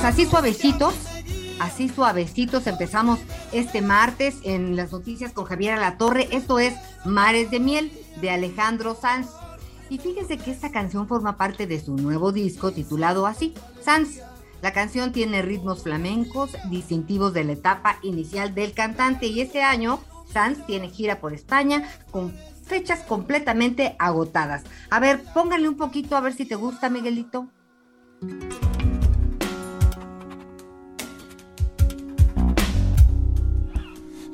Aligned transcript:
Pues 0.00 0.14
así 0.14 0.24
suavecitos, 0.24 0.94
así 1.58 1.90
suavecitos 1.90 2.66
empezamos 2.66 3.18
este 3.52 3.82
martes 3.82 4.36
en 4.44 4.74
las 4.74 4.92
noticias 4.92 5.32
con 5.32 5.44
Javier 5.44 5.74
Alatorre. 5.74 6.26
Esto 6.34 6.58
es 6.58 6.74
Mares 7.04 7.50
de 7.50 7.60
Miel 7.60 7.92
de 8.18 8.30
Alejandro 8.30 8.94
Sanz. 8.94 9.28
Y 9.90 9.98
fíjense 9.98 10.38
que 10.38 10.52
esta 10.52 10.70
canción 10.70 11.06
forma 11.06 11.36
parte 11.36 11.66
de 11.66 11.78
su 11.78 11.96
nuevo 11.96 12.32
disco 12.32 12.72
titulado 12.72 13.26
así, 13.26 13.52
Sanz. 13.82 14.20
La 14.62 14.72
canción 14.72 15.12
tiene 15.12 15.42
ritmos 15.42 15.82
flamencos 15.82 16.56
distintivos 16.70 17.34
de 17.34 17.44
la 17.44 17.52
etapa 17.52 17.98
inicial 18.00 18.54
del 18.54 18.72
cantante 18.72 19.26
y 19.26 19.42
este 19.42 19.62
año 19.62 20.00
Sanz 20.32 20.64
tiene 20.64 20.88
gira 20.88 21.20
por 21.20 21.34
España 21.34 21.86
con 22.10 22.34
fechas 22.64 23.00
completamente 23.00 23.96
agotadas. 23.98 24.62
A 24.88 24.98
ver, 24.98 25.22
pónganle 25.34 25.68
un 25.68 25.76
poquito 25.76 26.16
a 26.16 26.22
ver 26.22 26.32
si 26.32 26.46
te 26.46 26.54
gusta, 26.54 26.88
Miguelito. 26.88 27.48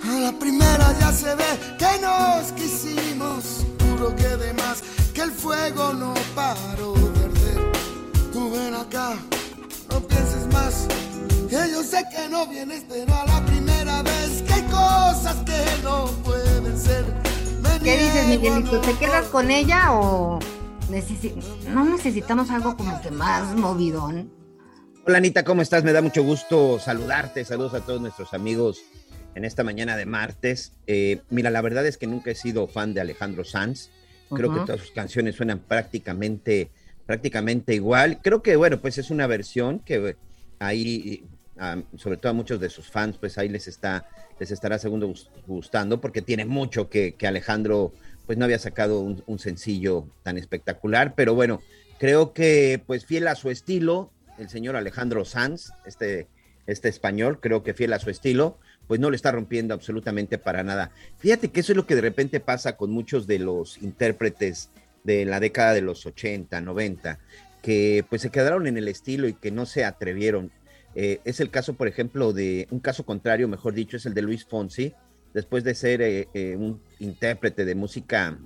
A 0.02 0.20
la 0.20 0.32
primera 0.38 0.94
ya 1.00 1.12
se 1.12 1.34
ve 1.34 1.44
que 1.78 2.00
nos 2.00 2.52
quisimos, 2.52 3.64
juro 3.80 4.14
que 4.14 4.28
de 4.36 4.52
más, 4.54 4.82
que 5.14 5.22
el 5.22 5.30
fuego 5.30 5.92
no 5.94 6.14
paró 6.34 6.94
de 6.94 7.24
arder. 7.24 7.72
Tú 8.32 8.50
ven 8.52 8.74
acá, 8.74 9.16
no 9.90 10.00
pienses 10.00 10.46
más, 10.52 10.86
que 11.48 11.56
yo 11.72 11.82
sé 11.82 12.04
que 12.14 12.28
no 12.28 12.46
vienes, 12.46 12.84
pero 12.88 13.12
a 13.14 13.26
la 13.26 13.44
primera 13.46 14.02
vez 14.02 14.42
que 14.46 14.52
hay 14.54 14.62
cosas 14.64 15.36
que 15.44 15.82
no 15.82 16.06
pueden 16.24 16.78
ser. 16.78 17.04
Me 17.62 17.78
¿Qué 17.80 17.98
dices, 17.98 18.26
Miguelito? 18.28 18.80
¿Te 18.80 18.92
quedas 18.98 19.26
con 19.26 19.50
ella 19.50 19.92
o 19.92 20.38
necesi- 20.90 21.34
no 21.68 21.84
necesitamos 21.84 22.50
algo 22.50 22.76
como 22.76 23.00
que 23.00 23.10
más 23.10 23.54
movidón? 23.56 24.30
Hola 25.06 25.18
Anita, 25.18 25.44
¿cómo 25.44 25.62
estás? 25.62 25.84
Me 25.84 25.92
da 25.92 26.02
mucho 26.02 26.22
gusto 26.24 26.80
saludarte. 26.80 27.44
Saludos 27.44 27.74
a 27.74 27.80
todos 27.80 28.00
nuestros 28.00 28.34
amigos 28.34 28.80
en 29.36 29.44
esta 29.44 29.62
mañana 29.62 29.96
de 29.96 30.06
martes. 30.06 30.72
Eh, 30.86 31.20
mira, 31.28 31.50
la 31.50 31.60
verdad 31.60 31.86
es 31.86 31.98
que 31.98 32.06
nunca 32.06 32.30
he 32.30 32.34
sido 32.34 32.66
fan 32.66 32.94
de 32.94 33.02
Alejandro 33.02 33.44
Sanz. 33.44 33.90
Creo 34.34 34.52
que 34.52 34.60
todas 34.60 34.80
sus 34.80 34.90
canciones 34.90 35.36
suenan 35.36 35.60
prácticamente, 35.60 36.70
prácticamente 37.04 37.74
igual. 37.74 38.20
Creo 38.22 38.42
que, 38.42 38.56
bueno, 38.56 38.80
pues 38.80 38.98
es 38.98 39.10
una 39.10 39.26
versión 39.26 39.78
que 39.80 39.96
eh, 39.96 40.16
ahí, 40.58 41.24
ah, 41.58 41.80
sobre 41.96 42.16
todo 42.16 42.30
a 42.30 42.32
muchos 42.32 42.58
de 42.58 42.70
sus 42.70 42.90
fans, 42.90 43.18
pues 43.18 43.38
ahí 43.38 43.48
les 43.48 43.68
está, 43.68 44.08
les 44.40 44.50
estará 44.50 44.78
segundo 44.78 45.06
gus- 45.06 45.30
gustando, 45.46 46.00
porque 46.00 46.22
tiene 46.22 46.44
mucho 46.46 46.88
que, 46.88 47.12
que 47.12 47.26
Alejandro, 47.26 47.92
pues 48.24 48.38
no 48.38 48.46
había 48.46 48.58
sacado 48.58 49.00
un, 49.00 49.22
un 49.26 49.38
sencillo 49.38 50.08
tan 50.22 50.38
espectacular. 50.38 51.14
Pero 51.14 51.34
bueno, 51.34 51.60
creo 52.00 52.32
que, 52.32 52.82
pues 52.84 53.04
fiel 53.04 53.28
a 53.28 53.34
su 53.34 53.50
estilo, 53.50 54.10
el 54.38 54.48
señor 54.48 54.76
Alejandro 54.76 55.24
Sanz, 55.24 55.70
este, 55.84 56.26
este 56.66 56.88
español, 56.88 57.38
creo 57.38 57.62
que 57.62 57.74
fiel 57.74 57.92
a 57.92 58.00
su 58.00 58.10
estilo, 58.10 58.58
pues 58.86 59.00
no 59.00 59.10
le 59.10 59.16
está 59.16 59.32
rompiendo 59.32 59.74
absolutamente 59.74 60.38
para 60.38 60.62
nada. 60.62 60.92
Fíjate 61.18 61.48
que 61.48 61.60
eso 61.60 61.72
es 61.72 61.76
lo 61.76 61.86
que 61.86 61.94
de 61.94 62.00
repente 62.00 62.40
pasa 62.40 62.76
con 62.76 62.90
muchos 62.90 63.26
de 63.26 63.38
los 63.38 63.78
intérpretes 63.82 64.70
de 65.04 65.24
la 65.24 65.40
década 65.40 65.72
de 65.72 65.82
los 65.82 66.04
80, 66.04 66.60
90, 66.60 67.18
que 67.62 68.04
pues 68.08 68.22
se 68.22 68.30
quedaron 68.30 68.66
en 68.66 68.76
el 68.76 68.88
estilo 68.88 69.28
y 69.28 69.34
que 69.34 69.50
no 69.50 69.66
se 69.66 69.84
atrevieron. 69.84 70.50
Eh, 70.94 71.20
es 71.24 71.40
el 71.40 71.50
caso, 71.50 71.74
por 71.74 71.88
ejemplo, 71.88 72.32
de 72.32 72.66
un 72.70 72.80
caso 72.80 73.04
contrario, 73.04 73.48
mejor 73.48 73.74
dicho, 73.74 73.96
es 73.96 74.06
el 74.06 74.14
de 74.14 74.22
Luis 74.22 74.44
Fonsi, 74.44 74.94
después 75.34 75.62
de 75.64 75.74
ser 75.74 76.02
eh, 76.02 76.28
eh, 76.34 76.56
un 76.56 76.80
intérprete 76.98 77.64
de 77.64 77.74
música 77.74 78.38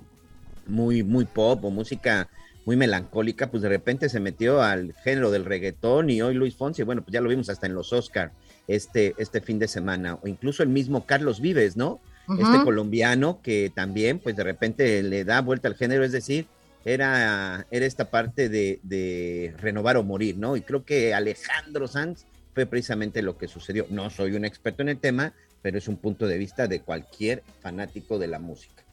muy, 0.67 1.03
muy 1.03 1.25
pop 1.25 1.63
o 1.63 1.71
música 1.71 2.29
muy 2.65 2.75
melancólica, 2.75 3.49
pues 3.49 3.63
de 3.63 3.69
repente 3.69 4.09
se 4.09 4.19
metió 4.19 4.61
al 4.61 4.93
género 5.03 5.31
del 5.31 5.45
reggaetón 5.45 6.09
y 6.09 6.21
hoy 6.21 6.35
Luis 6.35 6.55
Fonsi, 6.55 6.83
bueno, 6.83 7.01
pues 7.01 7.13
ya 7.13 7.21
lo 7.21 7.29
vimos 7.29 7.49
hasta 7.49 7.65
en 7.65 7.73
los 7.73 7.91
Oscar 7.93 8.33
este, 8.67 9.13
este 9.17 9.41
fin 9.41 9.59
de 9.59 9.67
semana, 9.67 10.17
o 10.21 10.27
incluso 10.27 10.63
el 10.63 10.69
mismo 10.69 11.05
Carlos 11.05 11.41
Vives, 11.41 11.77
¿no? 11.77 11.99
Este 12.39 12.63
colombiano 12.63 13.41
que 13.41 13.71
también, 13.75 14.19
pues 14.19 14.37
de 14.37 14.43
repente 14.43 15.03
le 15.03 15.25
da 15.25 15.41
vuelta 15.41 15.67
al 15.67 15.75
género, 15.75 16.05
es 16.05 16.13
decir, 16.13 16.47
era, 16.85 17.67
era 17.71 17.85
esta 17.85 18.09
parte 18.09 18.47
de, 18.47 18.79
de 18.83 19.53
renovar 19.57 19.97
o 19.97 20.03
morir, 20.03 20.37
¿no? 20.37 20.55
Y 20.55 20.61
creo 20.61 20.85
que 20.85 21.13
Alejandro 21.13 21.87
Sanz 21.87 22.25
fue 22.53 22.65
precisamente 22.65 23.21
lo 23.21 23.37
que 23.37 23.47
sucedió. 23.47 23.85
No 23.89 24.09
soy 24.09 24.33
un 24.33 24.45
experto 24.45 24.81
en 24.81 24.89
el 24.89 24.97
tema, 24.97 25.33
pero 25.61 25.77
es 25.77 25.87
un 25.87 25.97
punto 25.97 26.25
de 26.25 26.37
vista 26.37 26.67
de 26.67 26.81
cualquier 26.81 27.43
fanático 27.61 28.17
de 28.17 28.27
la 28.27 28.39
música. 28.39 28.83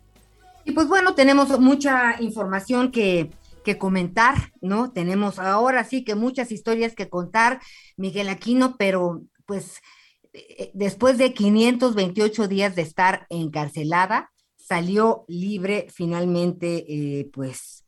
Y 0.65 0.73
pues 0.73 0.89
bueno, 0.89 1.15
tenemos 1.15 1.59
mucha 1.61 2.21
información 2.21 2.91
que, 2.91 3.31
que 3.65 3.79
comentar, 3.79 4.53
¿no? 4.61 4.91
Tenemos 4.93 5.39
ahora 5.39 5.85
sí 5.85 6.05
que 6.05 6.15
muchas 6.15 6.53
historias 6.53 6.95
que 6.95 7.09
contar, 7.09 7.61
Miguel 7.97 8.29
Aquino, 8.29 8.77
pero 8.77 9.23
pues 9.49 9.81
eh, 10.35 10.71
después 10.75 11.17
de 11.17 11.33
528 11.33 12.49
días 12.49 12.77
de 12.77 12.83
estar 12.83 13.27
encarcelada, 13.31 14.31
salió 14.57 15.25
libre 15.27 15.89
finalmente, 15.91 16.85
eh, 16.87 17.31
pues, 17.33 17.85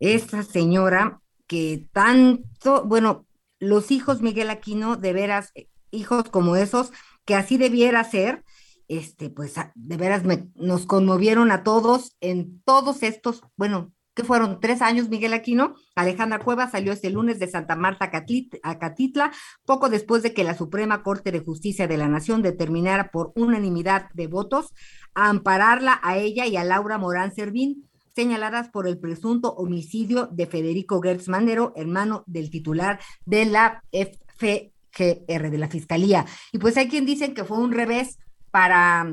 esta 0.00 0.42
señora 0.42 1.20
que 1.46 1.86
tanto, 1.92 2.84
bueno, 2.86 3.26
los 3.60 3.90
hijos 3.90 4.22
Miguel 4.22 4.48
Aquino, 4.48 4.96
de 4.96 5.12
veras, 5.12 5.50
eh, 5.54 5.68
hijos 5.90 6.30
como 6.30 6.56
esos, 6.56 6.90
que 7.26 7.34
así 7.34 7.58
debiera 7.58 8.02
ser, 8.02 8.42
este, 8.88 9.28
pues 9.28 9.54
de 9.74 9.96
veras 9.96 10.22
nos 10.54 10.86
conmovieron 10.86 11.50
a 11.50 11.62
todos 11.62 12.16
en 12.20 12.62
todos 12.64 13.02
estos, 13.02 13.42
bueno, 13.56 13.92
que 14.14 14.24
fueron 14.24 14.60
tres 14.60 14.80
años, 14.80 15.08
Miguel 15.08 15.32
Aquino. 15.32 15.74
Alejandra 15.94 16.38
Cueva 16.38 16.70
salió 16.70 16.92
este 16.92 17.10
lunes 17.10 17.38
de 17.38 17.48
Santa 17.48 17.76
Marta 17.76 18.06
a 18.06 18.24
a 18.62 18.78
Catitla, 18.78 19.32
poco 19.64 19.88
después 19.88 20.22
de 20.22 20.32
que 20.32 20.44
la 20.44 20.56
Suprema 20.56 21.02
Corte 21.02 21.32
de 21.32 21.40
Justicia 21.40 21.86
de 21.86 21.96
la 21.96 22.08
Nación 22.08 22.42
determinara 22.42 23.10
por 23.10 23.32
unanimidad 23.34 24.08
de 24.14 24.26
votos 24.26 24.72
ampararla 25.14 26.00
a 26.02 26.16
ella 26.16 26.46
y 26.46 26.56
a 26.56 26.64
Laura 26.64 26.98
Morán 26.98 27.34
Servín, 27.34 27.88
señaladas 28.14 28.68
por 28.68 28.86
el 28.86 28.98
presunto 28.98 29.52
homicidio 29.54 30.28
de 30.30 30.46
Federico 30.46 31.00
Gertz 31.00 31.28
Manero, 31.28 31.72
hermano 31.76 32.24
del 32.26 32.50
titular 32.50 33.00
de 33.24 33.44
la 33.44 33.82
FGR, 33.92 35.50
de 35.50 35.58
la 35.58 35.68
Fiscalía. 35.68 36.26
Y 36.52 36.58
pues 36.58 36.76
hay 36.76 36.88
quien 36.88 37.06
dicen 37.06 37.34
que 37.34 37.44
fue 37.44 37.58
un 37.58 37.72
revés 37.72 38.18
para, 38.50 39.10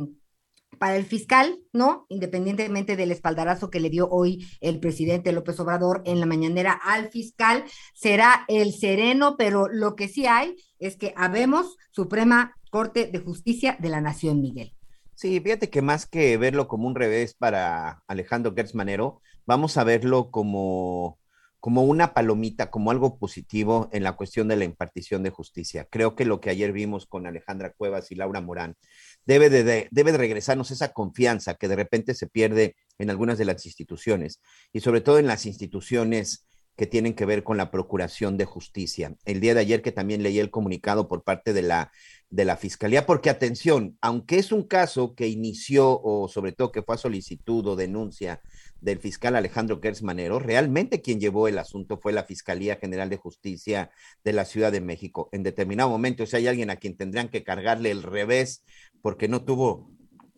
para 0.82 0.96
el 0.96 1.06
fiscal, 1.06 1.60
¿no? 1.74 2.08
Independientemente 2.10 2.96
del 2.96 3.12
espaldarazo 3.12 3.70
que 3.70 3.80
le 3.80 3.92
dio 3.92 4.10
hoy 4.10 4.48
el 4.62 4.80
presidente 4.80 5.32
López 5.32 5.60
Obrador 5.60 6.02
en 6.06 6.20
la 6.20 6.26
mañanera 6.26 6.72
al 6.72 7.10
fiscal, 7.12 7.66
será 7.94 8.46
el 8.48 8.74
sereno, 8.74 9.36
pero 9.38 9.68
lo 9.68 9.96
que 9.96 10.08
sí 10.08 10.26
hay 10.26 10.56
es 10.80 10.98
que 10.98 11.14
habemos 11.16 11.78
Suprema 11.92 12.58
Corte 12.72 13.06
de 13.06 13.20
Justicia 13.20 13.78
de 13.80 13.90
la 13.90 14.02
Nación, 14.02 14.42
Miguel. 14.42 14.74
Sí, 15.14 15.40
fíjate 15.40 15.70
que 15.70 15.84
más 15.84 16.08
que 16.08 16.36
verlo 16.38 16.68
como 16.68 16.88
un 16.88 16.96
revés 16.96 17.36
para 17.36 18.02
Alejandro 18.08 18.52
Gertz 18.56 18.74
Manero, 18.74 19.22
vamos 19.46 19.78
a 19.78 19.84
verlo 19.84 20.32
como, 20.32 21.20
como 21.60 21.84
una 21.84 22.16
palomita, 22.16 22.72
como 22.72 22.90
algo 22.90 23.20
positivo 23.20 23.88
en 23.92 24.02
la 24.02 24.14
cuestión 24.14 24.48
de 24.48 24.56
la 24.56 24.66
impartición 24.66 25.22
de 25.22 25.30
justicia. 25.30 25.88
Creo 25.92 26.16
que 26.16 26.26
lo 26.26 26.42
que 26.42 26.50
ayer 26.50 26.72
vimos 26.72 27.06
con 27.06 27.28
Alejandra 27.28 27.72
Cuevas 27.72 28.12
y 28.12 28.16
Laura 28.16 28.42
Morán 28.42 28.78
debe 29.26 29.50
de, 29.50 29.88
debe 29.92 30.12
de 30.12 30.18
regresarnos 30.18 30.72
esa 30.72 30.94
confianza 30.94 31.56
que 31.56 31.68
de 31.68 31.76
repente 31.76 32.14
se 32.14 32.28
pierde 32.28 32.76
en 32.98 33.10
algunas 33.10 33.38
de 33.38 33.46
las 33.46 33.66
instituciones 33.66 34.42
y 34.74 34.82
sobre 34.82 35.02
todo 35.02 35.20
en 35.20 35.28
las 35.28 35.46
instituciones 35.46 36.48
que 36.78 36.88
tienen 36.88 37.14
que 37.14 37.26
ver 37.26 37.44
con 37.44 37.58
la 37.58 37.70
procuración 37.70 38.38
de 38.38 38.46
justicia. 38.46 39.16
El 39.26 39.40
día 39.40 39.54
de 39.54 39.60
ayer 39.60 39.82
que 39.82 39.92
también 39.92 40.24
leí 40.24 40.40
el 40.40 40.50
comunicado 40.50 41.08
por 41.08 41.24
parte 41.24 41.54
de 41.54 41.62
la, 41.62 41.92
de 42.30 42.46
la 42.46 42.58
Fiscalía, 42.58 43.06
porque 43.06 43.30
atención, 43.30 43.98
aunque 44.02 44.40
es 44.40 44.52
un 44.52 44.64
caso 44.64 45.14
que 45.14 45.28
inició 45.28 46.02
o 46.02 46.28
sobre 46.28 46.54
todo 46.54 46.72
que 46.72 46.82
fue 46.82 46.96
a 46.96 46.98
solicitud 46.98 47.68
o 47.68 47.76
denuncia 47.76 48.42
del 48.82 49.00
fiscal 49.00 49.36
Alejandro 49.36 49.80
Gertz 49.82 50.02
Manero, 50.02 50.40
realmente 50.40 51.02
quien 51.02 51.20
llevó 51.20 51.48
el 51.48 51.58
asunto 51.60 51.98
fue 51.98 52.12
la 52.12 52.24
Fiscalía 52.24 52.76
General 52.76 53.10
de 53.10 53.18
Justicia 53.18 53.92
de 54.24 54.34
la 54.34 54.46
Ciudad 54.46 54.72
de 54.72 54.82
México. 54.82 55.30
En 55.32 55.44
determinado 55.44 55.90
momento, 55.90 56.26
si 56.26 56.36
hay 56.36 56.48
alguien 56.48 56.72
a 56.72 56.76
quien 56.76 56.98
tendrían 56.98 57.30
que 57.30 57.44
cargarle 57.44 57.92
el 57.92 58.04
revés 58.04 58.64
porque 59.02 59.28
no 59.28 59.44
tuvo 59.44 59.92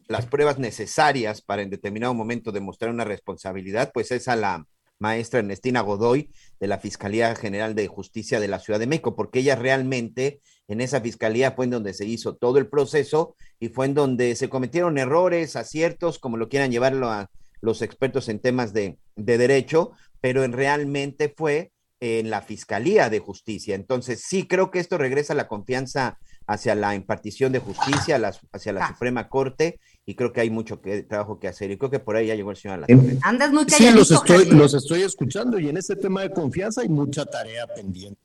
las 0.07 0.25
pruebas 0.25 0.60
necesarias 0.60 1.42
para 1.42 1.62
en 1.62 1.69
determinado 1.69 2.13
momento 2.13 2.51
demostrar 2.51 2.92
una 2.92 3.06
responsabilidad, 3.06 3.92
pues 3.94 4.12
es 4.12 4.28
a 4.28 4.36
la 4.36 4.68
maestra 5.00 5.40
Ernestina 5.40 5.81
Godoy 5.81 6.31
de 6.60 6.68
la 6.68 6.80
Fiscalía 6.80 7.36
General 7.36 7.75
de 7.75 7.88
Justicia 7.88 8.40
de 8.40 8.48
la 8.48 8.60
Ciudad 8.60 8.80
de 8.80 8.88
México, 8.88 9.16
porque 9.16 9.40
ella 9.40 9.56
realmente 9.56 10.42
en 10.68 10.81
esa 10.81 11.01
fiscalía 11.01 11.51
fue 11.51 11.66
en 11.66 11.72
donde 11.72 11.94
se 11.94 12.06
hizo 12.06 12.36
todo 12.36 12.57
el 12.57 12.69
proceso 12.69 13.36
y 13.60 13.69
fue 13.69 13.86
en 13.86 13.94
donde 13.94 14.36
se 14.36 14.50
cometieron 14.50 14.98
errores, 14.98 15.56
aciertos, 15.56 16.19
como 16.19 16.38
lo 16.38 16.50
quieran 16.50 16.72
llevarlo 16.72 17.10
a 17.10 17.30
los 17.63 17.81
expertos 17.81 18.27
en 18.27 18.39
temas 18.39 18.74
de, 18.74 18.98
de 19.15 19.38
derecho, 19.38 19.94
pero 20.19 20.44
en 20.44 20.51
realmente 20.51 21.33
fue 21.36 21.71
en 22.01 22.30
la 22.30 22.42
Fiscalía 22.42 23.10
de 23.10 23.19
Justicia. 23.19 23.74
Entonces, 23.74 24.21
sí 24.21 24.45
creo 24.45 24.69
que 24.69 24.80
esto 24.80 24.98
regresa 24.98 25.33
la 25.33 25.48
confianza 25.48 26.19
hacia 26.45 26.75
la 26.75 26.94
impartición 26.94 27.54
de 27.54 27.60
justicia, 27.60 28.19
hacia 28.51 28.74
la 28.74 28.88
Suprema 28.89 29.30
Corte, 29.30 29.80
y 30.05 30.15
creo 30.15 30.33
que 30.33 30.41
hay 30.41 30.50
mucho 30.50 30.81
que, 30.81 31.03
trabajo 31.03 31.39
que 31.39 31.47
hacer. 31.47 31.71
Y 31.71 31.77
creo 31.77 31.89
que 31.89 32.00
por 32.00 32.15
ahí 32.15 32.27
ya 32.27 32.35
llegó 32.35 32.51
el 32.51 32.57
señor 32.57 32.83
Alatorre. 32.83 33.17
Andas 33.21 33.51
muy 33.51 33.65
Sí, 33.67 33.89
los 33.91 34.11
estoy, 34.11 34.45
los 34.45 34.73
estoy 34.73 35.01
escuchando, 35.01 35.59
y 35.59 35.69
en 35.69 35.77
este 35.77 35.95
tema 35.95 36.21
de 36.21 36.31
confianza 36.31 36.81
hay 36.81 36.89
mucha 36.89 37.25
tarea 37.25 37.67
pendiente 37.67 38.19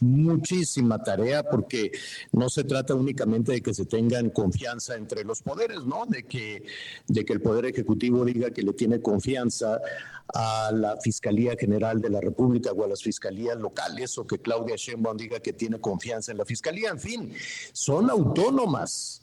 muchísima 0.00 1.02
tarea 1.02 1.42
porque 1.42 1.92
no 2.32 2.48
se 2.48 2.64
trata 2.64 2.94
únicamente 2.94 3.52
de 3.52 3.62
que 3.62 3.74
se 3.74 3.86
tengan 3.86 4.30
confianza 4.30 4.96
entre 4.96 5.24
los 5.24 5.42
poderes, 5.42 5.84
¿no? 5.84 6.06
De 6.06 6.24
que, 6.24 6.64
de 7.06 7.24
que 7.24 7.32
el 7.32 7.40
Poder 7.40 7.66
Ejecutivo 7.66 8.24
diga 8.24 8.50
que 8.50 8.62
le 8.62 8.72
tiene 8.72 9.00
confianza 9.00 9.80
a 10.32 10.70
la 10.72 10.96
Fiscalía 10.98 11.56
General 11.58 12.00
de 12.00 12.10
la 12.10 12.20
República 12.20 12.72
o 12.72 12.84
a 12.84 12.88
las 12.88 13.02
fiscalías 13.02 13.58
locales 13.58 14.16
o 14.18 14.26
que 14.26 14.38
Claudia 14.38 14.76
Sheinbaum 14.76 15.16
diga 15.16 15.40
que 15.40 15.52
tiene 15.52 15.80
confianza 15.80 16.32
en 16.32 16.38
la 16.38 16.44
Fiscalía. 16.44 16.90
En 16.90 17.00
fin, 17.00 17.32
son 17.72 18.10
autónomas 18.10 19.22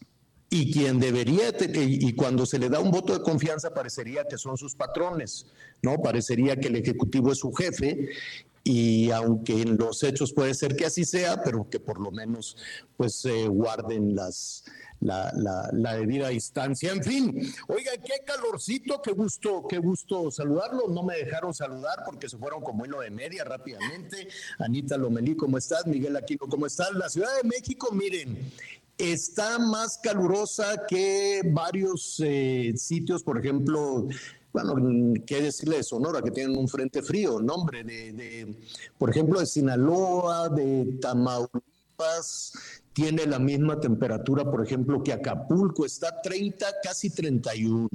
y 0.50 0.72
quien 0.72 1.00
debería, 1.00 1.54
y 1.76 2.14
cuando 2.14 2.46
se 2.46 2.58
le 2.58 2.70
da 2.70 2.80
un 2.80 2.92
voto 2.92 3.14
de 3.14 3.22
confianza 3.22 3.74
parecería 3.74 4.26
que 4.26 4.38
son 4.38 4.58
sus 4.58 4.76
patrones, 4.76 5.48
¿no? 5.82 5.98
Parecería 6.02 6.56
que 6.56 6.70
el 6.70 6.78
Ejecutivo 6.78 7.34
es 7.34 7.40
su 7.40 7.52
jefe 7.52 8.10
y 8.64 9.12
aunque 9.12 9.62
en 9.62 9.78
los 9.78 10.04
hechos 10.04 10.34
puede 10.34 10.54
ser 10.54 10.76
que 10.76 10.86
así 10.86 11.06
sea, 11.06 11.42
pero 11.44 11.70
que 11.70 11.80
por 11.80 12.00
lo 12.00 12.12
menos 12.12 12.58
pues 12.98 13.26
guarden 13.50 14.16
las, 14.16 14.66
la, 15.00 15.32
la, 15.72 15.96
debida 15.96 16.30
distancia. 16.30 16.92
En 16.92 17.04
fin, 17.04 17.54
oiga, 17.68 17.92
qué 18.04 18.24
calorcito, 18.26 19.02
qué 19.02 19.12
gusto, 19.12 19.66
qué 19.70 19.78
gusto 19.78 20.32
saludarlo. 20.32 20.88
No 20.88 21.04
me 21.04 21.16
dejaron 21.18 21.54
saludar 21.54 22.04
porque 22.06 22.30
se 22.30 22.38
fueron 22.38 22.62
como 22.62 22.86
hilo 22.86 23.02
de 23.02 23.12
media 23.12 23.44
rápidamente. 23.44 24.28
Anita 24.60 24.98
Lomelí, 24.98 25.36
¿cómo 25.36 25.58
estás? 25.58 25.86
Miguel 25.86 26.16
Aquino, 26.16 26.48
¿cómo 26.50 26.66
estás? 26.66 26.92
La 26.94 27.10
Ciudad 27.10 27.30
de 27.42 27.48
México, 27.48 27.90
miren, 27.94 28.52
está 28.98 29.60
más 29.60 30.00
calurosa 30.00 30.86
que 30.88 31.42
varios 31.46 32.22
eh, 32.24 32.74
sitios, 32.76 33.24
por 33.24 33.38
ejemplo, 33.38 34.08
bueno, 34.52 35.14
qué 35.26 35.42
decirle 35.42 35.78
de 35.78 35.84
Sonora, 35.84 36.22
que 36.22 36.32
tienen 36.32 36.58
un 36.58 36.68
frente 36.68 37.02
frío, 37.02 37.40
nombre 37.40 37.84
de, 37.84 38.14
de, 38.14 38.56
por 38.98 39.10
ejemplo, 39.10 39.40
de 39.40 39.46
Sinaloa, 39.46 40.50
de 40.50 40.98
Tamaulipas, 41.00 42.54
tiene 42.94 43.28
la 43.28 43.38
misma 43.38 43.80
temperatura, 43.80 44.44
por 44.50 44.66
ejemplo, 44.66 45.04
que 45.04 45.14
Acapulco, 45.14 45.86
está 45.86 46.20
30, 46.20 46.66
casi 46.82 47.12
31. 47.12 47.88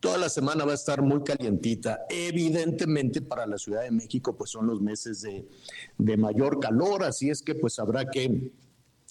Toda 0.00 0.18
la 0.18 0.28
semana 0.28 0.66
va 0.66 0.72
a 0.72 0.74
estar 0.74 1.00
muy 1.00 1.22
calientita. 1.22 2.04
Evidentemente 2.10 3.22
para 3.22 3.46
la 3.46 3.56
Ciudad 3.56 3.84
de 3.84 3.90
México, 3.90 4.36
pues 4.36 4.50
son 4.50 4.66
los 4.66 4.82
meses 4.82 5.22
de, 5.22 5.48
de 5.96 6.16
mayor 6.18 6.60
calor, 6.60 7.04
así 7.04 7.30
es 7.30 7.40
que 7.40 7.54
pues 7.54 7.78
habrá 7.78 8.04
que 8.10 8.52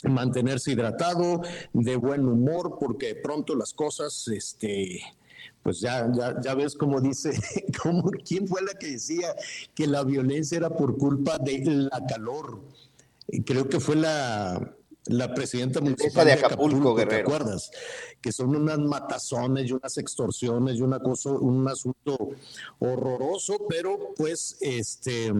mantenerse 0.03 0.71
hidratado, 0.71 1.41
de 1.73 1.95
buen 1.95 2.27
humor, 2.27 2.77
porque 2.79 3.15
pronto 3.15 3.55
las 3.55 3.73
cosas, 3.73 4.27
este, 4.27 5.01
pues 5.61 5.79
ya, 5.79 6.11
ya, 6.13 6.39
ya 6.41 6.55
ves 6.55 6.75
cómo 6.75 7.01
dice, 7.01 7.31
cómo, 7.83 8.11
quién 8.25 8.47
fue 8.47 8.61
la 8.61 8.73
que 8.73 8.91
decía 8.91 9.35
que 9.73 9.87
la 9.87 10.03
violencia 10.03 10.57
era 10.57 10.69
por 10.69 10.97
culpa 10.97 11.37
de 11.37 11.63
la 11.65 12.05
calor. 12.07 12.61
Creo 13.45 13.69
que 13.69 13.79
fue 13.79 13.95
la, 13.95 14.75
la 15.05 15.33
presidenta 15.33 15.81
municipal 15.81 16.25
de 16.25 16.33
Acapulco, 16.33 16.95
¿te 16.95 17.21
acuerdas? 17.21 17.71
Que 18.21 18.31
son 18.31 18.55
unas 18.55 18.79
matazones 18.79 19.69
y 19.69 19.73
unas 19.73 19.97
extorsiones 19.97 20.77
y 20.77 20.81
una 20.81 20.99
cosa, 20.99 21.31
un 21.31 21.67
asunto 21.67 22.17
horroroso, 22.79 23.65
pero 23.67 24.13
pues 24.15 24.57
este 24.61 25.31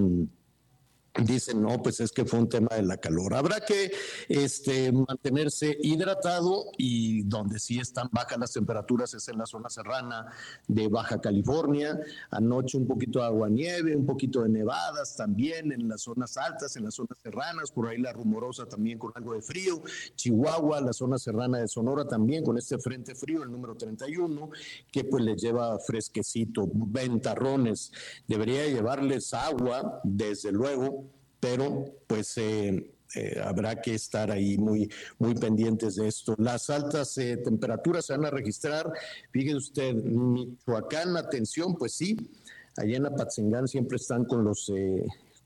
dicen, 1.21 1.62
no, 1.62 1.81
pues 1.81 2.00
es 2.00 2.12
que 2.12 2.25
fue 2.25 2.39
un 2.39 2.50
tema 2.50 2.69
de 2.75 2.81
la 2.81 2.98
calor. 2.98 3.36
Habrá 3.36 3.60
que 3.60 3.92
este, 4.27 4.92
mantenerse 4.92 5.77
hidratado 5.81 6.71
y 6.77 7.24
donde 7.24 7.60
sí 7.60 7.80
están 7.80 8.10
bajas 8.12 8.39
las 8.39 8.54
temperaturas 8.54 9.13
es 9.13 9.27
en 9.27 9.38
la 9.38 9.45
zona 9.45 9.69
serrana 9.69 10.25
de 10.68 10.88
Baja 10.88 11.21
California. 11.21 12.00
Anoche 12.31 12.77
un 12.77 12.88
poquito 12.88 13.19
de 13.19 13.25
agua 13.25 13.50
nieve, 13.50 13.95
un 13.95 14.06
poquito 14.06 14.42
de 14.42 14.50
nevadas 14.50 15.15
también 15.15 15.71
en 15.71 15.88
las 15.88 16.01
zonas 16.01 16.36
altas, 16.38 16.75
en 16.75 16.86
las 16.86 16.95
zonas 16.95 17.18
serranas, 17.21 17.71
por 17.71 17.88
ahí 17.88 18.00
la 18.00 18.12
rumorosa 18.12 18.66
también 18.66 18.98
con 18.98 19.12
algo 19.16 19.33
de 19.33 19.42
frío. 19.42 19.81
Chihuahua, 20.16 20.81
la 20.81 20.94
zona 20.94 21.18
serrana 21.18 21.59
de 21.59 21.68
Sonora 21.68 22.06
también 22.07 22.44
con 22.44 22.57
este 22.57 22.80
frente 22.80 23.13
frío, 23.13 23.44
el 23.44 23.51
número 23.51 23.75
31, 23.75 24.50
que 24.92 25.04
pues 25.04 25.24
les 25.24 25.42
lleva 25.42 25.77
fresquecito, 25.80 26.68
ventarrones. 26.74 27.92
Debería 28.27 28.66
llevarles 28.68 29.33
agua, 29.33 30.01
desde 30.04 30.51
luego, 30.51 31.02
pero 31.44 31.84
pues 32.07 32.38
eh, 32.38 32.95
eh, 33.16 33.42
habrá 33.44 33.81
que 33.81 33.95
estar 33.95 34.31
ahí 34.31 34.57
muy, 34.57 34.90
muy 35.19 35.36
pendientes 35.36 35.98
de 35.98 36.07
esto. 36.07 36.36
Las 36.38 36.69
altas 36.69 37.18
eh, 37.18 37.36
temperaturas 37.36 38.06
se 38.06 38.13
van 38.13 38.25
a 38.25 38.30
registrar, 38.30 38.90
fíjese 39.30 39.57
usted, 39.57 39.94
Michoacán, 39.94 41.18
atención, 41.18 41.75
pues 41.75 41.95
sí, 41.95 42.16
allá 42.78 42.95
en 42.95 43.07
Apatzingán 43.07 43.68
siempre 43.68 43.97
están 43.97 44.23
con 44.23 44.45
los 44.45 44.71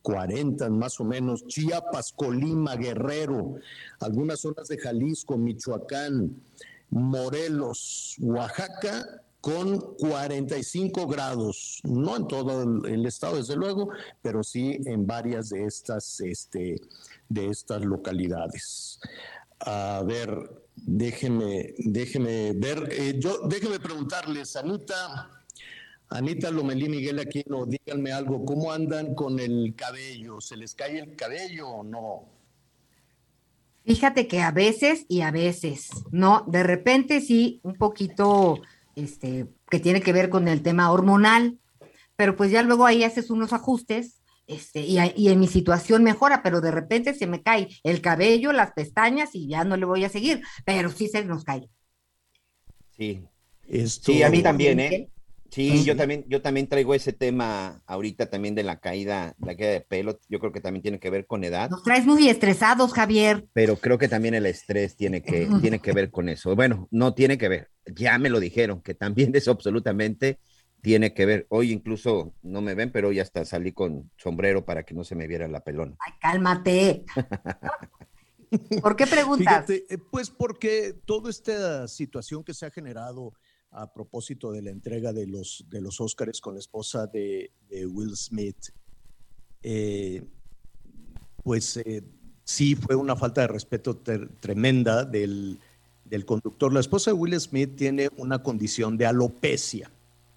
40 0.03 0.69
más 0.69 0.99
o 0.99 1.03
menos, 1.03 1.47
Chiapas, 1.47 2.13
Colima, 2.15 2.75
Guerrero, 2.75 3.55
algunas 3.99 4.41
zonas 4.41 4.67
de 4.67 4.77
Jalisco, 4.77 5.35
Michoacán, 5.35 6.43
Morelos, 6.91 8.17
Oaxaca 8.19 9.23
con 9.47 9.79
45 9.79 11.07
grados, 11.07 11.79
no 11.85 12.17
en 12.17 12.27
todo 12.27 12.85
el, 12.85 13.05
estado 13.05 13.37
desde 13.37 13.55
luego, 13.55 13.87
pero 14.21 14.43
sí 14.43 14.77
en 14.85 15.07
varias 15.07 15.47
de 15.47 15.63
estas, 15.63 16.19
este, 16.19 16.81
de 17.29 17.47
estas 17.47 17.85
localidades. 17.85 18.99
A 19.61 20.03
ver, 20.05 20.29
déjeme, 20.75 21.75
déjeme 21.77 22.51
ver, 22.57 22.89
eh, 22.91 23.15
yo, 23.17 23.47
déjeme 23.47 23.79
preguntarles, 23.79 24.57
Anita, 24.57 25.31
Anita 26.09 26.51
Lomelí, 26.51 26.89
Miguel 26.89 27.19
Aquino, 27.19 27.65
díganme 27.65 28.11
algo, 28.11 28.43
¿cómo 28.43 28.73
andan 28.73 29.15
con 29.15 29.39
el 29.39 29.75
cabello? 29.77 30.41
¿Se 30.41 30.57
les 30.57 30.75
cae 30.75 30.99
el 30.99 31.15
cabello 31.15 31.69
o 31.69 31.83
no? 31.85 32.25
Fíjate 33.85 34.27
que 34.27 34.41
a 34.41 34.51
veces 34.51 35.05
y 35.07 35.21
a 35.21 35.31
veces, 35.31 35.91
¿no? 36.11 36.43
De 36.47 36.63
repente 36.63 37.21
sí, 37.21 37.61
un 37.63 37.75
poquito 37.75 38.59
este, 38.97 39.47
que 39.69 39.79
tiene 39.79 40.01
que 40.01 40.11
ver 40.11 40.29
con 40.29 40.47
el 40.47 40.61
tema 40.61 40.91
hormonal, 40.91 41.59
pero 42.15 42.35
pues 42.35 42.51
ya 42.51 42.63
luego 42.63 42.85
ahí 42.85 43.03
haces 43.03 43.29
unos 43.29 43.53
ajustes 43.53 44.21
este, 44.47 44.81
y, 44.81 44.97
y, 45.15 45.29
en 45.29 45.39
mi 45.39 45.47
situación 45.47 46.03
mejora, 46.03 46.41
pero 46.41 46.61
de 46.61 46.71
repente 46.71 47.13
se 47.13 47.27
me 47.27 47.43
cae 47.43 47.67
el 47.83 48.01
cabello, 48.01 48.53
las 48.53 48.71
pestañas 48.71 49.31
y 49.33 49.47
ya 49.47 49.65
no 49.65 49.75
le 49.75 49.85
voy 49.85 50.05
a 50.05 50.09
seguir, 50.09 50.41
pero 50.65 50.89
sí 50.89 51.09
se 51.09 51.23
nos 51.25 51.43
cae. 51.43 51.69
Sí, 52.95 53.23
sí, 53.85 54.23
a 54.23 54.29
mí 54.29 54.41
también, 54.41 54.79
¿eh? 54.79 55.09
Sí, 55.49 55.83
yo 55.83 55.95
también, 55.95 56.25
yo 56.27 56.41
también 56.41 56.67
traigo 56.67 56.93
ese 56.93 57.13
tema 57.13 57.81
ahorita 57.85 58.29
también 58.29 58.55
de 58.55 58.63
la 58.63 58.79
caída, 58.79 59.33
la 59.39 59.55
caída 59.55 59.71
de 59.71 59.81
pelo. 59.81 60.19
Yo 60.27 60.39
creo 60.39 60.51
que 60.51 60.61
también 60.61 60.81
tiene 60.81 60.99
que 60.99 61.09
ver 61.09 61.25
con 61.25 61.43
edad. 61.43 61.69
Nos 61.69 61.83
traes 61.83 62.05
muy 62.05 62.27
estresados, 62.27 62.93
Javier. 62.93 63.47
Pero 63.53 63.77
creo 63.77 63.97
que 63.97 64.07
también 64.07 64.33
el 64.33 64.45
estrés 64.45 64.95
tiene 64.95 65.21
que, 65.21 65.47
tiene 65.61 65.79
que 65.79 65.93
ver 65.93 66.11
con 66.11 66.29
eso. 66.29 66.55
Bueno, 66.55 66.87
no 66.91 67.13
tiene 67.13 67.37
que 67.37 67.47
ver. 67.47 67.69
Ya 67.95 68.17
me 68.17 68.29
lo 68.29 68.39
dijeron, 68.39 68.81
que 68.81 68.93
también 68.93 69.31
es 69.35 69.47
absolutamente 69.47 70.39
tiene 70.81 71.13
que 71.13 71.25
ver. 71.25 71.47
Hoy 71.49 71.71
incluso 71.71 72.33
no 72.43 72.61
me 72.61 72.75
ven, 72.75 72.91
pero 72.91 73.09
hoy 73.09 73.19
hasta 73.19 73.43
salí 73.45 73.73
con 73.73 74.11
sombrero 74.17 74.65
para 74.65 74.83
que 74.83 74.93
no 74.93 75.03
se 75.03 75.15
me 75.15 75.27
viera 75.27 75.47
la 75.47 75.63
pelona. 75.63 75.95
Ay, 75.99 76.13
cálmate. 76.19 77.03
¿Por 78.81 78.95
qué 78.95 79.07
preguntas? 79.07 79.65
Fíjate, 79.65 79.93
eh, 79.93 79.97
pues 79.97 80.29
porque 80.29 80.95
toda 81.05 81.29
esta 81.29 81.87
situación 81.87 82.43
que 82.43 82.53
se 82.53 82.65
ha 82.65 82.71
generado 82.71 83.33
a 83.71 83.91
propósito 83.91 84.51
de 84.51 84.61
la 84.61 84.69
entrega 84.69 85.11
de 85.11 85.27
los, 85.27 85.65
de 85.69 85.81
los 85.81 85.99
Óscares 85.99 86.39
con 86.39 86.53
la 86.53 86.59
esposa 86.59 87.07
de, 87.07 87.51
de 87.69 87.85
Will 87.85 88.15
Smith, 88.15 88.69
eh, 89.63 90.23
pues 91.43 91.77
eh, 91.77 92.03
sí 92.43 92.75
fue 92.75 92.95
una 92.95 93.15
falta 93.15 93.41
de 93.41 93.47
respeto 93.47 93.97
tremenda 93.97 95.03
del, 95.03 95.59
del 96.09 96.25
conductor. 96.25 96.73
La 96.73 96.79
esposa 96.79 97.11
de 97.11 97.15
Will 97.15 97.39
Smith 97.39 97.75
tiene 97.75 98.09
una 98.17 98.43
condición 98.43 98.97
de 98.97 99.05
alopecia. 99.05 99.91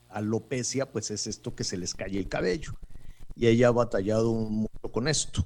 Alopecia, 0.08 0.90
pues 0.90 1.10
es 1.10 1.26
esto 1.26 1.54
que 1.54 1.64
se 1.64 1.76
les 1.76 1.94
cae 1.94 2.18
el 2.18 2.28
cabello. 2.28 2.74
Y 3.36 3.46
ella 3.46 3.68
ha 3.68 3.72
batallado 3.72 4.32
mucho 4.32 4.92
con 4.92 5.08
esto. 5.08 5.44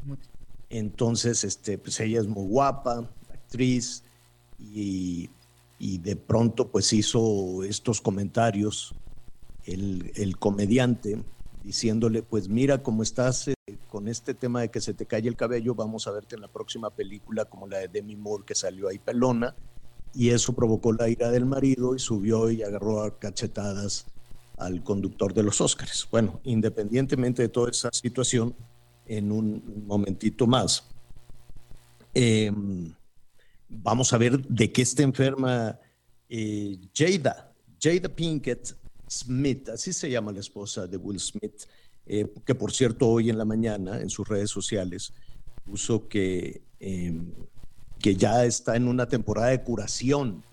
Entonces, 0.70 1.44
este, 1.44 1.78
pues 1.78 2.00
ella 2.00 2.20
es 2.20 2.26
muy 2.26 2.48
guapa, 2.48 3.10
actriz, 3.32 4.02
y, 4.58 5.30
y 5.78 5.98
de 5.98 6.16
pronto 6.16 6.68
pues 6.68 6.92
hizo 6.92 7.62
estos 7.64 8.00
comentarios 8.00 8.94
el, 9.66 10.12
el 10.16 10.38
comediante 10.38 11.22
diciéndole, 11.62 12.22
pues 12.22 12.48
mira 12.48 12.82
cómo 12.82 13.02
estás 13.02 13.48
eh, 13.48 13.54
con 13.88 14.08
este 14.08 14.34
tema 14.34 14.60
de 14.60 14.70
que 14.70 14.80
se 14.80 14.92
te 14.92 15.06
cae 15.06 15.26
el 15.26 15.36
cabello, 15.36 15.74
vamos 15.74 16.06
a 16.06 16.10
verte 16.10 16.34
en 16.34 16.42
la 16.42 16.48
próxima 16.48 16.90
película 16.90 17.46
como 17.46 17.66
la 17.66 17.78
de 17.78 17.88
Demi 17.88 18.16
Moore 18.16 18.44
que 18.44 18.54
salió 18.54 18.88
ahí 18.88 18.98
pelona, 18.98 19.54
y 20.14 20.30
eso 20.30 20.52
provocó 20.52 20.92
la 20.92 21.08
ira 21.08 21.30
del 21.30 21.46
marido 21.46 21.94
y 21.94 21.98
subió 21.98 22.50
y 22.50 22.62
agarró 22.62 23.02
a 23.02 23.18
cachetadas 23.18 24.06
al 24.56 24.82
conductor 24.82 25.34
de 25.34 25.42
los 25.42 25.60
Óscares. 25.60 26.06
Bueno, 26.10 26.40
independientemente 26.44 27.42
de 27.42 27.48
toda 27.48 27.70
esa 27.70 27.90
situación, 27.92 28.54
en 29.06 29.32
un 29.32 29.84
momentito 29.86 30.46
más, 30.46 30.84
em, 32.14 32.92
vamos 33.68 34.12
a 34.12 34.18
ver 34.18 34.40
de 34.46 34.72
qué 34.72 34.82
está 34.82 35.02
enferma 35.02 35.78
eh, 36.28 36.78
Jada, 36.94 37.52
Jada 37.80 38.08
Pinkett 38.08 38.74
Smith, 39.08 39.68
así 39.68 39.92
se 39.92 40.10
llama 40.10 40.32
la 40.32 40.40
esposa 40.40 40.86
de 40.86 40.96
Will 40.96 41.20
Smith, 41.20 41.64
eh, 42.06 42.32
que 42.44 42.54
por 42.54 42.72
cierto 42.72 43.08
hoy 43.08 43.30
en 43.30 43.38
la 43.38 43.44
mañana 43.44 44.00
en 44.00 44.10
sus 44.10 44.26
redes 44.26 44.50
sociales 44.50 45.12
puso 45.64 46.08
que, 46.08 46.62
em, 46.80 47.32
que 48.04 48.16
ya 48.16 48.44
está 48.44 48.76
en 48.76 48.86
una 48.86 49.08
temporada 49.08 49.48
de 49.48 49.62
curación. 49.62 50.44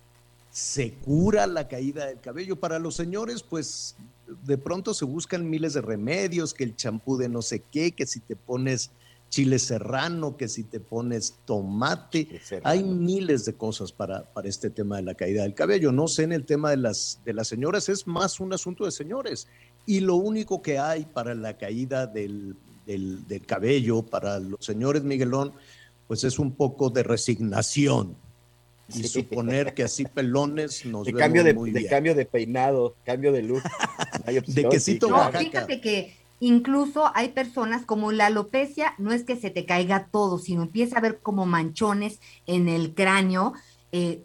Se 0.52 0.94
cura 0.94 1.46
la 1.48 1.68
caída 1.68 2.06
del 2.06 2.22
cabello. 2.22 2.56
Para 2.56 2.80
los 2.80 2.96
señores, 2.96 3.44
pues 3.44 3.98
de 4.46 4.58
pronto 4.58 4.94
se 4.94 5.04
buscan 5.04 5.50
miles 5.50 5.74
de 5.74 5.82
remedios, 5.82 6.54
que 6.54 6.64
el 6.64 6.78
champú 6.78 7.18
de 7.18 7.28
no 7.28 7.42
sé 7.42 7.62
qué, 7.70 7.92
que 7.92 8.06
si 8.06 8.22
te 8.22 8.38
pones 8.38 8.92
chile 9.28 9.60
serrano, 9.60 10.38
que 10.38 10.48
si 10.48 10.64
te 10.64 10.80
pones 10.80 11.40
tomate, 11.44 12.40
hay 12.64 12.86
miles 12.86 13.44
de 13.44 13.54
cosas 13.54 13.92
para, 13.92 14.24
para 14.32 14.48
este 14.48 14.70
tema 14.70 14.96
de 14.96 15.02
la 15.02 15.16
caída 15.16 15.44
del 15.44 15.54
cabello. 15.54 15.92
No 15.92 16.08
sé 16.08 16.24
en 16.24 16.32
el 16.32 16.46
tema 16.46 16.70
de 16.70 16.78
las, 16.78 17.20
de 17.26 17.34
las 17.34 17.50
señoras, 17.50 17.90
es 17.90 18.08
más 18.08 18.40
un 18.40 18.54
asunto 18.54 18.86
de 18.86 18.92
señores. 18.92 19.50
Y 19.86 20.00
lo 20.00 20.16
único 20.16 20.62
que 20.62 20.80
hay 20.80 21.04
para 21.04 21.36
la 21.36 21.58
caída 21.58 22.08
del, 22.08 22.56
del, 22.86 23.46
cabello, 23.46 24.04
para 24.04 24.40
los 24.40 24.66
señores 24.66 25.04
Miguelón, 25.04 25.54
pues 26.12 26.26
es 26.26 26.40
un 26.40 26.52
poco 26.52 26.90
de 26.90 27.04
resignación 27.04 28.18
y 28.94 29.04
suponer 29.04 29.74
que 29.74 29.84
así 29.84 30.04
pelones 30.04 30.86
nos 30.86 31.06
de 31.06 31.14
cambio 31.14 31.42
de, 31.42 31.54
muy 31.54 31.72
de 31.72 31.88
cambio 31.88 32.14
de 32.14 32.26
peinado, 32.26 32.98
cambio 33.06 33.32
de 33.32 33.42
look. 33.44 33.64
de 34.48 34.68
quesito 34.68 35.08
no, 35.08 35.32
fíjate 35.32 35.80
que 35.80 36.14
Incluso 36.42 37.10
hay 37.16 37.30
personas 37.30 37.86
como 37.86 38.12
la 38.12 38.26
alopecia, 38.26 38.94
no 38.98 39.14
es 39.14 39.24
que 39.24 39.38
se 39.38 39.52
te 39.52 39.66
caiga 39.66 40.10
todo, 40.12 40.38
sino 40.38 40.64
empieza 40.64 40.98
a 40.98 41.02
ver 41.02 41.20
como 41.20 41.46
manchones 41.46 42.20
en 42.46 42.68
el 42.68 42.94
cráneo. 42.94 43.54
Eh, 43.94 44.22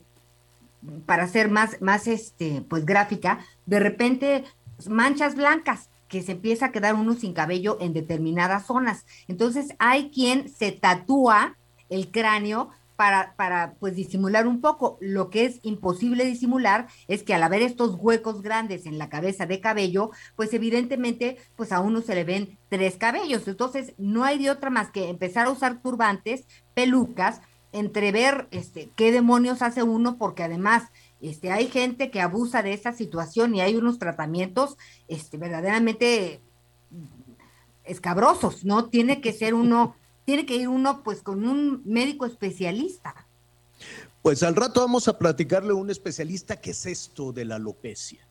para 1.06 1.28
ser 1.28 1.50
más, 1.50 1.80
más 1.80 2.08
este, 2.08 2.64
pues 2.68 2.84
gráfica, 2.84 3.46
de 3.64 3.78
repente 3.78 4.42
manchas 4.88 5.36
blancas 5.36 5.88
que 6.08 6.20
se 6.20 6.32
empieza 6.32 6.66
a 6.66 6.72
quedar 6.72 6.96
uno 6.96 7.14
sin 7.14 7.32
cabello 7.32 7.78
en 7.80 7.92
determinadas 7.92 8.66
zonas. 8.66 9.06
Entonces 9.28 9.68
hay 9.78 10.10
quien 10.10 10.48
se 10.48 10.72
tatúa 10.72 11.56
el 11.88 12.10
cráneo 12.10 12.70
para, 12.96 13.34
para 13.36 13.74
pues 13.78 13.94
disimular 13.94 14.46
un 14.46 14.60
poco. 14.60 14.98
Lo 15.00 15.30
que 15.30 15.44
es 15.44 15.60
imposible 15.62 16.24
disimular 16.24 16.88
es 17.08 17.22
que 17.22 17.34
al 17.34 17.42
haber 17.42 17.62
estos 17.62 17.96
huecos 17.98 18.42
grandes 18.42 18.86
en 18.86 18.98
la 18.98 19.08
cabeza 19.08 19.46
de 19.46 19.60
cabello, 19.60 20.10
pues 20.34 20.52
evidentemente 20.54 21.36
pues 21.56 21.72
a 21.72 21.80
uno 21.80 22.00
se 22.00 22.14
le 22.14 22.24
ven 22.24 22.58
tres 22.68 22.96
cabellos. 22.96 23.46
Entonces 23.46 23.92
no 23.98 24.24
hay 24.24 24.38
de 24.38 24.50
otra 24.50 24.70
más 24.70 24.90
que 24.90 25.08
empezar 25.08 25.46
a 25.46 25.50
usar 25.50 25.80
turbantes, 25.82 26.46
pelucas, 26.74 27.40
entrever 27.72 28.48
este, 28.50 28.90
qué 28.96 29.12
demonios 29.12 29.60
hace 29.60 29.82
uno, 29.82 30.16
porque 30.16 30.42
además 30.42 30.84
este, 31.20 31.52
hay 31.52 31.68
gente 31.68 32.10
que 32.10 32.20
abusa 32.20 32.62
de 32.62 32.72
esa 32.72 32.92
situación 32.92 33.54
y 33.54 33.60
hay 33.60 33.76
unos 33.76 33.98
tratamientos 33.98 34.78
este, 35.08 35.36
verdaderamente 35.36 36.40
escabrosos, 37.84 38.64
¿no? 38.64 38.86
Tiene 38.86 39.20
que 39.20 39.32
ser 39.32 39.54
uno 39.54 39.94
tiene 40.26 40.44
que 40.44 40.56
ir 40.56 40.68
uno 40.68 41.02
pues 41.02 41.22
con 41.22 41.48
un 41.48 41.82
médico 41.86 42.26
especialista. 42.26 43.14
Pues 44.20 44.42
al 44.42 44.56
rato 44.56 44.80
vamos 44.80 45.06
a 45.06 45.18
platicarle 45.18 45.70
a 45.70 45.76
un 45.76 45.88
especialista 45.88 46.60
qué 46.60 46.72
es 46.72 46.84
esto 46.84 47.32
de 47.32 47.44
la 47.44 47.56
alopecia. 47.56 48.28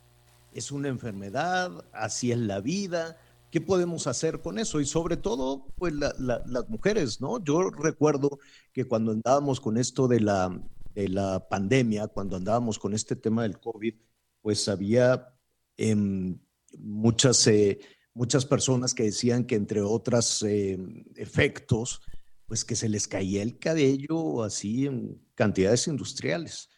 Es 0.52 0.72
una 0.72 0.90
enfermedad, 0.90 1.86
así 1.94 2.34
es 2.34 2.38
la 2.38 2.60
vida, 2.60 3.18
¿qué 3.50 3.62
podemos 3.62 4.08
hacer 4.08 4.42
con 4.42 4.60
eso? 4.60 4.82
Y 4.82 4.86
sobre 4.86 5.16
todo, 5.16 5.68
pues 5.78 5.94
las 5.94 6.70
mujeres, 6.70 7.22
¿no? 7.22 7.42
Yo 7.42 7.70
recuerdo 7.70 8.40
que 8.74 8.86
cuando 8.86 9.14
andábamos 9.14 9.62
con 9.62 9.78
esto 9.78 10.10
de 10.10 10.20
la, 10.20 10.62
de 10.94 11.08
la 11.08 11.48
pandemia, 11.48 12.08
cuando 12.08 12.36
andábamos 12.36 12.78
con 12.78 12.94
este 12.94 13.16
tema 13.16 13.44
del 13.44 13.58
COVID, 13.60 13.96
pues 14.42 14.68
había 14.68 15.34
em, 15.78 16.38
muchas... 16.78 17.48
Eh, 17.48 17.80
muchas 18.16 18.46
personas 18.46 18.96
que 18.96 19.04
decían 19.04 19.46
que 19.46 19.56
entre 19.56 19.82
otros 19.82 20.42
eh, 20.42 20.80
efectos, 21.16 22.02
pues 22.48 22.66
que 22.66 22.76
se 22.76 22.90
les 22.90 23.08
caía 23.08 23.44
el 23.44 23.60
cabello 23.60 24.42
así 24.42 24.88
en 24.88 25.22
cantidades 25.36 25.88
industriales. 25.88 26.70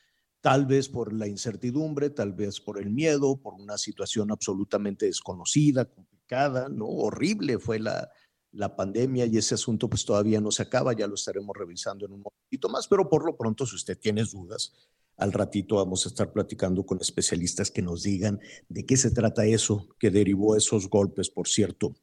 Tal 0.42 0.66
vez 0.66 0.90
por 0.90 1.14
la 1.14 1.28
incertidumbre, 1.28 2.10
tal 2.10 2.34
vez 2.34 2.60
por 2.60 2.82
el 2.82 2.90
miedo, 2.90 3.38
por 3.38 3.54
una 3.54 3.78
situación 3.78 4.32
absolutamente 4.32 5.06
desconocida, 5.06 5.86
complicada, 5.86 6.70
¿no? 6.70 6.88
Horrible 6.88 7.60
fue 7.60 7.80
la, 7.80 8.10
la 8.52 8.76
pandemia 8.76 9.26
y 9.26 9.38
ese 9.38 9.56
asunto 9.56 9.90
pues 9.90 10.06
todavía 10.06 10.42
no 10.42 10.52
se 10.52 10.64
acaba, 10.64 10.94
ya 10.94 11.08
lo 11.08 11.16
estaremos 11.16 11.56
revisando 11.56 12.06
en 12.06 12.14
un 12.14 12.24
momentito 12.24 12.70
más, 12.70 12.88
pero 12.88 13.08
por 13.10 13.26
lo 13.26 13.38
pronto 13.38 13.66
si 13.66 13.76
usted 13.76 13.98
tiene 13.98 14.24
dudas, 14.24 14.74
al 15.18 15.34
ratito 15.34 15.76
vamos 15.76 16.06
a 16.06 16.10
estar 16.10 16.32
platicando 16.32 16.86
con 16.86 17.00
especialistas 17.02 17.72
que 17.72 17.82
nos 17.82 18.04
digan 18.04 18.40
de 18.70 18.86
qué 18.86 18.96
se 18.96 19.12
trata 19.12 19.46
eso 19.46 19.90
que 20.00 20.12
derivó 20.12 20.56
esos 20.56 20.90
golpes, 20.90 21.30
por 21.30 21.48
cierto, 21.48 21.96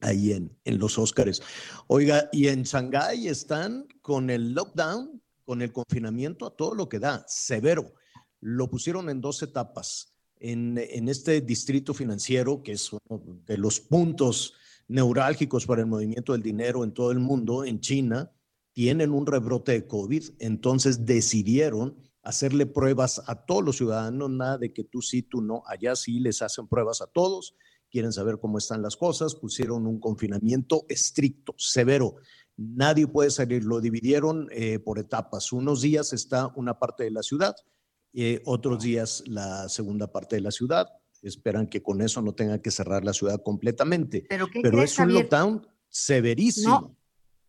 ahí 0.00 0.32
en, 0.32 0.56
en 0.64 0.78
los 0.78 0.98
Óscares. 0.98 1.42
Oiga, 1.88 2.28
y 2.32 2.46
en 2.46 2.62
Shanghái 2.62 3.26
están 3.28 3.86
con 4.00 4.30
el 4.30 4.52
lockdown, 4.52 5.20
con 5.44 5.62
el 5.62 5.72
confinamiento 5.72 6.46
a 6.46 6.54
todo 6.54 6.74
lo 6.74 6.88
que 6.88 7.00
da, 7.00 7.24
severo. 7.26 7.92
Lo 8.40 8.70
pusieron 8.70 9.10
en 9.10 9.20
dos 9.20 9.42
etapas. 9.42 10.14
En, 10.40 10.78
en 10.78 11.08
este 11.08 11.40
distrito 11.40 11.92
financiero, 11.92 12.62
que 12.62 12.72
es 12.72 12.92
uno 12.92 13.42
de 13.44 13.58
los 13.58 13.80
puntos 13.80 14.54
neurálgicos 14.86 15.66
para 15.66 15.80
el 15.80 15.88
movimiento 15.88 16.32
del 16.32 16.42
dinero 16.42 16.84
en 16.84 16.92
todo 16.92 17.10
el 17.10 17.18
mundo, 17.18 17.64
en 17.64 17.80
China, 17.80 18.30
tienen 18.72 19.10
un 19.10 19.26
rebrote 19.26 19.72
de 19.72 19.86
COVID, 19.88 20.22
entonces 20.38 21.04
decidieron 21.04 22.07
hacerle 22.28 22.66
pruebas 22.66 23.22
a 23.26 23.46
todos 23.46 23.64
los 23.64 23.78
ciudadanos, 23.78 24.28
nada 24.28 24.58
de 24.58 24.70
que 24.70 24.84
tú 24.84 25.00
sí, 25.00 25.22
tú 25.22 25.40
no, 25.40 25.62
allá 25.66 25.96
sí 25.96 26.20
les 26.20 26.42
hacen 26.42 26.68
pruebas 26.68 27.00
a 27.00 27.06
todos, 27.06 27.56
quieren 27.90 28.12
saber 28.12 28.38
cómo 28.38 28.58
están 28.58 28.82
las 28.82 28.98
cosas, 28.98 29.34
pusieron 29.34 29.86
un 29.86 29.98
confinamiento 29.98 30.84
estricto, 30.90 31.54
severo, 31.56 32.16
nadie 32.58 33.06
puede 33.06 33.30
salir, 33.30 33.64
lo 33.64 33.80
dividieron 33.80 34.46
eh, 34.50 34.78
por 34.78 34.98
etapas, 34.98 35.52
unos 35.52 35.80
días 35.80 36.12
está 36.12 36.52
una 36.54 36.78
parte 36.78 37.04
de 37.04 37.12
la 37.12 37.22
ciudad, 37.22 37.56
eh, 38.12 38.42
otros 38.44 38.82
días 38.82 39.22
la 39.26 39.70
segunda 39.70 40.12
parte 40.12 40.36
de 40.36 40.42
la 40.42 40.50
ciudad, 40.50 40.86
esperan 41.22 41.66
que 41.66 41.82
con 41.82 42.02
eso 42.02 42.20
no 42.20 42.34
tengan 42.34 42.60
que 42.60 42.70
cerrar 42.70 43.06
la 43.06 43.14
ciudad 43.14 43.42
completamente, 43.42 44.26
pero, 44.28 44.48
pero 44.62 44.82
es 44.82 44.98
un 44.98 45.14
lockdown 45.14 45.66
severísimo. 45.88 46.94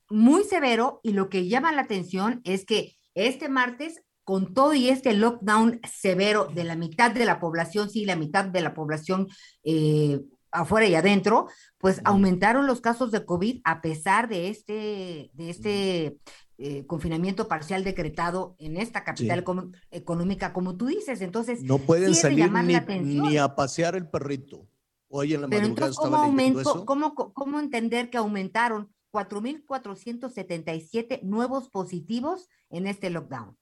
muy 0.09 0.45
severo 0.45 1.01
y 1.03 1.11
lo 1.11 1.27
que 1.27 1.49
llama 1.49 1.73
la 1.73 1.81
atención 1.81 2.39
es 2.45 2.63
que 2.63 2.95
este 3.13 3.49
martes 3.49 4.01
con 4.29 4.53
todo 4.53 4.75
y 4.75 4.89
este 4.89 5.13
lockdown 5.13 5.81
severo 5.91 6.45
de 6.53 6.63
la 6.63 6.75
mitad 6.75 7.09
de 7.09 7.25
la 7.25 7.39
población, 7.39 7.89
sí, 7.89 8.05
la 8.05 8.15
mitad 8.15 8.45
de 8.45 8.61
la 8.61 8.75
población 8.75 9.27
eh, 9.63 10.21
afuera 10.51 10.85
y 10.85 10.93
adentro, 10.93 11.47
pues 11.79 11.99
aumentaron 12.03 12.67
los 12.67 12.79
casos 12.79 13.09
de 13.09 13.25
COVID 13.25 13.61
a 13.63 13.81
pesar 13.81 14.29
de 14.29 14.49
este, 14.49 15.31
de 15.33 15.49
este 15.49 16.19
eh, 16.59 16.85
confinamiento 16.85 17.47
parcial 17.47 17.83
decretado 17.83 18.55
en 18.59 18.77
esta 18.77 19.03
capital 19.03 19.43
económica, 19.89 20.53
como 20.53 20.77
tú 20.77 20.85
dices. 20.85 21.21
Entonces, 21.21 21.63
no 21.63 21.79
pueden 21.79 22.13
salir 22.13 22.51
ni, 22.51 23.37
a 23.37 23.55
pasear 23.55 23.95
el 23.95 24.07
perrito. 24.07 24.67
Hoy 25.07 25.33
en 25.33 25.41
la 25.41 25.47
Pero 25.47 25.65
entonces, 25.65 25.97
¿cómo, 25.97 26.17
aumento, 26.17 26.85
¿cómo, 26.85 27.15
¿cómo 27.15 27.59
entender 27.59 28.11
que 28.11 28.19
aumentaron 28.19 28.93
4.477 29.11 31.23
nuevos 31.23 31.69
positivos 31.69 32.47
en 32.69 32.85
este 32.85 33.09
lockdown? 33.09 33.57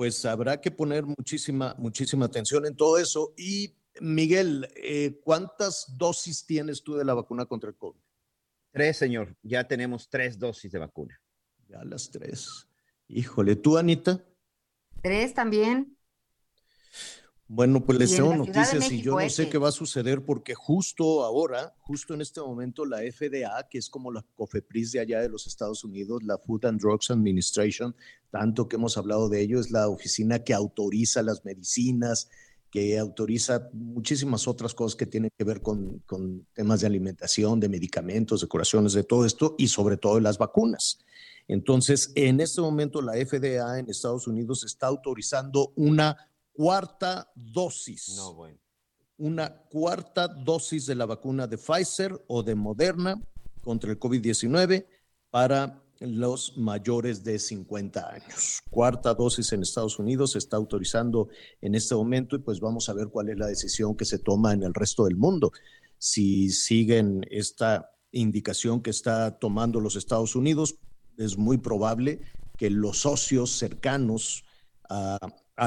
Pues 0.00 0.24
habrá 0.24 0.58
que 0.58 0.70
poner 0.70 1.04
muchísima, 1.04 1.74
muchísima 1.76 2.24
atención 2.24 2.64
en 2.64 2.74
todo 2.74 2.96
eso. 2.96 3.34
Y 3.36 3.76
Miguel, 4.00 4.66
eh, 4.74 5.20
¿cuántas 5.22 5.94
dosis 5.98 6.46
tienes 6.46 6.82
tú 6.82 6.94
de 6.94 7.04
la 7.04 7.12
vacuna 7.12 7.44
contra 7.44 7.68
el 7.68 7.76
COVID? 7.76 8.00
Tres, 8.72 8.96
señor. 8.96 9.36
Ya 9.42 9.68
tenemos 9.68 10.08
tres 10.08 10.38
dosis 10.38 10.72
de 10.72 10.78
vacuna. 10.78 11.20
Ya 11.68 11.84
las 11.84 12.10
tres. 12.10 12.66
Híjole, 13.08 13.56
¿tú, 13.56 13.76
Anita? 13.76 14.24
Tres 15.02 15.34
también. 15.34 15.94
Bueno, 17.52 17.84
pues 17.84 17.98
les 17.98 18.14
tengo 18.14 18.32
noticias 18.32 18.92
y 18.92 19.02
yo 19.02 19.18
no 19.18 19.28
sé 19.28 19.48
qué 19.48 19.58
va 19.58 19.70
a 19.70 19.72
suceder 19.72 20.24
porque 20.24 20.54
justo 20.54 21.24
ahora, 21.24 21.74
justo 21.80 22.14
en 22.14 22.20
este 22.20 22.40
momento, 22.40 22.86
la 22.86 22.98
FDA, 22.98 23.66
que 23.68 23.78
es 23.78 23.90
como 23.90 24.12
la 24.12 24.24
COFEPRIS 24.36 24.92
de 24.92 25.00
allá 25.00 25.20
de 25.20 25.28
los 25.28 25.48
Estados 25.48 25.82
Unidos, 25.82 26.22
la 26.22 26.38
Food 26.38 26.66
and 26.66 26.80
Drugs 26.80 27.10
Administration, 27.10 27.96
tanto 28.30 28.68
que 28.68 28.76
hemos 28.76 28.96
hablado 28.96 29.28
de 29.28 29.40
ello, 29.40 29.58
es 29.58 29.72
la 29.72 29.88
oficina 29.88 30.38
que 30.44 30.54
autoriza 30.54 31.24
las 31.24 31.44
medicinas, 31.44 32.30
que 32.70 32.96
autoriza 33.00 33.68
muchísimas 33.72 34.46
otras 34.46 34.72
cosas 34.72 34.94
que 34.94 35.06
tienen 35.06 35.32
que 35.36 35.42
ver 35.42 35.60
con, 35.60 35.98
con 36.06 36.46
temas 36.52 36.82
de 36.82 36.86
alimentación, 36.86 37.58
de 37.58 37.68
medicamentos, 37.68 38.42
de 38.42 38.46
curaciones, 38.46 38.92
de 38.92 39.02
todo 39.02 39.26
esto 39.26 39.56
y 39.58 39.66
sobre 39.66 39.96
todo 39.96 40.14
de 40.14 40.20
las 40.20 40.38
vacunas. 40.38 41.00
Entonces, 41.48 42.12
en 42.14 42.38
este 42.38 42.60
momento 42.60 43.02
la 43.02 43.14
FDA 43.14 43.80
en 43.80 43.90
Estados 43.90 44.28
Unidos 44.28 44.62
está 44.62 44.86
autorizando 44.86 45.72
una 45.74 46.29
cuarta 46.52 47.30
dosis. 47.34 48.14
No, 48.16 48.34
bueno. 48.34 48.58
Una 49.18 49.54
cuarta 49.54 50.28
dosis 50.28 50.86
de 50.86 50.94
la 50.94 51.06
vacuna 51.06 51.46
de 51.46 51.58
Pfizer 51.58 52.24
o 52.28 52.42
de 52.42 52.54
Moderna 52.54 53.20
contra 53.60 53.90
el 53.90 53.98
COVID-19 53.98 54.86
para 55.30 55.82
los 56.00 56.56
mayores 56.56 57.22
de 57.22 57.38
50 57.38 58.10
años. 58.10 58.60
Cuarta 58.70 59.14
dosis 59.14 59.52
en 59.52 59.62
Estados 59.62 59.98
Unidos 59.98 60.32
se 60.32 60.38
está 60.38 60.56
autorizando 60.56 61.28
en 61.60 61.74
este 61.74 61.94
momento 61.94 62.36
y 62.36 62.38
pues 62.38 62.58
vamos 62.58 62.88
a 62.88 62.94
ver 62.94 63.08
cuál 63.08 63.28
es 63.28 63.38
la 63.38 63.46
decisión 63.46 63.94
que 63.94 64.06
se 64.06 64.18
toma 64.18 64.54
en 64.54 64.62
el 64.62 64.72
resto 64.72 65.04
del 65.04 65.16
mundo. 65.16 65.52
Si 65.98 66.48
siguen 66.50 67.26
esta 67.30 67.90
indicación 68.12 68.80
que 68.80 68.90
está 68.90 69.38
tomando 69.38 69.78
los 69.80 69.94
Estados 69.94 70.34
Unidos, 70.34 70.76
es 71.18 71.36
muy 71.36 71.58
probable 71.58 72.20
que 72.56 72.70
los 72.70 73.00
socios 73.00 73.50
cercanos 73.50 74.44
a, 74.88 75.18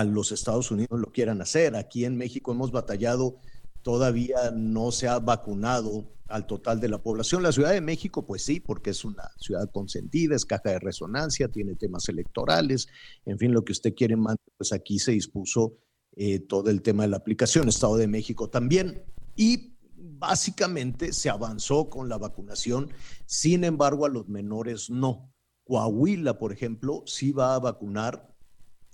los 0.04 0.32
Estados 0.32 0.72
Unidos 0.72 1.00
lo 1.00 1.12
quieran 1.12 1.42
hacer. 1.42 1.76
Aquí 1.76 2.06
en 2.06 2.18
México 2.18 2.52
hemos 2.52 2.72
batallado, 2.72 3.38
todavía 3.84 4.52
no 4.52 4.92
se 4.92 5.08
ha 5.08 5.20
vacunado 5.20 6.10
al 6.28 6.48
total 6.48 6.80
de 6.80 6.90
la 6.90 6.98
población. 6.98 7.44
La 7.44 7.52
Ciudad 7.52 7.72
de 7.72 7.82
México, 7.82 8.26
pues 8.26 8.44
sí, 8.44 8.60
porque 8.60 8.90
es 8.90 9.06
una 9.06 9.30
ciudad 9.38 9.70
consentida, 9.72 10.36
es 10.36 10.46
caja 10.46 10.72
de 10.72 10.80
resonancia, 10.80 11.48
tiene 11.48 11.76
temas 11.76 12.10
electorales, 12.10 12.88
en 13.26 13.38
fin, 13.38 13.52
lo 13.52 13.64
que 13.64 13.74
usted 13.74 13.94
quiere, 13.94 14.16
pues 14.58 14.74
aquí 14.74 14.98
se 14.98 15.12
dispuso 15.12 15.78
eh, 16.16 16.40
todo 16.40 16.72
el 16.72 16.82
tema 16.82 17.04
de 17.04 17.10
la 17.10 17.18
aplicación, 17.18 17.70
Estado 17.70 17.98
de 17.98 18.08
México 18.08 18.50
también. 18.50 19.04
Y 19.36 19.76
básicamente 19.96 21.14
se 21.14 21.30
avanzó 21.30 21.90
con 21.90 22.10
la 22.10 22.18
vacunación, 22.18 22.90
sin 23.26 23.64
embargo 23.64 24.06
a 24.06 24.10
los 24.10 24.28
menores 24.28 24.90
no. 24.90 25.32
Coahuila, 25.66 26.38
por 26.40 26.52
ejemplo, 26.52 27.04
sí 27.06 27.32
va 27.32 27.56
a 27.56 27.60
vacunar 27.60 28.33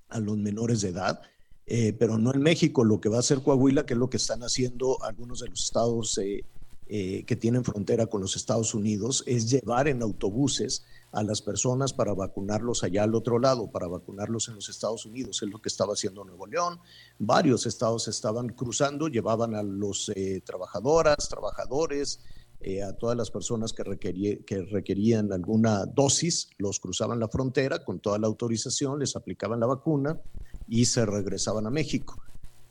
a 0.10 0.20
los 0.20 0.38
menores 0.38 0.82
de 0.82 0.90
edad, 0.90 1.22
eh, 1.66 1.94
pero 1.94 2.18
no 2.18 2.34
en 2.34 2.42
México. 2.42 2.84
Lo 2.84 3.00
que 3.00 3.10
va 3.10 3.18
a 3.18 3.20
hacer 3.20 3.42
Coahuila, 3.42 3.86
que 3.86 3.94
es 3.94 4.00
lo 4.00 4.10
que 4.10 4.18
están 4.18 4.42
haciendo 4.42 5.02
algunos 5.04 5.40
de 5.40 5.50
los 5.50 5.64
estados 5.64 6.18
eh, 6.18 6.44
eh, 6.88 7.24
que 7.26 7.36
tienen 7.36 7.64
frontera 7.64 8.08
con 8.08 8.22
los 8.22 8.36
Estados 8.36 8.74
Unidos, 8.74 9.24
es 9.28 9.50
llevar 9.50 9.88
en 9.88 10.02
autobuses 10.02 10.84
a 11.12 11.24
las 11.24 11.42
personas 11.42 11.94
para 11.94 12.14
vacunarlos 12.14 12.84
allá 12.84 13.04
al 13.04 13.16
otro 13.16 13.40
lado, 13.40 13.72
para 13.72 13.88
vacunarlos 13.88 14.48
en 14.48 14.56
los 14.56 14.70
Estados 14.70 15.06
Unidos. 15.06 15.42
Es 15.42 15.50
lo 15.50 15.62
que 15.62 15.70
estaba 15.70 15.94
haciendo 15.94 16.24
Nuevo 16.24 16.48
León. 16.48 16.80
Varios 17.20 17.66
estados 17.66 18.08
estaban 18.08 18.50
cruzando, 18.50 19.08
llevaban 19.08 19.56
a 19.56 19.64
los 19.64 20.12
trabajadoras, 20.46 21.30
trabajadores, 21.30 22.20
eh, 22.62 22.84
a 22.84 22.94
todas 22.94 23.16
las 23.16 23.32
personas 23.32 23.72
que, 23.72 24.44
que 24.46 24.62
requerían 24.64 25.32
alguna 25.32 25.86
dosis, 25.86 26.50
los 26.58 26.80
cruzaban 26.80 27.20
la 27.20 27.30
frontera 27.30 27.84
con 27.86 28.00
toda 28.00 28.20
la 28.20 28.28
autorización, 28.28 29.00
les 29.00 29.16
aplicaban 29.16 29.60
la 29.60 29.66
vacuna 29.66 30.20
y 30.68 30.86
se 30.86 31.06
regresaban 31.06 31.68
a 31.68 31.70
México. 31.70 32.22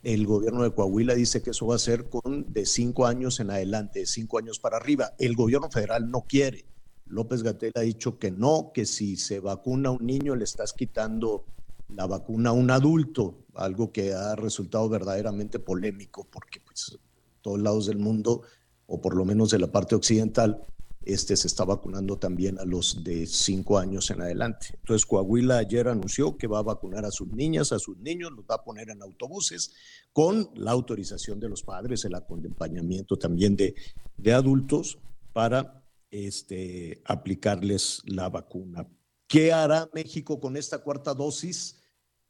El 0.03 0.25
gobierno 0.27 0.63
de 0.63 0.71
Coahuila 0.71 1.15
dice 1.15 1.41
que 1.41 1.49
eso 1.49 1.65
va 1.65 1.75
a 1.75 1.79
ser 1.79 2.07
con 2.07 2.45
de 2.53 2.65
cinco 2.65 3.05
años 3.05 3.39
en 3.39 3.49
adelante, 3.49 3.99
de 3.99 4.05
cinco 4.05 4.37
años 4.37 4.59
para 4.59 4.77
arriba. 4.77 5.13
El 5.17 5.35
gobierno 5.35 5.69
federal 5.69 6.09
no 6.09 6.21
quiere. 6.21 6.65
López 7.07 7.41
Gatel 7.43 7.73
ha 7.75 7.81
dicho 7.81 8.19
que 8.19 8.31
no, 8.31 8.71
que 8.73 8.85
si 8.85 9.17
se 9.17 9.39
vacuna 9.39 9.89
a 9.89 9.93
un 9.93 10.05
niño 10.05 10.35
le 10.35 10.43
estás 10.43 10.73
quitando 10.73 11.43
la 11.89 12.05
vacuna 12.05 12.51
a 12.51 12.53
un 12.53 12.69
adulto, 12.69 13.39
algo 13.55 13.91
que 13.91 14.13
ha 14.13 14.35
resultado 14.35 14.87
verdaderamente 14.87 15.59
polémico 15.59 16.27
porque 16.29 16.59
pues 16.61 16.97
todos 17.41 17.59
lados 17.59 17.87
del 17.87 17.97
mundo 17.97 18.43
o 18.89 18.99
por 18.99 19.15
lo 19.15 19.23
menos 19.23 19.51
de 19.51 19.59
la 19.59 19.71
parte 19.71 19.95
occidental, 19.95 20.61
este 21.05 21.37
se 21.37 21.47
está 21.47 21.63
vacunando 21.63 22.17
también 22.17 22.59
a 22.59 22.65
los 22.65 23.03
de 23.03 23.25
cinco 23.25 23.77
años 23.77 24.09
en 24.11 24.21
adelante. 24.21 24.67
Entonces, 24.73 25.05
Coahuila 25.05 25.57
ayer 25.57 25.87
anunció 25.87 26.37
que 26.37 26.47
va 26.47 26.59
a 26.59 26.63
vacunar 26.63 27.05
a 27.05 27.11
sus 27.11 27.27
niñas, 27.29 27.71
a 27.71 27.79
sus 27.79 27.97
niños, 27.97 28.31
los 28.31 28.45
va 28.45 28.55
a 28.55 28.63
poner 28.63 28.89
en 28.89 29.01
autobuses 29.01 29.71
con 30.11 30.49
la 30.55 30.71
autorización 30.71 31.39
de 31.39 31.49
los 31.49 31.63
padres, 31.63 32.03
el 32.03 32.15
acompañamiento 32.15 33.17
también 33.17 33.55
de, 33.55 33.75
de 34.17 34.33
adultos 34.33 34.99
para 35.31 35.83
este, 36.11 37.01
aplicarles 37.05 38.01
la 38.05 38.29
vacuna. 38.29 38.87
¿Qué 39.27 39.53
hará 39.53 39.89
México 39.93 40.39
con 40.39 40.57
esta 40.57 40.79
cuarta 40.79 41.13
dosis? 41.13 41.78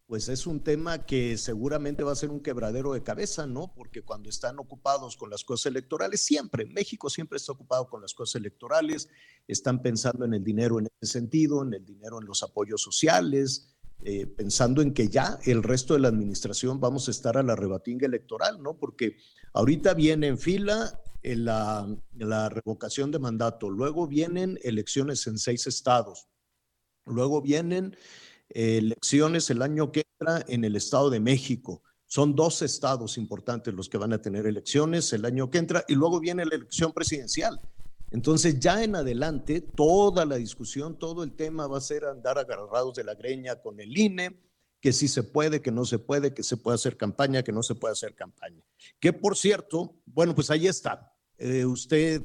Pues 0.10 0.28
es 0.28 0.48
un 0.48 0.62
tema 0.62 1.06
que 1.06 1.38
seguramente 1.38 2.02
va 2.02 2.14
a 2.14 2.16
ser 2.16 2.32
un 2.32 2.40
quebradero 2.40 2.94
de 2.94 3.04
cabeza, 3.04 3.46
¿no? 3.46 3.72
Porque 3.76 4.02
cuando 4.02 4.28
están 4.28 4.58
ocupados 4.58 5.16
con 5.16 5.30
las 5.30 5.44
cosas 5.44 5.68
electorales, 5.68 6.20
siempre, 6.22 6.66
México 6.66 7.12
siempre 7.12 7.38
está 7.38 7.52
ocupado 7.52 7.88
con 7.88 8.02
las 8.02 8.16
cosas 8.16 8.42
electorales, 8.42 9.08
están 9.48 9.84
pensando 9.84 10.26
en 10.26 10.34
el 10.34 10.44
dinero 10.44 10.80
en 10.80 10.88
ese 11.00 11.12
sentido, 11.14 11.62
en 11.62 11.76
el 11.76 11.86
dinero 11.86 12.20
en 12.20 12.26
los 12.26 12.42
apoyos 12.42 12.82
sociales, 12.82 13.76
eh, 14.04 14.26
pensando 14.26 14.82
en 14.82 14.96
que 14.96 15.10
ya 15.10 15.38
el 15.46 15.62
resto 15.62 15.94
de 15.94 16.00
la 16.00 16.08
administración 16.08 16.80
vamos 16.80 17.08
a 17.08 17.12
estar 17.12 17.38
a 17.38 17.44
la 17.44 17.56
rebatinga 17.56 18.08
electoral, 18.08 18.64
¿no? 18.64 18.80
Porque 18.80 19.16
ahorita 19.54 19.94
viene 19.94 20.26
en 20.26 20.40
fila 20.40 21.04
eh, 21.22 21.36
la, 21.36 21.88
la 22.18 22.50
revocación 22.50 23.12
de 23.12 23.20
mandato, 23.20 23.70
luego 23.70 24.08
vienen 24.08 24.58
elecciones 24.64 25.28
en 25.28 25.38
seis 25.38 25.68
estados, 25.68 26.30
luego 27.06 27.44
vienen 27.44 27.96
elecciones 28.50 29.50
el 29.50 29.62
año 29.62 29.92
que 29.92 30.06
entra 30.20 30.44
en 30.48 30.64
el 30.64 30.76
Estado 30.76 31.10
de 31.10 31.20
México. 31.20 31.84
Son 32.06 32.36
dos 32.36 32.62
estados 32.62 33.18
importantes 33.18 33.74
los 33.74 33.88
que 33.88 33.98
van 33.98 34.14
a 34.14 34.22
tener 34.22 34.48
elecciones 34.48 35.14
el 35.14 35.26
año 35.26 35.50
que 35.50 35.60
entra 35.60 35.86
y 35.88 35.94
luego 35.94 36.20
viene 36.20 36.46
la 36.46 36.56
elección 36.56 36.92
presidencial. 36.92 37.60
Entonces 38.12 38.60
ya 38.60 38.84
en 38.84 38.96
adelante 38.96 39.62
toda 39.62 40.26
la 40.26 40.38
discusión, 40.38 40.98
todo 40.98 41.24
el 41.24 41.36
tema 41.36 41.68
va 41.68 41.78
a 41.78 41.82
ser 41.82 42.06
andar 42.06 42.40
agarrados 42.40 42.96
de 42.96 43.04
la 43.04 43.14
greña 43.14 43.62
con 43.62 43.80
el 43.80 43.96
INE, 43.96 44.42
que 44.82 44.94
sí 44.94 45.08
se 45.08 45.24
puede, 45.24 45.62
que 45.62 45.72
no 45.72 45.86
se 45.86 46.00
puede, 46.00 46.34
que 46.34 46.42
se 46.42 46.58
puede 46.58 46.76
hacer 46.76 46.98
campaña, 46.98 47.44
que 47.44 47.52
no 47.52 47.62
se 47.62 47.76
puede 47.76 47.92
hacer 47.92 48.16
campaña. 48.16 48.64
Que 49.00 49.14
por 49.14 49.38
cierto, 49.38 49.96
bueno, 50.06 50.34
pues 50.34 50.50
ahí 50.50 50.66
está. 50.68 51.14
Eh, 51.38 51.66
usted 51.66 52.24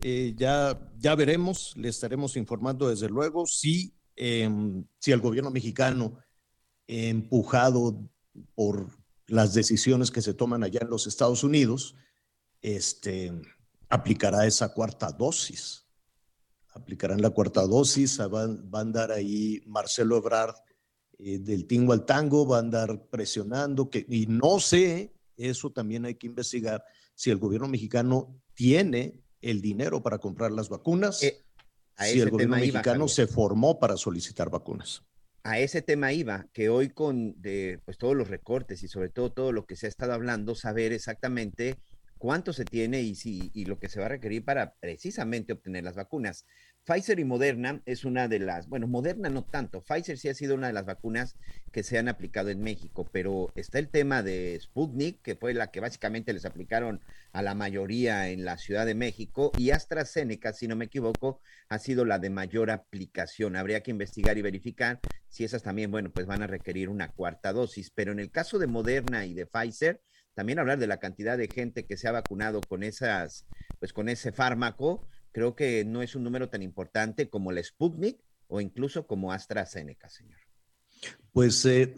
eh, 0.00 0.34
ya, 0.36 0.90
ya 0.98 1.14
veremos, 1.14 1.76
le 1.76 1.88
estaremos 1.88 2.36
informando 2.36 2.88
desde 2.88 3.08
luego 3.08 3.46
si 3.46 3.97
Em, 4.20 4.84
si 4.98 5.12
el 5.12 5.20
gobierno 5.20 5.52
mexicano, 5.52 6.18
empujado 6.88 8.10
por 8.56 8.88
las 9.28 9.54
decisiones 9.54 10.10
que 10.10 10.22
se 10.22 10.34
toman 10.34 10.64
allá 10.64 10.80
en 10.82 10.90
los 10.90 11.06
Estados 11.06 11.44
Unidos, 11.44 11.94
este, 12.60 13.32
aplicará 13.88 14.44
esa 14.44 14.74
cuarta 14.74 15.12
dosis. 15.12 15.86
Aplicarán 16.74 17.22
la 17.22 17.30
cuarta 17.30 17.64
dosis, 17.64 18.18
va, 18.20 18.42
a 18.42 18.80
andar 18.80 19.12
ahí 19.12 19.62
Marcelo 19.66 20.16
Ebrard 20.16 20.56
eh, 21.20 21.38
del 21.38 21.68
tingo 21.68 21.92
al 21.92 22.04
tango, 22.04 22.44
va 22.44 22.56
a 22.56 22.60
andar 22.60 23.06
presionando, 23.10 23.88
que, 23.88 24.04
y 24.08 24.26
no 24.26 24.58
sé, 24.58 25.14
eso 25.36 25.70
también 25.70 26.06
hay 26.06 26.16
que 26.16 26.26
investigar, 26.26 26.84
si 27.14 27.30
el 27.30 27.38
gobierno 27.38 27.68
mexicano 27.68 28.36
tiene 28.54 29.22
el 29.40 29.60
dinero 29.60 30.02
para 30.02 30.18
comprar 30.18 30.50
las 30.50 30.68
vacunas. 30.68 31.22
Eh, 31.22 31.44
si 31.98 32.20
el 32.20 32.30
gobierno 32.30 32.56
mexicano 32.56 33.08
se 33.08 33.26
formó 33.26 33.78
para 33.78 33.96
solicitar 33.96 34.50
vacunas. 34.50 35.02
A 35.44 35.58
ese 35.58 35.82
tema 35.82 36.12
iba, 36.12 36.46
que 36.52 36.68
hoy 36.68 36.90
con 36.90 37.40
de, 37.40 37.80
pues, 37.84 37.96
todos 37.96 38.14
los 38.14 38.28
recortes 38.28 38.82
y 38.82 38.88
sobre 38.88 39.08
todo 39.08 39.32
todo 39.32 39.52
lo 39.52 39.66
que 39.66 39.76
se 39.76 39.86
ha 39.86 39.88
estado 39.88 40.12
hablando, 40.12 40.54
saber 40.54 40.92
exactamente 40.92 41.78
cuánto 42.18 42.52
se 42.52 42.64
tiene 42.64 43.00
y, 43.02 43.14
si, 43.14 43.50
y 43.54 43.64
lo 43.64 43.78
que 43.78 43.88
se 43.88 44.00
va 44.00 44.06
a 44.06 44.10
requerir 44.10 44.44
para 44.44 44.74
precisamente 44.74 45.52
obtener 45.52 45.84
las 45.84 45.94
vacunas. 45.94 46.44
Pfizer 46.88 47.20
y 47.20 47.24
Moderna 47.24 47.82
es 47.84 48.06
una 48.06 48.28
de 48.28 48.38
las, 48.38 48.66
bueno, 48.66 48.86
Moderna 48.86 49.28
no 49.28 49.44
tanto, 49.44 49.82
Pfizer 49.82 50.16
sí 50.16 50.30
ha 50.30 50.34
sido 50.34 50.54
una 50.54 50.68
de 50.68 50.72
las 50.72 50.86
vacunas 50.86 51.36
que 51.70 51.82
se 51.82 51.98
han 51.98 52.08
aplicado 52.08 52.48
en 52.48 52.62
México, 52.62 53.06
pero 53.12 53.52
está 53.56 53.78
el 53.78 53.90
tema 53.90 54.22
de 54.22 54.58
Sputnik, 54.58 55.20
que 55.20 55.36
fue 55.36 55.52
la 55.52 55.70
que 55.70 55.80
básicamente 55.80 56.32
les 56.32 56.46
aplicaron 56.46 57.02
a 57.32 57.42
la 57.42 57.54
mayoría 57.54 58.30
en 58.30 58.46
la 58.46 58.56
Ciudad 58.56 58.86
de 58.86 58.94
México, 58.94 59.52
y 59.58 59.70
AstraZeneca, 59.70 60.54
si 60.54 60.66
no 60.66 60.76
me 60.76 60.86
equivoco, 60.86 61.42
ha 61.68 61.78
sido 61.78 62.06
la 62.06 62.18
de 62.18 62.30
mayor 62.30 62.70
aplicación. 62.70 63.56
Habría 63.56 63.82
que 63.82 63.90
investigar 63.90 64.38
y 64.38 64.42
verificar 64.42 64.98
si 65.28 65.44
esas 65.44 65.62
también, 65.62 65.90
bueno, 65.90 66.10
pues 66.10 66.24
van 66.24 66.42
a 66.42 66.46
requerir 66.46 66.88
una 66.88 67.08
cuarta 67.08 67.52
dosis, 67.52 67.90
pero 67.94 68.12
en 68.12 68.18
el 68.18 68.30
caso 68.30 68.58
de 68.58 68.66
Moderna 68.66 69.26
y 69.26 69.34
de 69.34 69.44
Pfizer, 69.44 70.00
también 70.32 70.58
hablar 70.58 70.78
de 70.78 70.86
la 70.86 71.00
cantidad 71.00 71.36
de 71.36 71.48
gente 71.48 71.84
que 71.84 71.98
se 71.98 72.08
ha 72.08 72.12
vacunado 72.12 72.62
con 72.66 72.82
esas, 72.82 73.44
pues 73.78 73.92
con 73.92 74.08
ese 74.08 74.32
fármaco, 74.32 75.06
creo 75.38 75.54
que 75.54 75.84
no 75.84 76.02
es 76.02 76.16
un 76.16 76.24
número 76.24 76.48
tan 76.48 76.64
importante 76.64 77.30
como 77.30 77.52
la 77.52 77.62
Sputnik 77.62 78.18
o 78.48 78.60
incluso 78.60 79.06
como 79.06 79.30
AstraZeneca, 79.30 80.08
señor. 80.08 80.40
Pues 81.30 81.64
eh, 81.64 81.94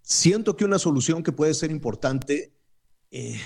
siento 0.00 0.56
que 0.56 0.64
una 0.64 0.78
solución 0.78 1.22
que 1.22 1.32
puede 1.32 1.52
ser 1.52 1.70
importante 1.70 2.54
eh, 3.10 3.38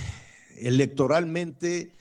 electoralmente 0.56 1.96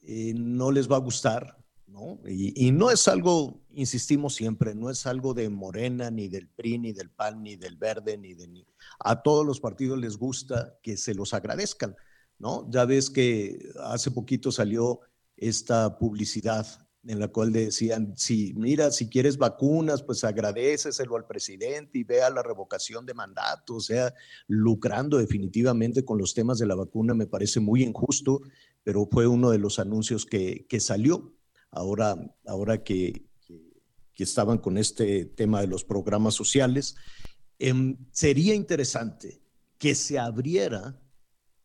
eh, 0.00 0.32
no 0.34 0.72
les 0.72 0.90
va 0.90 0.96
a 0.96 1.00
gustar, 1.00 1.58
¿no? 1.88 2.18
Y, 2.26 2.68
y, 2.68 2.72
no 2.72 2.90
es 2.90 3.06
algo, 3.06 3.60
insistimos 3.74 4.34
siempre, 4.34 4.74
no 4.74 4.88
es 4.88 5.04
algo 5.04 5.34
de 5.34 5.50
Morena, 5.50 6.10
ni 6.10 6.28
del 6.28 6.48
PRI, 6.48 6.78
ni 6.78 6.92
del 6.94 7.10
PAN, 7.10 7.42
ni 7.42 7.56
del 7.56 7.76
Verde, 7.76 8.16
ni 8.16 8.32
de... 8.32 8.48
Ni, 8.48 8.66
a 9.00 9.20
todos 9.20 9.44
los 9.44 9.60
partidos 9.60 9.98
les 9.98 10.16
gusta 10.16 10.78
que 10.82 10.96
se 10.96 11.12
los 11.12 11.34
agradezcan, 11.34 11.94
¿no? 12.38 12.66
Ya 12.70 12.86
ves 12.86 13.10
que 13.10 13.58
hace 13.82 14.10
poquito 14.10 14.50
salió 14.50 15.00
esta 15.36 15.98
publicidad 15.98 16.66
en 17.06 17.20
la 17.20 17.28
cual 17.28 17.52
decían, 17.52 18.14
si 18.16 18.54
mira, 18.54 18.90
si 18.90 19.08
quieres 19.08 19.36
vacunas, 19.36 20.02
pues 20.02 20.24
agradeceselo 20.24 21.16
al 21.16 21.26
presidente 21.26 21.98
y 21.98 22.04
vea 22.04 22.30
la 22.30 22.42
revocación 22.42 23.04
de 23.04 23.14
mandato, 23.14 23.76
o 23.76 23.80
sea, 23.80 24.14
lucrando 24.46 25.18
definitivamente 25.18 26.04
con 26.04 26.18
los 26.18 26.34
temas 26.34 26.58
de 26.58 26.66
la 26.66 26.74
vacuna, 26.74 27.14
me 27.14 27.26
parece 27.26 27.60
muy 27.60 27.82
injusto, 27.82 28.40
pero 28.82 29.06
fue 29.10 29.26
uno 29.26 29.50
de 29.50 29.58
los 29.58 29.78
anuncios 29.78 30.24
que, 30.24 30.66
que 30.68 30.80
salió 30.80 31.34
ahora, 31.70 32.16
ahora 32.46 32.82
que, 32.82 33.26
que, 34.14 34.24
estaban 34.24 34.58
con 34.58 34.78
este 34.78 35.26
tema 35.26 35.60
de 35.60 35.66
los 35.66 35.84
programas 35.84 36.34
sociales. 36.34 36.96
Eh, 37.58 37.96
sería 38.12 38.54
interesante 38.54 39.42
que 39.78 39.94
se 39.94 40.18
abriera 40.18 41.00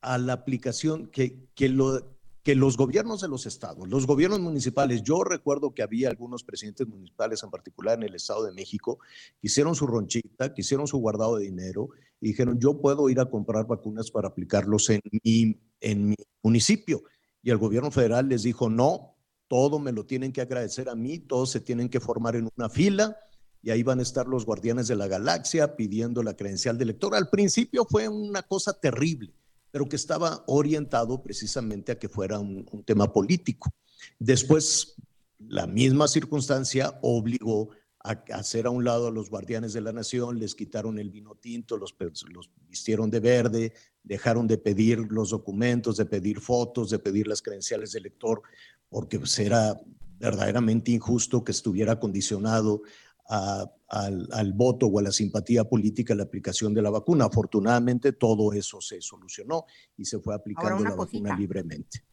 a 0.02 0.18
la 0.18 0.34
aplicación, 0.34 1.08
que, 1.08 1.48
que 1.54 1.70
lo 1.70 2.19
que 2.44 2.56
los 2.56 2.78
gobiernos 2.78 3.22
de 3.22 3.28
los 3.28 3.46
estados, 3.46 3.88
los 3.90 4.08
gobiernos 4.08 4.40
municipales, 4.40 5.04
yo 5.04 5.24
recuerdo 5.24 5.74
que 5.74 5.84
había 5.84 6.10
algunos 6.10 6.44
presidentes 6.44 6.88
municipales, 6.88 7.44
en 7.44 7.50
particular 7.50 7.98
en 7.98 8.04
el 8.04 8.16
Estado 8.16 8.46
de 8.46 8.54
México, 8.54 9.00
que 9.42 9.48
hicieron 9.48 9.76
su 9.76 9.88
ronchita, 9.88 10.54
que 10.54 10.62
hicieron 10.62 10.88
su 10.88 10.98
guardado 10.98 11.38
de 11.38 11.46
dinero 11.46 11.90
y 12.22 12.30
dijeron, 12.30 12.60
yo 12.60 12.80
puedo 12.80 13.10
ir 13.10 13.20
a 13.20 13.30
comprar 13.30 13.68
vacunas 13.68 14.12
para 14.12 14.30
aplicarlos 14.30 14.90
en 14.90 15.02
mi, 15.24 15.60
en 15.82 16.10
mi 16.10 16.16
municipio. 16.42 17.04
Y 17.42 17.52
el 17.52 17.58
gobierno 17.58 17.92
federal 17.92 18.30
les 18.30 18.44
dijo, 18.44 18.70
no, 18.70 19.16
todo 19.48 19.80
me 19.80 19.92
lo 19.92 20.06
tienen 20.06 20.32
que 20.32 20.42
agradecer 20.42 20.90
a 20.90 20.96
mí, 20.96 21.20
todos 21.20 21.50
se 21.50 21.60
tienen 21.60 21.90
que 21.90 22.00
formar 22.00 22.36
en 22.36 22.50
una 22.56 22.70
fila 22.70 23.18
y 23.62 23.72
ahí 23.72 23.84
van 23.84 24.00
a 24.00 24.04
estar 24.04 24.28
los 24.28 24.46
guardianes 24.46 24.88
de 24.88 24.96
la 24.96 25.08
galaxia 25.08 25.76
pidiendo 25.76 26.24
la 26.24 26.36
credencial 26.36 26.78
de 26.78 26.86
elector. 26.86 27.16
Al 27.16 27.30
principio 27.30 27.86
fue 27.86 28.08
una 28.08 28.44
cosa 28.44 28.74
terrible 28.74 29.34
pero 29.72 29.88
que 29.88 29.96
estaba 29.96 30.44
orientado 30.48 31.22
precisamente 31.22 31.92
a 31.92 32.00
que 32.00 32.10
fuera 32.10 32.40
un, 32.40 32.66
tema 32.86 33.12
político. 33.12 33.74
Después, 34.18 34.96
la 35.38 35.68
misma 35.68 36.08
circunstancia 36.08 37.00
obligó 37.02 37.70
a 38.04 38.12
hacer 38.34 38.66
a 38.66 38.70
un 38.70 38.86
lado 38.86 39.08
a 39.08 39.12
los 39.12 39.30
guardianes 39.30 39.74
de 39.74 39.82
la 39.82 39.92
nación, 39.92 40.40
les 40.40 40.56
quitaron 40.56 41.00
el 41.00 41.10
vino 41.10 41.36
tinto, 41.36 41.78
los, 41.78 41.96
los, 42.30 42.50
vistieron 42.68 43.10
de 43.10 43.20
verde, 43.20 43.74
dejaron 44.04 44.48
de 44.48 44.58
pedir 44.58 45.00
los 45.10 45.32
documentos, 45.32 45.98
de 45.98 46.06
pedir 46.06 46.40
fotos, 46.40 46.90
de 46.90 47.00
pedir 47.00 47.28
las 47.28 47.42
credenciales 47.42 47.92
de 47.92 48.00
elector, 48.00 48.42
porque 48.90 49.20
pues, 49.20 49.38
era 49.40 49.80
verdaderamente 50.18 50.92
injusto 50.92 51.44
que 51.44 51.52
estuviera 51.52 52.00
condicionado 52.00 52.82
a, 53.30 53.66
al, 53.88 54.28
al, 54.32 54.54
voto 54.54 54.88
o 54.88 55.00
a 55.00 55.04
la 55.04 55.12
simpatía 55.12 55.64
política 55.64 56.16
la 56.16 56.24
aplicación 56.24 56.74
de 56.74 56.82
la 56.82 56.90
vacuna. 56.90 57.26
Afortunadamente 57.26 58.14
todo 58.14 58.54
eso 58.54 58.82
se 58.82 59.02
solucionó 59.02 59.66
y 59.96 60.06
se 60.06 60.20
fue 60.20 60.36
aplicando 60.36 60.84
la 60.84 60.96
cosita. 60.96 61.24
vacuna 61.24 61.40
libremente. 61.40 62.04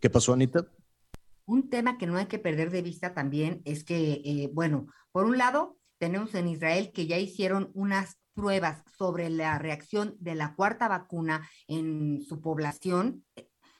¿Qué 0.00 0.10
pasó, 0.10 0.32
Anita? 0.32 0.66
Un 1.46 1.68
tema 1.68 1.98
que 1.98 2.06
no 2.06 2.16
hay 2.16 2.26
que 2.26 2.38
perder 2.38 2.70
de 2.70 2.82
vista 2.82 3.14
también 3.14 3.62
es 3.64 3.84
que, 3.84 4.22
eh, 4.24 4.50
bueno, 4.52 4.86
por 5.12 5.26
un 5.26 5.38
lado, 5.38 5.78
tenemos 5.98 6.34
en 6.34 6.48
Israel 6.48 6.90
que 6.92 7.06
ya 7.06 7.18
hicieron 7.18 7.70
unas 7.74 8.16
pruebas 8.34 8.82
sobre 8.98 9.30
la 9.30 9.58
reacción 9.58 10.16
de 10.18 10.34
la 10.34 10.54
cuarta 10.54 10.88
vacuna 10.88 11.48
en 11.68 12.22
su 12.22 12.40
población, 12.40 13.24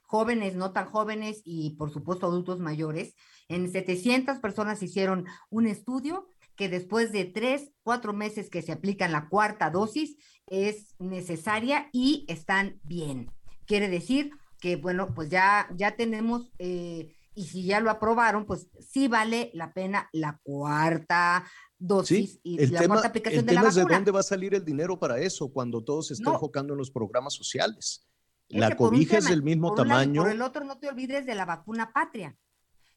jóvenes, 0.02 0.54
no 0.54 0.72
tan 0.72 0.86
jóvenes 0.86 1.42
y 1.44 1.70
por 1.70 1.90
supuesto 1.90 2.26
adultos 2.26 2.60
mayores. 2.60 3.16
En 3.48 3.70
700 3.70 4.38
personas 4.38 4.82
hicieron 4.82 5.26
un 5.50 5.66
estudio 5.66 6.28
que 6.56 6.68
después 6.68 7.12
de 7.12 7.24
tres, 7.24 7.72
cuatro 7.82 8.12
meses 8.12 8.48
que 8.50 8.62
se 8.62 8.72
aplican 8.72 9.12
la 9.12 9.28
cuarta 9.28 9.70
dosis 9.70 10.16
es 10.46 10.94
necesaria 10.98 11.88
y 11.92 12.24
están 12.28 12.80
bien. 12.84 13.30
Quiere 13.66 13.88
decir 13.88 14.30
que, 14.60 14.76
bueno, 14.76 15.14
pues 15.14 15.30
ya, 15.30 15.68
ya 15.76 15.96
tenemos, 15.96 16.52
eh, 16.58 17.14
y 17.34 17.44
si 17.46 17.64
ya 17.64 17.80
lo 17.80 17.90
aprobaron, 17.90 18.46
pues 18.46 18.68
sí 18.80 19.08
vale 19.08 19.50
la 19.54 19.72
pena 19.74 20.08
la 20.12 20.38
cuarta 20.42 21.44
dosis 21.78 22.32
sí, 22.34 22.40
y 22.44 22.62
el 22.62 22.72
la 22.72 22.80
tema, 22.80 22.94
cuarta 22.94 23.08
aplicación 23.08 23.40
el 23.40 23.46
de 23.46 23.52
la 23.52 23.60
tema 23.60 23.68
vacuna. 23.68 23.82
es 23.82 23.88
de 23.88 23.94
dónde 23.94 24.10
va 24.12 24.20
a 24.20 24.22
salir 24.22 24.54
el 24.54 24.64
dinero 24.64 24.98
para 24.98 25.18
eso 25.18 25.52
cuando 25.52 25.82
todo 25.82 26.02
se 26.02 26.14
está 26.14 26.30
No. 26.30 26.34
enfocando 26.34 26.72
en 26.74 26.78
los 26.78 26.90
programas 26.90 27.34
sociales. 27.34 28.06
Es 28.48 28.60
La 28.60 28.76
cobija 28.76 29.18
es 29.18 29.24
del 29.24 29.42
mismo 29.42 29.68
por 29.74 29.78
lado 29.86 30.00
tamaño. 30.00 30.22
por 30.22 30.30
el 30.30 30.40
otro, 30.42 30.64
no 30.64 30.78
te 30.78 30.88
olvides 30.88 31.26
de 31.26 31.34
la 31.34 31.44
vacuna 31.46 31.92
patria, 31.92 32.36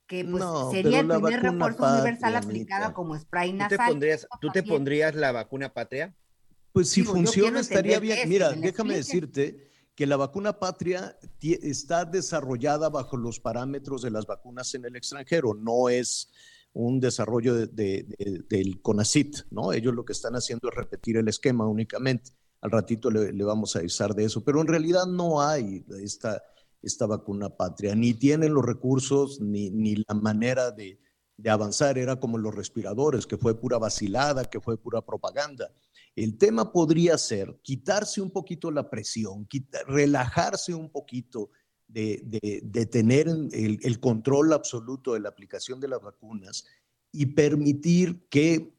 que 0.08 0.24
pues 0.24 0.42
No, 0.44 0.72
sería 0.72 1.02
el 1.02 1.08
primer 1.08 1.42
refuerzo 1.42 1.84
universal 1.86 2.36
aplicada 2.38 2.86
Anita. 2.86 2.94
como 2.96 3.20
spray 3.20 3.52
¿Tú 3.52 3.58
te, 3.58 3.64
nasal. 3.64 3.90
pondrías, 3.92 4.28
¿Tú 4.42 4.50
te 4.52 4.64
pondrías 4.64 5.16
la 5.16 5.32
vacuna 5.32 5.74
patria? 5.74 6.16
Pues 6.72 6.90
si 6.90 7.02
Digo, 7.02 7.14
funciona 7.14 7.60
estaría 7.60 8.00
bien. 8.00 8.28
Mira, 8.30 8.52
déjame 8.54 8.96
decirte 8.96 9.68
que 9.96 10.06
la 10.08 10.16
vacuna 10.16 10.60
patria 10.60 11.18
está 11.42 12.06
desarrollada 12.06 12.90
bajo 12.90 13.18
los 13.18 13.40
parámetros 13.40 14.02
de 14.04 14.12
las 14.12 14.26
vacunas 14.26 14.74
en 14.76 14.86
el 14.86 14.96
extranjero, 14.96 15.54
no 15.56 15.90
es 15.90 16.30
un 16.74 17.00
desarrollo 17.00 17.56
de- 17.56 17.68
de- 17.68 18.04
de- 18.18 18.44
del 18.48 18.82
CONACIT, 18.82 19.48
¿no? 19.50 19.74
Ellos 19.74 19.94
lo 19.96 20.06
que 20.06 20.14
están 20.14 20.36
haciendo 20.36 20.70
es 20.70 20.76
repetir 20.76 21.18
el 21.18 21.28
esquema 21.28 21.68
únicamente. 21.68 22.32
Al 22.62 22.70
ratito 22.72 23.10
le, 23.10 23.34
le 23.34 23.44
vamos 23.44 23.76
a 23.76 23.80
avisar 23.80 24.14
de 24.14 24.26
eso, 24.26 24.44
pero 24.44 24.62
en 24.62 24.68
realidad 24.68 25.06
no 25.08 25.42
hay 25.42 25.84
esta, 26.04 26.44
esta 26.82 27.06
vacuna 27.06 27.50
patria, 27.50 27.96
ni 27.96 28.14
tienen 28.14 28.54
los 28.54 28.66
recursos, 28.66 29.42
ni, 29.42 29.70
ni 29.70 29.96
la 30.08 30.14
manera 30.16 30.72
de, 30.72 31.00
de 31.36 31.50
avanzar. 31.50 31.98
Era 31.98 32.20
como 32.20 32.38
los 32.38 32.54
respiradores, 32.56 33.26
que 33.26 33.38
fue 33.38 33.60
pura 33.60 33.78
vacilada, 33.78 34.46
que 34.46 34.62
fue 34.62 34.78
pura 34.78 35.02
propaganda. 35.02 35.74
El 36.16 36.38
tema 36.38 36.72
podría 36.72 37.18
ser 37.18 37.60
quitarse 37.62 38.22
un 38.22 38.32
poquito 38.32 38.72
la 38.72 38.90
presión, 38.90 39.46
quita- 39.46 39.84
relajarse 39.88 40.74
un 40.74 40.90
poquito 40.90 41.52
de, 41.88 42.22
de- 42.64 42.86
tener 42.88 43.28
el 43.28 44.00
control 44.00 44.54
absoluto 44.54 45.14
de 45.14 45.20
la 45.22 45.30
aplicación 45.30 45.80
de 45.80 45.88
las 45.88 46.02
vacunas 46.02 46.66
y 47.12 47.28
permitir 47.28 48.28
que 48.30 48.77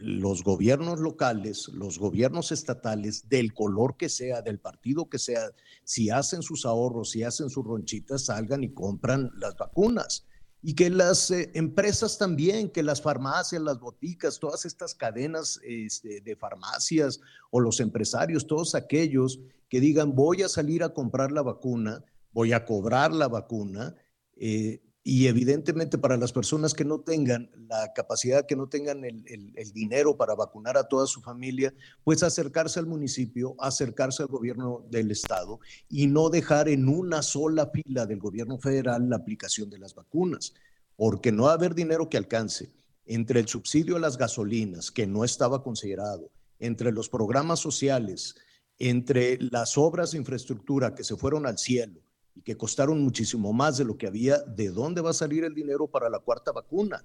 los 0.00 0.44
gobiernos 0.44 1.00
locales, 1.00 1.68
los 1.68 1.98
gobiernos 1.98 2.52
estatales, 2.52 3.28
del 3.28 3.52
color 3.52 3.96
que 3.96 4.08
sea, 4.08 4.42
del 4.42 4.58
partido 4.58 5.08
que 5.08 5.18
sea, 5.18 5.50
si 5.84 6.10
hacen 6.10 6.42
sus 6.42 6.64
ahorros, 6.66 7.10
si 7.10 7.22
hacen 7.22 7.50
sus 7.50 7.64
ronchitas, 7.64 8.26
salgan 8.26 8.62
y 8.64 8.72
compran 8.72 9.30
las 9.36 9.56
vacunas. 9.56 10.24
Y 10.60 10.74
que 10.74 10.90
las 10.90 11.30
eh, 11.30 11.50
empresas 11.54 12.18
también, 12.18 12.70
que 12.70 12.82
las 12.82 13.00
farmacias, 13.00 13.62
las 13.62 13.78
boticas, 13.78 14.40
todas 14.40 14.64
estas 14.64 14.94
cadenas 14.94 15.60
este, 15.62 16.20
de 16.20 16.36
farmacias 16.36 17.20
o 17.50 17.60
los 17.60 17.80
empresarios, 17.80 18.46
todos 18.46 18.74
aquellos 18.74 19.40
que 19.68 19.80
digan 19.80 20.14
voy 20.14 20.42
a 20.42 20.48
salir 20.48 20.82
a 20.82 20.94
comprar 20.94 21.30
la 21.30 21.42
vacuna, 21.42 22.04
voy 22.32 22.52
a 22.52 22.64
cobrar 22.64 23.12
la 23.12 23.28
vacuna, 23.28 23.94
eh, 24.36 24.82
y 25.10 25.26
evidentemente 25.26 25.96
para 25.96 26.18
las 26.18 26.32
personas 26.32 26.74
que 26.74 26.84
no 26.84 27.00
tengan 27.00 27.50
la 27.66 27.94
capacidad, 27.94 28.44
que 28.44 28.56
no 28.56 28.68
tengan 28.68 29.06
el, 29.06 29.54
dinero 29.72 30.18
para 30.18 30.34
vacunar 30.34 30.76
a 30.76 30.86
toda 30.86 31.06
su 31.06 31.22
familia, 31.22 31.72
pues 32.04 32.22
acercarse 32.22 32.78
al 32.78 32.86
municipio, 32.86 33.56
acercarse 33.58 34.22
al 34.22 34.28
gobierno 34.28 34.84
del 34.90 35.10
estado 35.10 35.60
y 35.88 36.08
no 36.08 36.28
dejar 36.28 36.68
en 36.68 36.90
una 36.90 37.22
sola 37.22 37.70
fila 37.72 38.04
del 38.04 38.18
gobierno 38.18 38.58
federal 38.58 39.08
la 39.08 39.16
aplicación 39.16 39.70
de 39.70 39.78
las 39.78 39.94
vacunas, 39.94 40.52
porque 40.94 41.32
no 41.32 41.44
va 41.44 41.52
a 41.52 41.54
haber 41.54 41.74
dinero 41.74 42.10
que 42.10 42.18
alcance 42.18 42.70
entre 43.06 43.40
el 43.40 43.48
subsidio 43.48 43.96
a 43.96 44.00
las 44.00 44.18
gasolinas, 44.18 44.90
que 44.90 45.06
no 45.06 45.24
estaba 45.24 45.62
considerado, 45.62 46.30
entre 46.58 46.92
los 46.92 47.08
programas 47.08 47.60
sociales, 47.60 48.34
entre 48.78 49.38
las 49.40 49.78
obras 49.78 50.10
de 50.10 50.18
infraestructura 50.18 50.94
que 50.94 51.02
se 51.02 51.16
fueron 51.16 51.46
al 51.46 51.56
cielo, 51.56 52.02
y 52.38 52.42
que 52.42 52.56
costaron 52.56 53.02
muchísimo 53.02 53.52
más 53.52 53.78
de 53.78 53.84
lo 53.84 53.98
que 53.98 54.06
había, 54.06 54.38
¿de 54.38 54.70
dónde 54.70 55.00
va 55.00 55.10
a 55.10 55.14
salir 55.14 55.42
el 55.42 55.54
dinero 55.54 55.88
para 55.88 56.08
la 56.08 56.20
cuarta 56.20 56.52
vacuna? 56.52 57.04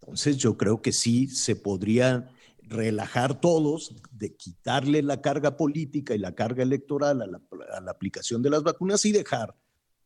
Entonces 0.00 0.36
yo 0.38 0.56
creo 0.56 0.82
que 0.82 0.92
sí 0.92 1.28
se 1.28 1.54
podría 1.54 2.32
relajar 2.62 3.40
todos, 3.40 3.94
de 4.10 4.34
quitarle 4.34 5.02
la 5.02 5.20
carga 5.20 5.56
política 5.56 6.16
y 6.16 6.18
la 6.18 6.34
carga 6.34 6.64
electoral 6.64 7.22
a 7.22 7.26
la, 7.28 7.90
aplicación 7.92 8.42
de 8.42 8.50
las 8.50 8.64
vacunas 8.64 9.04
y 9.04 9.12
dejar 9.12 9.54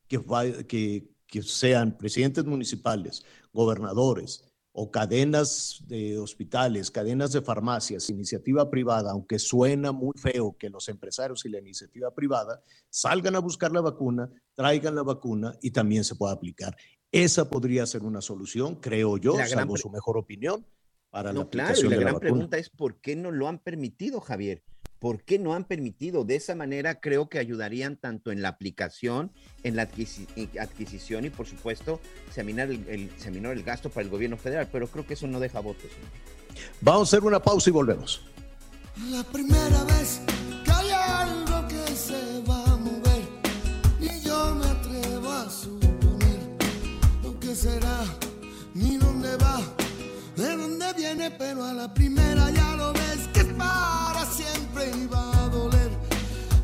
que, 0.06 0.20
que, 0.68 1.08
que 1.26 1.42
sean 1.42 1.96
presidentes 1.96 2.44
municipales, 2.44 3.24
gobernadores, 3.54 4.44
o 4.72 4.90
cadenas 4.90 5.82
de 5.86 6.18
hospitales, 6.18 6.90
cadenas 6.90 7.32
de 7.32 7.42
farmacias, 7.42 8.08
iniciativa 8.10 8.70
privada, 8.70 9.12
aunque 9.12 9.38
suena 9.38 9.92
muy 9.92 10.12
feo 10.16 10.56
que 10.58 10.70
los 10.70 10.88
empresarios 10.88 11.44
y 11.44 11.48
la 11.48 11.58
iniciativa 11.58 12.14
privada 12.14 12.62
salgan 12.88 13.34
a 13.34 13.40
buscar 13.40 13.72
la 13.72 13.80
vacuna, 13.80 14.30
traigan 14.54 14.94
la 14.94 15.02
vacuna 15.02 15.54
y 15.60 15.72
también 15.72 16.04
se 16.04 16.14
pueda 16.14 16.32
aplicar. 16.32 16.76
Esa 17.10 17.50
podría 17.50 17.84
ser 17.86 18.04
una 18.04 18.20
solución, 18.20 18.76
creo 18.76 19.16
yo, 19.16 19.34
salvo 19.46 19.76
su 19.76 19.90
mejor 19.90 20.16
opinión, 20.16 20.64
para 21.10 21.32
la 21.32 21.40
aplicación 21.40 21.90
la 21.90 21.96
de 21.96 22.04
la 22.04 22.10
gran 22.10 22.20
pregunta 22.20 22.56
es 22.56 22.70
¿por 22.70 23.00
qué 23.00 23.16
no 23.16 23.32
lo 23.32 23.48
han 23.48 23.58
permitido, 23.58 24.20
Javier? 24.20 24.62
¿Por 25.00 25.22
qué 25.22 25.38
no 25.38 25.54
han 25.54 25.64
permitido? 25.64 26.24
De 26.24 26.36
esa 26.36 26.54
manera 26.54 27.00
creo 27.00 27.30
que 27.30 27.38
ayudarían 27.38 27.96
tanto 27.96 28.32
en 28.32 28.42
la 28.42 28.50
aplicación, 28.50 29.32
en 29.64 29.74
la 29.74 29.82
adquisición 29.82 31.24
y 31.24 31.30
por 31.30 31.46
supuesto 31.46 32.00
se 32.30 32.42
el, 32.42 32.50
el, 32.86 33.10
el 33.46 33.62
gasto 33.62 33.88
para 33.88 34.04
el 34.04 34.10
gobierno 34.10 34.36
federal, 34.36 34.68
pero 34.70 34.88
creo 34.88 35.06
que 35.06 35.14
eso 35.14 35.26
no 35.26 35.40
deja 35.40 35.60
votos. 35.60 35.90
Vamos 36.82 37.08
a 37.08 37.16
hacer 37.16 37.26
una 37.26 37.40
pausa 37.40 37.70
y 37.70 37.72
volvemos. 37.72 38.22
La 39.10 39.24
primera 39.24 39.84
vez 39.84 40.20
que 40.64 40.70
hay 40.70 40.90
algo 40.90 41.66
que 41.66 41.96
se 41.96 42.42
va 42.46 42.62
a 42.64 42.76
mover 42.76 43.22
y 44.00 44.20
yo 44.20 44.54
me 44.54 44.66
atrevo 44.66 45.30
a 45.30 45.48
suponer 45.48 46.40
lo 47.22 47.40
que 47.40 47.54
será 47.54 48.04
ni 48.74 48.98
dónde 48.98 49.34
va, 49.36 49.62
de 50.36 50.56
dónde 50.56 50.92
viene, 50.94 51.30
pero 51.30 51.64
a 51.64 51.72
la 51.72 51.94
primera 51.94 52.50
ya 52.50 52.76
lo 52.76 52.92
ves 52.92 53.28
que 53.32 53.44
para 53.44 53.99
siempre 54.80 55.02
iba 55.02 55.44
a 55.44 55.48
doler. 55.48 55.90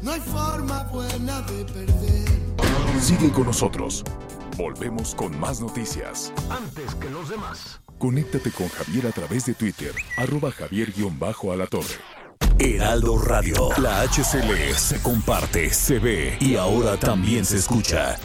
No 0.03 0.13
hay 0.13 0.21
forma 0.21 0.85
buena 0.85 1.43
de 1.43 1.65
perder. 1.65 3.01
Sigue 3.01 3.31
con 3.31 3.47
nosotros. 3.47 4.05
Volvemos 4.57 5.15
con 5.15 5.39
más 5.39 5.61
noticias. 5.61 6.33
Antes 6.51 6.95
que 6.95 7.11
los 7.11 7.29
demás. 7.29 7.81
Conéctate 7.99 8.51
con 8.51 8.69
Javier 8.69 9.07
a 9.07 9.11
través 9.11 9.47
de 9.47 9.55
Twitter, 9.55 9.93
arroba 10.17 10.51
javier-alatorre. 10.51 12.17
Heraldo 12.59 13.19
Radio, 13.19 13.69
la 13.79 14.03
HCL 14.03 14.75
se 14.77 15.01
comparte, 15.03 15.71
se 15.73 15.99
ve 15.99 16.37
y 16.41 16.57
ahora 16.57 16.99
también 16.99 17.45
se 17.45 17.57
escucha. 17.57 18.19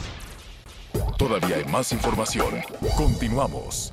Todavía 1.16 1.56
hay 1.56 1.64
más 1.66 1.92
información. 1.92 2.62
Continuamos. 2.96 3.92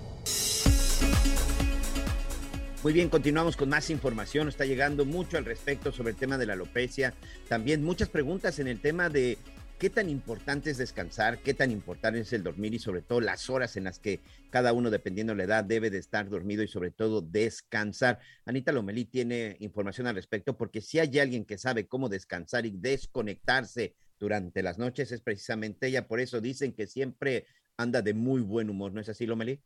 Muy 2.82 2.94
bien, 2.94 3.10
continuamos 3.10 3.58
con 3.58 3.68
más 3.68 3.90
información. 3.90 4.48
Está 4.48 4.64
llegando 4.64 5.04
mucho 5.04 5.38
al 5.38 5.44
respecto 5.44 5.92
sobre 5.92 6.12
el 6.12 6.16
tema 6.16 6.38
de 6.38 6.46
la 6.46 6.54
alopecia. 6.54 7.14
También 7.50 7.84
muchas 7.84 8.08
preguntas 8.08 8.58
en 8.60 8.70
el 8.70 8.80
tema 8.80 9.10
de 9.10 9.38
qué 9.80 9.90
tan 9.90 10.10
importante 10.10 10.72
es 10.72 10.78
descansar, 10.78 11.40
qué 11.40 11.54
tan 11.54 11.72
importante 11.72 12.22
es 12.22 12.32
el 12.32 12.42
dormir 12.42 12.74
y 12.74 12.80
sobre 12.80 13.02
todo 13.02 13.20
las 13.20 13.50
horas 13.50 13.76
en 13.76 13.84
las 13.84 14.00
que 14.00 14.22
cada 14.50 14.72
uno, 14.72 14.92
dependiendo 14.92 15.34
de 15.34 15.38
la 15.40 15.44
edad, 15.44 15.66
debe 15.66 15.90
de 15.90 15.98
estar 15.98 16.30
dormido 16.30 16.64
y 16.64 16.70
sobre 16.70 16.90
todo 16.90 17.22
descansar. 17.22 18.20
Anita 18.46 18.72
Lomelí 18.72 19.04
tiene 19.04 19.58
información 19.60 20.08
al 20.08 20.16
respecto 20.16 20.56
porque 20.56 20.80
si 20.80 21.00
hay 21.00 21.20
alguien 21.20 21.44
que 21.44 21.58
sabe 21.58 21.86
cómo 21.86 22.08
descansar 22.08 22.66
y 22.66 22.72
desconectarse 22.72 23.94
durante 24.20 24.64
las 24.64 24.78
noches 24.78 25.12
es 25.12 25.20
precisamente 25.20 25.88
ella. 25.88 26.08
Por 26.08 26.22
eso 26.22 26.40
dicen 26.40 26.72
que 26.72 26.88
siempre 26.88 27.46
anda 27.76 28.02
de 28.02 28.14
muy 28.14 28.40
buen 28.40 28.70
humor. 28.70 28.94
¿No 28.94 29.02
es 29.02 29.10
así, 29.10 29.26
Lomelí? 29.26 29.60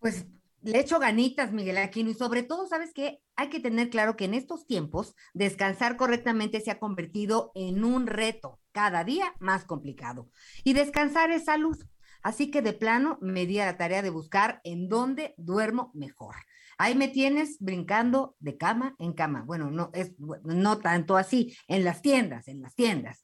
Pues 0.00 0.24
le 0.62 0.80
echo 0.80 0.98
ganitas, 0.98 1.52
Miguel 1.52 1.78
Aquino, 1.78 2.10
y 2.10 2.14
sobre 2.14 2.42
todo, 2.42 2.66
¿sabes 2.66 2.92
qué? 2.94 3.20
Hay 3.36 3.48
que 3.48 3.60
tener 3.60 3.90
claro 3.90 4.16
que 4.16 4.24
en 4.24 4.34
estos 4.34 4.66
tiempos 4.66 5.14
descansar 5.34 5.96
correctamente 5.96 6.60
se 6.60 6.70
ha 6.70 6.78
convertido 6.78 7.52
en 7.54 7.84
un 7.84 8.06
reto 8.06 8.60
cada 8.72 9.04
día 9.04 9.34
más 9.38 9.64
complicado. 9.64 10.28
Y 10.64 10.72
descansar 10.72 11.30
es 11.30 11.44
salud. 11.44 11.76
Así 12.22 12.50
que 12.50 12.62
de 12.62 12.72
plano 12.72 13.18
me 13.20 13.46
di 13.46 13.60
a 13.60 13.66
la 13.66 13.76
tarea 13.76 14.02
de 14.02 14.10
buscar 14.10 14.60
en 14.64 14.88
dónde 14.88 15.34
duermo 15.36 15.92
mejor. 15.94 16.34
Ahí 16.76 16.94
me 16.94 17.08
tienes 17.08 17.58
brincando 17.60 18.36
de 18.38 18.56
cama 18.56 18.94
en 18.98 19.12
cama. 19.12 19.42
Bueno, 19.42 19.70
no 19.70 19.90
es 19.94 20.12
no 20.18 20.78
tanto 20.78 21.16
así, 21.16 21.56
en 21.66 21.84
las 21.84 22.02
tiendas, 22.02 22.46
en 22.48 22.62
las 22.62 22.74
tiendas. 22.74 23.20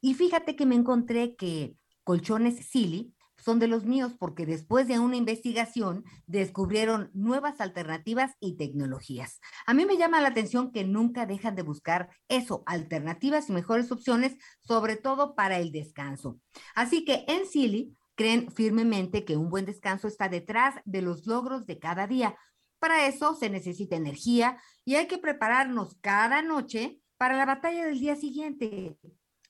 Y 0.00 0.14
fíjate 0.14 0.56
que 0.56 0.66
me 0.66 0.74
encontré 0.74 1.36
que 1.36 1.74
colchones 2.04 2.68
Silly 2.68 3.14
son 3.46 3.60
de 3.60 3.68
los 3.68 3.84
míos 3.84 4.12
porque 4.18 4.44
después 4.44 4.88
de 4.88 4.98
una 4.98 5.14
investigación 5.14 6.04
descubrieron 6.26 7.12
nuevas 7.14 7.60
alternativas 7.60 8.32
y 8.40 8.56
tecnologías. 8.56 9.38
A 9.68 9.72
mí 9.72 9.86
me 9.86 9.96
llama 9.96 10.20
la 10.20 10.30
atención 10.30 10.72
que 10.72 10.82
nunca 10.82 11.26
dejan 11.26 11.54
de 11.54 11.62
buscar 11.62 12.10
eso, 12.26 12.64
alternativas 12.66 13.48
y 13.48 13.52
mejores 13.52 13.92
opciones, 13.92 14.36
sobre 14.62 14.96
todo 14.96 15.36
para 15.36 15.60
el 15.60 15.70
descanso. 15.70 16.40
Así 16.74 17.04
que 17.04 17.24
en 17.28 17.46
Silly 17.46 17.96
creen 18.16 18.50
firmemente 18.50 19.24
que 19.24 19.36
un 19.36 19.48
buen 19.48 19.64
descanso 19.64 20.08
está 20.08 20.28
detrás 20.28 20.74
de 20.84 21.02
los 21.02 21.24
logros 21.28 21.66
de 21.66 21.78
cada 21.78 22.08
día. 22.08 22.36
Para 22.80 23.06
eso 23.06 23.36
se 23.36 23.48
necesita 23.48 23.94
energía 23.94 24.60
y 24.84 24.96
hay 24.96 25.06
que 25.06 25.18
prepararnos 25.18 25.96
cada 26.00 26.42
noche 26.42 27.00
para 27.16 27.36
la 27.36 27.46
batalla 27.46 27.86
del 27.86 28.00
día 28.00 28.16
siguiente. 28.16 28.98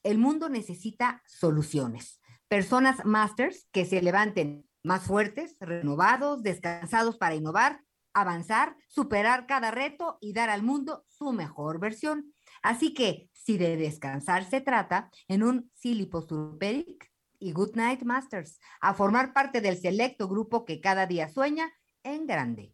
El 0.03 0.19
mundo 0.19 0.51
necesita 0.51 1.23
soluciones 1.25 2.21
personas 2.49 3.05
masters 3.05 3.69
que 3.73 3.85
se 3.85 4.03
levanten 4.03 4.67
más 4.83 5.03
fuertes, 5.03 5.57
renovados, 5.61 6.43
descansados 6.43 7.17
para 7.17 7.35
innovar, 7.35 7.81
avanzar, 8.15 8.77
superar 8.89 9.47
cada 9.47 9.71
reto 9.71 10.19
y 10.21 10.33
dar 10.33 10.49
al 10.49 10.63
mundo 10.63 11.05
su 11.09 11.33
mejor 11.33 11.81
versión. 11.81 12.33
Así 12.63 12.95
que, 12.95 13.29
si 13.33 13.59
de 13.59 13.77
descansar 13.77 14.49
se 14.49 14.61
trata, 14.61 15.11
en 15.29 15.43
un 15.43 15.71
Silly 15.75 16.07
Posturpedic 16.07 17.11
y 17.39 17.53
Good 17.53 17.75
Night 17.75 18.03
Masters, 18.03 18.59
a 18.81 18.95
formar 18.95 19.33
parte 19.33 19.61
del 19.61 19.79
selecto 19.79 20.29
grupo 20.29 20.65
que 20.65 20.81
cada 20.81 21.07
día 21.07 21.29
sueña 21.29 21.71
en 22.03 22.27
grande. 22.27 22.73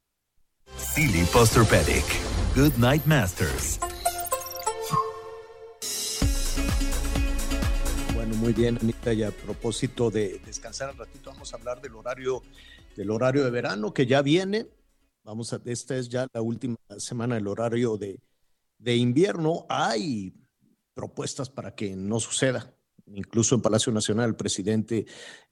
Silly 0.76 1.24
Posturpedic, 1.32 2.04
Good 2.54 2.76
Night 2.76 3.04
Masters. 3.06 3.80
Muy 8.42 8.54
bien, 8.54 8.76
Anita, 8.82 9.12
y 9.12 9.22
a 9.22 9.30
propósito 9.30 10.10
de 10.10 10.40
descansar 10.44 10.90
un 10.90 10.98
ratito, 10.98 11.30
vamos 11.30 11.52
a 11.52 11.56
hablar 11.56 11.80
del 11.80 11.94
horario, 11.94 12.42
del 12.96 13.12
horario 13.12 13.44
de 13.44 13.50
verano 13.50 13.94
que 13.94 14.04
ya 14.04 14.20
viene. 14.20 14.66
Vamos 15.22 15.52
a, 15.52 15.60
esta 15.64 15.96
es 15.96 16.08
ya 16.08 16.26
la 16.34 16.42
última 16.42 16.76
semana 16.98 17.36
del 17.36 17.46
horario 17.46 17.96
de, 17.96 18.20
de 18.78 18.96
invierno. 18.96 19.64
Hay 19.68 20.34
propuestas 20.92 21.50
para 21.50 21.76
que 21.76 21.94
no 21.94 22.18
suceda. 22.18 22.74
Incluso 23.06 23.54
en 23.54 23.62
Palacio 23.62 23.92
Nacional 23.92 24.30
el 24.30 24.36
presidente 24.36 25.06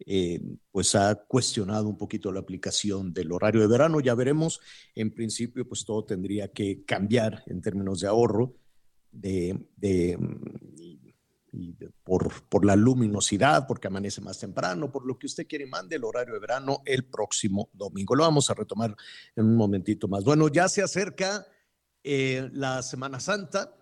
eh, 0.05 0.40
pues 0.72 0.96
ha 0.96 1.14
cuestionado 1.14 1.88
un 1.88 1.96
poquito 1.96 2.33
la 2.33 2.40
aplicación 2.40 3.12
del 3.12 3.31
horario 3.31 3.61
de 3.61 3.68
verano. 3.68 4.00
Ya 4.00 4.16
veremos. 4.16 4.61
En 4.96 5.14
principio 5.14 5.68
pues 5.68 5.85
todo 5.85 6.05
tendría 6.05 6.48
que 6.48 6.85
cambiar 6.85 7.44
en 7.46 7.61
términos 7.61 8.00
de 8.00 8.09
ahorro 8.09 8.57
de, 9.12 9.68
de 9.76 10.18
por, 12.04 12.42
por 12.44 12.64
la 12.64 12.76
luminosidad, 12.76 13.66
porque 13.66 13.88
amanece 13.88 14.20
más 14.20 14.38
temprano, 14.38 14.90
por 14.90 15.06
lo 15.06 15.18
que 15.18 15.26
usted 15.26 15.46
quiere, 15.46 15.66
mande 15.66 15.96
el 15.96 16.04
horario 16.04 16.34
de 16.34 16.40
verano 16.40 16.82
el 16.84 17.04
próximo 17.04 17.68
domingo. 17.72 18.14
Lo 18.14 18.24
vamos 18.24 18.50
a 18.50 18.54
retomar 18.54 18.94
en 19.36 19.46
un 19.46 19.56
momentito 19.56 20.08
más. 20.08 20.24
Bueno, 20.24 20.48
ya 20.48 20.68
se 20.68 20.82
acerca 20.82 21.46
eh, 22.02 22.48
la 22.52 22.82
Semana 22.82 23.20
Santa 23.20 23.74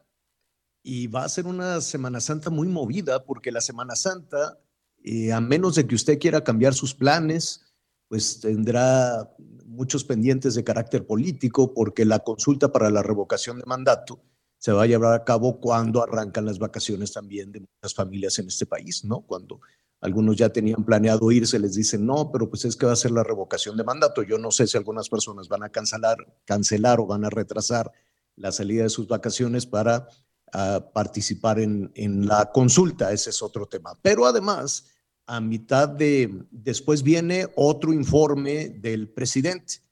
y 0.83 1.07
va 1.07 1.25
a 1.25 1.29
ser 1.29 1.47
una 1.47 1.81
Semana 1.81 2.21
Santa 2.21 2.51
muy 2.51 2.69
movida, 2.69 3.25
porque 3.25 3.53
la 3.53 3.61
Semana 3.61 3.95
Santa, 3.95 4.59
eh, 5.05 5.33
a 5.33 5.41
menos 5.41 5.75
de 5.75 5.87
que 5.87 5.95
usted 5.95 6.19
quiera 6.19 6.43
cambiar 6.43 6.75
sus 6.75 6.95
planes, 6.95 7.65
pues 8.09 8.41
tendrá 8.41 9.31
muchos 9.67 10.03
pendientes 10.03 10.55
de 10.55 10.65
carácter 10.65 11.07
político, 11.07 11.75
porque 11.75 12.05
la 12.05 12.21
consulta 12.21 12.73
para 12.73 12.91
la 12.91 13.03
revocación 13.03 13.59
de 13.59 13.67
mandato 13.67 14.23
se 14.59 14.73
va 14.73 14.83
a 14.83 14.87
llevar 14.87 15.15
a 15.15 15.25
cabo 15.25 15.61
cuando 15.61 16.03
arrancan 16.03 16.45
las 16.45 16.59
vacaciones 16.59 17.13
también 17.13 17.53
de 17.53 17.61
muchas 17.61 17.95
familias 17.95 18.39
en 18.39 18.49
este 18.49 18.67
país, 18.67 19.05
¿no? 19.05 19.21
Cuando 19.21 19.61
algunos 20.01 20.37
ya 20.37 20.49
tenían 20.51 20.85
planeado 20.85 21.31
irse, 21.31 21.59
les 21.59 21.75
dicen, 21.75 22.05
no, 22.05 22.31
pero 22.31 22.49
pues 22.49 22.65
es 22.65 22.77
que 22.77 22.87
va 22.87 22.93
a 22.93 22.97
ser 22.97 23.13
la 23.13 23.25
revocación 23.25 23.77
de 23.77 23.85
mandato. 23.85 24.23
Yo 24.23 24.39
no 24.39 24.51
sé 24.51 24.67
si 24.67 24.77
algunas 24.77 25.09
personas 25.09 25.49
van 25.49 25.63
a 25.63 25.71
cancelar, 25.71 26.17
cancelar 26.45 27.01
o 27.01 27.07
van 27.07 27.25
a 27.25 27.31
retrasar 27.31 27.91
la 28.37 28.53
salida 28.53 28.85
de 28.85 28.91
sus 28.91 29.09
vacaciones 29.09 29.67
para 29.67 30.09
ah, 30.53 30.91
participar 30.93 31.59
en, 31.59 31.91
en 31.95 32.27
la 32.27 32.51
consulta. 32.53 33.13
Ese 33.13 33.31
es 33.31 33.43
otro 33.43 33.67
tema. 33.67 33.99
Pero 34.03 34.27
además, 34.27 34.87
a 35.27 35.41
mitad 35.41 35.89
de, 35.89 36.47
después 36.51 37.03
viene 37.03 37.49
otro 37.57 37.93
informe 37.93 38.69
del 38.69 39.09
presidente 39.09 39.88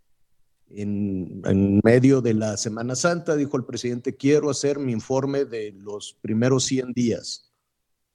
en, 0.71 1.81
medio 1.83 2.21
de 2.21 2.35
la 2.35 2.57
Semana 2.57 2.95
Santa, 2.95 3.37
dijo 3.37 3.57
el 3.57 3.65
presidente, 3.65 4.17
quiero 4.17 4.51
hacer 4.51 4.79
mi 4.79 4.93
informe 4.93 5.45
de 5.45 5.73
los 5.73 6.19
primeros 6.21 6.65
100 6.65 6.93
días. 6.93 7.53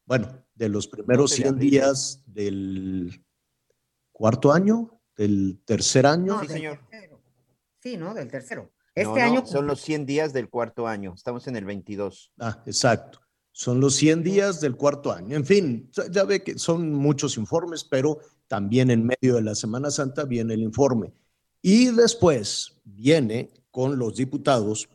Bueno, 0.06 0.46
de 0.56 0.70
los 0.70 0.88
primeros 0.88 1.32
100 1.32 1.58
días 1.58 2.24
del 2.26 3.24
cuarto 4.12 4.52
año, 4.52 5.02
del 5.16 5.62
tercer 5.66 6.06
año. 6.06 6.40
Sí, 6.42 6.48
señor. 6.48 6.80
Sí, 7.80 7.98
¿no? 7.98 8.14
Del 8.14 8.30
tercero. 8.30 8.64
No, 8.64 8.70
Este 8.94 9.20
no, 9.20 9.26
año 9.26 9.46
son 9.46 9.68
los 9.68 9.82
100 9.82 10.06
días 10.06 10.34
del 10.34 10.50
cuarto 10.50 10.88
año. 10.88 11.14
Estamos 11.16 11.48
en 11.48 11.56
el 11.56 11.66
22. 11.66 12.34
Ah, 12.40 12.62
exacto. 12.66 13.20
Son 13.54 13.80
los 13.80 13.96
100 13.96 14.24
días 14.24 14.62
del 14.62 14.76
cuarto 14.76 15.12
año. 15.12 15.36
En 15.36 15.46
fin, 15.46 15.90
ya 16.12 16.24
ve 16.24 16.44
que 16.44 16.58
son 16.58 16.94
muchos 16.94 17.38
informes, 17.38 17.84
pero 17.84 18.20
también 18.48 18.92
en 18.92 19.06
medio 19.06 19.36
de 19.36 19.42
la 19.42 19.56
Semana 19.56 19.92
Santa 19.92 20.26
viene 20.26 20.54
el 20.54 20.62
informe. 20.62 21.14
Y 21.62 21.88
después 21.91 22.82
viene 22.84 23.52
con 23.69 23.97
los 23.97 24.15
diputados 24.15 24.89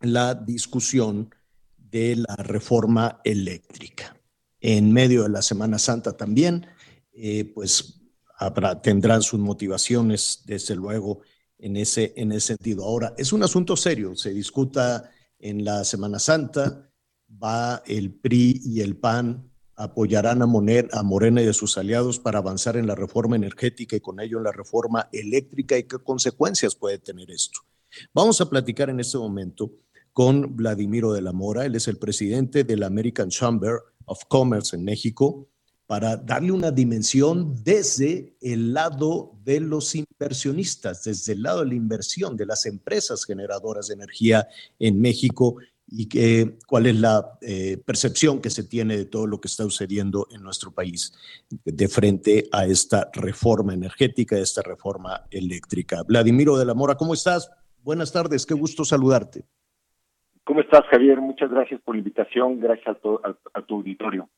la 0.00 0.34
discusión 0.34 1.34
de 1.76 2.16
la 2.16 2.36
reforma 2.36 3.20
eléctrica. 3.24 4.16
En 4.60 4.92
medio 4.92 5.22
de 5.22 5.28
la 5.28 5.42
Semana 5.42 5.78
Santa 5.78 6.16
también, 6.16 6.66
eh, 7.12 7.44
pues 7.54 8.00
tendrán 8.82 9.22
sus 9.22 9.40
motivaciones, 9.40 10.42
desde 10.46 10.76
luego, 10.76 11.20
en 11.58 11.76
ese, 11.76 12.12
en 12.16 12.32
ese 12.32 12.48
sentido. 12.48 12.84
Ahora, 12.84 13.14
es 13.16 13.32
un 13.32 13.42
asunto 13.42 13.76
serio, 13.76 14.14
se 14.14 14.32
discuta 14.32 15.10
en 15.38 15.64
la 15.64 15.84
Semana 15.84 16.18
Santa, 16.18 16.88
va 17.30 17.82
el 17.86 18.12
PRI 18.12 18.60
y 18.64 18.80
el 18.80 18.96
PAN 18.96 19.47
apoyarán 19.78 20.42
a, 20.42 20.46
Moner, 20.46 20.88
a 20.92 21.02
Morena 21.02 21.40
y 21.40 21.46
a 21.46 21.52
sus 21.52 21.78
aliados 21.78 22.18
para 22.18 22.40
avanzar 22.40 22.76
en 22.76 22.86
la 22.86 22.96
reforma 22.96 23.36
energética 23.36 23.96
y 23.96 24.00
con 24.00 24.20
ello 24.20 24.38
en 24.38 24.44
la 24.44 24.52
reforma 24.52 25.08
eléctrica 25.12 25.78
y 25.78 25.84
qué 25.84 25.98
consecuencias 25.98 26.74
puede 26.74 26.98
tener 26.98 27.30
esto. 27.30 27.60
Vamos 28.12 28.40
a 28.40 28.50
platicar 28.50 28.90
en 28.90 29.00
este 29.00 29.18
momento 29.18 29.70
con 30.12 30.56
Vladimiro 30.56 31.12
de 31.12 31.22
la 31.22 31.32
Mora, 31.32 31.64
él 31.64 31.76
es 31.76 31.86
el 31.86 31.96
presidente 31.96 32.64
de 32.64 32.76
la 32.76 32.86
American 32.86 33.28
Chamber 33.28 33.78
of 34.06 34.24
Commerce 34.26 34.74
en 34.74 34.82
México, 34.82 35.48
para 35.86 36.16
darle 36.16 36.52
una 36.52 36.70
dimensión 36.70 37.54
desde 37.62 38.36
el 38.42 38.74
lado 38.74 39.38
de 39.44 39.60
los 39.60 39.94
inversionistas, 39.94 41.04
desde 41.04 41.32
el 41.32 41.42
lado 41.42 41.60
de 41.60 41.68
la 41.68 41.74
inversión 41.76 42.36
de 42.36 42.44
las 42.44 42.66
empresas 42.66 43.24
generadoras 43.24 43.86
de 43.86 43.94
energía 43.94 44.46
en 44.78 45.00
México 45.00 45.56
y 45.90 46.08
que, 46.08 46.58
cuál 46.66 46.86
es 46.86 46.96
la 46.96 47.38
eh, 47.40 47.78
percepción 47.84 48.40
que 48.40 48.50
se 48.50 48.64
tiene 48.64 48.96
de 48.96 49.06
todo 49.06 49.26
lo 49.26 49.40
que 49.40 49.48
está 49.48 49.64
sucediendo 49.64 50.26
en 50.30 50.42
nuestro 50.42 50.70
país 50.70 51.12
de 51.64 51.88
frente 51.88 52.48
a 52.52 52.66
esta 52.66 53.10
reforma 53.12 53.74
energética, 53.74 54.38
esta 54.38 54.62
reforma 54.62 55.24
eléctrica. 55.30 56.02
Vladimiro 56.06 56.56
de 56.58 56.66
la 56.66 56.74
Mora, 56.74 56.96
¿cómo 56.96 57.14
estás? 57.14 57.50
Buenas 57.82 58.12
tardes, 58.12 58.44
qué 58.44 58.54
gusto 58.54 58.84
saludarte. 58.84 59.44
¿Cómo 60.44 60.60
estás, 60.60 60.82
Javier? 60.90 61.20
Muchas 61.20 61.50
gracias 61.50 61.80
por 61.82 61.94
la 61.94 62.00
invitación, 62.00 62.60
gracias 62.60 62.96
a 62.96 63.00
tu, 63.00 63.14
a, 63.16 63.36
a 63.54 63.62
tu 63.62 63.76
auditorio. 63.76 64.28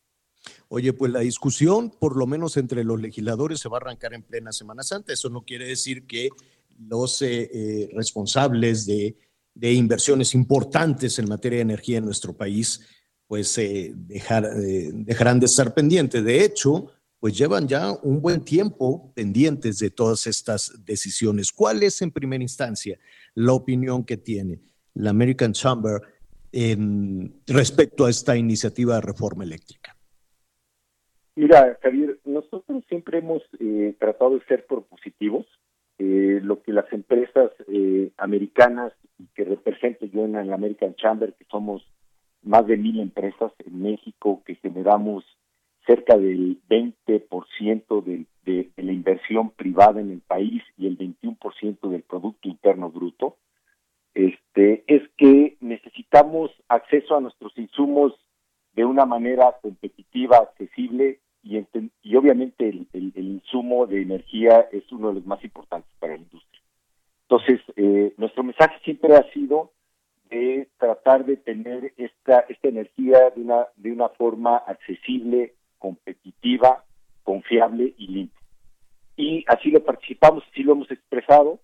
Oye, 0.68 0.92
pues 0.92 1.12
la 1.12 1.20
discusión, 1.20 1.90
por 1.90 2.16
lo 2.16 2.26
menos 2.26 2.56
entre 2.56 2.84
los 2.84 3.00
legisladores, 3.00 3.60
se 3.60 3.68
va 3.68 3.76
a 3.76 3.80
arrancar 3.80 4.14
en 4.14 4.22
plena 4.22 4.52
Semana 4.52 4.82
Santa. 4.82 5.12
Eso 5.12 5.28
no 5.28 5.42
quiere 5.42 5.66
decir 5.66 6.06
que 6.06 6.30
los 6.78 7.20
eh, 7.22 7.50
eh, 7.52 7.90
responsables 7.92 8.86
de, 8.86 9.16
de, 9.60 9.72
inversiones 9.72 10.34
importantes 10.34 11.18
en 11.18 11.28
materia 11.28 11.58
de 11.58 11.62
energía 11.62 11.98
en 11.98 12.04
nuestro 12.04 12.32
país, 12.36 12.80
pues 13.26 13.56
eh, 13.58 13.92
dejar, 13.94 14.48
dejarán 14.54 15.38
de 15.38 15.46
estar 15.46 15.72
pendientes. 15.74 16.24
De 16.24 16.44
hecho, 16.44 16.90
pues 17.20 17.36
llevan 17.36 17.68
ya 17.68 17.92
un 18.02 18.20
buen 18.20 18.44
tiempo 18.44 19.12
pendientes 19.14 19.78
de 19.78 19.90
todas 19.90 20.26
estas 20.26 20.84
decisiones. 20.84 21.52
¿Cuál 21.52 21.82
es 21.82 22.00
en 22.02 22.10
primera 22.10 22.42
instancia 22.42 22.98
la 23.34 23.52
opinión 23.52 24.04
que 24.04 24.16
tiene 24.16 24.60
la 24.94 25.10
American 25.10 25.52
Chamber 25.52 26.00
respecto 27.46 28.06
a 28.06 28.10
esta 28.10 28.36
iniciativa 28.36 28.96
de 28.96 29.00
reforma 29.02 29.44
eléctrica? 29.44 29.96
Mira, 31.36 31.78
Javier, 31.82 32.18
nosotros 32.24 32.84
siempre 32.88 33.18
hemos 33.18 33.42
eh, 33.58 33.94
tratado 33.98 34.38
de 34.38 34.44
ser 34.46 34.66
propositivos. 34.66 35.46
Eh, 36.02 36.40
lo 36.42 36.62
que 36.62 36.72
las 36.72 36.90
empresas 36.94 37.50
eh, 37.68 38.10
americanas 38.16 38.94
que 39.34 39.44
represento 39.44 40.06
yo 40.06 40.24
en 40.24 40.32
la 40.32 40.54
American 40.54 40.94
Chamber, 40.94 41.34
que 41.34 41.44
somos 41.50 41.86
más 42.42 42.66
de 42.66 42.78
mil 42.78 43.00
empresas 43.00 43.52
en 43.58 43.82
México, 43.82 44.42
que 44.46 44.54
generamos 44.54 45.26
cerca 45.86 46.16
del 46.16 46.58
20% 46.70 48.02
de, 48.02 48.24
de, 48.46 48.70
de 48.74 48.82
la 48.82 48.92
inversión 48.92 49.50
privada 49.50 50.00
en 50.00 50.10
el 50.10 50.22
país 50.22 50.62
y 50.78 50.86
el 50.86 50.96
21% 50.96 51.90
del 51.90 52.02
Producto 52.02 52.48
Interno 52.48 52.90
Bruto, 52.90 53.36
este, 54.14 54.84
es 54.86 55.02
que 55.18 55.58
necesitamos 55.60 56.50
acceso 56.68 57.14
a 57.14 57.20
nuestros 57.20 57.52
insumos 57.58 58.14
de 58.72 58.86
una 58.86 59.04
manera 59.04 59.54
competitiva, 59.60 60.38
accesible 60.38 61.20
y, 61.42 62.16
obviamente 62.16 62.70
el, 62.70 62.88
el, 62.94 63.12
el, 63.14 63.26
insumo 63.26 63.86
de 63.86 64.00
energía 64.00 64.66
es 64.72 64.90
uno 64.92 65.08
de 65.08 65.14
los 65.14 65.26
más 65.26 65.42
importantes. 65.44 65.89
Entonces, 67.30 67.60
eh, 67.76 68.12
nuestro 68.16 68.42
mensaje 68.42 68.74
siempre 68.82 69.14
ha 69.14 69.22
sido 69.32 69.70
de 70.30 70.68
tratar 70.78 71.24
de 71.24 71.36
tener 71.36 71.92
esta, 71.96 72.40
esta 72.48 72.68
energía 72.68 73.30
de 73.30 73.42
una, 73.42 73.68
de 73.76 73.92
una 73.92 74.08
forma 74.08 74.56
accesible, 74.56 75.54
competitiva, 75.78 76.84
confiable 77.22 77.94
y 77.98 78.08
limpia. 78.08 78.40
Y 79.16 79.44
así 79.46 79.70
lo 79.70 79.84
participamos, 79.84 80.42
así 80.50 80.64
lo 80.64 80.72
hemos 80.72 80.90
expresado. 80.90 81.60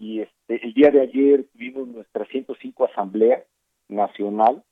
Y 0.00 0.20
este, 0.20 0.66
el 0.66 0.74
día 0.74 0.90
de 0.90 1.02
ayer 1.02 1.44
tuvimos 1.52 1.86
nuestra 1.86 2.24
105 2.24 2.86
Asamblea 2.86 3.44
Nacional, 3.88 4.64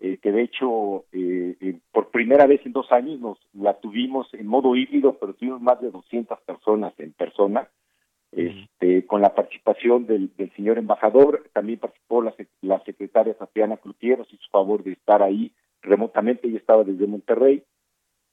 eh, 0.00 0.16
que 0.22 0.32
de 0.32 0.44
hecho 0.44 1.04
eh, 1.12 1.56
eh, 1.60 1.78
por 1.92 2.10
primera 2.10 2.46
vez 2.46 2.64
en 2.64 2.72
dos 2.72 2.90
años 2.90 3.20
nos 3.20 3.38
la 3.52 3.74
tuvimos 3.80 4.32
en 4.32 4.46
modo 4.46 4.74
híbrido, 4.76 5.18
pero 5.18 5.34
tuvimos 5.34 5.60
más 5.60 5.78
de 5.82 5.90
200 5.90 6.40
personas 6.40 6.94
en 6.98 7.12
persona, 7.12 7.68
este, 8.32 9.06
con 9.06 9.20
la 9.22 9.34
participación 9.34 10.06
del, 10.06 10.30
del 10.36 10.54
señor 10.54 10.78
embajador, 10.78 11.48
también 11.52 11.78
participó 11.78 12.22
la, 12.22 12.34
la 12.62 12.82
secretaria 12.84 13.34
Tatiana 13.34 13.76
Clutieros, 13.76 14.28
hizo 14.32 14.48
favor 14.50 14.82
de 14.84 14.92
estar 14.92 15.22
ahí 15.22 15.52
remotamente, 15.82 16.48
ella 16.48 16.58
estaba 16.58 16.84
desde 16.84 17.06
Monterrey, 17.06 17.62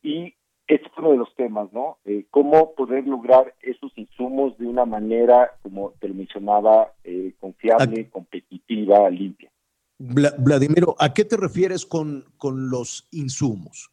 y 0.02 0.34
este 0.68 0.88
es 0.88 0.92
uno 0.98 1.12
de 1.12 1.18
los 1.18 1.34
temas, 1.36 1.72
¿no? 1.74 1.98
Eh, 2.06 2.26
cómo 2.32 2.74
poder 2.74 3.08
lograr 3.08 3.54
esos 3.62 3.92
insumos 3.98 4.58
de 4.58 4.68
una 4.68 4.86
manera, 4.86 5.52
como 5.62 5.94
te 6.00 6.08
lo 6.08 6.16
mencionaba, 6.16 6.92
eh, 7.04 7.34
confiable, 7.40 8.02
Aquí. 8.02 8.06
competitiva, 8.06 9.10
limpia. 9.10 9.52
Vladimiro, 9.98 10.96
¿a 11.00 11.14
qué 11.14 11.24
te 11.24 11.38
refieres 11.38 11.86
con, 11.86 12.26
con 12.38 12.70
los 12.70 13.08
insumos? 13.12 13.92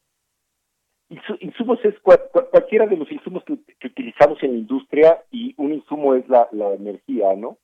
Insumos 1.40 1.78
es 1.84 1.98
cual, 2.00 2.20
cual, 2.32 2.48
cualquiera 2.50 2.86
de 2.86 2.96
los 2.96 3.10
insumos 3.10 3.44
que, 3.44 3.58
que, 3.78 3.88
utilizamos 3.88 4.42
en 4.42 4.52
la 4.52 4.58
industria 4.58 5.22
y 5.30 5.54
un 5.58 5.72
insumo 5.72 6.14
es 6.14 6.28
la, 6.28 6.48
la 6.52 6.72
energía, 6.74 7.34
¿no? 7.36 7.58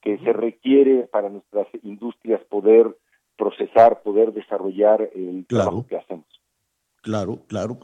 Que 0.00 0.14
uh 0.14 0.16
-huh. 0.16 0.24
se 0.24 0.32
requiere 0.32 1.02
para 1.12 1.28
nuestras 1.28 1.66
industrias 1.82 2.42
poder 2.44 2.96
procesar, 3.36 4.02
poder 4.02 4.32
desarrollar 4.32 5.10
el 5.14 5.44
claro. 5.46 5.64
trabajo 5.64 5.86
que 5.86 5.96
hacemos. 5.96 6.26
Claro, 7.04 7.44
claro, 7.48 7.78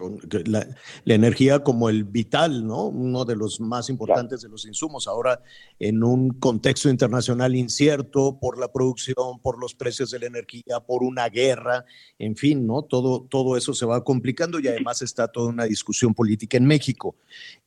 la, 0.47 0.67
la, 1.05 1.15
energía 1.15 1.59
como 1.59 1.91
el 1.91 2.05
vital, 2.05 2.67
¿no? 2.67 2.87
Uno 2.87 3.27
de 3.27 3.37
los 3.37 3.61
más 3.61 3.91
importantes 3.91 4.41
de 4.41 4.49
los 4.49 4.65
insumos. 4.65 5.07
Ahora, 5.07 5.43
en 5.79 6.03
un 6.03 6.31
contexto 6.31 6.89
internacional 6.89 7.55
incierto 7.55 8.39
por 8.41 8.59
la 8.59 8.73
producción, 8.73 9.39
por 9.43 9.61
los 9.61 9.75
precios 9.75 10.11
de 10.11 10.21
la 10.21 10.27
energía, 10.27 10.81
por 10.87 11.03
una 11.03 11.29
guerra, 11.29 11.85
en 12.19 12.35
fin, 12.35 12.67
¿no? 12.67 12.81
Todo, 12.81 13.27
todo 13.29 13.59
eso 13.59 13.75
se 13.75 13.85
va 13.85 14.03
complicando 14.05 14.59
y 14.59 14.69
además 14.69 15.03
está 15.03 15.29
toda 15.29 15.51
una 15.51 15.65
discusión 15.65 16.15
política 16.15 16.57
en 16.57 16.65
México. 16.65 17.15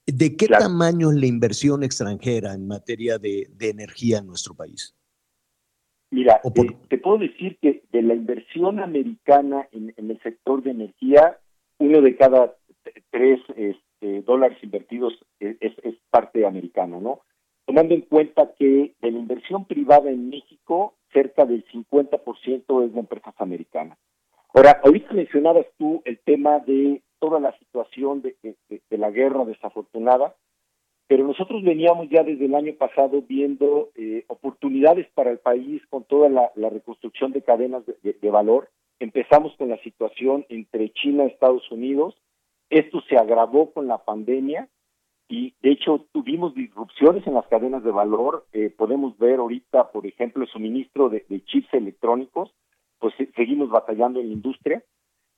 ¿De 0.08 0.36
qué 0.36 0.48
claro. 0.48 0.64
tamaño 0.64 1.12
es 1.12 1.18
la 1.18 1.28
inversión 1.28 1.84
extranjera 1.84 2.56
en 2.56 2.66
materia 2.66 3.20
de, 3.20 3.48
de 3.56 3.70
energía 3.70 4.18
en 4.18 4.26
nuestro 4.26 4.56
país? 4.56 4.96
Mira, 6.14 6.40
por... 6.42 6.66
eh, 6.66 6.78
te 6.90 7.00
puedo 7.00 7.18
decir 7.18 7.58
que 7.60 7.84
de 7.92 8.04
la 8.04 8.14
inversión 8.14 8.80
americana 8.80 9.68
en, 9.72 9.96
en 9.98 10.12
el 10.12 10.22
sector 10.22 10.62
de 10.62 10.70
energía, 10.70 11.40
uno 11.84 12.02
de 12.02 12.16
cada 12.16 12.56
tres 13.12 13.42
este, 13.58 14.22
dólares 14.22 14.58
invertidos 14.62 15.14
es, 15.40 15.58
es, 15.60 15.96
parte 16.10 16.46
americano, 16.46 17.02
¿no? 17.02 17.22
Tomando 17.66 17.94
en 17.94 18.02
cuenta 18.02 18.54
que 18.58 18.94
de 19.02 19.12
la 19.12 19.20
inversión 19.20 19.66
privada 19.66 20.10
en 20.10 20.30
México, 20.30 20.96
cerca 21.12 21.46
del 21.46 21.66
50% 21.66 22.86
es 22.86 22.94
de 22.94 23.00
empresas 23.00 23.34
americanas. 23.38 23.98
Ahora, 24.54 24.80
ahorita 24.84 25.14
mencionabas 25.14 25.66
tú 25.78 26.02
el 26.06 26.20
tema 26.20 26.60
de 26.60 27.02
toda 27.20 27.40
la 27.40 27.58
situación 27.58 28.22
de, 28.22 28.36
la 28.90 29.12
guerra 29.12 29.44
desafortunada, 29.46 30.36
pero 31.08 31.28
nosotros 31.28 31.64
veníamos 31.64 32.10
ya 32.10 32.24
desde 32.24 32.46
el 32.46 32.56
año 32.56 32.74
pasado 32.76 33.24
viendo 33.28 33.90
eh, 33.96 34.24
oportunidades 34.28 35.08
para 35.14 35.32
el 35.32 35.40
país 35.40 35.82
con 35.90 36.04
toda 36.04 36.30
la, 36.30 36.70
reconstrucción 36.70 37.32
de 37.32 37.42
cadenas 37.42 37.86
de, 37.86 37.96
de, 38.04 38.14
de, 38.14 38.30
valor. 38.30 38.70
Empezamos 39.00 39.56
con 39.58 39.70
la 39.70 39.78
situación 39.80 40.46
entre 40.50 40.92
China 40.92 41.24
y 41.24 41.28
Estados 41.28 41.70
Unidos. 41.72 42.16
Esto 42.70 43.02
se 43.10 43.18
agravó 43.18 43.72
con 43.72 43.88
la 43.88 44.00
pandemia 44.00 44.70
y 45.28 45.54
de 45.62 45.72
hecho 45.72 46.06
tuvimos 46.12 46.54
disrupciones 46.56 47.26
en 47.28 47.34
las 47.34 47.48
cadenas 47.48 47.84
de 47.84 47.92
valor. 47.92 48.46
Eh, 48.54 48.70
podemos 48.70 49.18
ver 49.18 49.40
ahorita, 49.40 49.92
por 49.92 50.06
ejemplo, 50.06 50.44
el 50.44 50.50
suministro 50.50 51.10
de, 51.10 51.26
de 51.30 51.44
chips 51.46 51.74
electrónicos, 51.74 52.54
pues 53.00 53.14
seguimos 53.36 53.70
batallando 53.70 54.20
en 54.20 54.28
la 54.28 54.34
industria. 54.34 54.84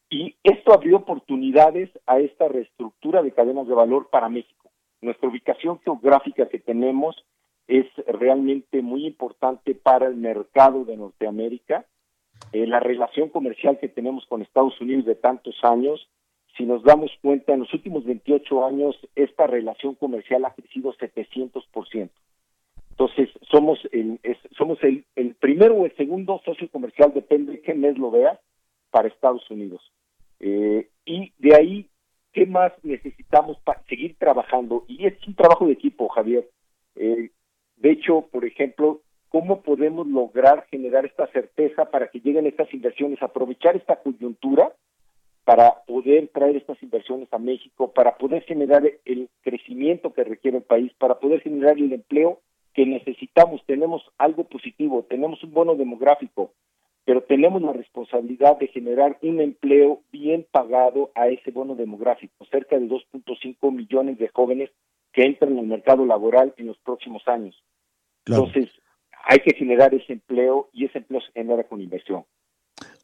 Y 0.10 0.36
esto 0.44 0.74
abrió 0.74 0.98
oportunidades 0.98 1.90
a 2.06 2.20
esta 2.20 2.48
reestructura 2.48 3.24
de 3.24 3.32
cadenas 3.32 3.68
de 3.68 3.74
valor 3.74 4.10
para 4.10 4.30
México 4.30 4.66
nuestra 5.06 5.30
ubicación 5.30 5.80
geográfica 5.80 6.50
que 6.50 6.60
tenemos 6.60 7.16
es 7.68 7.86
realmente 8.08 8.82
muy 8.82 9.08
importante 9.08 9.74
para 9.74 10.08
el 10.08 10.16
mercado 10.16 10.84
de 10.84 10.98
Norteamérica. 10.98 11.86
Eh, 12.52 12.68
la 12.68 12.80
relación 12.80 13.30
comercial 13.30 13.80
que 13.80 13.90
tenemos 13.90 14.26
con 14.28 14.42
Estados 14.42 14.80
Unidos 14.80 15.06
de 15.06 15.16
tantos 15.16 15.56
años, 15.64 16.08
si 16.58 16.64
nos 16.66 16.84
damos 16.84 17.12
cuenta, 17.22 17.54
en 17.54 17.62
los 17.62 17.74
últimos 17.74 18.06
28 18.06 18.66
años 18.66 18.96
esta 19.16 19.48
relación 19.48 19.96
comercial 19.96 20.46
ha 20.46 20.54
crecido 20.54 20.94
700%. 20.94 22.10
Entonces, 22.92 23.30
somos 23.52 23.78
el, 23.92 24.22
somos 24.58 24.82
el, 24.84 25.04
el, 25.18 25.36
primero 25.36 25.76
o 25.76 25.86
el 25.86 25.94
segundo 25.98 26.42
socio 26.46 26.70
comercial, 26.70 27.12
depende 27.14 27.54
de 27.54 27.62
qué 27.62 27.74
mes 27.74 27.98
lo 27.98 28.10
vea, 28.10 28.40
para 28.90 29.10
Estados 29.10 29.52
Unidos. 29.52 29.82
Eh, 30.40 30.88
y 31.06 31.34
de 31.38 31.56
ahí, 31.56 31.90
¿qué 32.32 32.46
más 32.46 32.72
necesitamos 32.84 33.58
para 33.66 33.84
seguir 33.90 34.16
trabajando? 34.18 34.86
Y 34.88 35.06
es 35.06 35.16
un 35.28 35.36
trabajo 35.36 35.68
de 35.68 35.74
equipo, 35.74 36.08
Javier. 36.08 36.50
Eh, 36.96 37.32
de 37.76 37.92
hecho, 37.92 38.30
por 38.32 38.46
ejemplo, 38.46 39.02
¿cómo 39.30 39.62
podemos 39.62 40.08
lograr 40.08 40.66
generar 40.72 41.06
esta 41.06 41.28
certeza 41.28 41.86
para 41.86 42.08
que 42.08 42.20
lleguen 42.20 42.46
estas 42.48 42.74
inversiones, 42.74 43.22
aprovechar 43.22 43.76
esta 43.76 43.98
coyuntura 43.98 44.74
para 45.44 45.84
poder 45.86 46.28
traer 46.30 46.56
estas 46.56 46.82
inversiones 46.82 47.32
a 47.32 47.38
México, 47.38 47.92
para 47.94 48.18
poder 48.18 48.44
generar 48.44 48.84
el 49.06 49.30
crecimiento 49.42 50.14
que 50.14 50.24
requiere 50.24 50.58
el 50.58 50.64
país, 50.64 50.92
para 50.98 51.20
poder 51.20 51.42
generar 51.42 51.78
el 51.78 51.94
empleo 51.94 52.42
que 52.74 52.86
necesitamos? 52.86 53.62
Tenemos 53.66 54.02
algo 54.18 54.46
positivo, 54.46 55.06
tenemos 55.08 55.44
un 55.44 55.54
bono 55.54 55.76
demográfico, 55.76 56.52
pero 57.06 57.22
tenemos 57.22 57.62
la 57.62 57.74
responsabilidad 57.74 58.58
de 58.58 58.68
generar 58.68 59.18
un 59.22 59.40
empleo 59.40 60.02
bien 60.12 60.48
pagado 60.52 61.12
a 61.14 61.28
ese 61.28 61.52
bono 61.52 61.76
demográfico, 61.76 62.46
cerca 62.50 62.80
de 62.80 62.88
2.5 62.88 63.72
millones 63.72 64.18
de 64.18 64.28
jóvenes 64.30 64.72
que 65.14 65.24
entran 65.24 65.58
al 65.58 65.68
mercado 65.68 66.06
laboral 66.06 66.54
en 66.58 66.66
los 66.68 66.78
próximos 66.80 67.26
años. 67.28 67.56
Entonces, 68.26 68.70
hay 69.26 69.40
que 69.40 69.56
generar 69.56 69.94
ese 69.94 70.14
empleo 70.14 70.70
y 70.72 70.86
ese 70.86 71.00
empleo 71.00 71.22
se 71.22 71.32
genera 71.34 71.68
con 71.68 71.82
inversión. 71.82 72.24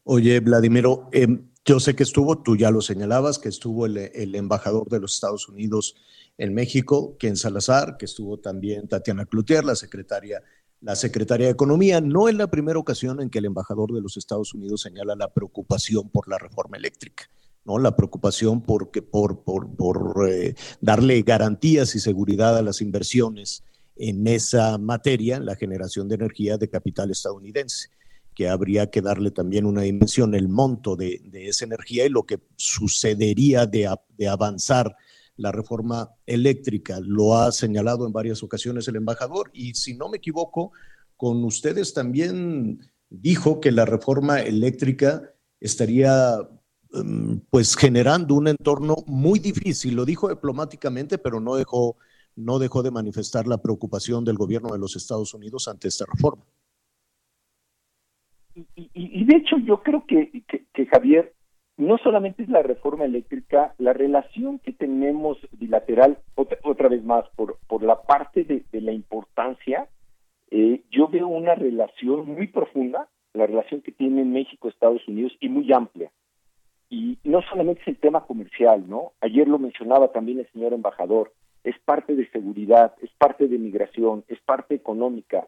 Oye, 0.03 0.39
Vladimiro, 0.39 1.09
em, 1.11 1.49
yo 1.65 1.79
sé 1.79 1.95
que 1.95 2.03
estuvo, 2.03 2.41
tú 2.41 2.55
ya 2.55 2.71
lo 2.71 2.81
señalabas, 2.81 3.39
que 3.39 3.49
estuvo 3.49 3.85
el, 3.85 4.35
embajador 4.35 4.87
de 4.89 4.99
los 4.99 5.13
Estados 5.15 5.47
Unidos 5.47 5.95
en 6.37 6.53
México, 6.53 7.17
Ken 7.19 7.35
Salazar, 7.35 7.97
que 7.97 8.05
estuvo 8.05 8.39
también 8.39 8.87
Tatiana 8.87 9.25
Cloutier, 9.25 9.63
la 9.63 9.75
secretaria, 9.75 10.41
la 10.79 10.95
secretaria 10.95 11.47
de 11.47 11.51
Economía. 11.51 12.01
No 12.01 12.27
es 12.27 12.35
la 12.35 12.49
primera 12.49 12.79
ocasión 12.79 13.21
en 13.21 13.29
que 13.29 13.39
el 13.39 13.45
embajador 13.45 13.93
de 13.93 14.01
los 14.01 14.17
Estados 14.17 14.53
Unidos 14.55 14.81
señala 14.81 15.15
la 15.15 15.31
preocupación 15.31 16.09
por 16.09 16.27
la 16.27 16.39
reforma 16.39 16.77
eléctrica. 16.77 17.25
¿no? 17.63 17.77
La 17.77 17.95
preocupación 17.95 18.61
por, 18.61 18.89
por, 18.89 19.43
por, 19.43 19.75
por 19.75 20.27
eh, 20.27 20.55
darle 20.81 21.21
garantías 21.21 21.93
y 21.93 21.99
seguridad 21.99 22.57
a 22.57 22.63
las 22.63 22.81
inversiones 22.81 23.63
en 23.95 24.25
esa 24.27 24.77
materia, 24.77 25.39
la 25.39 25.55
generación 25.55 26.07
de 26.07 26.15
energía 26.15 26.57
de 26.57 26.69
capital 26.69 27.11
estadounidense, 27.11 27.89
que 28.33 28.47
habría 28.47 28.89
que 28.89 29.01
darle 29.01 29.31
también 29.31 29.65
una 29.65 29.81
dimensión, 29.81 30.33
el 30.33 30.47
monto 30.47 30.95
de, 30.95 31.21
esa 31.33 31.65
energía 31.65 32.05
y 32.05 32.09
lo 32.09 32.23
que 32.23 32.39
sucedería 32.55 33.65
de, 33.65 33.93
de 34.17 34.27
avanzar 34.27 34.95
la 35.35 35.51
reforma 35.51 36.11
eléctrica. 36.25 36.99
Lo 37.01 37.37
ha 37.37 37.51
señalado 37.51 38.05
en 38.05 38.13
varias 38.13 38.41
ocasiones 38.43 38.87
el 38.87 38.95
embajador 38.95 39.49
y 39.53 39.73
si 39.73 39.95
no 39.95 40.09
me 40.09 40.17
equivoco, 40.17 40.71
con 41.17 41.43
ustedes 41.43 41.93
también 41.93 42.79
dijo 43.09 43.59
que 43.59 43.71
la 43.71 43.85
reforma 43.85 44.41
eléctrica 44.41 45.33
estaría 45.59 46.39
Em, 46.93 47.39
pues 47.49 47.77
generando 47.77 48.35
un 48.35 48.49
entorno 48.49 48.97
muy 49.07 49.39
difícil. 49.39 49.95
Lo 49.95 50.05
dijo 50.05 50.27
diplomáticamente, 50.27 51.17
pero 51.17 51.39
no 51.39 51.55
dejó, 51.55 51.97
no 52.35 52.59
dejó 52.59 52.83
de 52.83 52.91
manifestar 52.91 53.47
la 53.47 53.57
preocupación 53.57 54.23
del 54.23 54.37
gobierno 54.37 54.69
de 54.69 54.79
los 54.79 54.95
Estados 54.95 55.33
Unidos 55.33 55.67
ante 55.67 55.87
esta 55.87 56.05
reforma. 56.05 56.43
Y, 58.75 59.25
de 59.25 59.37
hecho 59.37 59.57
yo 59.59 59.81
creo 59.81 60.05
que, 60.05 60.43
que, 60.73 60.85
Javier, 60.87 61.33
no 61.77 61.97
solamente 61.97 62.43
es 62.43 62.49
la 62.49 62.61
reforma 62.61 63.05
eléctrica, 63.05 63.73
la 63.77 63.93
relación 63.93 64.59
que 64.59 64.73
tenemos 64.73 65.37
bilateral, 65.53 66.19
otra, 66.35 66.89
vez 66.89 67.03
más, 67.03 67.25
por, 67.35 67.59
por 67.67 67.81
la 67.83 68.01
parte 68.01 68.43
de, 68.43 68.81
la 68.81 68.91
importancia, 68.91 69.87
eh, 70.51 70.83
yo 70.91 71.07
veo 71.07 71.27
una 71.27 71.55
relación 71.55 72.27
muy 72.27 72.47
profunda, 72.47 73.07
la 73.33 73.47
relación 73.47 73.81
que 73.81 73.93
tiene 73.93 74.25
México, 74.25 74.67
Estados 74.67 75.07
Unidos, 75.07 75.31
y 75.39 75.47
muy 75.47 75.71
amplia. 75.71 76.11
Y 76.89 77.17
no 77.23 77.41
solamente 77.43 77.81
es 77.81 77.87
el 77.87 77.97
tema 77.97 78.25
comercial, 78.25 78.83
¿no? 78.89 79.13
Ayer 79.21 79.47
lo 79.47 79.57
mencionaba 79.57 80.11
también 80.11 80.39
el 80.39 80.51
señor 80.51 80.73
embajador, 80.73 81.31
es 81.63 81.77
parte 81.79 82.15
de 82.15 82.29
seguridad, 82.31 82.93
es 83.01 83.11
parte 83.17 83.47
de 83.47 83.57
migración, 83.57 84.23
es 84.27 84.39
parte 84.41 84.75
económica. 84.75 85.47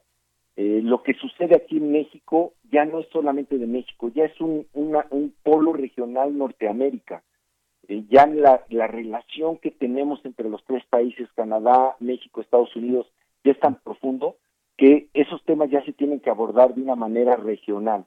Eh, 0.55 0.81
lo 0.83 1.01
que 1.01 1.15
sucede 1.15 1.55
aquí 1.55 1.77
en 1.77 1.91
México 1.91 2.53
ya 2.71 2.85
no 2.85 2.99
es 2.99 3.07
solamente 3.09 3.57
de 3.57 3.65
México, 3.65 4.11
ya 4.13 4.25
es 4.25 4.39
un, 4.39 4.67
un 4.73 5.33
polo 5.43 5.73
regional 5.73 6.37
Norteamérica. 6.37 7.23
Eh, 7.87 8.03
ya 8.09 8.27
la, 8.27 8.63
la 8.69 8.87
relación 8.87 9.57
que 9.57 9.71
tenemos 9.71 10.23
entre 10.25 10.49
los 10.49 10.63
tres 10.65 10.85
países, 10.85 11.27
Canadá, 11.35 11.95
México, 11.99 12.41
Estados 12.41 12.75
Unidos, 12.75 13.11
ya 13.43 13.51
es 13.51 13.59
tan 13.59 13.75
profundo 13.75 14.37
que 14.77 15.09
esos 15.13 15.43
temas 15.43 15.69
ya 15.69 15.83
se 15.83 15.93
tienen 15.93 16.19
que 16.19 16.29
abordar 16.29 16.73
de 16.73 16.81
una 16.81 16.95
manera 16.95 17.35
regional. 17.35 18.05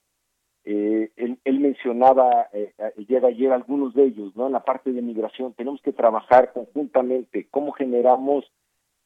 Eh, 0.69 1.13
él, 1.17 1.61
mencionaba 1.61 2.49
eh, 2.53 2.73
ayer, 2.99 3.25
ayer 3.25 3.53
algunos 3.53 3.95
de 3.95 4.07
ellos, 4.07 4.35
¿no? 4.35 4.47
En 4.47 4.53
la 4.53 4.65
parte 4.65 4.93
de 4.93 5.01
migración 5.01 5.53
tenemos 5.53 5.81
que 5.81 5.93
trabajar 5.93 6.53
conjuntamente 6.53 7.47
cómo 7.53 7.71
generamos 7.71 8.45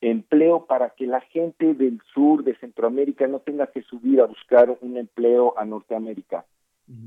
empleo 0.01 0.65
para 0.65 0.89
que 0.91 1.07
la 1.07 1.21
gente 1.21 1.75
del 1.75 2.01
sur 2.15 2.45
de 2.45 2.57
Centroamérica 2.57 3.27
no 3.27 3.41
tenga 3.41 3.67
que 3.67 3.83
subir 3.83 4.23
a 4.23 4.25
buscar 4.25 4.75
un 4.81 4.97
empleo 4.97 5.53
a 5.59 5.67
Norteamérica. 5.67 6.47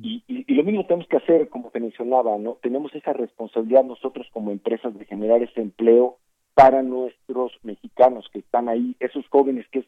y, 0.04 0.24
y, 0.28 0.54
lo 0.54 0.64
mismo 0.64 0.86
tenemos 0.86 1.08
que 1.08 1.18
hacer, 1.18 1.50
como 1.50 1.72
te 1.72 1.80
mencionaba, 1.80 2.38
¿no? 2.38 2.60
Tenemos 2.62 2.94
esa 2.94 3.12
responsabilidad 3.12 3.84
nosotros 3.84 4.28
como 4.32 4.52
empresas 4.52 4.96
de 4.96 5.06
generar 5.06 5.42
ese 5.42 5.62
empleo 5.62 6.20
para 6.54 6.84
nuestros 6.84 7.54
mexicanos 7.64 8.30
que 8.32 8.40
están 8.40 8.70
ahí, 8.70 8.96
esos 9.00 9.28
jóvenes 9.30 9.66
que 9.72 9.80
es, 9.80 9.86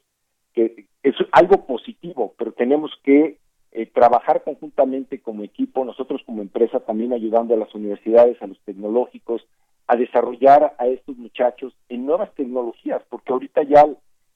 que 0.54 0.88
es 1.04 1.16
algo 1.34 1.68
positivo, 1.68 2.34
pero 2.36 2.52
tenemos 2.54 2.92
que 3.04 3.38
eh, 3.78 3.88
trabajar 3.88 4.42
conjuntamente 4.44 5.20
como 5.20 5.44
equipo, 5.44 5.84
nosotros 5.84 6.22
como 6.26 6.42
empresa 6.42 6.80
también 6.80 7.12
ayudando 7.12 7.54
a 7.54 7.58
las 7.58 7.76
universidades, 7.76 8.42
a 8.42 8.48
los 8.48 8.58
tecnológicos, 8.62 9.46
a 9.88 9.98
desarrollar 9.98 10.78
a 10.78 10.88
estos 10.88 11.18
muchachos 11.18 11.74
en 11.90 12.06
nuevas 12.06 12.34
tecnologías, 12.36 13.02
porque 13.10 13.34
ahorita 13.34 13.64
ya 13.64 13.86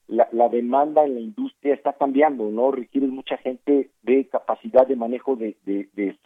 la, 0.07 0.49
demanda 0.49 1.05
en 1.05 1.13
la 1.13 1.21
industria 1.21 1.73
está 1.73 1.93
cambiando, 1.93 2.49
¿no? 2.49 2.71
Requiere 2.71 3.07
mucha 3.07 3.37
gente 3.37 3.91
de 4.01 4.27
capacidad 4.27 4.85
de 4.85 4.97
manejo 4.97 5.37
de, 5.37 5.55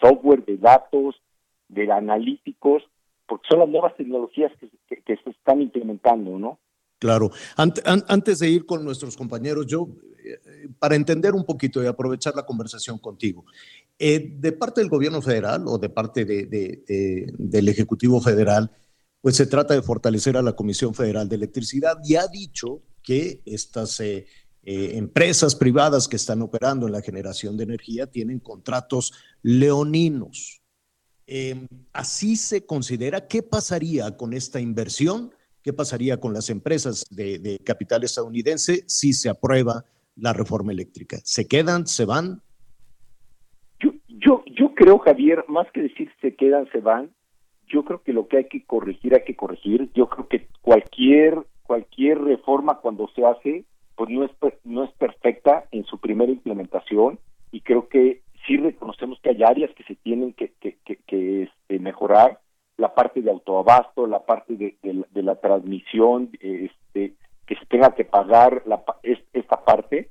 software, 0.01 0.43
de 0.45 0.57
datos, 0.57 1.21
de 1.69 1.91
analíticos, 1.91 2.81
porque 3.27 3.45
son 3.47 3.59
las 3.59 3.69
nuevas 3.69 3.95
tecnologías 3.95 4.51
que, 4.87 5.17
se 5.17 5.29
están 5.29 5.61
implementando, 5.61 6.39
¿no? 6.39 6.57
Claro. 7.03 7.31
antes 7.57 8.39
de 8.39 8.49
ir 8.49 8.65
con 8.65 8.85
nuestros 8.85 9.17
compañeros, 9.17 9.67
yo 9.67 9.89
para 10.79 10.95
entender 10.95 11.33
un 11.33 11.43
poquito 11.43 11.83
y 11.83 11.85
aprovechar 11.85 12.33
la 12.33 12.45
conversación 12.45 12.97
contigo, 12.97 13.43
eh, 13.99 14.35
de 14.39 14.51
parte 14.53 14.79
del 14.79 14.89
gobierno 14.89 15.21
federal 15.21 15.65
o 15.67 15.77
de 15.77 15.89
parte 15.89 16.23
del 16.23 17.67
Ejecutivo 17.67 18.21
Federal, 18.21 18.71
pues 19.19 19.35
se 19.35 19.47
trata 19.47 19.73
de 19.73 19.81
fortalecer 19.81 20.37
a 20.37 20.41
la 20.41 20.55
Comisión 20.55 20.93
Federal 20.93 21.27
de 21.27 21.35
Electricidad 21.35 21.97
y 22.05 22.15
ha 22.15 22.27
dicho 22.27 22.81
que 23.01 23.41
estas 23.45 23.99
eh, 23.99 24.25
eh, 24.63 24.91
empresas 24.93 25.55
privadas 25.55 26.07
que 26.07 26.15
están 26.15 26.41
operando 26.41 26.87
en 26.87 26.93
la 26.93 27.01
generación 27.01 27.57
de 27.57 27.65
energía 27.65 28.07
tienen 28.07 28.39
contratos 28.39 29.11
leoninos. 29.41 30.61
Em, 31.25 31.67
así 31.91 32.37
se 32.37 32.65
considera, 32.65 33.27
¿qué 33.27 33.43
pasaría 33.43 34.15
con 34.15 34.33
esta 34.33 34.61
inversión? 34.61 35.33
¿Qué 35.63 35.71
pasaría 35.73 36.19
con 36.19 36.33
las 36.33 36.49
empresas 36.49 37.05
de, 37.09 37.59
capital 37.63 38.03
estadounidense 38.03 38.83
si 38.87 39.13
se 39.13 39.29
aprueba 39.29 39.85
la 40.15 40.33
reforma 40.33 40.71
eléctrica? 40.71 41.17
¿Se 41.23 41.47
quedan, 41.47 41.87
se 41.87 42.05
van? 42.05 42.41
Yo, 43.79 43.91
yo, 44.07 44.43
yo 44.45 44.75
creo, 44.75 44.99
Javier, 44.99 45.45
más 45.47 45.71
que 45.71 45.83
decir 45.83 46.11
se 46.21 46.35
quedan, 46.35 46.69
se 46.71 46.79
van, 46.79 47.11
yo 47.67 47.85
creo 47.85 48.03
que 48.03 48.13
lo 48.13 48.27
que 48.27 48.37
hay 48.37 48.47
que 48.49 48.65
corregir, 48.65 49.13
hay 49.15 49.23
que 49.23 49.35
corregir. 49.35 49.89
Yo 49.93 50.09
creo 50.09 50.27
que 50.27 50.47
cualquier, 50.61 51.39
cualquier 51.63 52.19
reforma 52.19 52.79
cuando 52.79 53.09
se 53.15 53.25
hace, 53.25 53.65
pues 53.95 54.09
no 54.09 54.25
es, 54.25 54.31
no 54.63 54.83
es 54.83 54.91
perfecta 54.91 55.65
en 55.71 55.85
su 55.85 55.97
primera 55.99 56.31
implementación 56.31 57.19
y 57.51 57.61
creo 57.61 57.87
que 57.87 58.21
sí 58.45 58.57
reconocemos 58.57 59.19
que 59.21 59.29
hay 59.29 59.43
áreas 59.43 59.71
que 59.75 59.83
se 59.83 59.95
tienen 59.95 60.33
que, 60.33 60.53
que, 60.59 60.77
que, 60.83 61.43
este, 61.43 61.79
mejorar, 61.79 62.39
la 62.77 62.93
parte 62.93 63.21
de 63.21 63.31
autoabasto, 63.31 64.07
la 64.07 64.25
parte 64.25 64.55
de, 64.55 64.77
de 64.81 65.23
la 65.23 65.35
transmisión, 65.35 66.29
este, 66.41 67.13
que 67.45 67.55
se 67.55 67.65
tenga 67.65 67.93
que 67.93 68.05
pagar 68.05 68.63
la, 68.65 68.83
esta 69.33 69.63
parte, 69.63 70.09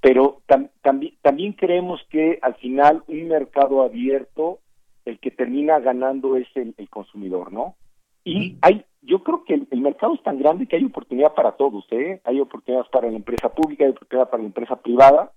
pero 0.00 0.42
también, 0.46 1.14
también 1.22 1.52
creemos 1.54 2.00
que 2.10 2.38
al 2.42 2.54
final 2.56 3.02
un 3.08 3.28
mercado 3.28 3.82
abierto, 3.82 4.60
el 5.04 5.18
que 5.18 5.30
termina 5.30 5.78
ganando 5.80 6.36
es 6.36 6.46
el, 6.54 6.74
consumidor, 6.90 7.52
¿no? 7.52 7.76
Y 8.24 8.56
hay, 8.62 8.84
yo 9.02 9.22
creo 9.22 9.44
que 9.44 9.54
el, 9.54 9.80
mercado 9.80 10.14
es 10.14 10.22
tan 10.22 10.38
grande 10.38 10.66
que 10.66 10.76
hay 10.76 10.84
oportunidad 10.84 11.34
para 11.34 11.52
todos, 11.52 11.86
¿eh? 11.90 12.20
Hay 12.24 12.40
oportunidades 12.40 12.90
para 12.90 13.08
la 13.08 13.16
empresa 13.16 13.48
pública, 13.48 13.84
hay 13.84 13.90
oportunidad 13.90 14.30
para 14.30 14.42
la 14.42 14.48
empresa 14.48 14.76
privada, 14.76 15.32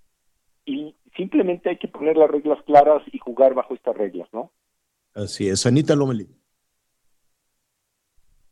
y 0.65 0.95
simplemente 1.15 1.69
hay 1.69 1.77
que 1.77 1.87
poner 1.87 2.17
las 2.17 2.29
reglas 2.29 2.61
claras 2.63 3.01
y 3.11 3.17
jugar 3.19 3.53
bajo 3.53 3.73
estas 3.73 3.95
reglas, 3.95 4.27
¿no? 4.33 4.51
Así 5.19 5.49
es. 5.49 5.65
Anita. 5.65 5.95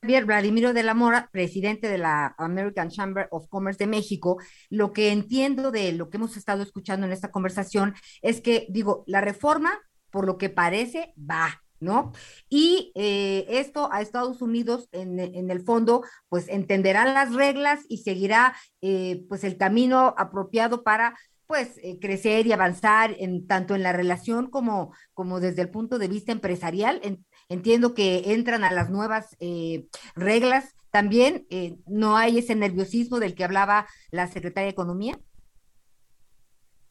Javier 0.02 0.26
Vladimiro 0.26 0.74
de 0.74 0.84
la 0.84 0.94
Mora, 0.94 1.30
presidente 1.32 1.88
de 1.88 1.98
la 1.98 2.36
American 2.38 2.90
Chamber 2.90 3.28
of 3.32 3.48
Commerce 3.48 3.80
de 3.80 3.88
México, 3.88 4.38
lo 4.70 4.92
que 4.92 5.12
entiendo 5.12 5.72
de 5.72 5.94
lo 5.94 6.10
que 6.10 6.18
hemos 6.18 6.36
estado 6.36 6.62
escuchando 6.62 7.06
en 7.06 7.14
esta 7.14 7.32
conversación 7.32 7.96
es 8.22 8.42
que, 8.42 8.68
digo, 8.70 9.04
la 9.08 9.22
reforma, 9.22 9.80
por 10.12 10.26
lo 10.26 10.38
que 10.38 10.50
parece, 10.50 11.14
va, 11.18 11.64
¿no? 11.80 12.12
Y 12.50 12.92
eh, 12.96 13.46
esto 13.50 13.90
a 13.92 14.02
Estados 14.02 14.42
Unidos, 14.42 14.90
en, 14.92 15.20
el 15.20 15.62
fondo, 15.64 16.04
pues 16.28 16.50
entenderá 16.50 17.06
las 17.06 17.34
reglas 17.34 17.80
y 17.88 18.00
seguirá, 18.00 18.56
eh, 18.82 19.26
pues, 19.30 19.46
el 19.46 19.58
camino 19.58 20.14
apropiado 20.18 20.84
para 20.84 21.16
pues 21.48 21.80
eh, 21.82 21.98
crecer 22.00 22.46
y 22.46 22.52
avanzar 22.52 23.16
en 23.18 23.48
tanto 23.48 23.74
en 23.74 23.82
la 23.82 23.94
relación 23.94 24.50
como, 24.50 24.94
como 25.14 25.40
desde 25.40 25.62
el 25.62 25.70
punto 25.70 25.98
de 25.98 26.10
vista 26.10 26.34
empresarial. 26.34 27.02
entiendo 27.50 27.94
que 27.94 28.34
entran 28.34 28.64
a 28.66 28.74
las 28.74 28.90
nuevas 28.90 29.36
eh, 29.40 29.88
reglas. 30.16 30.76
También 30.92 31.46
eh, 31.50 31.78
no 31.88 32.18
hay 32.18 32.40
ese 32.40 32.56
nerviosismo 32.56 33.20
del 33.20 33.36
que 33.36 33.46
hablaba 33.46 33.88
la 34.12 34.28
secretaria 34.28 34.66
de 34.66 34.72
Economía. 34.72 35.18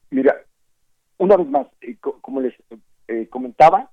Mira, 0.09 0.35
una 1.17 1.37
vez 1.37 1.47
más, 1.47 1.67
como 2.21 2.41
les 2.41 2.53
comentaba, 3.29 3.91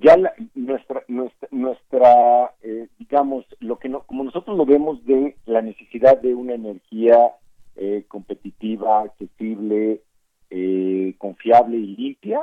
ya 0.00 0.16
nuestra, 0.54 1.02
nuestra, 1.08 1.48
nuestra 1.50 2.54
digamos, 2.98 3.44
lo 3.58 3.78
que 3.78 3.88
no, 3.88 4.04
como 4.06 4.24
nosotros 4.24 4.56
lo 4.56 4.64
vemos 4.64 5.04
de 5.04 5.36
la 5.46 5.62
necesidad 5.62 6.20
de 6.20 6.34
una 6.34 6.54
energía 6.54 7.34
eh, 7.76 8.04
competitiva, 8.08 9.02
accesible, 9.02 10.00
eh, 10.50 11.14
confiable 11.18 11.76
y 11.76 11.94
limpia. 11.96 12.40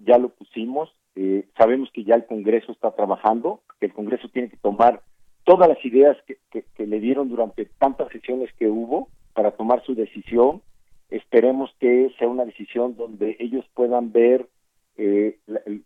Ya 0.00 0.18
lo 0.18 0.30
pusimos. 0.30 0.90
Eh, 1.14 1.46
sabemos 1.56 1.90
que 1.92 2.02
ya 2.02 2.16
el 2.16 2.26
Congreso 2.26 2.72
está 2.72 2.90
trabajando, 2.90 3.60
que 3.78 3.86
el 3.86 3.92
Congreso 3.92 4.28
tiene 4.28 4.48
que 4.48 4.56
tomar 4.56 5.02
todas 5.44 5.68
las 5.68 5.84
ideas 5.84 6.16
que, 6.26 6.36
le 6.84 7.00
dieron 7.00 7.28
durante 7.28 7.66
tantas 7.66 8.08
sesiones 8.10 8.52
que 8.54 8.68
hubo 8.68 9.08
para 9.32 9.52
tomar 9.52 9.84
su 9.84 9.94
decisión. 9.94 10.62
Esperemos 11.10 11.70
que 11.78 12.12
sea 12.18 12.28
una 12.28 12.44
decisión 12.44 12.96
donde 12.96 13.36
ellos 13.38 13.64
puedan 13.74 14.12
ver 14.12 14.48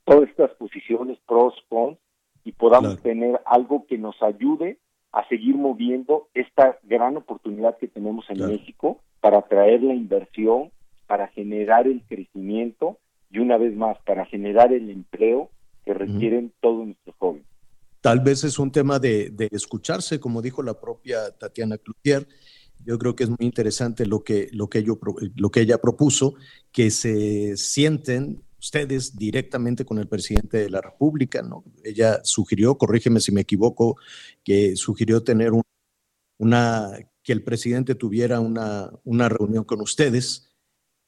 todas 0.04 0.28
estas 0.30 0.50
posiciones, 0.52 1.18
pros, 1.26 1.54
cons, 1.68 1.98
y 2.44 2.52
podamos 2.52 3.02
tener 3.02 3.38
algo 3.44 3.86
que 3.86 3.98
nos 3.98 4.20
ayude 4.22 4.78
a 5.12 5.28
seguir 5.28 5.56
moviendo 5.56 6.28
esta 6.34 6.78
gran 6.84 7.16
oportunidad 7.16 7.76
que 7.78 7.88
tenemos 7.88 8.24
en 8.30 8.46
México 8.46 9.00
para 9.20 9.38
atraer 9.38 9.82
la 9.82 9.94
inversión, 9.94 10.70
para 11.06 11.28
generar 11.28 11.86
el 11.86 12.02
crecimiento 12.08 12.98
y 13.30 13.38
una 13.38 13.58
vez 13.58 13.76
más 13.76 13.98
para 14.06 14.24
generar 14.26 14.72
el 14.72 14.90
empleo 14.90 15.50
que 15.84 15.94
requieren 15.94 16.52
todos 16.60 16.86
nuestros 16.86 17.14
jóvenes. 17.16 17.46
Tal 18.00 18.20
vez 18.20 18.42
es 18.44 18.58
un 18.58 18.72
tema 18.72 18.98
de, 18.98 19.30
de, 19.30 19.48
escucharse, 19.52 20.18
como 20.18 20.42
dijo 20.42 20.62
la 20.62 20.80
propia 20.80 21.30
Tatiana 21.38 21.78
Cloutier. 21.78 22.26
Yo 22.84 22.98
creo 22.98 23.14
que 23.14 23.24
es 23.24 23.30
muy 23.30 23.38
interesante 23.40 24.06
lo 24.06 24.24
que, 24.24 24.48
lo 24.52 24.68
que, 24.68 24.78
ello, 24.78 24.98
lo 25.36 25.50
que 25.50 25.60
ella 25.60 25.78
propuso, 25.78 26.34
que 26.72 26.90
se 26.90 27.56
sienten 27.56 28.42
ustedes 28.62 29.16
directamente 29.16 29.84
con 29.84 29.98
el 29.98 30.06
presidente 30.06 30.58
de 30.58 30.70
la 30.70 30.80
República, 30.80 31.42
¿no? 31.42 31.64
Ella 31.82 32.20
sugirió, 32.22 32.78
corrígeme 32.78 33.18
si 33.18 33.32
me 33.32 33.40
equivoco, 33.40 33.96
que 34.44 34.76
sugirió 34.76 35.24
tener 35.24 35.50
una, 36.38 36.92
que 37.24 37.32
el 37.32 37.42
presidente 37.42 37.96
tuviera 37.96 38.38
una, 38.38 38.92
una 39.02 39.28
reunión 39.28 39.64
con 39.64 39.80
ustedes 39.80 40.54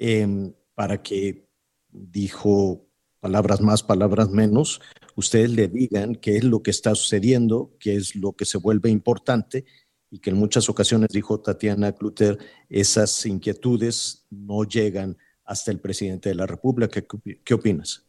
em, 0.01 0.53
para 0.75 1.01
que, 1.01 1.47
dijo 1.91 2.89
palabras 3.21 3.61
más, 3.61 3.85
palabras 3.85 4.31
menos, 4.31 4.81
ustedes 5.15 5.51
le 5.51 5.69
digan 5.69 6.17
qué 6.17 6.37
es 6.37 6.43
lo 6.43 6.61
que 6.61 6.73
está 6.73 6.97
sucediendo, 6.97 7.77
qué 7.79 7.95
es 7.95 8.17
lo 8.17 8.33
que 8.33 8.47
se 8.47 8.59
vuelve 8.59 8.91
importante 8.91 9.65
y 10.11 10.19
que 10.19 10.31
en 10.31 10.37
muchas 10.37 10.69
ocasiones, 10.69 11.09
dijo 11.13 11.41
Tatiana 11.41 11.93
Cluter, 11.93 12.37
esas 12.69 13.25
inquietudes 13.27 14.27
no 14.31 14.65
llegan 14.65 15.17
hasta 15.45 15.71
el 15.71 15.81
presidente 15.81 16.29
de 16.29 16.35
la 16.35 16.47
República. 16.47 17.01
¿Qué, 17.45 17.55
opinas? 17.55 18.07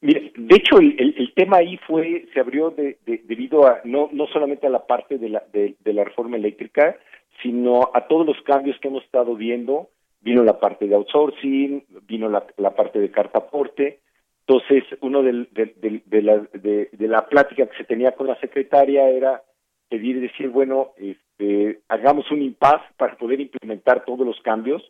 Mire, 0.00 0.32
de 0.36 0.56
hecho, 0.56 0.78
el, 0.78 1.32
tema 1.34 1.58
ahí 1.58 1.78
fue, 1.86 2.26
se 2.32 2.40
abrió 2.40 2.70
de, 2.70 2.98
debido 3.04 3.66
a, 3.66 3.80
no, 3.84 4.08
no 4.12 4.26
solamente 4.28 4.66
a 4.66 4.70
la 4.70 4.86
parte 4.86 5.18
de 5.18 5.28
la, 5.28 5.44
de, 5.52 5.76
la 5.84 6.04
reforma 6.04 6.36
eléctrica, 6.36 6.96
sino 7.42 7.90
a 7.94 8.06
todos 8.06 8.26
los 8.26 8.40
cambios 8.42 8.78
que 8.80 8.88
hemos 8.88 9.04
estado 9.04 9.34
viendo. 9.34 9.88
Vino 10.20 10.44
la 10.44 10.60
parte 10.60 10.86
de 10.86 10.94
outsourcing, 10.94 11.84
vino 12.06 12.28
la, 12.28 12.46
la 12.56 12.74
parte 12.74 13.00
de 13.00 13.10
carta 13.10 13.38
aporte. 13.38 14.00
Entonces, 14.46 14.84
uno 15.00 15.22
de, 15.22 15.32
la, 15.32 16.38
de, 16.52 17.08
la 17.08 17.26
plática 17.28 17.66
que 17.66 17.76
se 17.76 17.84
tenía 17.84 18.12
con 18.12 18.26
la 18.26 18.38
secretaria 18.40 19.08
era 19.08 19.42
pedir, 19.88 20.20
decir, 20.20 20.48
bueno, 20.48 20.92
este, 20.96 21.80
hagamos 21.88 22.30
un 22.30 22.42
impasse 22.42 22.84
para 22.96 23.16
poder 23.16 23.40
implementar 23.40 24.04
todos 24.04 24.26
los 24.26 24.40
cambios 24.42 24.82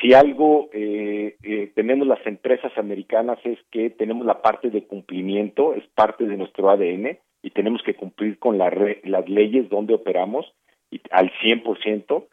si 0.00 0.14
algo 0.14 0.70
eh, 0.72 1.36
eh, 1.42 1.72
tenemos 1.74 2.06
las 2.06 2.24
empresas 2.26 2.72
americanas 2.78 3.38
es 3.44 3.58
que 3.70 3.90
tenemos 3.90 4.26
la 4.26 4.40
parte 4.40 4.70
de 4.70 4.86
cumplimiento, 4.86 5.74
es 5.74 5.86
parte 5.94 6.24
de 6.24 6.36
nuestro 6.36 6.70
ADN 6.70 7.18
y 7.42 7.50
tenemos 7.50 7.82
que 7.82 7.94
cumplir 7.94 8.38
con 8.38 8.56
las 8.56 9.28
leyes 9.28 9.68
donde 9.68 9.94
operamos 9.94 10.46
y, 10.90 11.00
al 11.10 11.30
100%. 11.42 11.96
Entonces 11.98 12.26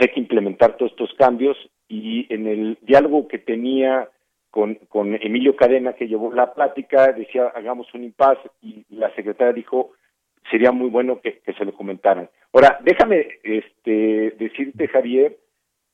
hay 0.00 0.14
que 0.14 0.20
implementar 0.20 0.76
todos 0.76 0.90
estos 0.92 1.14
cambios 1.14 1.56
y 1.88 2.26
en 2.34 2.48
el 2.48 2.78
diálogo 2.82 3.28
que 3.28 3.38
tenía 3.38 4.08
con, 4.50 4.74
con 4.88 5.14
Emilio 5.14 5.54
Cadena 5.54 5.92
que 5.92 6.08
llevó 6.08 6.32
la 6.32 6.54
plática, 6.54 7.12
decía 7.12 7.52
hagamos 7.54 7.92
un 7.94 8.02
impasse 8.02 8.50
y 8.62 8.84
la 8.88 9.14
secretaria 9.14 9.52
dijo 9.52 9.92
sería 10.50 10.72
muy 10.72 10.90
bueno 10.90 11.20
que, 11.20 11.38
que 11.38 11.52
se 11.52 11.64
lo 11.64 11.72
comentaran. 11.72 12.28
Ahora, 12.52 12.78
déjame 12.82 13.26
este, 13.42 14.32
decirte, 14.38 14.88
Javier, 14.88 15.36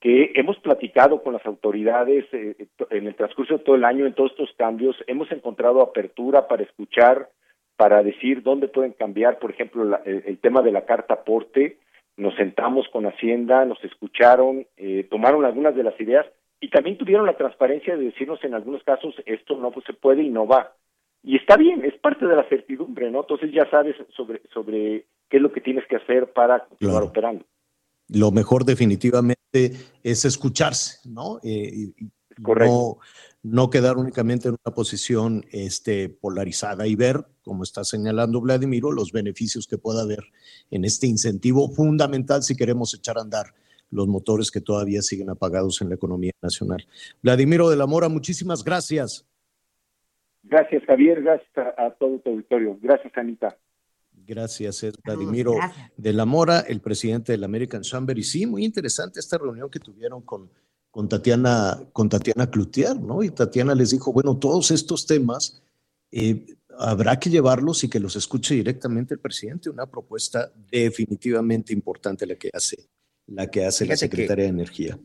que 0.02 0.32
hemos 0.34 0.58
platicado 0.58 1.22
con 1.22 1.32
las 1.32 1.46
autoridades 1.46 2.26
eh, 2.32 2.56
en 2.90 3.06
el 3.06 3.14
transcurso 3.14 3.56
de 3.56 3.64
todo 3.64 3.76
el 3.76 3.84
año 3.84 4.04
en 4.04 4.14
todos 4.14 4.32
estos 4.32 4.52
cambios, 4.58 4.96
hemos 5.06 5.30
encontrado 5.30 5.80
apertura 5.80 6.48
para 6.48 6.64
escuchar, 6.64 7.30
para 7.76 8.02
decir 8.02 8.42
dónde 8.42 8.66
pueden 8.66 8.94
cambiar, 8.94 9.38
por 9.38 9.52
ejemplo, 9.52 10.00
el, 10.04 10.38
tema 10.40 10.60
de 10.60 10.72
la 10.72 10.86
carta 10.86 11.14
aporte, 11.14 11.78
nos 12.16 12.34
sentamos 12.34 12.88
con 12.88 13.06
Hacienda, 13.06 13.64
nos 13.64 13.82
escucharon, 13.84 14.66
eh, 14.76 15.06
tomaron 15.08 15.44
algunas 15.44 15.76
de 15.76 15.84
las 15.84 15.98
ideas 16.00 16.26
y 16.60 16.68
también 16.68 16.98
tuvieron 16.98 17.24
la 17.24 17.36
transparencia 17.36 17.96
de 17.96 18.06
decirnos 18.06 18.42
en 18.42 18.54
algunos 18.54 18.82
casos 18.82 19.14
esto 19.24 19.56
no 19.56 19.72
se 19.86 19.92
puede 19.92 20.24
y 20.24 20.30
no 20.30 20.48
va. 20.48 20.72
Y 21.22 21.36
está 21.36 21.56
bien, 21.56 21.84
es 21.84 21.94
parte 21.98 22.26
de 22.26 22.34
la 22.34 22.48
certidumbre, 22.48 23.08
¿no? 23.08 23.20
Entonces 23.20 23.52
ya 23.52 23.70
sabes 23.70 23.94
sobre, 24.16 24.42
sobre 24.52 25.04
qué 25.30 25.36
es 25.36 25.42
lo 25.42 25.52
que 25.52 25.60
tienes 25.60 25.86
que 25.86 25.96
hacer 25.96 26.32
para 26.32 26.58
continuar 26.66 27.04
operando 27.04 27.44
lo 28.12 28.30
mejor 28.30 28.64
definitivamente 28.64 29.72
es 30.02 30.24
escucharse, 30.24 31.08
¿no? 31.08 31.40
Eh, 31.42 31.92
no, 32.38 32.98
no, 33.42 33.70
quedar 33.70 33.96
únicamente 33.96 34.48
en 34.48 34.56
una 34.64 34.74
posición 34.74 35.44
este, 35.52 36.08
polarizada 36.08 36.86
y 36.86 36.94
ver, 36.94 37.24
como 37.42 37.62
está 37.62 37.84
señalando 37.84 38.40
Vladimiro, 38.40 38.92
los 38.92 39.12
beneficios 39.12 39.66
que 39.66 39.78
pueda 39.78 40.02
haber 40.02 40.24
en 40.70 40.84
este 40.84 41.06
incentivo 41.06 41.70
fundamental 41.70 42.42
si 42.42 42.56
queremos 42.56 42.94
echar 42.94 43.18
a 43.18 43.22
andar 43.22 43.54
los 43.90 44.08
motores 44.08 44.50
que 44.50 44.60
todavía 44.60 45.02
siguen 45.02 45.30
apagados 45.30 45.82
en 45.82 45.90
la 45.90 45.96
economía 45.96 46.32
nacional. 46.40 46.86
Vladimiro 47.22 47.68
de 47.68 47.76
la 47.76 47.86
Mora, 47.86 48.08
muchísimas 48.08 48.64
gracias. 48.64 49.26
Gracias, 50.42 50.82
Javier. 50.86 51.22
Gracias 51.22 51.50
a, 51.56 51.86
a 51.86 51.90
todo 51.90 52.18
tu 52.18 52.30
auditorio. 52.30 52.78
Gracias, 52.80 53.12
Anita. 53.16 53.56
Gracias, 54.26 54.82
es 54.82 54.94
Vladimiro 55.02 55.54
de 55.96 56.12
la 56.12 56.24
Mora, 56.24 56.60
el 56.60 56.80
presidente 56.80 57.32
del 57.32 57.44
American 57.44 57.82
Chamber. 57.82 58.16
Y 58.18 58.22
sí, 58.22 58.46
muy 58.46 58.64
interesante 58.64 59.20
esta 59.20 59.38
reunión 59.38 59.70
que 59.70 59.80
tuvieron 59.80 60.22
con, 60.22 60.50
con, 60.90 61.08
Tatiana, 61.08 61.80
con 61.92 62.08
Tatiana 62.08 62.50
Cloutier, 62.50 62.98
¿no? 63.00 63.22
Y 63.22 63.30
Tatiana 63.30 63.74
les 63.74 63.90
dijo, 63.90 64.12
bueno, 64.12 64.36
todos 64.36 64.70
estos 64.70 65.06
temas 65.06 65.62
eh, 66.10 66.46
habrá 66.78 67.18
que 67.18 67.30
llevarlos 67.30 67.82
y 67.84 67.88
que 67.88 68.00
los 68.00 68.16
escuche 68.16 68.54
directamente 68.54 69.14
el 69.14 69.20
presidente. 69.20 69.70
Una 69.70 69.86
propuesta 69.86 70.52
definitivamente 70.70 71.72
importante 71.72 72.26
la 72.26 72.36
que 72.36 72.50
hace, 72.52 72.88
la, 73.26 73.48
que 73.48 73.64
hace 73.64 73.86
la 73.86 73.96
secretaria 73.96 74.44
de 74.44 74.50
Energía. 74.50 74.98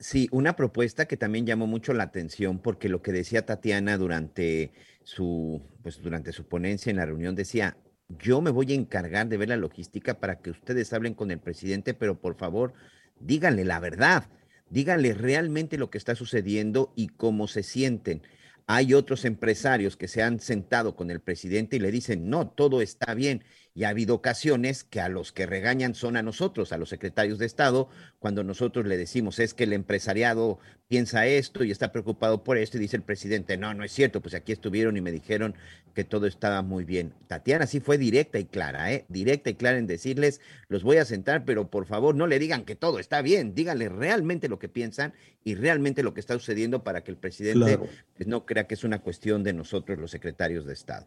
Sí, 0.00 0.28
una 0.30 0.54
propuesta 0.54 1.06
que 1.06 1.16
también 1.16 1.44
llamó 1.44 1.66
mucho 1.66 1.92
la 1.92 2.04
atención 2.04 2.60
porque 2.60 2.88
lo 2.88 3.02
que 3.02 3.10
decía 3.12 3.44
Tatiana 3.44 3.98
durante 3.98 4.72
su, 5.02 5.60
pues 5.82 6.00
durante 6.00 6.32
su 6.32 6.46
ponencia 6.46 6.90
en 6.90 6.98
la 6.98 7.06
reunión 7.06 7.34
decía, 7.34 7.76
yo 8.08 8.40
me 8.40 8.50
voy 8.50 8.72
a 8.72 8.74
encargar 8.74 9.28
de 9.28 9.36
ver 9.36 9.50
la 9.50 9.56
logística 9.56 10.18
para 10.18 10.38
que 10.40 10.50
ustedes 10.50 10.92
hablen 10.92 11.14
con 11.14 11.30
el 11.30 11.38
presidente, 11.38 11.92
pero 11.94 12.20
por 12.20 12.36
favor, 12.36 12.72
díganle 13.20 13.64
la 13.64 13.80
verdad, 13.80 14.28
díganle 14.70 15.14
realmente 15.14 15.76
lo 15.78 15.90
que 15.90 15.98
está 15.98 16.14
sucediendo 16.14 16.92
y 16.96 17.08
cómo 17.08 17.48
se 17.48 17.62
sienten. 17.62 18.22
hay 18.70 18.92
otros 18.92 19.24
empresarios 19.24 19.96
que 19.96 20.08
se 20.08 20.22
han 20.22 20.40
sentado 20.40 20.94
con 20.94 21.10
el 21.10 21.20
presidente 21.20 21.76
y 21.76 21.78
le 21.78 21.90
dicen, 21.90 22.28
no, 22.28 22.48
todo 22.50 22.82
está 22.82 23.14
bien. 23.14 23.42
Y 23.74 23.84
ha 23.84 23.88
habido 23.88 24.14
ocasiones 24.14 24.84
que 24.84 25.00
a 25.00 25.08
los 25.08 25.32
que 25.32 25.46
regañan 25.46 25.94
son 25.94 26.18
a 26.18 26.22
nosotros, 26.22 26.72
a 26.72 26.76
los 26.76 26.90
secretarios 26.90 27.38
de 27.38 27.46
Estado, 27.46 27.88
cuando 28.18 28.44
nosotros 28.44 28.86
le 28.86 28.98
decimos, 28.98 29.38
es 29.38 29.54
que 29.54 29.64
el 29.64 29.72
empresariado 29.72 30.58
piensa 30.86 31.26
esto 31.26 31.64
y 31.64 31.70
está 31.70 31.92
preocupado 31.92 32.44
por 32.44 32.58
esto, 32.58 32.76
y 32.76 32.80
dice 32.80 32.96
el 32.96 33.02
presidente, 33.02 33.56
no, 33.56 33.72
no 33.72 33.84
es 33.84 33.92
cierto, 33.92 34.20
pues 34.20 34.34
aquí 34.34 34.52
estuvieron 34.52 34.98
y 34.98 35.00
me 35.00 35.12
dijeron 35.12 35.54
que 35.98 36.04
todo 36.04 36.28
estaba 36.28 36.62
muy 36.62 36.84
bien. 36.84 37.12
Tatiana 37.26 37.66
sí 37.66 37.80
fue 37.80 37.98
directa 37.98 38.38
y 38.38 38.44
clara, 38.44 38.92
¿eh? 38.92 39.04
Directa 39.08 39.50
y 39.50 39.56
clara 39.56 39.78
en 39.78 39.88
decirles, 39.88 40.40
los 40.68 40.84
voy 40.84 40.98
a 40.98 41.04
sentar, 41.04 41.44
pero 41.44 41.70
por 41.70 41.86
favor 41.86 42.14
no 42.14 42.28
le 42.28 42.38
digan 42.38 42.64
que 42.64 42.76
todo 42.76 43.00
está 43.00 43.20
bien, 43.20 43.52
díganle 43.52 43.88
realmente 43.88 44.48
lo 44.48 44.60
que 44.60 44.68
piensan 44.68 45.12
y 45.42 45.56
realmente 45.56 46.04
lo 46.04 46.14
que 46.14 46.20
está 46.20 46.34
sucediendo 46.34 46.84
para 46.84 47.02
que 47.02 47.10
el 47.10 47.16
presidente 47.16 47.80
pues, 48.16 48.28
no 48.28 48.46
crea 48.46 48.68
que 48.68 48.74
es 48.74 48.84
una 48.84 49.00
cuestión 49.00 49.42
de 49.42 49.52
nosotros, 49.52 49.98
los 49.98 50.12
secretarios 50.12 50.66
de 50.66 50.74
Estado. 50.74 51.04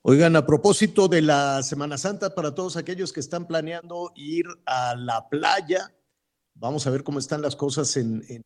Oigan, 0.00 0.34
a 0.34 0.46
propósito 0.46 1.06
de 1.06 1.22
la 1.22 1.62
Semana 1.62 1.96
Santa, 1.96 2.34
para 2.34 2.56
todos 2.56 2.76
aquellos 2.76 3.12
que 3.12 3.20
están 3.20 3.46
planeando 3.46 4.10
ir 4.16 4.46
a 4.66 4.96
la 4.96 5.28
playa, 5.28 5.92
vamos 6.54 6.88
a 6.88 6.90
ver 6.90 7.04
cómo 7.04 7.20
están 7.20 7.40
las 7.40 7.54
cosas 7.54 7.96
en, 7.96 8.44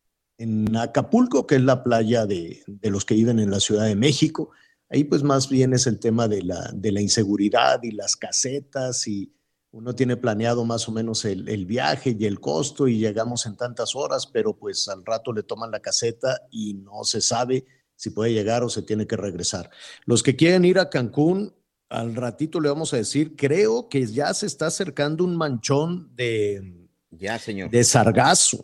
Acapulco, 0.77 1.47
que 1.47 1.55
es 1.55 1.63
la 1.63 1.83
playa 1.83 2.27
de, 2.27 2.61
los 2.83 3.05
que 3.05 3.15
viven 3.15 3.39
en 3.39 3.49
la 3.49 3.59
Ciudad 3.59 3.85
de 3.85 3.95
México. 3.95 4.51
Ahí 4.89 5.03
pues 5.03 5.23
más 5.23 5.49
bien 5.49 5.73
es 5.73 5.87
el 5.87 5.99
tema 5.99 6.27
de 6.27 6.43
la, 6.43 6.71
de 6.73 6.91
la 6.91 7.01
inseguridad 7.01 7.81
y 7.83 7.91
las 7.91 8.15
casetas 8.15 9.07
y 9.07 9.33
uno 9.71 9.93
tiene 9.93 10.15
planeado 10.15 10.63
más 10.63 10.87
o 10.87 10.91
menos 10.91 11.25
el, 11.25 11.49
el, 11.49 11.65
viaje 11.65 12.15
y 12.17 12.25
el 12.25 12.39
costo 12.39 12.87
y 12.87 12.99
llegamos 12.99 13.45
en 13.45 13.57
tantas 13.57 13.95
horas, 13.95 14.25
pero 14.25 14.57
pues 14.57 14.87
al 14.87 15.05
rato 15.05 15.33
le 15.33 15.43
toman 15.43 15.71
la 15.71 15.81
caseta 15.81 16.41
y 16.49 16.73
no 16.75 17.03
se 17.03 17.19
sabe 17.21 17.65
si 17.97 18.11
puede 18.11 18.31
llegar 18.31 18.63
o 18.63 18.69
se 18.69 18.83
tiene 18.83 19.05
que 19.05 19.17
regresar. 19.17 19.69
Los 20.05 20.23
que 20.23 20.35
quieren 20.35 20.63
ir 20.63 20.79
a 20.79 20.89
Cancún, 20.89 21.53
al 21.89 22.15
ratito 22.15 22.59
le 22.59 22.69
vamos 22.69 22.93
a 22.93 22.97
decir, 22.97 23.35
creo 23.35 23.89
que 23.89 24.05
ya 24.05 24.33
se 24.33 24.45
está 24.45 24.67
acercando 24.67 25.23
un 25.23 25.35
manchón 25.35 26.15
de, 26.15 26.87
ya, 27.09 27.39
señor. 27.39 27.69
de 27.69 27.83
sargazo. 27.83 28.63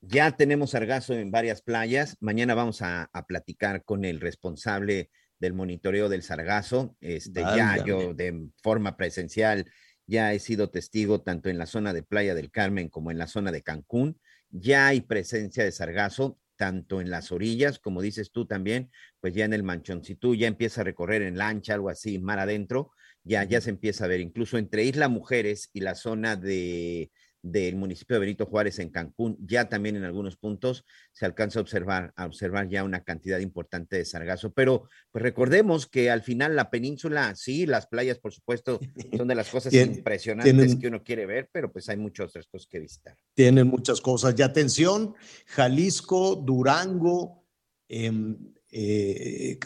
Ya 0.00 0.36
tenemos 0.36 0.70
sargazo 0.70 1.14
en 1.14 1.30
varias 1.30 1.62
playas. 1.62 2.16
Mañana 2.20 2.54
vamos 2.54 2.82
a, 2.82 3.08
platicar 3.28 3.84
con 3.84 4.04
el 4.04 4.20
responsable 4.20 5.10
del 5.42 5.54
monitoreo 5.54 6.08
del 6.08 6.22
sargazo. 6.22 6.96
Este, 7.00 7.40
ya 7.40 7.84
yo 7.84 8.14
de 8.14 8.48
forma 8.62 8.96
presencial 8.96 9.66
ya 10.06 10.32
he 10.32 10.38
sido 10.38 10.70
testigo 10.70 11.20
tanto 11.20 11.50
en 11.50 11.58
la 11.58 11.66
zona 11.66 11.92
de 11.92 12.04
Playa 12.04 12.34
del 12.34 12.52
Carmen 12.52 12.88
como 12.88 13.10
en 13.10 13.18
la 13.18 13.26
zona 13.26 13.50
de 13.50 13.62
Cancún. 13.62 14.20
Ya 14.50 14.86
hay 14.86 15.00
presencia 15.00 15.64
de 15.64 15.72
sargazo 15.72 16.38
tanto 16.56 17.00
en 17.00 17.10
las 17.10 17.32
orillas, 17.32 17.80
como 17.80 18.02
dices 18.02 18.30
tú 18.30 18.46
también, 18.46 18.90
pues 19.20 19.34
ya 19.34 19.44
en 19.44 19.52
el 19.52 19.64
manchón. 19.64 20.04
Si 20.04 20.14
tú 20.14 20.36
ya 20.36 20.46
empiezas 20.46 20.78
a 20.78 20.84
recorrer 20.84 21.22
en 21.22 21.36
lancha, 21.36 21.74
algo 21.74 21.88
así, 21.88 22.20
mar 22.20 22.38
adentro, 22.38 22.92
ya, 23.24 23.42
ya 23.42 23.60
se 23.60 23.70
empieza 23.70 24.04
a 24.04 24.08
ver, 24.08 24.20
incluso 24.20 24.58
entre 24.58 24.84
Isla 24.84 25.08
Mujeres 25.08 25.70
y 25.72 25.80
la 25.80 25.96
zona 25.96 26.36
de 26.36 27.10
del 27.42 27.74
municipio 27.74 28.14
de 28.14 28.20
Benito 28.20 28.46
Juárez 28.46 28.78
en 28.78 28.90
Cancún, 28.90 29.36
ya 29.44 29.68
también 29.68 29.96
en 29.96 30.04
algunos 30.04 30.36
puntos 30.36 30.84
se 31.12 31.26
alcanza 31.26 31.58
a 31.58 31.62
observar, 31.62 32.12
a 32.16 32.26
observar 32.26 32.68
ya 32.68 32.84
una 32.84 33.02
cantidad 33.02 33.40
importante 33.40 33.96
de 33.96 34.04
sargazo. 34.04 34.52
Pero 34.52 34.88
pues 35.10 35.22
recordemos 35.22 35.86
que 35.86 36.10
al 36.10 36.22
final 36.22 36.54
la 36.54 36.70
península, 36.70 37.34
sí, 37.34 37.66
las 37.66 37.88
playas, 37.88 38.18
por 38.18 38.32
supuesto, 38.32 38.78
son 39.16 39.26
de 39.26 39.34
las 39.34 39.48
cosas 39.50 39.72
impresionantes 39.74 40.76
que 40.76 40.86
uno 40.86 41.02
quiere 41.02 41.26
ver, 41.26 41.48
pero 41.52 41.72
pues 41.72 41.88
hay 41.88 41.96
muchos 41.96 42.30
otras 42.30 42.46
cosas 42.46 42.68
que 42.68 42.78
visitar. 42.78 43.16
Tienen 43.34 43.66
muchas 43.66 44.00
cosas. 44.00 44.34
Y 44.38 44.42
atención, 44.42 45.14
Jalisco, 45.46 46.36
Durango, 46.36 47.44
em, 47.88 48.36
eh, 48.70 49.58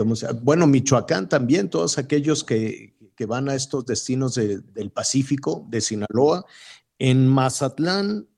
bueno, 0.42 0.66
Michoacán 0.66 1.28
también, 1.28 1.68
todos 1.68 1.98
aquellos 1.98 2.42
que, 2.42 2.96
que 3.14 3.26
van 3.26 3.48
a 3.48 3.54
estos 3.54 3.84
destinos 3.86 4.34
del 4.34 4.90
Pacífico, 4.90 5.66
de 5.68 5.80
Sinaloa, 5.80 6.44
en 6.98 7.26
Mazatlán 7.26 8.28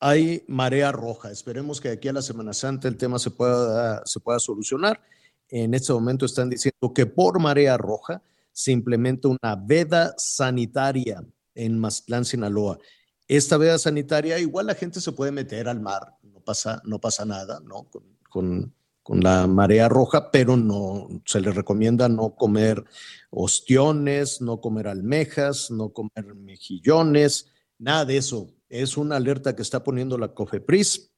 hay 0.00 0.44
marea 0.46 0.92
roja. 0.92 1.30
Esperemos 1.30 1.80
que 1.80 1.90
aquí 1.90 2.08
a 2.08 2.12
la 2.12 2.22
Semana 2.22 2.52
Santa 2.52 2.88
el 2.88 2.96
tema 2.96 3.18
se 3.18 3.30
pueda, 3.30 4.04
se 4.06 4.20
pueda 4.20 4.38
solucionar. 4.38 5.00
En 5.48 5.74
este 5.74 5.92
momento 5.92 6.26
están 6.26 6.50
diciendo 6.50 6.92
que 6.94 7.06
por 7.06 7.40
marea 7.40 7.76
roja 7.76 8.22
se 8.52 8.72
implementa 8.72 9.28
una 9.28 9.56
veda 9.56 10.14
sanitaria 10.16 11.24
en 11.54 11.78
Mazatlán, 11.78 12.24
Sinaloa. 12.24 12.78
Esta 13.26 13.56
veda 13.56 13.78
sanitaria, 13.78 14.38
igual 14.38 14.66
la 14.66 14.74
gente 14.74 15.00
se 15.00 15.12
puede 15.12 15.32
meter 15.32 15.68
al 15.68 15.80
mar, 15.80 16.16
no 16.22 16.40
pasa, 16.40 16.80
no 16.84 16.98
pasa 16.98 17.24
nada, 17.24 17.60
¿no? 17.60 17.88
Con, 18.30 18.72
con 19.02 19.20
la 19.20 19.46
marea 19.46 19.88
roja, 19.88 20.30
pero 20.30 20.56
no 20.56 21.08
se 21.24 21.40
le 21.40 21.50
recomienda 21.50 22.08
no 22.08 22.34
comer 22.34 22.84
ostiones, 23.30 24.40
no 24.40 24.60
comer 24.60 24.86
almejas, 24.86 25.70
no 25.70 25.90
comer 25.94 26.34
mejillones, 26.34 27.46
Nada 27.78 28.04
de 28.04 28.16
eso. 28.16 28.54
Es 28.68 28.96
una 28.96 29.16
alerta 29.16 29.54
que 29.56 29.62
está 29.62 29.82
poniendo 29.82 30.18
la 30.18 30.34
COFEPRIS. 30.34 31.12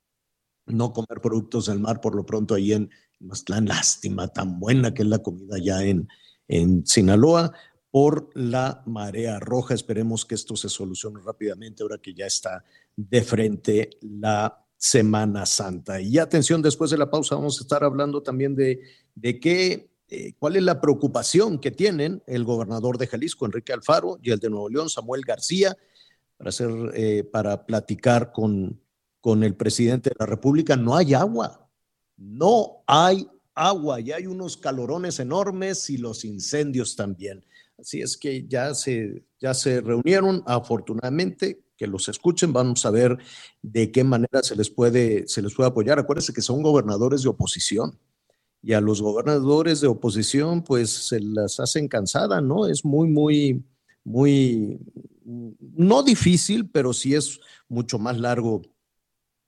No 0.67 0.93
comer 0.93 1.21
productos 1.21 1.67
del 1.67 1.81
mar 1.81 2.01
por 2.01 2.15
lo 2.15 2.25
pronto 2.25 2.55
ahí 2.55 2.73
en 2.73 2.91
Mazatlán. 3.19 3.67
Lástima, 3.67 4.29
tan 4.29 4.61
buena 4.61 4.95
que 4.95 5.03
es 5.03 5.09
la 5.09 5.19
comida 5.19 5.59
ya 5.59 5.83
en, 5.83 6.07
en 6.49 6.87
Sinaloa 6.87 7.53
por 7.91 8.31
la 8.35 8.83
marea 8.87 9.41
roja. 9.41 9.75
Esperemos 9.75 10.25
que 10.25 10.35
esto 10.35 10.55
se 10.55 10.69
solucione 10.69 11.21
rápidamente 11.25 11.83
ahora 11.83 11.99
que 11.99 12.15
ya 12.15 12.27
está 12.27 12.65
de 12.97 13.23
frente 13.23 13.91
la 14.01 14.65
Semana 14.77 15.45
Santa. 15.45 16.01
Y 16.01 16.19
atención, 16.19 16.63
después 16.63 16.91
de 16.91 16.99
la 16.99 17.11
pausa 17.11 17.35
vamos 17.35 17.59
a 17.59 17.63
estar 17.63 17.85
hablando 17.85 18.23
también 18.23 18.55
de, 18.55 18.81
de 19.15 19.39
qué, 19.39 19.91
eh, 20.09 20.33
cuál 20.39 20.57
es 20.57 20.63
la 20.63 20.81
preocupación 20.81 21.59
que 21.59 21.71
tienen 21.71 22.23
el 22.27 22.45
gobernador 22.45 22.97
de 22.97 23.07
Jalisco, 23.07 23.45
Enrique 23.45 23.73
Alfaro, 23.73 24.19
y 24.23 24.31
el 24.31 24.39
de 24.39 24.49
Nuevo 24.49 24.71
León, 24.71 24.89
Samuel 24.89 25.23
García, 25.23 25.77
para, 26.41 26.49
hacer, 26.49 26.71
eh, 26.95 27.23
para 27.23 27.67
platicar 27.67 28.33
con, 28.33 28.81
con 29.21 29.45
el 29.45 29.55
presidente 29.55 30.09
de 30.09 30.17
la 30.19 30.25
República. 30.25 30.75
No 30.75 30.97
hay 30.97 31.13
agua, 31.13 31.69
no 32.17 32.83
hay 32.87 33.29
agua, 33.55 34.01
y 34.01 34.11
hay 34.13 34.27
unos 34.27 34.57
calorones 34.57 35.21
enormes 35.21 35.91
y 35.91 35.99
los 35.99 36.25
incendios 36.25 36.97
también. 36.97 37.45
Así 37.79 38.01
es 38.01 38.17
que 38.17 38.47
ya 38.49 38.73
se, 38.73 39.23
ya 39.39 39.53
se 39.53 39.83
reunieron, 39.83 40.43
afortunadamente, 40.47 41.61
que 41.77 41.87
los 41.87 42.09
escuchen, 42.09 42.55
vamos 42.55 42.87
a 42.87 42.91
ver 42.91 43.19
de 43.61 43.93
qué 43.93 44.03
manera 44.03 44.43
se 44.43 44.57
les 44.57 44.71
puede, 44.71 45.29
se 45.29 45.43
les 45.43 45.53
puede 45.53 45.69
apoyar. 45.69 45.99
Acuérdense 45.99 46.33
que 46.33 46.41
son 46.41 46.63
gobernadores 46.63 47.23
de 47.23 47.29
oposición 47.29 47.99
y 48.63 48.73
a 48.73 48.81
los 48.81 49.03
gobernadores 49.03 49.83
de 49.83 49.89
oposición 49.89 50.65
pues 50.65 50.89
se 50.89 51.21
las 51.21 51.61
hacen 51.61 51.87
cansada, 51.87 52.41
¿no? 52.41 52.67
Es 52.67 52.83
muy, 52.83 53.09
muy, 53.09 53.63
muy, 54.05 54.79
no 55.25 56.03
difícil, 56.03 56.71
pero 56.71 56.93
sí 56.93 57.15
es 57.15 57.41
mucho 57.69 57.99
más 57.99 58.19
largo 58.19 58.63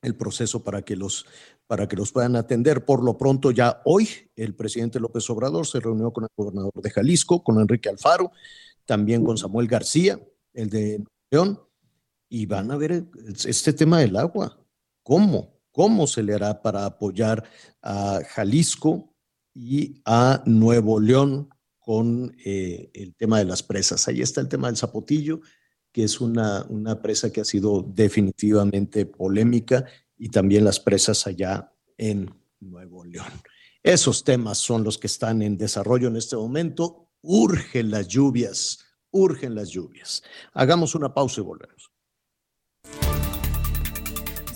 el 0.02 0.16
proceso 0.16 0.62
para 0.62 0.82
que 0.82 0.96
los 0.96 1.26
para 1.66 1.88
que 1.88 1.96
los 1.96 2.12
puedan 2.12 2.36
atender. 2.36 2.84
Por 2.84 3.02
lo 3.02 3.16
pronto, 3.16 3.50
ya 3.50 3.80
hoy 3.86 4.06
el 4.36 4.54
presidente 4.54 5.00
López 5.00 5.28
Obrador 5.30 5.66
se 5.66 5.80
reunió 5.80 6.12
con 6.12 6.24
el 6.24 6.30
gobernador 6.36 6.72
de 6.74 6.90
Jalisco, 6.90 7.42
con 7.42 7.58
Enrique 7.60 7.88
Alfaro, 7.88 8.30
también 8.84 9.24
con 9.24 9.38
Samuel 9.38 9.68
García, 9.68 10.20
el 10.52 10.68
de 10.68 11.02
León, 11.30 11.58
y 12.28 12.44
van 12.44 12.70
a 12.72 12.76
ver 12.76 13.06
este 13.46 13.72
tema 13.72 14.00
del 14.00 14.16
agua. 14.16 14.62
¿Cómo? 15.02 15.62
¿Cómo 15.70 16.06
se 16.06 16.22
le 16.22 16.34
hará 16.34 16.60
para 16.60 16.84
apoyar 16.84 17.44
a 17.80 18.20
Jalisco 18.28 19.14
y 19.54 20.02
a 20.04 20.42
Nuevo 20.44 21.00
León 21.00 21.48
con 21.78 22.36
eh, 22.44 22.90
el 22.92 23.14
tema 23.14 23.38
de 23.38 23.46
las 23.46 23.62
presas? 23.62 24.06
Ahí 24.08 24.20
está 24.20 24.42
el 24.42 24.48
tema 24.48 24.66
del 24.66 24.76
zapotillo 24.76 25.40
que 25.92 26.04
es 26.04 26.20
una, 26.20 26.64
una 26.68 27.00
presa 27.00 27.30
que 27.30 27.42
ha 27.42 27.44
sido 27.44 27.82
definitivamente 27.82 29.06
polémica, 29.06 29.84
y 30.18 30.28
también 30.28 30.64
las 30.64 30.80
presas 30.80 31.26
allá 31.26 31.72
en 31.98 32.32
Nuevo 32.60 33.04
León. 33.04 33.32
Esos 33.82 34.22
temas 34.22 34.58
son 34.58 34.84
los 34.84 34.96
que 34.96 35.08
están 35.08 35.42
en 35.42 35.58
desarrollo 35.58 36.08
en 36.08 36.16
este 36.16 36.36
momento. 36.36 37.08
Urgen 37.22 37.90
las 37.90 38.06
lluvias, 38.06 38.84
urgen 39.10 39.54
las 39.54 39.70
lluvias. 39.70 40.22
Hagamos 40.52 40.94
una 40.94 41.12
pausa 41.12 41.40
y 41.40 41.44
volvemos. 41.44 41.91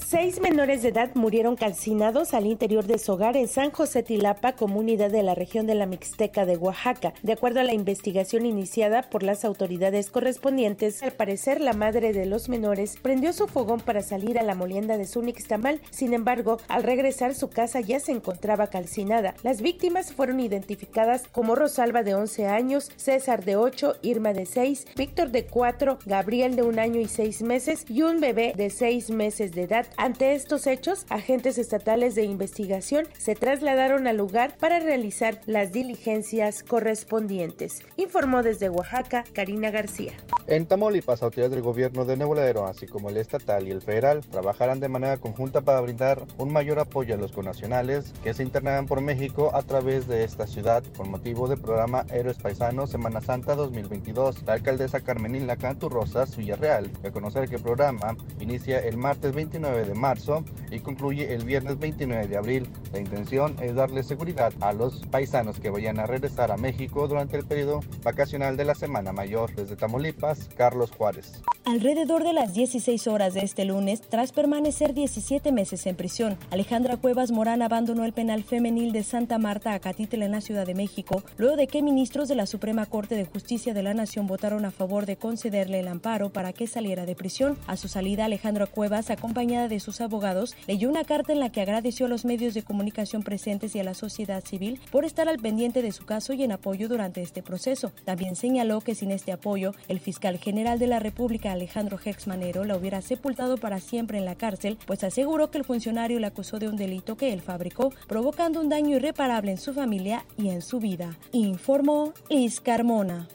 Seis 0.09 0.40
menores 0.40 0.82
de 0.82 0.90
edad 0.90 1.11
murieron 1.16 1.57
calcinados 1.57 2.32
al 2.32 2.46
interior 2.46 2.86
de 2.86 2.96
su 2.96 3.14
hogar 3.14 3.36
en 3.36 3.48
San 3.48 3.72
José 3.72 4.04
Tilapa, 4.04 4.52
comunidad 4.52 5.11
de 5.11 5.24
la 5.24 5.34
región 5.34 5.66
de 5.66 5.74
la 5.74 5.86
Mixteca 5.86 6.46
de 6.46 6.57
Oaxaca. 6.57 7.12
De 7.24 7.32
acuerdo 7.32 7.59
a 7.59 7.64
la 7.64 7.74
investigación 7.74 8.46
iniciada 8.46 9.02
por 9.02 9.24
las 9.24 9.44
autoridades 9.44 10.11
correspondientes, 10.11 11.02
al 11.02 11.11
parecer 11.11 11.61
la 11.61 11.72
madre 11.72 12.12
de 12.12 12.24
los 12.24 12.48
menores 12.48 12.94
prendió 13.02 13.32
su 13.32 13.48
fogón 13.48 13.80
para 13.80 14.00
salir 14.00 14.38
a 14.38 14.44
la 14.44 14.54
molienda 14.54 14.96
de 14.96 15.09
su 15.09 15.22
nixtamal. 15.22 15.80
Sin 15.90 16.14
embargo, 16.14 16.59
al 16.68 16.84
regresar 16.84 17.34
su 17.34 17.50
casa 17.50 17.80
ya 17.80 17.98
se 17.98 18.12
encontraba 18.12 18.68
calcinada. 18.68 19.34
Las 19.42 19.61
víctimas 19.61 20.12
fueron 20.12 20.38
identificadas 20.38 21.24
como 21.32 21.57
Rosalba 21.57 22.04
de 22.04 22.14
11 22.14 22.46
años, 22.46 22.92
César 22.94 23.44
de 23.44 23.57
8, 23.57 23.96
Irma 24.02 24.32
de 24.34 24.46
6, 24.46 24.86
Víctor 24.96 25.30
de 25.32 25.46
4, 25.46 25.98
Gabriel 26.07 26.54
de 26.54 26.62
un 26.62 26.78
año 26.78 27.00
y 27.00 27.09
seis 27.09 27.42
meses 27.42 27.84
y 27.88 28.02
un 28.02 28.20
bebé 28.20 28.52
de 28.57 28.70
seis 28.70 29.11
meses 29.11 29.50
de 29.50 29.64
edad. 29.64 29.86
Ante 29.99 30.34
estos 30.34 30.66
hechos, 30.66 31.07
agentes 31.09 31.57
estatales 31.57 32.14
de 32.14 32.24
investigación 32.24 33.09
se 33.16 33.34
trasladaron 33.34 34.07
al 34.07 34.18
lugar 34.18 34.59
para 34.59 34.78
realizar 34.78 35.40
las 35.47 35.72
diligencias 35.72 36.62
correspondientes, 36.62 37.80
informó 37.97 38.42
desde 38.42 38.68
Oaxaca 38.68 39.24
Karina 39.32 39.70
García. 39.70 40.12
En 40.49 40.66
Tamaulipas, 40.66 41.22
autoridades 41.22 41.53
del 41.53 41.62
gobierno 41.62 42.05
de 42.05 42.16
Nuevo 42.16 42.36
así 42.66 42.86
como 42.86 43.09
el 43.09 43.16
estatal 43.16 43.66
y 43.66 43.70
el 43.70 43.80
federal, 43.80 44.20
trabajarán 44.20 44.80
de 44.80 44.88
manera 44.88 45.16
conjunta 45.16 45.62
para 45.62 45.80
brindar 45.80 46.22
un 46.36 46.53
mayor 46.53 46.78
apoyo 46.78 47.14
a 47.14 47.18
los 47.18 47.32
conacionales 47.32 48.12
que 48.22 48.34
se 48.34 48.42
internarán 48.42 48.86
por 48.86 49.01
México 49.01 49.51
a 49.55 49.62
través 49.62 50.07
de 50.07 50.24
esta 50.24 50.47
ciudad 50.47 50.84
con 50.97 51.11
motivo 51.11 51.49
del 51.49 51.59
programa 51.59 52.05
Héroes 52.11 52.36
Paisanos 52.36 52.90
Semana 52.90 53.22
Santa 53.22 53.55
2022. 53.55 54.42
La 54.42 54.53
alcaldesa 54.53 55.01
Carmenila 55.01 55.57
Cantu 55.57 55.88
Rosas 55.88 56.36
Villarreal, 56.36 56.90
a 57.03 57.11
conocer 57.11 57.49
que 57.49 57.57
el 57.57 57.62
programa 57.62 58.14
inicia 58.40 58.78
el 58.80 58.99
martes 58.99 59.34
29 59.34 59.86
de 59.86 59.86
marzo 59.95 60.45
y 60.70 60.80
concluye 60.80 61.34
el 61.34 61.45
viernes 61.45 61.78
29 61.78 62.26
de 62.26 62.37
abril. 62.37 62.68
La 62.93 62.99
intención 62.99 63.57
es 63.61 63.74
darle 63.74 64.03
seguridad 64.03 64.53
a 64.61 64.72
los 64.72 65.01
paisanos 65.07 65.61
que 65.61 65.70
vayan 65.70 65.99
a 65.99 66.07
regresar 66.07 66.51
a 66.51 66.57
México 66.57 67.09
durante 67.09 67.37
el 67.37 67.45
periodo 67.45 67.80
vacacional 68.03 68.57
de 68.57 68.64
la 68.64 68.74
Semana 68.74 69.12
Mayor. 69.12 69.55
Desde 69.55 69.76
Tamaulipas, 69.76 70.49
Carlos 70.57 70.91
Juárez. 70.91 71.43
Alrededor 71.64 72.22
de 72.22 72.32
las 72.32 72.55
16 72.55 73.09
horas 73.09 73.34
de 73.34 73.41
este 73.41 73.64
lunes, 73.64 74.01
tras 74.01 74.30
permanecer 74.30 74.95
17 74.95 75.51
meses 75.51 75.84
en 75.87 75.97
prisión, 75.97 76.39
Alejandra 76.51 76.97
Cuevas 76.97 77.32
Morán 77.32 77.61
abandonó 77.61 78.05
el 78.05 78.12
penal 78.12 78.45
femenil 78.45 78.93
de 78.93 79.03
Santa 79.03 79.39
Marta 79.39 79.72
Acatitla 79.72 80.24
en 80.24 80.30
la 80.30 80.41
Ciudad 80.41 80.64
de 80.64 80.76
México, 80.76 81.24
luego 81.39 81.57
de 81.57 81.66
que 81.66 81.82
ministros 81.82 82.28
de 82.28 82.37
la 82.37 82.47
Suprema 82.47 82.87
Corte 82.87 83.16
de 83.16 83.24
Justicia 83.24 83.74
de 83.74 83.82
la 83.82 83.95
Nación 83.95 84.28
votaron 84.28 84.64
a 84.64 84.70
favor 84.70 85.07
de 85.07 85.16
concederle 85.16 85.80
el 85.80 85.89
amparo 85.89 86.30
para 86.30 86.53
que 86.53 86.68
saliera 86.68 87.05
de 87.05 87.16
prisión. 87.16 87.59
A 87.66 87.76
su 87.76 87.89
salida, 87.89 88.26
Alejandra 88.26 88.66
Cuevas, 88.66 89.11
acompañada 89.11 89.66
de 89.66 89.76
sus 89.81 90.01
abogados, 90.01 90.55
leyó 90.66 90.89
una 90.89 91.05
carta 91.05 91.33
en 91.33 91.41
la 91.41 91.51
que 91.51 91.61
agradeció 91.61 92.07
a 92.07 92.09
los 92.09 92.24
medios 92.24 92.55
de 92.55 92.62
comunicación 92.62 93.22
presentes 93.22 93.74
y 93.74 93.81
a 93.81 93.85
la 93.85 93.95
sociedad 93.95 94.45
civil 94.45 94.81
por 94.91 95.05
estar 95.05 95.29
al 95.29 95.39
pendiente 95.39 95.83
de 95.83 95.93
su 95.93 96.05
caso 96.05 96.33
y 96.33 96.43
en 96.43 96.53
apoyo 96.53 96.89
durante 96.89 97.22
este 97.22 97.43
proceso. 97.43 97.93
También 98.05 98.37
señaló 98.37 98.81
que 98.81 98.95
sin 98.95 99.11
este 99.11 99.33
apoyo, 99.33 99.72
el 99.89 100.01
fiscal 100.01 100.39
general 100.39 100.79
de 100.79 100.87
la 100.87 100.99
República, 100.99 101.53
Alejandro 101.53 101.99
Manero, 102.27 102.64
la 102.64 102.77
hubiera 102.77 103.03
sepultado 103.03 103.57
para 103.57 103.81
siempre 103.81 104.18
en 104.18 104.24
la 104.24 104.37
cárcel, 104.37 104.79
pues 104.87 105.05
aseguró 105.05 105.51
que 105.51 105.59
el 105.59 105.64
funcionario 105.64 106.18
le 106.18 106.27
acusó 106.27 106.59
de 106.59 106.68
un 106.68 106.77
delito 106.77 107.16
que 107.16 107.33
él 107.33 107.41
fabricó, 107.41 107.93
provocando 108.07 108.61
un 108.61 108.68
daño 108.68 108.97
irreparable 108.97 109.51
en 109.51 109.59
su 109.59 109.74
familia 109.74 110.24
y 110.37 110.49
en 110.49 110.62
su 110.62 110.81
vida. 110.81 111.16
Informó 111.33 112.12
Liz 112.31 112.61
Carmona. 112.61 113.29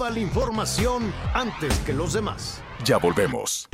Toda 0.00 0.12
la 0.12 0.20
información 0.20 1.12
antes 1.34 1.78
que 1.80 1.92
los 1.92 2.14
demás. 2.14 2.62
Ya 2.86 2.96
volvemos. 2.96 3.68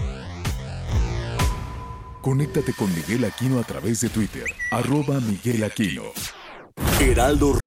Conéctate 2.20 2.72
con 2.72 2.92
Miguel 2.92 3.24
Aquino 3.24 3.60
a 3.60 3.62
través 3.62 4.00
de 4.00 4.08
Twitter, 4.08 4.46
arroba 4.72 5.20
Miguel 5.20 5.62
Aquino. 5.62 6.02
Heraldo 6.98 7.60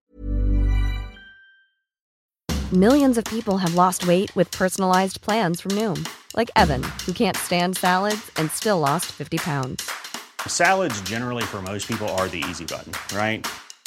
Millions 2.74 3.18
of 3.18 3.24
people 3.24 3.58
have 3.58 3.76
lost 3.76 4.06
weight 4.06 4.30
with 4.36 4.52
personalized 4.52 5.22
plans 5.22 5.62
from 5.62 5.72
Noom, 5.78 6.06
like 6.36 6.52
Evan, 6.58 6.84
who 7.06 7.14
can't 7.14 7.38
stand 7.38 7.78
salads 7.78 8.30
and 8.36 8.52
still 8.52 8.80
lost 8.80 9.06
50 9.06 9.38
pounds. 9.38 9.90
Salads, 10.48 11.00
generally, 11.04 11.44
for 11.44 11.62
most 11.62 11.88
people, 11.88 12.10
are 12.18 12.28
the 12.28 12.44
easy 12.50 12.66
button, 12.66 12.92
right? 13.16 13.48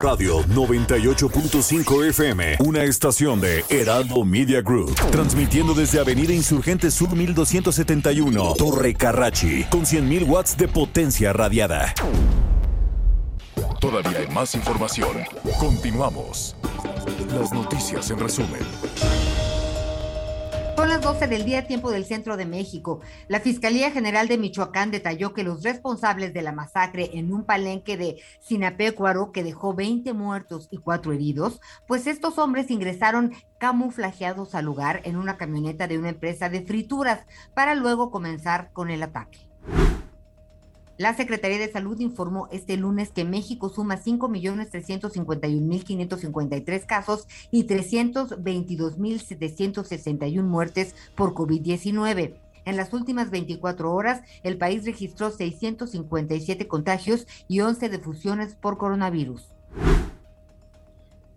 Radio 0.00 0.44
98.5 0.44 2.08
FM, 2.10 2.58
una 2.60 2.84
estación 2.84 3.40
de 3.40 3.64
Heraldo 3.68 4.24
Media 4.24 4.62
Group, 4.62 4.94
transmitiendo 5.10 5.74
desde 5.74 5.98
Avenida 5.98 6.32
Insurgente 6.32 6.92
Sur 6.92 7.16
1271, 7.16 8.54
Torre 8.56 8.94
Carrachi, 8.94 9.64
con 9.64 9.80
100.000 9.80 10.28
watts 10.28 10.56
de 10.56 10.68
potencia 10.68 11.32
radiada. 11.32 11.92
Todavía 13.80 14.18
hay 14.20 14.28
más 14.28 14.54
información. 14.54 15.16
Continuamos. 15.58 16.54
Las 17.34 17.52
noticias 17.52 18.08
en 18.12 18.20
resumen. 18.20 18.60
Son 20.78 20.90
las 20.90 21.02
12 21.02 21.26
del 21.26 21.44
día, 21.44 21.66
tiempo 21.66 21.90
del 21.90 22.04
centro 22.04 22.36
de 22.36 22.46
México. 22.46 23.00
La 23.26 23.40
Fiscalía 23.40 23.90
General 23.90 24.28
de 24.28 24.38
Michoacán 24.38 24.92
detalló 24.92 25.34
que 25.34 25.42
los 25.42 25.64
responsables 25.64 26.32
de 26.32 26.40
la 26.40 26.52
masacre 26.52 27.10
en 27.14 27.32
un 27.32 27.42
palenque 27.42 27.96
de 27.96 28.22
Sinapecuaro 28.38 29.32
que 29.32 29.42
dejó 29.42 29.74
20 29.74 30.12
muertos 30.12 30.68
y 30.70 30.78
4 30.78 31.12
heridos, 31.12 31.60
pues 31.88 32.06
estos 32.06 32.38
hombres 32.38 32.70
ingresaron 32.70 33.32
camuflajeados 33.58 34.54
al 34.54 34.66
lugar 34.66 35.00
en 35.02 35.16
una 35.16 35.36
camioneta 35.36 35.88
de 35.88 35.98
una 35.98 36.10
empresa 36.10 36.48
de 36.48 36.62
frituras 36.62 37.26
para 37.54 37.74
luego 37.74 38.12
comenzar 38.12 38.70
con 38.72 38.88
el 38.90 39.02
ataque. 39.02 39.48
La 40.98 41.14
Secretaría 41.14 41.58
de 41.58 41.70
Salud 41.70 42.00
informó 42.00 42.48
este 42.50 42.76
lunes 42.76 43.10
que 43.10 43.24
México 43.24 43.68
suma 43.68 44.02
5.351.553 44.02 46.86
casos 46.86 47.28
y 47.52 47.68
322.761 47.68 50.42
muertes 50.42 50.96
por 51.14 51.34
COVID-19. 51.34 52.34
En 52.64 52.76
las 52.76 52.92
últimas 52.92 53.30
24 53.30 53.94
horas, 53.94 54.22
el 54.42 54.58
país 54.58 54.84
registró 54.84 55.30
657 55.30 56.66
contagios 56.66 57.28
y 57.46 57.60
11 57.60 57.90
defusiones 57.90 58.56
por 58.56 58.76
coronavirus. 58.76 59.52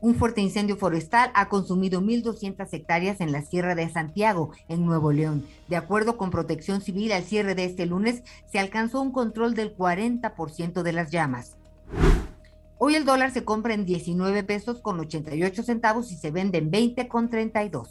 Un 0.02 0.16
fuerte 0.16 0.42
incendio 0.42 0.78
forestal 0.78 1.30
ha 1.36 1.48
consumido 1.48 2.02
1.200 2.02 2.68
hectáreas 2.74 3.22
en 3.22 3.32
la 3.32 3.44
Sierra 3.44 3.76
de 3.76 3.88
Santiago, 3.88 4.50
en 4.68 4.84
Nuevo 4.84 5.12
León. 5.12 5.46
De 5.68 5.76
acuerdo 5.76 6.18
con 6.18 6.32
Protección 6.32 6.82
Civil, 6.82 7.12
al 7.12 7.24
cierre 7.24 7.54
de 7.54 7.66
este 7.66 7.86
lunes 7.86 8.24
se 8.52 8.58
alcanzó 8.58 9.00
un 9.00 9.12
control 9.12 9.54
del 9.54 9.78
40% 9.78 10.82
de 10.82 10.92
las 10.92 11.12
llamas. 11.12 11.56
Hoy 12.80 12.96
el 12.96 13.06
dólar 13.06 13.32
se 13.32 13.46
compra 13.46 13.76
en 13.76 13.86
19 13.86 14.44
pesos 14.44 14.82
con 14.82 15.00
88 15.00 15.62
centavos 15.62 16.12
y 16.12 16.16
se 16.16 16.32
vende 16.32 16.58
en 16.58 16.72
20 16.72 17.08
con 17.08 17.30
32. 17.30 17.88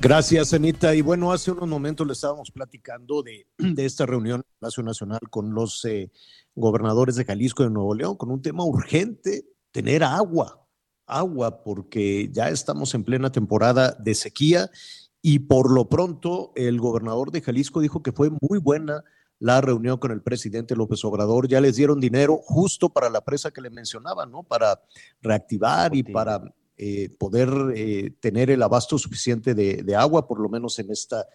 Gracias, 0.00 0.52
Anita. 0.52 0.96
Y 0.96 1.00
bueno, 1.00 1.30
hace 1.30 1.52
unos 1.52 1.68
momentos 1.68 2.06
le 2.06 2.12
estábamos 2.12 2.50
platicando 2.50 3.22
de, 3.22 3.46
esta 3.76 4.04
reunión 4.04 4.40
en 4.40 4.58
Palacio 4.60 4.82
Nacional 4.82 5.20
con 5.30 5.54
los 5.54 5.84
eh, 5.84 6.10
gobernadores 6.58 7.16
de 7.16 7.24
Jalisco 7.24 7.62
y 7.62 7.66
de 7.66 7.72
Nuevo 7.72 7.94
León, 7.94 8.16
con 8.16 8.30
un 8.30 8.42
tema 8.42 8.64
urgente, 8.64 9.46
tener 9.70 10.02
agua, 10.02 10.66
agua, 11.06 11.62
porque 11.62 12.30
ya 12.32 12.48
estamos 12.48 12.94
en 12.94 13.04
plena 13.04 13.30
temporada 13.32 13.96
de 13.98 14.14
sequía 14.14 14.70
y 15.22 15.40
por 15.40 15.72
lo 15.72 15.88
pronto 15.88 16.52
el 16.54 16.78
gobernador 16.80 17.30
de 17.30 17.40
Jalisco 17.40 17.80
dijo 17.80 18.02
que 18.02 18.12
fue 18.12 18.30
muy 18.40 18.58
buena 18.58 19.04
la 19.40 19.60
reunión 19.60 19.98
con 19.98 20.10
el 20.10 20.20
presidente 20.20 20.74
López 20.74 21.04
Obrador, 21.04 21.46
ya 21.46 21.60
les 21.60 21.76
dieron 21.76 22.00
dinero 22.00 22.38
justo 22.42 22.88
para 22.88 23.08
la 23.08 23.24
presa 23.24 23.52
que 23.52 23.60
le 23.60 23.70
mencionaba, 23.70 24.26
¿no? 24.26 24.42
Para 24.42 24.82
reactivar 25.22 25.94
y 25.94 26.02
para 26.02 26.42
eh, 26.76 27.08
poder 27.18 27.48
eh, 27.74 28.10
tener 28.20 28.50
el 28.50 28.62
abasto 28.62 28.98
suficiente 28.98 29.54
de, 29.54 29.82
de, 29.82 29.96
agua, 29.96 30.26
por 30.26 30.40
lo 30.40 30.48
menos 30.48 30.78
en 30.78 30.90
esta... 30.90 31.26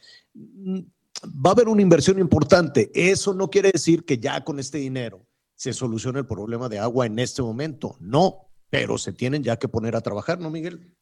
Va 1.24 1.52
a 1.52 1.54
haber 1.54 1.68
una 1.68 1.82
inversión 1.82 2.20
importante. 2.20 2.92
Eso 2.94 3.34
no 3.34 3.50
quiere 3.50 3.72
decir 3.72 4.06
que 4.06 4.18
ya 4.18 4.44
con 4.44 4.60
este 4.60 4.78
dinero 4.78 5.26
se 5.56 5.74
solucione 5.74 6.20
el 6.20 6.28
problema 6.28 6.70
de 6.70 6.80
agua 6.80 7.06
en 7.06 7.20
este 7.20 7.42
momento. 7.42 7.96
No, 8.00 8.50
pero 8.70 8.98
se 8.98 9.14
tienen 9.14 9.44
ya 9.44 9.58
que 9.58 9.68
poner 9.68 9.96
a 9.96 10.02
trabajar, 10.02 10.40
¿no, 10.40 10.50
Miguel? 10.50 10.94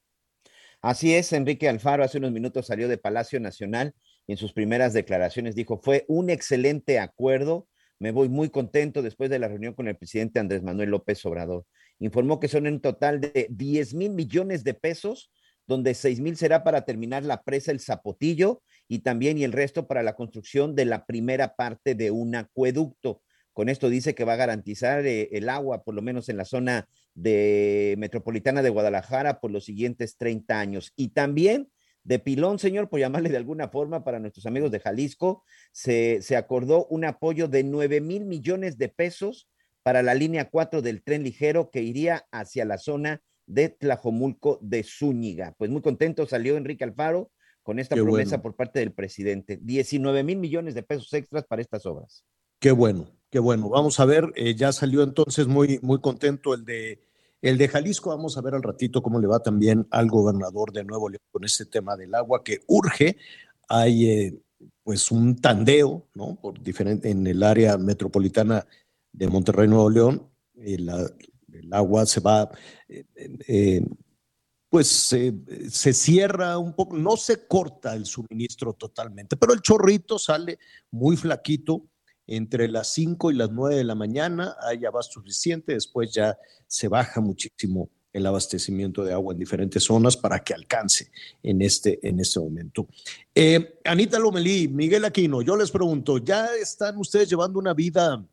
Así 0.82 1.14
es, 1.14 1.32
Enrique 1.34 1.70
Alfaro 1.70 2.04
hace 2.04 2.18
unos 2.18 2.32
minutos 2.32 2.68
salió 2.68 2.88
de 2.88 2.98
Palacio 2.98 3.40
Nacional 3.40 3.94
y 4.26 4.34
en 4.34 4.38
sus 4.38 4.52
primeras 4.52 4.94
declaraciones 4.94 5.56
dijo, 5.56 5.78
fue 5.78 6.06
un 6.08 6.30
excelente 6.30 7.00
acuerdo, 7.00 7.68
me 8.00 8.12
voy 8.12 8.30
muy 8.30 8.50
contento 8.50 9.02
después 9.02 9.30
de 9.30 9.38
la 9.38 9.48
reunión 9.48 9.74
con 9.74 9.88
el 9.88 9.96
presidente 9.96 10.40
Andrés 10.40 10.64
Manuel 10.64 10.90
López 10.90 11.24
Obrador 11.26 11.66
informó 12.02 12.40
que 12.40 12.48
son 12.48 12.68
en 12.68 12.82
total 12.82 13.22
de 13.22 13.48
10 13.52 13.94
mil 13.94 14.12
millones 14.12 14.64
de 14.64 14.74
pesos, 14.74 15.32
donde 15.68 15.94
6 15.94 16.20
mil 16.20 16.36
será 16.36 16.64
para 16.64 16.84
terminar 16.84 17.24
la 17.24 17.44
presa 17.44 17.72
El 17.72 17.80
Zapotillo 17.80 18.64
y 18.92 19.00
también 19.00 19.38
y 19.38 19.46
el 19.46 19.54
resto 19.54 19.88
para 19.88 20.04
la 20.04 20.18
construcción 20.18 20.76
de 20.76 20.84
la 20.84 21.06
primera 21.06 21.56
parte 21.56 21.96
de 21.96 22.12
un 22.12 22.36
acueducto. 22.36 23.22
Con 23.54 23.70
esto 23.70 23.90
dice 23.90 24.14
que 24.16 24.26
va 24.26 24.34
a 24.34 24.36
garantizar 24.36 25.06
eh, 25.06 25.30
el 25.32 25.48
agua, 25.48 25.86
por 25.86 25.96
lo 25.96 26.02
menos 26.02 26.28
en 26.28 26.36
la 26.36 26.44
zona 26.44 26.90
de 27.14 27.96
metropolitana 27.98 28.62
de 28.62 28.70
Guadalajara, 28.70 29.40
por 29.40 29.50
los 29.50 29.64
siguientes 29.64 30.18
30 30.18 30.60
años. 30.60 30.92
Y 30.98 31.12
también 31.14 31.70
de 32.04 32.20
pilón, 32.20 32.60
señor, 32.60 32.90
por 32.90 33.00
llamarle 33.00 33.30
de 33.30 33.38
alguna 33.38 33.70
forma 33.70 34.04
para 34.04 34.20
nuestros 34.20 34.46
amigos 34.46 34.72
de 34.72 34.82
Jalisco, 34.82 35.46
se, 35.72 36.22
se 36.22 36.36
acordó 36.36 36.86
un 36.88 37.06
apoyo 37.06 37.48
de 37.48 37.64
9 37.64 38.02
mil 38.02 38.26
millones 38.26 38.78
de 38.78 38.90
pesos 38.90 39.48
para 39.84 40.04
la 40.04 40.16
línea 40.16 40.50
4 40.50 40.82
del 40.82 41.02
tren 41.02 41.24
ligero 41.24 41.72
que 41.72 41.82
iría 41.82 42.26
hacia 42.30 42.66
la 42.66 42.78
zona 42.78 43.22
de 43.46 43.70
Tlajomulco 43.70 44.60
de 44.62 44.84
Zúñiga. 44.84 45.56
Pues 45.58 45.72
muy 45.72 45.82
contento 45.82 46.28
salió 46.28 46.58
Enrique 46.58 46.84
Alfaro 46.84 47.32
con 47.64 47.80
esta 47.80 47.96
promesa 47.96 48.42
por 48.42 48.56
parte 48.56 48.80
del 48.80 48.92
presidente. 48.92 49.60
19 49.62 50.24
mil 50.24 50.38
millones 50.38 50.76
de 50.76 50.84
pesos 50.84 51.14
extras 51.14 51.46
para 51.46 51.62
estas 51.62 51.86
obras. 51.86 52.24
Qué 52.60 52.72
bueno, 52.72 53.08
qué 53.30 53.40
bueno. 53.40 53.70
Vamos 53.70 54.00
a 54.00 54.06
ver, 54.06 54.32
eh, 54.36 54.56
ya 54.56 54.72
salió 54.72 55.04
entonces 55.04 55.48
muy, 55.48 55.80
muy 55.82 56.00
contento 56.00 56.54
el 56.54 56.64
de, 56.66 57.00
el 57.42 57.58
de 57.58 57.68
Jalisco. 57.68 58.10
Vamos 58.10 58.38
a 58.38 58.42
ver 58.42 58.56
al 58.56 58.64
ratito 58.64 59.02
cómo 59.02 59.20
le 59.20 59.28
va 59.28 59.42
también 59.42 59.88
al 59.92 60.10
gobernador 60.10 60.72
de 60.72 60.84
Nuevo 60.84 61.10
León 61.10 61.24
con 61.32 61.44
este 61.44 61.66
tema 61.66 61.96
del 61.96 62.14
agua 62.14 62.44
que 62.44 62.60
urge. 62.68 63.18
Hay 63.68 64.10
eh, 64.10 64.42
pues 64.84 65.12
un 65.12 65.36
tandeo, 65.38 66.08
¿no? 66.14 66.36
Por 66.36 66.62
diferente, 66.62 67.10
en 67.10 67.26
el 67.26 67.44
área 67.44 67.78
metropolitana 67.78 68.66
de 69.12 69.28
Monterrey, 69.28 69.68
Nuevo 69.68 69.90
León. 69.90 70.28
el 70.56 70.90
agua 71.72 72.06
se 72.06 72.20
va 72.20 72.50
eh, 72.88 73.82
pues 74.72 74.88
se 74.88 75.94
cierra 75.94 76.58
un 76.58 76.72
poco, 76.74 76.96
no 76.96 77.18
se 77.18 77.46
corta 77.46 77.94
el 77.94 78.06
suministro 78.06 78.72
totalmente, 78.72 79.36
pero 79.36 79.52
el 79.52 79.60
chorrito 79.60 80.18
sale 80.18 80.60
muy 80.92 81.18
flaquito 81.18 81.90
entre 82.26 82.70
las 82.70 82.94
5 82.94 83.32
y 83.32 83.36
las 83.36 83.52
9 83.52 83.76
de 83.76 83.84
la 83.84 83.96
mañana, 83.96 84.56
hay 84.62 84.86
abasto 84.86 85.20
suficiente, 85.20 85.74
después 85.74 86.14
ya 86.14 86.38
se 86.68 86.88
baja 86.88 87.20
muchísimo 87.20 87.90
el 88.14 88.26
abastecimiento 88.26 89.04
de 89.04 89.12
agua 89.12 89.34
en 89.34 89.40
diferentes 89.40 89.84
zonas 89.84 90.16
para 90.16 90.40
que 90.40 90.54
alcance 90.54 91.12
en 91.44 91.62
este, 91.62 92.00
en 92.08 92.22
este 92.22 92.40
momento. 92.40 92.88
Eh, 93.36 93.82
Anita 93.84 94.20
Lomelí, 94.20 94.70
Miguel 94.70 95.04
Aquino, 95.04 95.42
yo 95.42 95.58
les 95.58 95.70
pregunto, 95.70 96.18
¿ya 96.18 96.48
están 96.56 96.98
ustedes 96.98 97.30
llevando 97.30 97.60
una 97.60 97.74
vida 97.74 98.26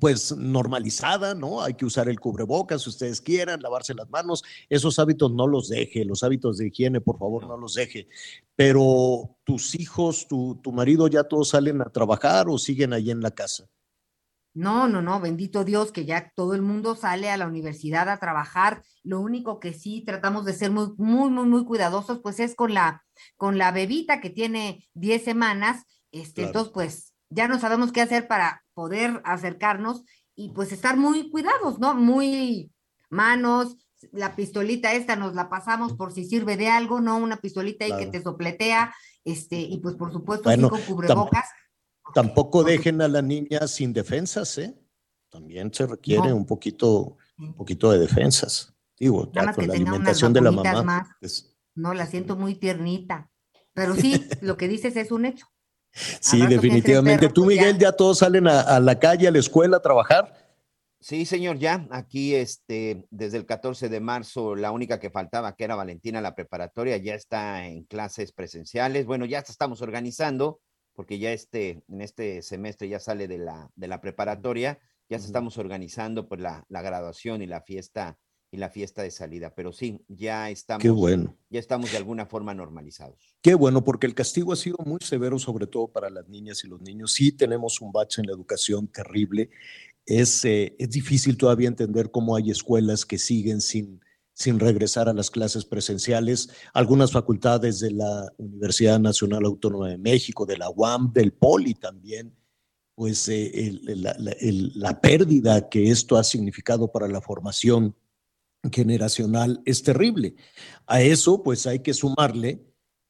pues 0.00 0.36
normalizada, 0.36 1.34
¿no? 1.34 1.62
Hay 1.62 1.74
que 1.74 1.84
usar 1.84 2.08
el 2.08 2.18
cubrebocas 2.18 2.82
si 2.82 2.90
ustedes 2.90 3.20
quieran, 3.20 3.60
lavarse 3.60 3.94
las 3.94 4.08
manos, 4.08 4.42
esos 4.68 4.98
hábitos 4.98 5.32
no 5.32 5.46
los 5.46 5.68
deje, 5.68 6.04
los 6.04 6.22
hábitos 6.22 6.58
de 6.58 6.68
higiene, 6.68 7.00
por 7.00 7.18
favor, 7.18 7.46
no 7.46 7.56
los 7.56 7.74
deje. 7.74 8.08
Pero 8.56 9.36
tus 9.44 9.74
hijos, 9.74 10.26
tu, 10.26 10.60
tu 10.62 10.72
marido, 10.72 11.06
ya 11.08 11.24
todos 11.24 11.50
salen 11.50 11.82
a 11.82 11.90
trabajar 11.90 12.48
o 12.48 12.58
siguen 12.58 12.92
ahí 12.92 13.10
en 13.10 13.20
la 13.20 13.30
casa. 13.32 13.68
No, 14.54 14.86
no, 14.88 15.02
no, 15.02 15.20
bendito 15.20 15.64
Dios 15.64 15.90
que 15.90 16.04
ya 16.04 16.32
todo 16.36 16.54
el 16.54 16.62
mundo 16.62 16.94
sale 16.94 17.28
a 17.28 17.36
la 17.36 17.48
universidad 17.48 18.08
a 18.08 18.18
trabajar. 18.18 18.84
Lo 19.02 19.20
único 19.20 19.58
que 19.58 19.72
sí 19.72 20.04
tratamos 20.06 20.44
de 20.44 20.52
ser 20.52 20.70
muy, 20.70 20.92
muy, 20.96 21.28
muy, 21.28 21.46
muy 21.46 21.64
cuidadosos, 21.64 22.20
pues 22.20 22.38
es 22.38 22.54
con 22.54 22.72
la, 22.72 23.04
con 23.36 23.58
la 23.58 23.72
bebita 23.72 24.20
que 24.20 24.30
tiene 24.30 24.88
10 24.94 25.24
semanas. 25.24 25.84
Este, 26.12 26.44
Entonces, 26.44 26.72
pues 26.72 27.13
ya 27.34 27.48
no 27.48 27.58
sabemos 27.58 27.92
qué 27.92 28.00
hacer 28.00 28.28
para 28.28 28.64
poder 28.74 29.20
acercarnos 29.24 30.04
y 30.34 30.50
pues 30.50 30.72
estar 30.72 30.96
muy 30.96 31.30
cuidados, 31.30 31.78
¿no? 31.78 31.94
Muy 31.94 32.72
manos, 33.10 33.76
la 34.12 34.36
pistolita 34.36 34.92
esta 34.92 35.16
nos 35.16 35.34
la 35.34 35.48
pasamos 35.48 35.94
por 35.94 36.12
si 36.12 36.24
sirve 36.24 36.56
de 36.56 36.68
algo, 36.68 37.00
¿no? 37.00 37.16
Una 37.18 37.36
pistolita 37.36 37.84
ahí 37.84 37.96
que 37.96 38.06
te 38.06 38.22
sopletea, 38.22 38.94
este, 39.24 39.56
y 39.56 39.78
pues 39.78 39.94
por 39.96 40.12
supuesto 40.12 40.44
bueno, 40.44 40.68
con 40.68 40.80
cubrebocas. 40.82 41.48
Tampoco 42.14 42.62
dejen 42.62 43.00
a 43.02 43.08
la 43.08 43.22
niña 43.22 43.66
sin 43.66 43.92
defensas, 43.92 44.58
¿eh? 44.58 44.74
También 45.30 45.72
se 45.72 45.86
requiere 45.86 46.32
un 46.32 46.46
poquito, 46.46 47.16
un 47.38 47.54
poquito 47.54 47.90
de 47.90 47.98
defensas. 47.98 48.72
Digo, 48.98 49.32
ya 49.32 49.52
con 49.52 49.66
la 49.66 49.74
alimentación 49.74 50.32
de 50.32 50.40
la 50.40 50.52
mamá. 50.52 51.16
No, 51.74 51.92
la 51.92 52.06
siento 52.06 52.36
muy 52.36 52.54
tiernita. 52.54 53.30
Pero 53.72 53.94
sí, 53.96 54.24
lo 54.40 54.56
que 54.56 54.68
dices 54.68 54.96
es 54.96 55.10
un 55.10 55.24
hecho. 55.24 55.46
Sí, 55.94 56.44
definitivamente. 56.46 57.28
¿Tú, 57.28 57.44
pues, 57.44 57.56
Miguel, 57.56 57.78
ya, 57.78 57.92
todos 57.92 58.18
salen 58.18 58.48
a, 58.48 58.80
la 58.80 58.98
calle, 58.98 59.28
a 59.28 59.30
la 59.30 59.38
escuela 59.38 59.76
a 59.76 59.80
trabajar? 59.80 60.34
Sí, 61.00 61.24
señor, 61.24 61.58
ya. 61.58 61.86
Aquí, 61.90 62.34
este, 62.34 63.06
desde 63.10 63.36
el 63.36 63.46
14 63.46 63.88
de 63.88 64.00
marzo, 64.00 64.56
la 64.56 64.72
única 64.72 64.98
que 64.98 65.10
faltaba, 65.10 65.54
que 65.54 65.64
era 65.64 65.76
Valentina, 65.76 66.20
la 66.20 66.34
preparatoria, 66.34 66.96
ya 66.96 67.14
está 67.14 67.66
en 67.66 67.84
clases 67.84 68.32
presenciales. 68.32 69.06
Bueno, 69.06 69.24
ya 69.24 69.38
estamos 69.40 69.82
organizando, 69.82 70.60
porque 70.94 71.18
ya 71.18 71.32
este, 71.32 71.84
en 71.88 72.00
este 72.00 72.42
semestre 72.42 72.88
ya 72.88 72.98
sale 72.98 73.28
de 73.28 73.38
la, 73.38 73.70
de 73.76 73.88
la 73.88 74.00
preparatoria, 74.00 74.78
ya 75.08 75.18
estamos 75.18 75.58
organizando 75.58 76.26
pues 76.26 76.40
la, 76.40 76.64
la 76.68 76.82
graduación 76.82 77.42
y 77.42 77.46
la 77.46 77.60
fiesta 77.60 78.18
y 78.54 78.56
la 78.56 78.70
fiesta 78.70 79.02
de 79.02 79.10
salida. 79.10 79.52
Pero 79.54 79.72
sí, 79.72 80.00
ya 80.08 80.48
estamos, 80.48 80.86
bueno. 80.96 81.36
ya 81.50 81.58
estamos 81.58 81.90
de 81.90 81.96
alguna 81.96 82.24
forma 82.24 82.54
normalizados. 82.54 83.36
Qué 83.42 83.54
bueno, 83.54 83.82
porque 83.82 84.06
el 84.06 84.14
castigo 84.14 84.52
ha 84.52 84.56
sido 84.56 84.76
muy 84.86 85.00
severo, 85.02 85.40
sobre 85.40 85.66
todo 85.66 85.88
para 85.88 86.08
las 86.08 86.28
niñas 86.28 86.62
y 86.64 86.68
los 86.68 86.80
niños. 86.80 87.12
Sí 87.12 87.32
tenemos 87.32 87.80
un 87.80 87.90
bache 87.90 88.20
en 88.20 88.28
la 88.28 88.32
educación 88.32 88.86
terrible. 88.86 89.50
Es, 90.06 90.44
eh, 90.44 90.76
es 90.78 90.88
difícil 90.90 91.36
todavía 91.36 91.66
entender 91.66 92.12
cómo 92.12 92.36
hay 92.36 92.52
escuelas 92.52 93.04
que 93.04 93.18
siguen 93.18 93.60
sin, 93.60 94.00
sin 94.34 94.60
regresar 94.60 95.08
a 95.08 95.14
las 95.14 95.30
clases 95.30 95.64
presenciales. 95.64 96.48
Algunas 96.72 97.10
facultades 97.10 97.80
de 97.80 97.90
la 97.90 98.32
Universidad 98.36 99.00
Nacional 99.00 99.46
Autónoma 99.46 99.88
de 99.88 99.98
México, 99.98 100.46
de 100.46 100.58
la 100.58 100.70
UAM, 100.70 101.12
del 101.12 101.32
POLI 101.32 101.74
también, 101.74 102.32
pues 102.94 103.28
eh, 103.28 103.80
la, 103.82 104.16
la 104.18 105.00
pérdida 105.00 105.68
que 105.68 105.90
esto 105.90 106.16
ha 106.16 106.22
significado 106.22 106.92
para 106.92 107.08
la 107.08 107.20
formación 107.20 107.96
generacional 108.72 109.62
es 109.64 109.82
terrible. 109.82 110.34
A 110.86 111.02
eso, 111.02 111.42
pues 111.42 111.66
hay 111.66 111.80
que 111.80 111.94
sumarle 111.94 112.60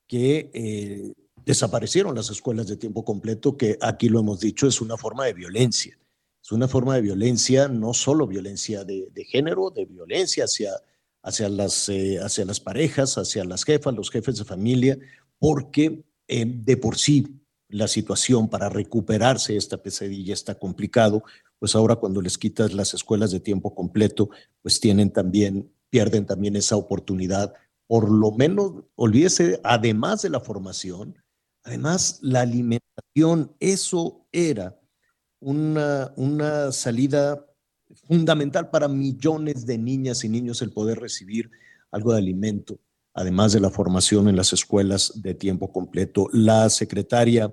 que 0.07 0.51
eh, 0.55 1.13
desaparecieron 1.45 2.15
las 2.15 2.31
escuelas 2.31 2.67
de 2.67 2.77
tiempo 2.77 3.05
completo, 3.05 3.57
que 3.57 3.79
aquí 3.81 4.09
lo 4.09 4.21
hemos 4.21 4.41
dicho, 4.41 4.67
es 4.67 4.81
una 4.81 4.97
forma 4.97 5.27
de 5.27 5.35
violencia. 5.35 5.99
Es 6.43 6.53
una 6.53 6.69
forma 6.69 6.97
de 6.97 7.01
violencia, 7.01 7.69
no 7.69 7.95
solo 7.95 8.27
violencia 8.27 8.85
de, 8.85 9.09
género, 9.27 9.71
de 9.71 9.87
violencia 9.87 10.45
hacia, 10.45 10.73
hacia, 11.23 11.49
las, 11.49 11.89
eh, 11.89 12.19
hacia 12.19 12.45
las 12.45 12.61
parejas, 12.61 13.17
hacia 13.17 13.45
las 13.45 13.65
jefas, 13.65 13.95
los 13.95 14.11
jefes 14.11 14.37
de 14.37 14.45
familia, 14.45 14.99
porque 15.39 16.05
eh, 16.29 16.45
de 16.47 16.77
por 16.77 16.99
sí 16.99 17.41
la 17.69 17.89
situación 17.89 18.49
para 18.49 18.69
recuperarse 18.69 19.57
esta 19.57 19.83
pesadilla 19.83 20.35
está 20.35 20.59
complicado, 20.59 21.25
pues 21.65 21.75
ahora 21.77 21.97
cuando 21.97 22.21
les 22.21 22.37
quitas 22.37 22.75
las 22.75 22.93
escuelas 22.93 23.31
de 23.31 23.41
tiempo 23.41 23.75
completo, 23.75 24.29
pues 24.61 24.81
tienen 24.81 25.11
también, 25.11 25.73
pierden 25.89 26.27
también 26.27 26.57
esa 26.57 26.77
oportunidad. 26.77 27.55
Por 27.87 28.11
lo 28.11 28.33
menos, 28.33 28.85
olvídese, 28.97 29.63
además 29.65 30.21
de 30.21 30.29
la 30.29 30.41
formación, 30.41 31.17
además 31.63 32.19
la 32.21 32.43
alimentación, 32.43 33.57
eso 33.61 34.27
era 34.31 34.79
una, 35.41 36.13
una 36.17 36.71
salida 36.71 37.47
fundamental 38.07 38.69
para 38.69 38.87
millones 38.87 39.65
de 39.65 39.79
niñas 39.79 40.23
y 40.23 40.29
niños 40.29 40.61
el 40.61 40.71
poder 40.71 41.01
recibir 41.01 41.51
algo 41.91 42.13
de 42.13 42.19
alimento, 42.19 42.79
además 43.15 43.55
de 43.55 43.61
la 43.61 43.71
formación 43.71 44.29
en 44.29 44.37
las 44.37 44.53
escuelas 44.53 45.15
de 45.23 45.33
tiempo 45.33 45.73
completo. 45.73 46.29
La 46.31 46.69
secretaria 46.69 47.51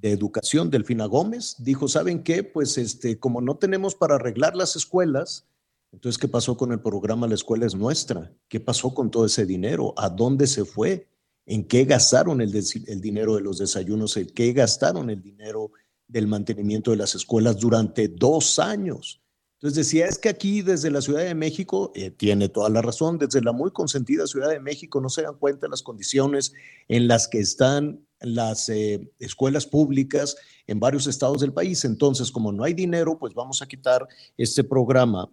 de 0.00 0.12
Educación, 0.12 0.70
Delfina 0.70 1.06
Gómez, 1.06 1.56
dijo, 1.58 1.88
¿saben 1.88 2.22
qué? 2.22 2.42
Pues 2.44 2.78
este, 2.78 3.18
como 3.18 3.40
no 3.40 3.56
tenemos 3.56 3.94
para 3.94 4.16
arreglar 4.16 4.56
las 4.56 4.76
escuelas, 4.76 5.46
entonces, 5.92 6.18
¿qué 6.18 6.28
pasó 6.28 6.56
con 6.56 6.72
el 6.72 6.80
programa 6.80 7.26
La 7.26 7.34
Escuela 7.34 7.64
es 7.64 7.74
Nuestra? 7.74 8.30
¿Qué 8.48 8.60
pasó 8.60 8.92
con 8.92 9.10
todo 9.10 9.24
ese 9.24 9.46
dinero? 9.46 9.94
¿A 9.96 10.10
dónde 10.10 10.46
se 10.46 10.64
fue? 10.64 11.08
¿En 11.46 11.64
qué 11.64 11.84
gastaron 11.84 12.40
el, 12.40 12.54
el 12.54 13.00
dinero 13.00 13.36
de 13.36 13.40
los 13.40 13.58
desayunos? 13.58 14.16
¿En 14.16 14.26
qué 14.26 14.52
gastaron 14.52 15.08
el 15.08 15.22
dinero 15.22 15.70
del 16.06 16.26
mantenimiento 16.26 16.90
de 16.90 16.98
las 16.98 17.14
escuelas 17.14 17.58
durante 17.58 18.08
dos 18.08 18.58
años? 18.58 19.22
Entonces 19.54 19.86
decía, 19.86 20.06
es 20.06 20.18
que 20.18 20.28
aquí 20.28 20.60
desde 20.60 20.90
la 20.90 21.00
Ciudad 21.00 21.22
de 21.22 21.34
México, 21.34 21.92
eh, 21.94 22.10
tiene 22.10 22.50
toda 22.50 22.68
la 22.68 22.82
razón, 22.82 23.16
desde 23.16 23.40
la 23.40 23.52
muy 23.52 23.70
consentida 23.70 24.26
Ciudad 24.26 24.50
de 24.50 24.60
México 24.60 25.00
no 25.00 25.08
se 25.08 25.22
dan 25.22 25.38
cuenta 25.38 25.66
de 25.66 25.70
las 25.70 25.82
condiciones 25.82 26.52
en 26.88 27.08
las 27.08 27.26
que 27.26 27.38
están 27.38 28.05
las 28.20 28.68
eh, 28.68 29.12
escuelas 29.18 29.66
públicas 29.66 30.36
en 30.66 30.80
varios 30.80 31.06
estados 31.06 31.40
del 31.40 31.52
país. 31.52 31.84
Entonces, 31.84 32.30
como 32.30 32.52
no 32.52 32.64
hay 32.64 32.74
dinero, 32.74 33.18
pues 33.18 33.34
vamos 33.34 33.62
a 33.62 33.66
quitar 33.66 34.06
este 34.36 34.64
programa 34.64 35.30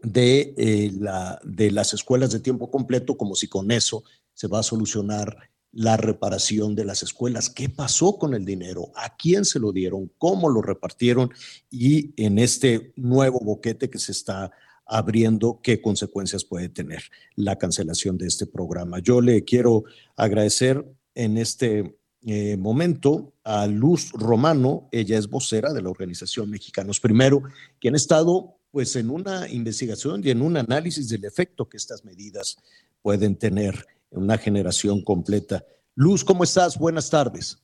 de, 0.00 0.54
eh, 0.56 0.92
la, 0.98 1.40
de 1.44 1.70
las 1.70 1.92
escuelas 1.92 2.30
de 2.30 2.40
tiempo 2.40 2.70
completo, 2.70 3.16
como 3.16 3.34
si 3.34 3.48
con 3.48 3.70
eso 3.70 4.04
se 4.34 4.46
va 4.46 4.60
a 4.60 4.62
solucionar 4.62 5.36
la 5.72 5.96
reparación 5.96 6.74
de 6.74 6.84
las 6.84 7.02
escuelas. 7.02 7.50
¿Qué 7.50 7.68
pasó 7.68 8.16
con 8.16 8.34
el 8.34 8.44
dinero? 8.44 8.90
¿A 8.94 9.16
quién 9.16 9.44
se 9.44 9.58
lo 9.58 9.72
dieron? 9.72 10.10
¿Cómo 10.18 10.48
lo 10.48 10.62
repartieron? 10.62 11.30
Y 11.70 12.14
en 12.22 12.38
este 12.38 12.92
nuevo 12.96 13.38
boquete 13.40 13.90
que 13.90 13.98
se 13.98 14.12
está 14.12 14.50
abriendo, 14.86 15.60
¿qué 15.62 15.82
consecuencias 15.82 16.44
puede 16.44 16.70
tener 16.70 17.02
la 17.36 17.56
cancelación 17.56 18.16
de 18.16 18.26
este 18.26 18.46
programa? 18.46 19.00
Yo 19.00 19.20
le 19.20 19.44
quiero 19.44 19.84
agradecer 20.16 20.84
en 21.18 21.36
este 21.36 21.98
eh, 22.24 22.56
momento 22.56 23.34
a 23.42 23.66
Luz 23.66 24.12
Romano, 24.12 24.88
ella 24.92 25.18
es 25.18 25.28
vocera 25.28 25.72
de 25.72 25.82
la 25.82 25.90
organización 25.90 26.48
Mexicanos 26.48 27.00
Primero, 27.00 27.42
que 27.80 27.88
han 27.88 27.96
estado 27.96 28.54
pues 28.70 28.94
en 28.94 29.10
una 29.10 29.48
investigación 29.48 30.20
y 30.24 30.30
en 30.30 30.42
un 30.42 30.56
análisis 30.56 31.08
del 31.08 31.24
efecto 31.24 31.68
que 31.68 31.76
estas 31.76 32.04
medidas 32.04 32.56
pueden 33.02 33.36
tener 33.36 33.84
en 34.12 34.22
una 34.22 34.38
generación 34.38 35.02
completa. 35.02 35.64
Luz, 35.96 36.22
¿cómo 36.22 36.44
estás? 36.44 36.78
Buenas 36.78 37.10
tardes. 37.10 37.60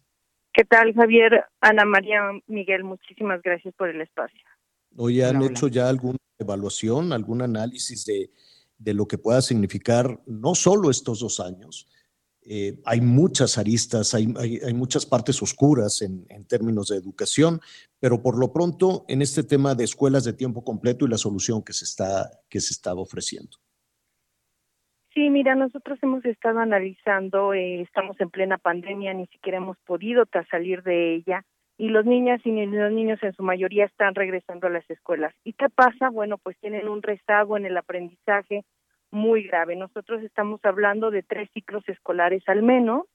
¿Qué 0.53 0.65
tal, 0.65 0.93
Javier? 0.93 1.45
Ana 1.61 1.85
María 1.85 2.23
Miguel, 2.49 2.83
muchísimas 2.83 3.41
gracias 3.41 3.73
por 3.77 3.89
el 3.89 4.01
espacio. 4.01 4.41
¿O 4.97 5.11
ya 5.11 5.29
han 5.29 5.43
hecho 5.43 5.69
ya 5.69 5.89
alguna 5.89 6.19
evaluación, 6.41 7.13
algún 7.13 7.43
análisis 7.43 8.05
de, 8.05 8.33
de 8.79 8.95
lo 8.95 9.07
que 9.07 9.19
pueda 9.19 9.41
significar 9.43 10.21
no 10.27 10.57
solo 10.57 10.91
estos 10.91 11.21
dos 11.21 11.39
años, 11.39 11.87
eh, 12.47 12.79
hay 12.85 13.01
muchas 13.01 13.57
aristas, 13.59 14.15
hay, 14.15 14.33
hay, 14.39 14.75
muchas 14.75 15.07
partes 15.07 15.41
oscuras 15.43 16.03
en, 16.03 16.27
en, 16.29 16.47
términos 16.47 16.89
de 16.89 16.97
educación, 16.97 17.61
pero 17.99 18.23
por 18.23 18.39
lo 18.39 18.53
pronto 18.53 19.05
en 19.09 19.23
este 19.23 19.43
tema 19.43 19.75
de 19.75 19.85
escuelas 19.85 20.25
de 20.25 20.35
tiempo 20.35 20.63
completo 20.63 21.07
y 21.07 21.09
la 21.09 21.19
solución 21.19 21.63
que 21.63 21.73
se 21.73 21.85
está, 21.85 22.31
que 22.51 22.61
se 22.61 22.73
estaba 22.73 23.01
ofreciendo. 23.01 23.57
Sí, 25.15 25.31
mira, 25.31 25.55
nosotros 25.55 25.99
hemos 26.03 26.25
estado 26.25 26.59
analizando, 26.59 27.55
eh, 27.55 27.81
estamos 27.81 28.21
en 28.21 28.31
plena 28.31 28.59
pandemia, 28.59 29.15
ni 29.15 29.27
siquiera 29.29 29.59
hemos 29.59 29.79
podido 29.87 30.25
salir 30.51 30.83
de 30.83 31.15
ella 31.15 31.45
y 31.79 31.89
los 31.89 32.05
niñas 32.05 32.41
y 32.45 32.51
los 32.67 32.93
niños 32.93 33.23
en 33.23 33.33
su 33.33 33.43
mayoría 33.43 33.85
están 33.85 34.15
regresando 34.15 34.67
a 34.67 34.71
las 34.71 34.89
escuelas. 34.91 35.35
¿Y 35.45 35.55
qué 35.55 35.69
pasa? 35.69 36.09
Bueno, 36.11 36.39
pues 36.39 36.57
tienen 36.59 36.89
un 36.89 37.03
rezago 37.03 37.57
en 37.57 37.67
el 37.67 37.77
aprendizaje, 37.77 38.65
muy 39.15 39.45
grave. 39.45 39.77
Nosotros 39.77 40.23
estamos 40.23 40.61
hablando 40.65 41.11
de 41.11 41.23
tres 41.23 41.49
ciclos 41.53 41.89
escolares 41.89 42.43
al 42.47 42.63
menos. 42.63 43.07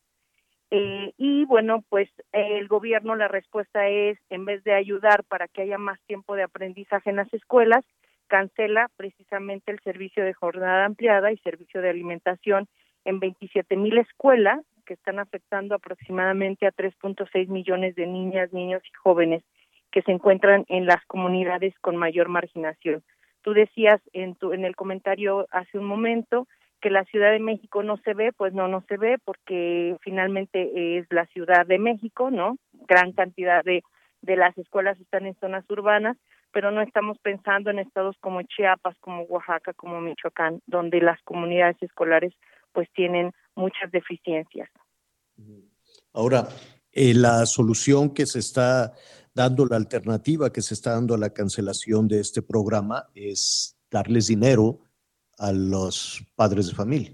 Eh, 0.71 1.13
y 1.17 1.45
bueno, 1.45 1.83
pues 1.89 2.09
el 2.31 2.67
gobierno, 2.67 3.15
la 3.15 3.27
respuesta 3.27 3.87
es, 3.87 4.17
en 4.29 4.45
vez 4.45 4.63
de 4.63 4.73
ayudar 4.73 5.23
para 5.23 5.47
que 5.47 5.63
haya 5.63 5.77
más 5.77 5.99
tiempo 6.07 6.35
de 6.35 6.43
aprendizaje 6.43 7.09
en 7.09 7.15
las 7.17 7.33
escuelas, 7.33 7.83
cancela 8.27 8.89
precisamente 8.95 9.71
el 9.71 9.79
servicio 9.79 10.23
de 10.23 10.33
jornada 10.33 10.85
ampliada 10.85 11.31
y 11.31 11.37
servicio 11.37 11.81
de 11.81 11.89
alimentación 11.89 12.67
en 13.03 13.19
27 13.19 13.75
mil 13.75 13.97
escuelas 13.97 14.63
que 14.85 14.93
están 14.93 15.19
afectando 15.19 15.75
aproximadamente 15.75 16.65
a 16.67 16.71
3.6 16.71 17.47
millones 17.47 17.95
de 17.95 18.07
niñas, 18.07 18.53
niños 18.53 18.81
y 18.85 18.93
jóvenes 18.93 19.43
que 19.91 20.01
se 20.03 20.11
encuentran 20.11 20.65
en 20.67 20.85
las 20.85 21.03
comunidades 21.05 21.73
con 21.81 21.95
mayor 21.95 22.29
marginación. 22.29 23.03
Tú 23.41 23.53
decías 23.53 24.01
en, 24.13 24.35
tu, 24.35 24.53
en 24.53 24.65
el 24.65 24.75
comentario 24.75 25.47
hace 25.51 25.77
un 25.77 25.85
momento 25.85 26.47
que 26.81 26.89
la 26.89 27.03
Ciudad 27.05 27.31
de 27.31 27.39
México 27.39 27.83
no 27.83 27.97
se 27.97 28.13
ve, 28.13 28.31
pues 28.31 28.53
no, 28.53 28.67
no 28.67 28.83
se 28.87 28.97
ve 28.97 29.17
porque 29.23 29.97
finalmente 30.01 30.97
es 30.97 31.07
la 31.09 31.25
Ciudad 31.27 31.65
de 31.65 31.79
México, 31.79 32.31
¿no? 32.31 32.57
Gran 32.87 33.11
cantidad 33.11 33.63
de, 33.63 33.83
de 34.21 34.35
las 34.35 34.57
escuelas 34.57 34.99
están 34.99 35.25
en 35.25 35.35
zonas 35.39 35.65
urbanas, 35.69 36.17
pero 36.51 36.71
no 36.71 36.81
estamos 36.81 37.17
pensando 37.19 37.69
en 37.69 37.79
estados 37.79 38.15
como 38.19 38.41
Chiapas, 38.43 38.97
como 38.99 39.23
Oaxaca, 39.23 39.73
como 39.73 40.01
Michoacán, 40.01 40.61
donde 40.67 41.01
las 41.01 41.21
comunidades 41.23 41.77
escolares 41.81 42.33
pues 42.71 42.89
tienen 42.93 43.31
muchas 43.55 43.91
deficiencias. 43.91 44.69
Ahora, 46.13 46.47
eh, 46.91 47.13
la 47.13 47.45
solución 47.45 48.13
que 48.13 48.25
se 48.25 48.39
está 48.39 48.93
dando 49.39 49.65
la 49.65 49.77
alternativa 49.77 50.51
que 50.51 50.61
se 50.61 50.73
está 50.73 50.91
dando 50.91 51.15
a 51.15 51.17
la 51.17 51.29
cancelación 51.29 52.09
de 52.09 52.19
este 52.19 52.41
programa 52.41 53.05
es 53.15 53.79
darles 53.89 54.27
dinero 54.27 54.79
a 55.37 55.53
los 55.53 56.21
padres 56.35 56.67
de 56.67 56.75
familia. 56.75 57.11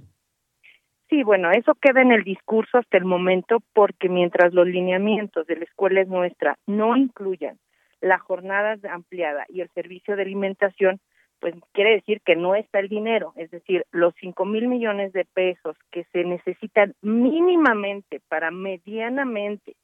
Sí, 1.08 1.22
bueno, 1.22 1.52
eso 1.52 1.76
queda 1.80 2.02
en 2.02 2.12
el 2.12 2.24
discurso 2.24 2.80
hasta 2.80 2.98
el 2.98 3.06
momento 3.06 3.60
porque 3.74 4.10
mientras 4.10 4.56
los 4.56 4.66
lineamientos 4.66 5.46
de 5.46 5.58
la 5.58 5.66
escuela 5.66 6.02
es 6.02 6.08
nuestra 6.08 6.58
no 6.66 6.98
incluyan 6.98 7.60
la 8.02 8.18
jornada 8.18 8.76
ampliada 8.92 9.46
y 9.48 9.62
el 9.62 9.70
servicio 9.76 10.16
de 10.16 10.24
alimentación, 10.24 11.00
pues 11.40 11.54
quiere 11.74 11.92
decir 11.92 12.22
que 12.26 12.36
no 12.36 12.56
está 12.56 12.80
el 12.80 12.90
dinero, 12.90 13.34
es 13.36 13.52
decir, 13.52 13.86
los 13.92 14.16
cinco 14.20 14.46
mil 14.46 14.68
millones 14.68 15.14
de 15.14 15.26
pesos 15.26 15.78
que 15.92 16.06
se 16.12 16.24
necesitan 16.24 16.96
mínimamente 17.04 18.20
para 18.28 18.50
medianamente 18.50 19.76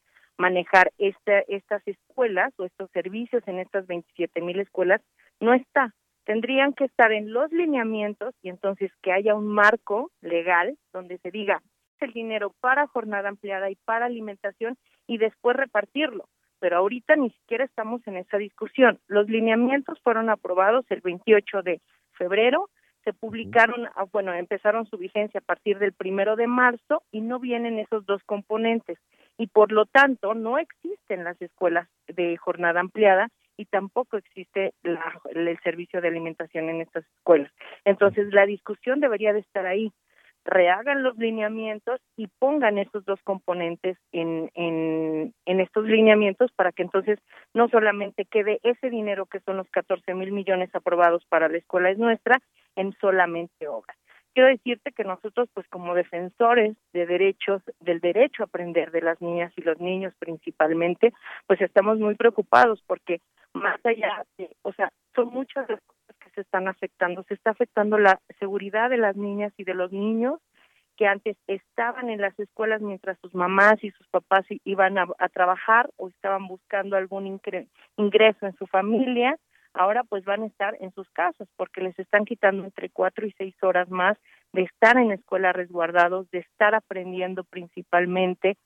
manejar 0.42 0.92
esta, 0.98 1.40
estas 1.48 1.88
escuelas 1.88 2.52
o 2.58 2.66
estos 2.66 2.90
servicios 2.92 3.44
en 3.48 3.60
estas 3.60 3.86
27 3.86 4.42
mil 4.42 4.60
escuelas 4.60 5.02
no 5.40 5.54
está. 5.54 5.94
Tendrían 6.26 6.74
que 6.74 6.86
estar 6.86 7.12
en 7.12 7.32
los 7.32 7.52
lineamientos 7.52 8.34
y 8.42 8.50
entonces 8.50 8.92
que 9.02 9.12
haya 9.12 9.36
un 9.36 9.48
marco 9.48 10.12
legal 10.22 10.78
donde 10.94 11.20
se 11.20 11.32
diga 11.32 11.62
el 12.00 12.14
dinero 12.14 12.54
para 12.60 12.88
jornada 12.88 13.30
ampliada 13.30 13.70
y 13.70 13.76
para 13.86 14.08
alimentación 14.08 14.78
y 15.06 15.20
después 15.20 15.56
repartirlo. 15.56 16.28
Pero 16.60 16.78
ahorita 16.78 17.16
ni 17.16 17.30
siquiera 17.30 17.64
estamos 17.64 18.02
en 18.08 18.18
esa 18.18 18.38
discusión. 18.38 19.00
Los 19.08 19.30
lineamientos 19.30 20.00
fueron 20.04 20.30
aprobados 20.30 20.86
el 20.90 21.02
28 21.02 21.62
de 21.62 21.82
febrero, 22.14 22.70
se 23.04 23.14
publicaron, 23.14 23.88
ah, 23.96 24.06
bueno, 24.12 24.34
empezaron 24.34 24.86
su 24.88 24.98
vigencia 24.98 25.40
a 25.40 25.44
partir 25.46 25.78
del 25.80 25.94
primero 25.94 26.36
de 26.36 26.48
marzo 26.48 27.04
y 27.12 27.22
no 27.22 27.40
vienen 27.40 27.80
esos 27.80 28.06
dos 28.06 28.24
componentes 28.26 28.98
y 29.42 29.48
por 29.48 29.72
lo 29.72 29.88
tanto 29.88 30.36
no 30.36 30.60
existen 30.60 31.24
las 31.24 31.42
escuelas 31.42 31.88
de 32.08 32.38
jornada 32.38 32.80
ampliada 32.80 33.28
y 33.58 33.66
tampoco 33.66 34.18
existe 34.18 34.76
el 34.84 35.60
servicio 35.64 36.00
de 36.00 36.10
alimentación 36.10 36.70
en 36.70 36.82
estas 36.82 37.04
escuelas. 37.18 37.52
Entonces 37.84 38.32
la 38.32 38.46
discusión 38.46 39.00
debería 39.00 39.34
de 39.34 39.40
estar 39.40 39.66
ahí. 39.66 39.92
Rehagan 40.46 41.02
los 41.02 41.18
lineamientos 41.18 42.00
y 42.16 42.28
pongan 42.38 42.78
esos 42.78 43.04
dos 43.06 43.20
componentes 43.24 43.98
en, 44.12 44.52
en, 44.54 45.34
en 45.48 45.60
estos 45.60 45.86
lineamientos 45.86 46.52
para 46.52 46.72
que 46.72 46.84
entonces 46.84 47.18
no 47.56 47.68
solamente 47.68 48.26
quede 48.26 48.60
ese 48.62 48.92
dinero 48.92 49.26
que 49.26 49.40
son 49.40 49.58
los 49.58 49.70
14 49.72 50.14
mil 50.14 50.32
millones 50.32 50.70
aprobados 50.76 51.26
para 51.26 51.50
la 51.50 51.58
escuela 51.58 51.90
es 51.90 51.98
nuestra 51.98 52.40
en 52.76 52.94
solamente 53.02 53.68
obras 53.68 53.98
quiero 54.34 54.50
decirte 54.50 54.92
que 54.92 55.04
nosotros, 55.04 55.50
pues 55.54 55.68
como 55.70 55.94
defensores 55.94 56.76
de 56.94 57.06
derechos, 57.06 57.62
del 57.80 58.00
derecho 58.00 58.44
a 58.44 58.46
aprender 58.46 58.92
de 58.92 59.02
las 59.02 59.22
niñas 59.22 59.54
y 59.56 59.62
los 59.62 59.80
niños 59.80 60.14
principalmente, 60.20 61.14
pues 61.48 61.62
estamos 61.62 62.00
muy 62.00 62.16
preocupados 62.16 62.82
porque 62.88 63.22
más 63.54 63.80
allá 63.86 64.26
de, 64.38 64.56
o 64.62 64.74
sea, 64.74 64.92
son 65.16 65.30
muchas 65.30 65.70
las 65.70 65.82
cosas 65.82 66.16
que 66.20 66.30
se 66.32 66.42
están 66.42 66.68
afectando. 66.68 67.24
Se 67.24 67.34
está 67.34 67.52
afectando 67.52 67.98
la 67.98 68.20
seguridad 68.40 68.90
de 68.90 68.98
las 68.98 69.16
niñas 69.16 69.54
y 69.58 69.64
de 69.64 69.74
los 69.74 69.92
niños 69.92 70.40
que 70.98 71.08
antes 71.08 71.38
estaban 71.48 72.10
en 72.10 72.22
las 72.22 72.38
escuelas 72.40 72.82
mientras 72.82 73.18
sus 73.22 73.34
mamás 73.34 73.84
y 73.84 73.92
sus 73.92 74.08
papás 74.10 74.46
iban 74.66 74.98
a, 74.98 75.08
a 75.18 75.30
trabajar 75.30 75.90
o 75.98 76.10
estaban 76.10 76.48
buscando 76.48 76.96
algún 76.96 77.40
ingreso 77.98 78.46
en 78.46 78.56
su 78.58 78.68
familia 78.68 79.38
ahora 79.74 80.04
pues 80.04 80.26
van 80.26 80.44
a 80.44 80.48
estar 80.48 80.76
en 80.80 80.94
sus 80.94 81.10
casas 81.12 81.48
porque 81.56 81.82
les 81.82 81.98
están 82.00 82.26
quitando 82.26 82.64
entre 82.64 82.90
cuatro 82.90 83.26
y 83.26 83.34
seis 83.38 83.56
horas 83.62 83.90
más 83.90 84.18
de 84.54 84.64
estar 84.64 84.98
en 84.98 85.10
la 85.10 85.16
escuela 85.16 85.54
resguardados, 85.54 86.30
de 86.32 86.40
estar 86.40 86.76
aprendiendo 86.76 87.44
principalmente 87.44 88.58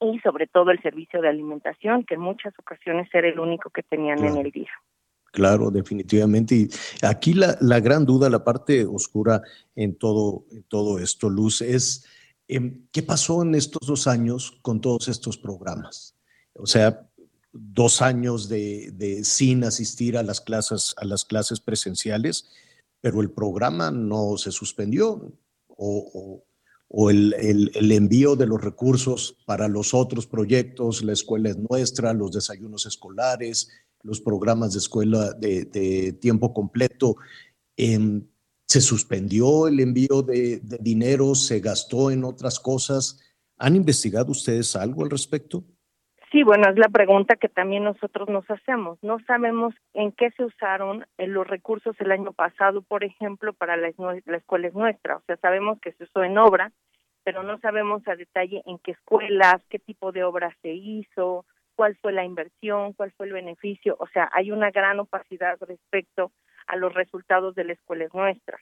y 0.00 0.18
sobre 0.20 0.46
todo 0.46 0.70
el 0.70 0.80
servicio 0.80 1.20
de 1.20 1.28
alimentación, 1.28 2.04
que 2.04 2.14
en 2.14 2.20
muchas 2.20 2.54
ocasiones 2.58 3.08
era 3.12 3.28
el 3.28 3.40
único 3.40 3.70
que 3.70 3.82
tenían 3.82 4.24
en 4.24 4.36
el 4.36 4.50
día. 4.52 4.70
Claro, 5.32 5.70
definitivamente. 5.70 6.54
Y 6.54 6.68
aquí 7.02 7.34
la, 7.34 7.56
la, 7.60 7.80
gran 7.80 8.06
duda, 8.06 8.30
la 8.30 8.44
parte 8.44 8.86
oscura 8.86 9.42
en 9.74 9.96
todo, 9.96 10.44
en 10.52 10.62
todo 10.64 10.98
esto, 10.98 11.28
Luz, 11.28 11.60
es 11.60 12.06
em, 12.46 12.86
qué 12.92 13.02
pasó 13.02 13.42
en 13.42 13.54
estos 13.54 13.86
dos 13.86 14.06
años 14.06 14.58
con 14.62 14.80
todos 14.80 15.08
estos 15.08 15.36
programas. 15.36 16.16
O 16.54 16.66
sea, 16.66 17.08
dos 17.52 18.02
años 18.02 18.48
de, 18.48 18.90
de, 18.94 19.24
sin 19.24 19.64
asistir 19.64 20.16
a 20.16 20.22
las 20.22 20.40
clases, 20.40 20.94
a 20.98 21.04
las 21.04 21.24
clases 21.24 21.60
presenciales, 21.60 22.50
pero 23.00 23.20
el 23.20 23.30
programa 23.30 23.90
no 23.90 24.36
se 24.36 24.50
suspendió 24.50 25.32
o, 25.68 26.42
o, 26.88 27.10
el, 27.10 27.34
el, 27.74 27.92
envío 27.92 28.34
de 28.34 28.46
los 28.46 28.60
recursos 28.60 29.36
para 29.46 29.68
los 29.68 29.94
otros 29.94 30.26
proyectos, 30.26 31.02
la 31.02 31.12
escuela 31.12 31.50
es 31.50 31.58
nuestra, 31.58 32.12
los 32.12 32.32
desayunos 32.32 32.86
escolares, 32.86 33.68
los 34.02 34.20
programas 34.20 34.72
de 34.72 34.78
escuela 34.78 35.32
de, 35.32 36.16
tiempo 36.20 36.52
completo. 36.52 37.16
Eh, 37.76 38.22
se 38.66 38.80
suspendió 38.80 39.66
el 39.66 39.80
envío 39.80 40.22
de, 40.22 40.60
de 40.60 40.78
dinero, 40.80 41.34
se 41.34 41.60
gastó 41.60 42.10
en 42.10 42.24
otras 42.24 42.58
cosas. 42.58 43.18
¿Han 43.58 43.76
investigado 43.76 44.32
ustedes 44.32 44.76
algo 44.76 45.02
al 45.04 45.10
respecto? 45.10 45.64
Sí, 46.30 46.42
bueno, 46.42 46.68
es 46.68 46.76
la 46.76 46.88
pregunta 46.88 47.36
que 47.36 47.48
también 47.48 47.84
nosotros 47.84 48.28
nos 48.28 48.48
hacemos. 48.50 48.98
No 49.02 49.18
sabemos 49.20 49.74
en 49.94 50.12
qué 50.12 50.30
se 50.32 50.44
usaron 50.44 51.06
eh, 51.16 51.26
los 51.26 51.46
recursos 51.46 51.96
el 52.00 52.12
año 52.12 52.32
pasado, 52.32 52.82
por 52.82 53.02
ejemplo, 53.02 53.54
para 53.54 53.78
la, 53.78 53.90
la 54.26 54.36
escuela 54.36 54.68
es 54.68 54.74
nuestra. 54.74 55.16
O 55.16 55.22
sea, 55.26 55.36
sabemos 55.38 55.80
que 55.80 55.92
se 55.92 56.04
usó 56.04 56.22
en 56.22 56.36
obra, 56.36 56.70
pero 57.24 57.42
no 57.42 57.58
sabemos 57.60 58.06
a 58.06 58.14
detalle 58.14 58.62
en 58.66 58.78
qué 58.78 58.90
escuelas, 58.90 59.62
qué 59.70 59.78
tipo 59.78 60.12
de 60.12 60.24
obra 60.24 60.54
se 60.60 60.70
hizo, 60.70 61.46
cuál 61.76 61.96
fue 61.96 62.12
la 62.12 62.24
inversión, 62.24 62.92
cuál 62.92 63.10
fue 63.12 63.26
el 63.26 63.32
beneficio. 63.32 63.96
O 63.98 64.06
sea, 64.08 64.28
hay 64.32 64.50
una 64.50 64.70
gran 64.70 65.00
opacidad 65.00 65.56
respecto 65.60 66.32
a 66.66 66.76
los 66.76 66.92
resultados 66.92 67.54
de 67.54 67.64
la 67.64 67.72
escuela 67.72 68.04
es 68.04 68.12
nuestra. 68.12 68.58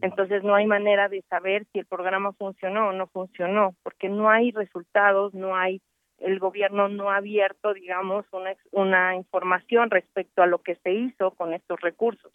Entonces 0.00 0.42
no 0.42 0.54
hay 0.54 0.66
manera 0.66 1.08
de 1.08 1.22
saber 1.28 1.64
si 1.72 1.80
el 1.80 1.86
programa 1.86 2.32
funcionó 2.32 2.88
o 2.88 2.92
no 2.92 3.06
funcionó, 3.08 3.74
porque 3.82 4.08
no 4.08 4.30
hay 4.30 4.50
resultados, 4.52 5.34
no 5.34 5.56
hay 5.56 5.80
el 6.20 6.38
gobierno 6.38 6.88
no 6.88 7.10
ha 7.10 7.16
abierto, 7.16 7.74
digamos, 7.74 8.24
una, 8.32 8.56
una 8.72 9.14
información 9.14 9.90
respecto 9.90 10.42
a 10.42 10.46
lo 10.46 10.62
que 10.62 10.76
se 10.82 10.92
hizo 10.92 11.30
con 11.32 11.52
estos 11.52 11.80
recursos. 11.80 12.32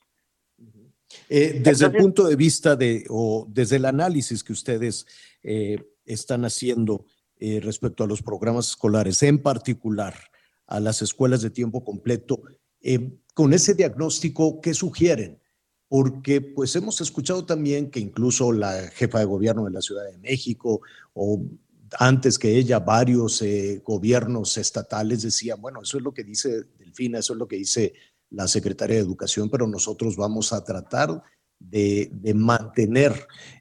Eh, 1.29 1.59
desde 1.63 1.85
el 1.85 1.93
punto 1.93 2.27
de 2.27 2.35
vista 2.35 2.75
de, 2.75 3.05
o 3.09 3.45
desde 3.49 3.75
el 3.75 3.85
análisis 3.85 4.43
que 4.43 4.53
ustedes 4.53 5.05
eh, 5.43 5.77
están 6.05 6.45
haciendo 6.45 7.05
eh, 7.39 7.59
respecto 7.61 8.03
a 8.03 8.07
los 8.07 8.21
programas 8.21 8.69
escolares, 8.69 9.21
en 9.23 9.41
particular 9.41 10.15
a 10.67 10.79
las 10.79 11.01
escuelas 11.01 11.41
de 11.41 11.49
tiempo 11.49 11.83
completo, 11.83 12.41
con 13.33 13.53
ese 13.53 13.75
diagnóstico, 13.75 14.59
¿qué 14.59 14.73
sugieren? 14.73 15.39
Porque 15.87 16.41
pues 16.41 16.75
hemos 16.75 16.99
escuchado 16.99 17.45
también 17.45 17.89
que 17.89 17.99
incluso 17.99 18.51
la 18.51 18.89
jefa 18.89 19.19
de 19.19 19.25
gobierno 19.25 19.65
de 19.65 19.71
la 19.71 19.81
Ciudad 19.81 20.05
de 20.05 20.17
México 20.17 20.81
o 21.13 21.41
antes 21.99 22.37
que 22.39 22.57
ella 22.57 22.79
varios 22.79 23.41
eh, 23.41 23.81
gobiernos 23.83 24.57
estatales 24.57 25.21
decían, 25.21 25.61
bueno, 25.61 25.81
eso 25.81 25.97
es 25.97 26.03
lo 26.03 26.13
que 26.13 26.23
dice 26.23 26.63
Delfina, 26.77 27.19
eso 27.19 27.33
es 27.33 27.39
lo 27.39 27.47
que 27.47 27.57
dice 27.57 27.93
la 28.29 28.47
secretaria 28.47 28.95
de 28.95 29.01
Educación, 29.01 29.49
pero 29.49 29.67
nosotros 29.67 30.15
vamos 30.15 30.53
a 30.53 30.63
tratar 30.63 31.21
de, 31.59 32.09
mantener 32.35 33.13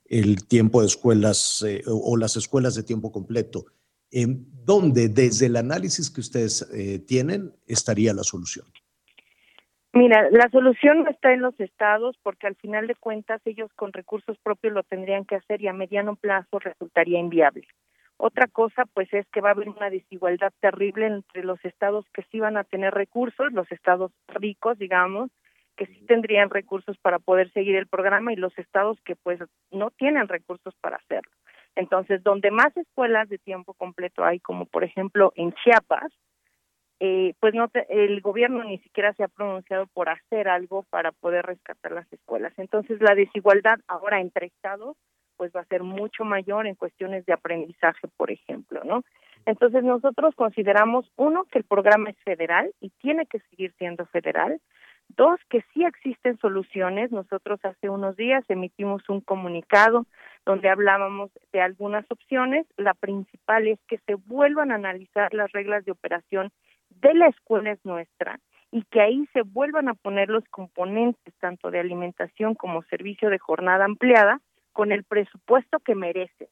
el 0.06 0.46
tiempo 0.46 0.80
de 0.80 0.86
escuelas 0.86 1.64
eh, 1.66 1.82
o 1.86 2.16
las 2.16 2.36
escuelas 2.36 2.74
de 2.74 2.82
tiempo 2.82 3.12
completo. 3.12 3.66
¿En 4.10 4.46
¿Dónde, 4.64 5.08
desde 5.08 5.46
el 5.46 5.56
análisis 5.56 6.10
que 6.10 6.20
ustedes 6.20 6.68
eh, 6.72 7.00
tienen, 7.00 7.52
estaría 7.66 8.12
la 8.12 8.22
solución? 8.22 8.66
Mira, 9.94 10.30
la 10.30 10.48
solución 10.50 11.02
no 11.02 11.10
está 11.10 11.32
en 11.32 11.42
los 11.42 11.58
estados 11.58 12.16
porque 12.22 12.46
al 12.46 12.54
final 12.56 12.86
de 12.86 12.94
cuentas 12.94 13.40
ellos 13.44 13.70
con 13.74 13.92
recursos 13.92 14.38
propios 14.42 14.72
lo 14.72 14.82
tendrían 14.84 15.24
que 15.24 15.34
hacer 15.34 15.60
y 15.60 15.68
a 15.68 15.72
mediano 15.72 16.16
plazo 16.16 16.58
resultaría 16.58 17.18
inviable. 17.18 17.66
Otra 18.16 18.46
cosa, 18.46 18.84
pues, 18.94 19.12
es 19.12 19.26
que 19.28 19.40
va 19.40 19.50
a 19.50 19.52
haber 19.52 19.68
una 19.68 19.90
desigualdad 19.90 20.52
terrible 20.60 21.06
entre 21.06 21.44
los 21.44 21.64
estados 21.64 22.06
que 22.14 22.22
sí 22.30 22.40
van 22.40 22.56
a 22.56 22.64
tener 22.64 22.94
recursos, 22.94 23.52
los 23.52 23.70
estados 23.72 24.12
ricos, 24.28 24.78
digamos, 24.78 25.30
que 25.76 25.86
sí 25.86 26.04
tendrían 26.06 26.50
recursos 26.50 26.96
para 26.98 27.18
poder 27.18 27.50
seguir 27.52 27.76
el 27.76 27.86
programa 27.86 28.32
y 28.32 28.36
los 28.36 28.56
estados 28.58 29.00
que, 29.04 29.16
pues, 29.16 29.40
no 29.70 29.90
tienen 29.90 30.28
recursos 30.28 30.74
para 30.80 30.96
hacerlo. 30.96 31.32
Entonces, 31.74 32.22
donde 32.22 32.50
más 32.50 32.76
escuelas 32.76 33.28
de 33.28 33.38
tiempo 33.38 33.74
completo 33.74 34.24
hay, 34.24 34.40
como 34.40 34.66
por 34.66 34.84
ejemplo 34.84 35.32
en 35.36 35.52
Chiapas, 35.54 36.12
eh, 37.00 37.34
pues 37.40 37.54
no 37.54 37.68
el 37.88 38.20
gobierno 38.20 38.62
ni 38.62 38.78
siquiera 38.78 39.12
se 39.14 39.24
ha 39.24 39.28
pronunciado 39.28 39.86
por 39.88 40.08
hacer 40.08 40.48
algo 40.48 40.84
para 40.84 41.10
poder 41.10 41.44
rescatar 41.46 41.92
las 41.92 42.12
escuelas. 42.12 42.52
Entonces, 42.58 43.00
la 43.00 43.14
desigualdad 43.16 43.80
ahora 43.88 44.20
entre 44.20 44.46
estados 44.46 44.96
pues 45.36 45.52
va 45.54 45.60
a 45.60 45.66
ser 45.66 45.82
mucho 45.82 46.24
mayor 46.24 46.66
en 46.66 46.74
cuestiones 46.74 47.24
de 47.26 47.32
aprendizaje, 47.32 48.08
por 48.16 48.30
ejemplo, 48.30 48.82
¿no? 48.84 49.02
Entonces 49.46 49.82
nosotros 49.82 50.34
consideramos, 50.34 51.10
uno, 51.16 51.44
que 51.50 51.58
el 51.58 51.64
programa 51.64 52.10
es 52.10 52.16
federal 52.24 52.72
y 52.80 52.90
tiene 53.00 53.26
que 53.26 53.40
seguir 53.50 53.74
siendo 53.78 54.06
federal. 54.06 54.60
Dos, 55.08 55.40
que 55.50 55.62
sí 55.74 55.84
existen 55.84 56.38
soluciones. 56.38 57.10
Nosotros 57.10 57.60
hace 57.64 57.88
unos 57.88 58.16
días 58.16 58.44
emitimos 58.48 59.08
un 59.08 59.20
comunicado 59.20 60.06
donde 60.46 60.68
hablábamos 60.68 61.30
de 61.52 61.60
algunas 61.60 62.04
opciones. 62.10 62.66
La 62.76 62.94
principal 62.94 63.66
es 63.66 63.80
que 63.88 63.98
se 64.06 64.14
vuelvan 64.14 64.70
a 64.70 64.76
analizar 64.76 65.34
las 65.34 65.50
reglas 65.52 65.84
de 65.84 65.92
operación 65.92 66.50
de 67.00 67.14
la 67.14 67.26
escuela 67.26 67.72
es 67.72 67.84
nuestra 67.84 68.38
y 68.70 68.84
que 68.84 69.00
ahí 69.00 69.28
se 69.32 69.42
vuelvan 69.42 69.88
a 69.88 69.94
poner 69.94 70.28
los 70.28 70.44
componentes 70.48 71.34
tanto 71.40 71.70
de 71.70 71.80
alimentación 71.80 72.54
como 72.54 72.82
servicio 72.84 73.28
de 73.28 73.38
jornada 73.38 73.84
ampliada 73.84 74.40
con 74.72 74.92
el 74.92 75.04
presupuesto 75.04 75.78
que 75.80 75.94
merece. 75.94 76.50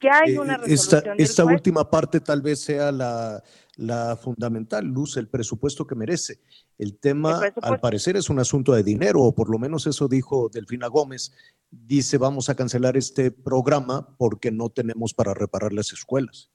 Ya 0.00 0.20
hay 0.24 0.34
eh, 0.34 0.40
una 0.40 0.56
resolución 0.56 1.02
Esta, 1.02 1.14
esta 1.22 1.44
última 1.44 1.90
parte 1.90 2.20
tal 2.20 2.40
vez 2.40 2.60
sea 2.60 2.90
la, 2.90 3.42
la, 3.76 4.16
fundamental, 4.16 4.86
Luz, 4.86 5.16
el 5.16 5.28
presupuesto 5.28 5.86
que 5.86 5.94
merece. 5.94 6.38
El 6.78 6.98
tema, 6.98 7.40
al 7.60 7.80
parecer, 7.80 8.16
es 8.16 8.30
un 8.30 8.38
asunto 8.38 8.72
de 8.72 8.82
dinero, 8.82 9.20
o 9.20 9.34
por 9.34 9.50
lo 9.50 9.58
menos 9.58 9.86
eso 9.86 10.08
dijo 10.08 10.48
Delfina 10.48 10.86
Gómez. 10.86 11.36
Dice, 11.70 12.16
vamos 12.16 12.48
a 12.48 12.56
cancelar 12.56 12.96
este 12.96 13.30
programa 13.30 14.16
porque 14.16 14.50
no 14.50 14.70
tenemos 14.70 15.12
para 15.12 15.34
reparar 15.34 15.72
las 15.72 15.92
escuelas. 15.92 16.50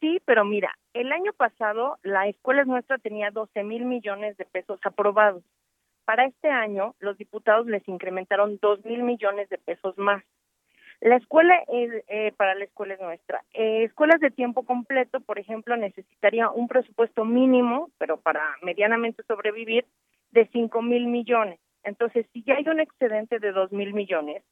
Sí, 0.00 0.20
pero 0.24 0.44
mira, 0.44 0.70
el 0.94 1.12
año 1.12 1.32
pasado 1.34 1.98
la 2.02 2.28
escuela 2.28 2.64
nuestra 2.64 2.98
tenía 2.98 3.30
12 3.30 3.64
mil 3.64 3.84
millones 3.84 4.36
de 4.36 4.44
pesos 4.46 4.78
aprobados. 4.84 5.42
Para 6.06 6.24
este 6.24 6.48
año, 6.48 6.94
los 7.00 7.18
diputados 7.18 7.66
les 7.66 7.86
incrementaron 7.88 8.58
dos 8.62 8.82
mil 8.84 9.02
millones 9.02 9.48
de 9.48 9.58
pesos 9.58 9.98
más. 9.98 10.22
La 11.00 11.16
escuela, 11.16 11.62
eh, 11.68 12.32
para 12.36 12.54
la 12.54 12.64
escuela 12.64 12.94
es 12.94 13.00
nuestra. 13.00 13.42
Eh, 13.52 13.82
escuelas 13.82 14.20
de 14.20 14.30
tiempo 14.30 14.64
completo, 14.64 15.20
por 15.20 15.40
ejemplo, 15.40 15.76
necesitaría 15.76 16.48
un 16.48 16.68
presupuesto 16.68 17.24
mínimo, 17.24 17.90
pero 17.98 18.18
para 18.18 18.40
medianamente 18.62 19.24
sobrevivir, 19.24 19.84
de 20.30 20.46
cinco 20.52 20.80
mil 20.80 21.08
millones. 21.08 21.58
Entonces, 21.82 22.24
si 22.32 22.44
ya 22.44 22.54
hay 22.54 22.68
un 22.68 22.78
excedente 22.78 23.40
de 23.40 23.50
dos 23.50 23.72
mil 23.72 23.92
millones, 23.92 24.44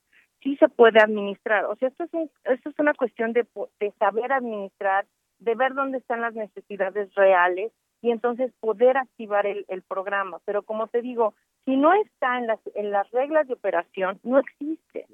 sí 0.42 0.56
se 0.56 0.68
puede 0.68 0.98
administrar. 0.98 1.66
O 1.66 1.76
sea, 1.76 1.88
esto 1.88 2.04
es, 2.04 2.30
esto 2.44 2.68
es 2.68 2.78
una 2.80 2.94
cuestión 2.94 3.32
de, 3.32 3.46
de 3.78 3.92
saber 3.92 4.32
administrar, 4.32 5.06
de 5.38 5.54
ver 5.54 5.72
dónde 5.74 5.98
están 5.98 6.20
las 6.20 6.34
necesidades 6.34 7.14
reales 7.14 7.72
y 8.04 8.10
entonces 8.10 8.52
poder 8.60 8.98
activar 8.98 9.46
el, 9.46 9.64
el 9.68 9.80
programa. 9.80 10.38
Pero 10.44 10.62
como 10.62 10.88
te 10.88 11.00
digo, 11.00 11.32
si 11.64 11.74
no 11.74 11.94
está 11.94 12.36
en 12.36 12.46
las, 12.46 12.60
en 12.74 12.90
las 12.90 13.10
reglas 13.12 13.48
de 13.48 13.54
operación, 13.54 14.20
no 14.22 14.38
existe. 14.38 15.06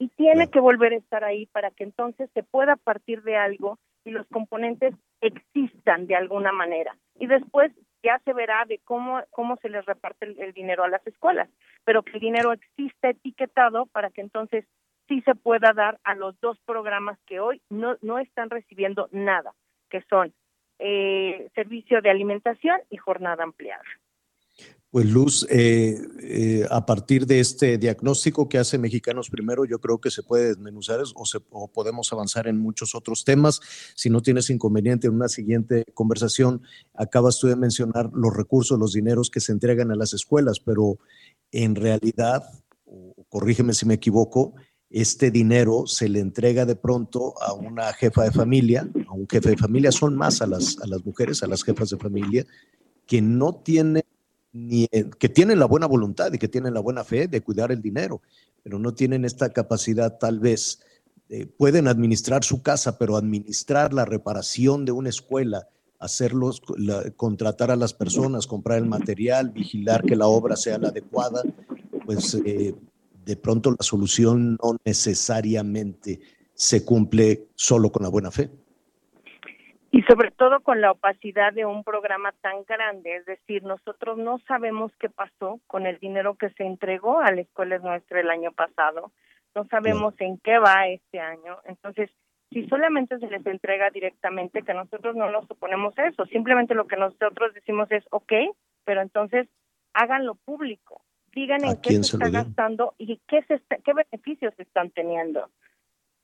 Y 0.00 0.08
tiene 0.08 0.50
que 0.50 0.58
volver 0.58 0.94
a 0.94 0.96
estar 0.96 1.22
ahí 1.22 1.46
para 1.46 1.70
que 1.70 1.84
entonces 1.84 2.28
se 2.34 2.42
pueda 2.42 2.74
partir 2.74 3.22
de 3.22 3.36
algo 3.36 3.78
y 4.04 4.10
los 4.10 4.26
componentes 4.26 4.96
existan 5.20 6.08
de 6.08 6.16
alguna 6.16 6.50
manera. 6.50 6.96
Y 7.20 7.28
después 7.28 7.70
ya 8.02 8.20
se 8.24 8.32
verá 8.32 8.64
de 8.66 8.80
cómo, 8.82 9.22
cómo 9.30 9.56
se 9.58 9.68
les 9.68 9.86
reparte 9.86 10.26
el, 10.26 10.52
dinero 10.54 10.82
a 10.82 10.88
las 10.88 11.06
escuelas, 11.06 11.48
pero 11.84 12.02
que 12.02 12.14
el 12.14 12.20
dinero 12.20 12.52
exista 12.52 13.10
etiquetado 13.10 13.86
para 13.86 14.10
que 14.10 14.22
entonces 14.22 14.64
sí 15.06 15.20
se 15.20 15.36
pueda 15.36 15.72
dar 15.72 16.00
a 16.02 16.16
los 16.16 16.38
dos 16.40 16.58
programas 16.66 17.16
que 17.26 17.38
hoy 17.38 17.62
no, 17.70 17.96
no 18.02 18.18
están 18.18 18.50
recibiendo 18.50 19.08
nada, 19.12 19.54
que 19.88 20.02
son 20.10 20.34
eh, 20.78 21.48
servicio 21.54 22.00
de 22.02 22.10
alimentación 22.10 22.80
y 22.90 22.96
jornada 22.96 23.44
ampliada. 23.44 23.84
Pues 24.94 25.06
Luz, 25.06 25.44
eh, 25.50 25.98
eh, 26.22 26.66
a 26.70 26.86
partir 26.86 27.26
de 27.26 27.40
este 27.40 27.78
diagnóstico 27.78 28.48
que 28.48 28.58
hace 28.58 28.78
Mexicanos 28.78 29.28
Primero, 29.28 29.64
yo 29.64 29.80
creo 29.80 30.00
que 30.00 30.12
se 30.12 30.22
puede 30.22 30.46
desmenuzar 30.46 31.00
o, 31.16 31.26
se, 31.26 31.40
podemos 31.40 32.12
avanzar 32.12 32.46
en 32.46 32.60
muchos 32.60 32.94
otros 32.94 33.24
temas. 33.24 33.60
Si 33.96 34.08
no 34.08 34.22
tienes 34.22 34.50
inconveniente 34.50 35.08
en 35.08 35.14
una 35.14 35.26
siguiente 35.26 35.84
conversación, 35.94 36.62
acabas 36.94 37.40
tú 37.40 37.48
de 37.48 37.56
mencionar 37.56 38.08
los 38.14 38.36
recursos, 38.36 38.78
los 38.78 38.92
dineros 38.92 39.30
que 39.30 39.40
se 39.40 39.50
entregan 39.50 39.90
a 39.90 39.96
las 39.96 40.14
escuelas, 40.14 40.60
pero 40.60 40.98
en 41.50 41.74
realidad, 41.74 42.44
corrígeme 43.28 43.74
si 43.74 43.86
me 43.86 43.94
equivoco, 43.94 44.54
este 44.94 45.32
dinero 45.32 45.88
se 45.88 46.08
le 46.08 46.20
entrega 46.20 46.64
de 46.64 46.76
pronto 46.76 47.34
a 47.42 47.52
una 47.52 47.92
jefa 47.94 48.22
de 48.22 48.30
familia, 48.30 48.88
a 49.08 49.12
un 49.12 49.26
jefe 49.28 49.50
de 49.50 49.56
familia, 49.56 49.90
son 49.90 50.14
más 50.14 50.40
a 50.40 50.46
las, 50.46 50.78
a 50.80 50.86
las 50.86 51.04
mujeres, 51.04 51.42
a 51.42 51.48
las 51.48 51.64
jefas 51.64 51.90
de 51.90 51.96
familia, 51.96 52.46
que 53.04 53.20
no 53.20 53.56
tienen 53.56 54.04
ni, 54.52 54.86
que 54.86 55.28
tienen 55.28 55.58
la 55.58 55.66
buena 55.66 55.86
voluntad 55.86 56.32
y 56.32 56.38
que 56.38 56.46
tienen 56.46 56.74
la 56.74 56.80
buena 56.80 57.02
fe 57.02 57.26
de 57.26 57.40
cuidar 57.40 57.72
el 57.72 57.82
dinero, 57.82 58.22
pero 58.62 58.78
no 58.78 58.94
tienen 58.94 59.24
esta 59.24 59.52
capacidad 59.52 60.16
tal 60.16 60.38
vez, 60.38 60.78
pueden 61.56 61.88
administrar 61.88 62.44
su 62.44 62.62
casa, 62.62 62.96
pero 62.96 63.16
administrar 63.16 63.92
la 63.92 64.04
reparación 64.04 64.84
de 64.84 64.92
una 64.92 65.08
escuela, 65.08 65.66
hacerlos, 65.98 66.62
contratar 67.16 67.72
a 67.72 67.76
las 67.76 67.94
personas, 67.94 68.46
comprar 68.46 68.78
el 68.78 68.86
material, 68.86 69.50
vigilar 69.50 70.04
que 70.04 70.14
la 70.14 70.28
obra 70.28 70.54
sea 70.54 70.78
la 70.78 70.90
adecuada, 70.90 71.42
pues 72.06 72.34
eh, 72.46 72.76
de 73.24 73.36
pronto 73.36 73.70
la 73.70 73.82
solución 73.82 74.56
no 74.62 74.76
necesariamente 74.84 76.20
se 76.54 76.84
cumple 76.84 77.48
solo 77.54 77.90
con 77.90 78.02
la 78.02 78.10
buena 78.10 78.30
fe. 78.30 78.50
Y 79.90 80.02
sobre 80.02 80.32
todo 80.32 80.60
con 80.60 80.80
la 80.80 80.90
opacidad 80.90 81.52
de 81.52 81.66
un 81.66 81.84
programa 81.84 82.32
tan 82.40 82.64
grande, 82.64 83.16
es 83.16 83.26
decir, 83.26 83.62
nosotros 83.62 84.18
no 84.18 84.40
sabemos 84.48 84.90
qué 84.98 85.08
pasó 85.08 85.60
con 85.68 85.86
el 85.86 85.98
dinero 86.00 86.34
que 86.34 86.50
se 86.50 86.64
entregó 86.64 87.20
a 87.20 87.30
la 87.30 87.42
escuela 87.42 87.78
nuestra 87.78 88.20
el 88.20 88.28
año 88.28 88.50
pasado, 88.50 89.12
no 89.54 89.64
sabemos 89.66 90.14
en 90.18 90.38
qué 90.38 90.58
va 90.58 90.88
este 90.88 91.20
año, 91.20 91.58
entonces 91.64 92.10
si 92.50 92.66
solamente 92.68 93.18
se 93.18 93.26
les 93.26 93.44
entrega 93.46 93.90
directamente, 93.90 94.62
que 94.62 94.74
nosotros 94.74 95.16
no 95.16 95.30
nos 95.30 95.46
suponemos 95.46 95.96
eso, 95.98 96.24
simplemente 96.26 96.74
lo 96.74 96.86
que 96.86 96.96
nosotros 96.96 97.54
decimos 97.54 97.90
es, 97.90 98.04
ok, 98.10 98.32
pero 98.84 99.00
entonces 99.00 99.48
háganlo 99.92 100.34
público, 100.34 101.02
digan 101.34 101.64
en 101.64 101.76
qué 101.76 102.02
se, 102.02 102.16
está 102.16 102.28
gastando 102.30 102.94
y 102.98 103.20
qué, 103.28 103.42
se 103.48 103.60
qué 103.84 103.92
beneficios 103.92 104.54
están 104.58 104.90
teniendo. 104.90 105.50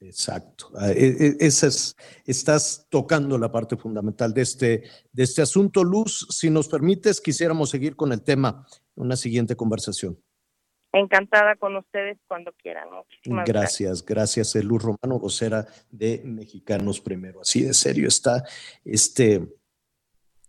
Exacto. 0.01 0.71
Ah, 0.79 0.91
e, 0.93 1.09
e, 1.09 1.37
esa 1.41 1.67
es, 1.67 1.95
estás 2.25 2.87
tocando 2.89 3.37
la 3.37 3.53
parte 3.53 3.77
fundamental 3.77 4.33
de 4.33 4.43
este, 4.43 4.83
de 5.13 5.23
este 5.23 5.43
asunto. 5.43 5.85
Luz, 5.85 6.27
si 6.31 6.49
nos 6.49 6.69
permites, 6.69 7.21
quisiéramos 7.21 7.69
seguir 7.69 7.97
con 7.97 8.13
el 8.13 8.23
tema 8.23 8.67
en 8.97 9.05
una 9.05 9.17
siguiente 9.17 9.57
conversación. 9.57 10.19
Encantada 10.93 11.55
con 11.57 11.77
ustedes 11.77 12.19
cuando 12.27 12.53
quieran. 12.53 12.89
Gracias, 13.47 14.05
gracias, 14.05 14.57
eh, 14.57 14.63
Luz 14.63 14.83
Romano, 14.83 15.21
vocera 15.21 15.67
de 15.91 16.23
Mexicanos 16.25 17.01
Primero. 17.01 17.43
Así 17.43 17.63
de 17.63 17.75
serio 17.75 18.09
está 18.09 18.43
este, 18.85 19.47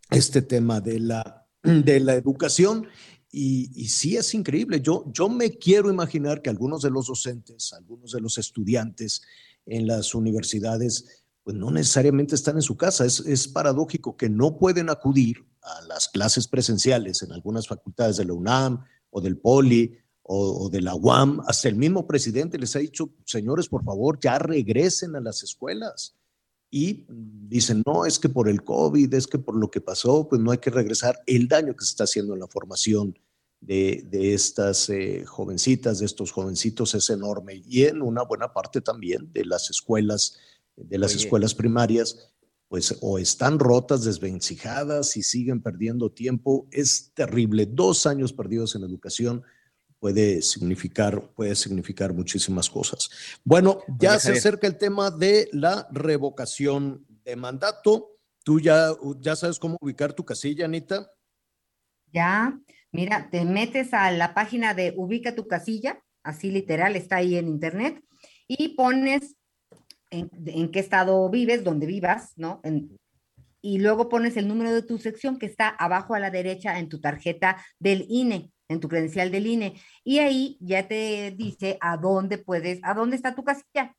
este 0.09 0.41
tema 0.41 0.81
de 0.81 0.99
la, 0.99 1.45
de 1.61 1.99
la 1.99 2.13
educación 2.13 2.87
y, 3.31 3.87
sí 3.87 4.17
es 4.17 4.33
increíble. 4.33 4.81
Yo, 4.81 5.05
yo 5.13 5.29
me 5.29 5.51
quiero 5.51 5.89
imaginar 5.89 6.41
que 6.41 6.49
algunos 6.49 6.81
de 6.81 6.89
los 6.89 7.07
docentes, 7.07 7.73
algunos 7.73 8.11
de 8.11 8.21
los 8.21 8.37
estudiantes 8.37 9.21
en 9.65 9.87
las 9.87 10.13
universidades, 10.13 11.23
pues 11.43 11.55
no 11.55 11.71
necesariamente 11.71 12.35
están 12.35 12.57
en 12.57 12.61
su 12.61 12.75
casa. 12.75 13.05
Es, 13.05 13.21
es 13.21 13.47
paradójico 13.47 14.17
que 14.17 14.29
no 14.29 14.57
pueden 14.57 14.89
acudir 14.89 15.45
a 15.61 15.81
las 15.83 16.09
clases 16.09 16.47
presenciales 16.47 17.21
en 17.21 17.31
algunas 17.31 17.67
facultades 17.67 18.17
de 18.17 18.25
la 18.25 18.33
UNAM 18.33 18.83
o 19.09 19.21
del 19.21 19.37
POLI 19.37 19.97
o, 20.23 20.69
de 20.69 20.81
la 20.81 20.95
UAM, 20.95 21.41
hasta 21.45 21.67
el 21.67 21.75
mismo 21.75 22.07
presidente 22.07 22.57
les 22.57 22.75
ha 22.75 22.79
dicho, 22.79 23.09
señores, 23.25 23.67
por 23.67 23.83
favor, 23.83 24.19
ya 24.21 24.39
regresen 24.39 25.15
a 25.15 25.19
las 25.19 25.43
escuelas. 25.43 26.15
Y 26.73 27.05
dicen, 27.09 27.83
no, 27.85 28.05
es 28.05 28.17
que 28.17 28.29
por 28.29 28.47
el 28.47 28.63
COVID, 28.63 29.13
es 29.13 29.27
que 29.27 29.37
por 29.37 29.57
lo 29.57 29.69
que 29.69 29.81
pasó, 29.81 30.27
pues 30.29 30.41
no 30.41 30.51
hay 30.51 30.59
que 30.59 30.69
regresar. 30.69 31.21
El 31.25 31.49
daño 31.49 31.75
que 31.75 31.83
se 31.83 31.91
está 31.91 32.05
haciendo 32.05 32.33
en 32.33 32.39
la 32.39 32.47
formación 32.47 33.19
de, 33.59 34.07
estas 34.33 34.89
eh, 34.89 35.25
jovencitas, 35.25 35.99
de 35.99 36.05
estos 36.05 36.31
jovencitos 36.31 36.95
es 36.95 37.09
enorme. 37.09 37.61
Y 37.67 37.83
en 37.83 38.01
una 38.01 38.23
buena 38.23 38.53
parte 38.53 38.79
también 38.79 39.31
de 39.33 39.45
las 39.45 39.69
escuelas, 39.69 40.37
de 40.77 40.97
las 40.97 41.13
escuelas 41.13 41.53
primarias, 41.53 42.31
pues 42.69 42.97
o 43.01 43.19
están 43.19 43.59
rotas, 43.59 44.05
desvencijadas 44.05 45.17
y 45.17 45.23
siguen 45.23 45.61
perdiendo 45.61 46.09
tiempo. 46.09 46.67
Es 46.71 47.11
terrible. 47.13 47.65
Dos 47.65 48.07
años 48.07 48.31
perdidos 48.31 48.75
en 48.75 48.83
educación 48.83 49.43
puede 50.01 50.41
significar, 50.41 51.29
puede 51.35 51.55
significar 51.55 52.11
muchísimas 52.11 52.67
cosas. 52.71 53.39
Bueno, 53.43 53.83
ya 53.99 54.17
se 54.17 54.31
acerca 54.31 54.65
el 54.65 54.79
tema 54.79 55.11
de 55.11 55.47
la 55.53 55.87
revocación 55.91 57.05
de 57.23 57.35
mandato. 57.35 58.17
¿Tú 58.43 58.59
ya, 58.59 58.89
ya 59.19 59.35
sabes 59.35 59.59
cómo 59.59 59.77
ubicar 59.79 60.13
tu 60.13 60.25
casilla, 60.25 60.65
Anita? 60.65 61.11
Ya, 62.11 62.59
mira, 62.91 63.29
te 63.29 63.45
metes 63.45 63.93
a 63.93 64.09
la 64.09 64.33
página 64.33 64.73
de 64.73 64.91
Ubica 64.97 65.35
tu 65.35 65.47
casilla, 65.47 66.01
así 66.23 66.49
literal, 66.49 66.95
está 66.95 67.17
ahí 67.17 67.35
en 67.35 67.47
internet, 67.47 68.03
y 68.47 68.69
pones 68.69 69.35
en, 70.09 70.71
qué 70.71 70.79
estado 70.79 71.29
vives, 71.29 71.63
dónde 71.63 71.85
vivas, 71.85 72.33
¿no? 72.37 72.59
y 73.63 73.77
luego 73.77 74.09
pones 74.09 74.35
el 74.35 74.47
número 74.47 74.73
de 74.73 74.81
tu 74.81 74.97
sección 74.97 75.37
que 75.37 75.45
está 75.45 75.69
abajo 75.69 76.15
a 76.15 76.19
la 76.19 76.31
derecha 76.31 76.79
en 76.79 76.89
tu 76.89 76.99
tarjeta 76.99 77.63
del 77.79 78.07
INE 78.09 78.51
en 78.71 78.79
tu 78.79 78.87
credencial 78.87 79.31
del 79.31 79.47
INE. 79.47 79.75
Y 80.03 80.19
ahí 80.19 80.57
ya 80.59 80.87
te 80.87 81.33
dice 81.37 81.77
a 81.81 81.97
dónde 81.97 82.37
puedes, 82.37 82.79
a 82.83 82.93
dónde 82.93 83.15
está 83.15 83.35
tu 83.35 83.43
casilla. 83.43 83.95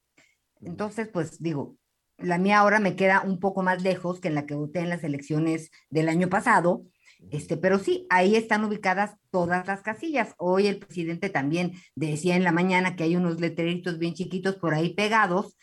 Entonces, 0.60 1.08
pues 1.12 1.42
digo, 1.42 1.76
la 2.18 2.38
mía 2.38 2.58
ahora 2.58 2.80
me 2.80 2.96
queda 2.96 3.22
un 3.22 3.38
poco 3.38 3.62
más 3.62 3.82
lejos 3.82 4.20
que 4.20 4.28
en 4.28 4.34
la 4.34 4.46
que 4.46 4.54
voté 4.54 4.80
en 4.80 4.88
las 4.88 5.04
elecciones 5.04 5.70
del 5.90 6.08
año 6.08 6.28
pasado. 6.28 6.84
Este, 7.30 7.56
pero 7.56 7.78
sí, 7.78 8.06
ahí 8.10 8.34
están 8.34 8.64
ubicadas 8.64 9.16
todas 9.30 9.66
las 9.66 9.82
casillas. 9.82 10.34
Hoy 10.38 10.66
el 10.66 10.78
presidente 10.78 11.28
también 11.28 11.72
decía 11.94 12.36
en 12.36 12.44
la 12.44 12.52
mañana 12.52 12.96
que 12.96 13.04
hay 13.04 13.16
unos 13.16 13.40
letreritos 13.40 13.98
bien 13.98 14.14
chiquitos 14.14 14.56
por 14.56 14.74
ahí 14.74 14.94
pegados, 14.94 15.56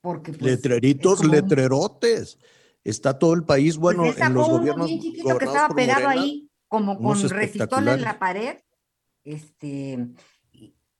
porque 0.00 0.32
pues, 0.32 0.42
letreritos, 0.42 1.24
letrerotes. 1.24 2.38
Está 2.82 3.18
todo 3.18 3.34
el 3.34 3.42
país, 3.44 3.76
bueno, 3.76 4.04
pues 4.04 4.18
en 4.20 4.34
los 4.34 4.48
gobiernos. 4.48 4.86
Bien 4.86 5.00
chiquito 5.00 5.38
que 5.38 5.44
estaba 5.44 5.74
pegado 5.74 6.08
ahí 6.08 6.45
como 6.68 6.98
con 6.98 7.20
resistol 7.28 7.88
en 7.88 8.02
la 8.02 8.18
pared, 8.18 8.56
este, 9.24 10.08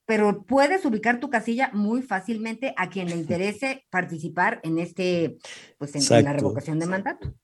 pero 0.07 0.45
puedes 0.45 0.85
ubicar 0.85 1.21
tu 1.21 1.29
casilla 1.29 1.71
muy 1.73 2.03
fácilmente 2.03 2.73
a 2.77 2.89
quien 2.89 3.09
le 3.09 3.17
interese 3.17 3.85
participar 3.91 4.61
en 4.63 4.79
este, 4.79 5.39
pues 5.79 5.95
en, 5.97 6.25
la 6.25 6.33
revocación 6.33 6.79
de 6.79 6.87
mandato. 6.87 7.35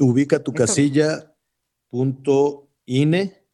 Ubica 0.00 0.42
tu 0.42 0.52
casilla 0.52 1.32
punto 1.88 2.68
INE. 2.84 3.44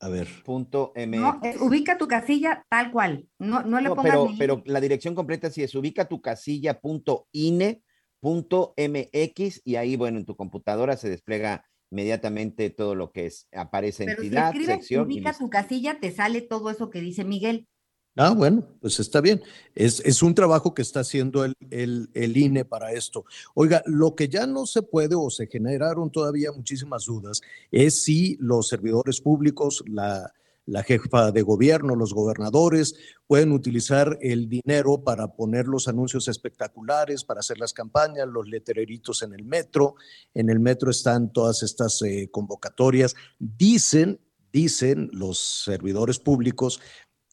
A 0.00 0.08
ver. 0.08 0.28
Punto 0.44 0.92
M. 0.96 1.16
No, 1.16 1.40
ubica 1.60 1.96
tu 1.96 2.06
casilla 2.06 2.64
tal 2.68 2.92
cual. 2.92 3.26
No, 3.38 3.62
no 3.62 3.80
le 3.80 3.88
pongas 3.88 4.04
pero, 4.04 4.28
pero 4.38 4.62
la 4.66 4.80
dirección 4.80 5.14
completa 5.14 5.50
sí 5.50 5.62
es 5.62 5.74
ubica 5.74 6.06
tu 6.06 6.20
casilla 6.20 6.78
punto 6.78 7.26
INE 7.32 7.82
punto 8.24 8.74
MX 8.78 9.60
y 9.64 9.76
ahí, 9.76 9.96
bueno, 9.96 10.18
en 10.18 10.24
tu 10.24 10.34
computadora 10.34 10.96
se 10.96 11.10
despliega 11.10 11.66
inmediatamente 11.94 12.70
todo 12.70 12.96
lo 12.96 13.12
que 13.12 13.26
es, 13.26 13.46
aparece 13.52 14.04
Pero 14.04 14.20
entidad, 14.20 14.52
si 14.52 14.66
sección. 14.66 15.06
Ubica 15.06 15.32
tu 15.32 15.48
casilla, 15.48 16.00
te 16.00 16.10
sale 16.10 16.42
todo 16.42 16.68
eso 16.70 16.90
que 16.90 17.00
dice 17.00 17.22
Miguel. 17.22 17.68
Ah, 18.16 18.30
bueno, 18.30 18.66
pues 18.80 18.98
está 18.98 19.20
bien. 19.20 19.42
Es, 19.76 20.00
es 20.00 20.22
un 20.22 20.34
trabajo 20.34 20.74
que 20.74 20.82
está 20.82 21.00
haciendo 21.00 21.44
el, 21.44 21.54
el, 21.70 22.10
el, 22.14 22.36
INE 22.36 22.64
para 22.64 22.92
esto. 22.92 23.24
Oiga, 23.54 23.82
lo 23.86 24.14
que 24.16 24.28
ya 24.28 24.46
no 24.46 24.66
se 24.66 24.82
puede 24.82 25.14
o 25.14 25.30
se 25.30 25.46
generaron 25.46 26.10
todavía 26.10 26.52
muchísimas 26.52 27.06
dudas 27.06 27.40
es 27.70 28.02
si 28.02 28.36
los 28.40 28.68
servidores 28.68 29.20
públicos, 29.20 29.84
la, 29.86 30.32
la 30.66 30.82
jefa 30.82 31.30
de 31.30 31.42
gobierno, 31.42 31.94
los 31.94 32.14
gobernadores, 32.14 32.94
pueden 33.26 33.52
utilizar 33.52 34.18
el 34.20 34.48
dinero 34.48 35.02
para 35.04 35.28
poner 35.28 35.66
los 35.66 35.88
anuncios 35.88 36.28
espectaculares, 36.28 37.24
para 37.24 37.40
hacer 37.40 37.58
las 37.58 37.72
campañas, 37.72 38.28
los 38.28 38.48
letreritos 38.48 39.22
en 39.22 39.34
el 39.34 39.44
metro. 39.44 39.96
En 40.32 40.48
el 40.48 40.60
metro 40.60 40.90
están 40.90 41.32
todas 41.32 41.62
estas 41.62 42.00
eh, 42.02 42.28
convocatorias. 42.30 43.14
Dicen, 43.38 44.20
dicen 44.52 45.10
los 45.12 45.38
servidores 45.38 46.18
públicos 46.18 46.80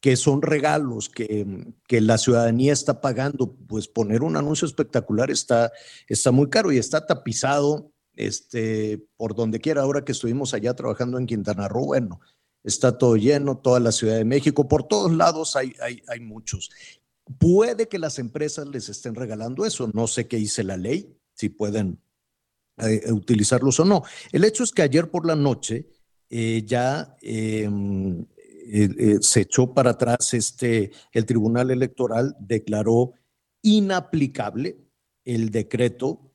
que 0.00 0.16
son 0.16 0.42
regalos 0.42 1.08
que, 1.08 1.46
que, 1.86 2.00
la 2.00 2.18
ciudadanía 2.18 2.72
está 2.72 3.00
pagando, 3.00 3.54
pues 3.68 3.86
poner 3.86 4.24
un 4.24 4.36
anuncio 4.36 4.66
espectacular 4.66 5.30
está, 5.30 5.70
está 6.08 6.32
muy 6.32 6.50
caro 6.50 6.72
y 6.72 6.78
está 6.78 7.06
tapizado 7.06 7.92
este, 8.16 9.06
por 9.16 9.36
donde 9.36 9.60
quiera. 9.60 9.82
Ahora 9.82 10.04
que 10.04 10.10
estuvimos 10.10 10.54
allá 10.54 10.74
trabajando 10.74 11.18
en 11.18 11.26
Quintana 11.26 11.68
Roo, 11.68 11.86
bueno, 11.86 12.20
está 12.64 12.96
todo 12.96 13.16
lleno, 13.16 13.58
toda 13.58 13.80
la 13.80 13.92
Ciudad 13.92 14.16
de 14.16 14.24
México, 14.24 14.68
por 14.68 14.84
todos 14.86 15.12
lados 15.12 15.56
hay, 15.56 15.74
hay, 15.80 16.20
muchos. 16.20 16.70
Puede 17.38 17.88
que 17.88 17.98
las 17.98 18.18
empresas 18.18 18.66
les 18.68 18.88
estén 18.88 19.14
regalando 19.14 19.64
eso, 19.64 19.90
no 19.92 20.06
sé 20.06 20.28
qué 20.28 20.36
dice 20.36 20.64
la 20.64 20.76
ley, 20.76 21.16
si 21.34 21.48
pueden 21.48 22.00
eh, 22.78 23.12
utilizarlos 23.12 23.80
o 23.80 23.84
no. 23.84 24.04
El 24.30 24.44
hecho 24.44 24.64
es 24.64 24.72
que 24.72 24.82
ayer 24.82 25.10
por 25.10 25.26
la 25.26 25.36
noche 25.36 25.88
eh, 26.30 26.62
ya 26.64 27.16
em, 27.20 28.24
eh, 28.64 29.18
se 29.20 29.42
echó 29.42 29.74
para 29.74 29.90
atrás 29.90 30.32
este, 30.34 30.92
el 31.12 31.26
Tribunal 31.26 31.70
Electoral 31.70 32.36
declaró 32.38 33.12
inaplicable 33.62 34.78
el 35.24 35.50
decreto 35.50 36.32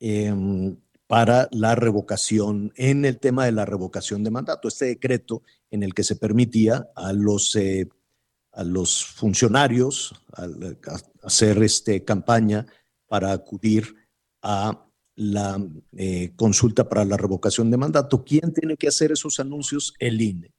em, 0.00 0.76
para 1.08 1.48
la 1.52 1.74
revocación, 1.74 2.72
en 2.76 3.06
el 3.06 3.18
tema 3.18 3.46
de 3.46 3.52
la 3.52 3.64
revocación 3.64 4.22
de 4.22 4.30
mandato, 4.30 4.68
este 4.68 4.84
decreto 4.84 5.42
en 5.70 5.82
el 5.82 5.94
que 5.94 6.04
se 6.04 6.16
permitía 6.16 6.90
a 6.94 7.14
los, 7.14 7.56
eh, 7.56 7.88
a 8.52 8.62
los 8.62 9.06
funcionarios 9.06 10.14
hacer 11.22 11.62
este, 11.62 12.04
campaña 12.04 12.66
para 13.08 13.32
acudir 13.32 13.96
a 14.42 14.86
la 15.16 15.58
eh, 15.96 16.32
consulta 16.36 16.88
para 16.88 17.06
la 17.06 17.16
revocación 17.16 17.70
de 17.70 17.78
mandato. 17.78 18.22
¿Quién 18.22 18.52
tiene 18.52 18.76
que 18.76 18.88
hacer 18.88 19.10
esos 19.10 19.40
anuncios? 19.40 19.94
El 19.98 20.20
INE. 20.20 20.52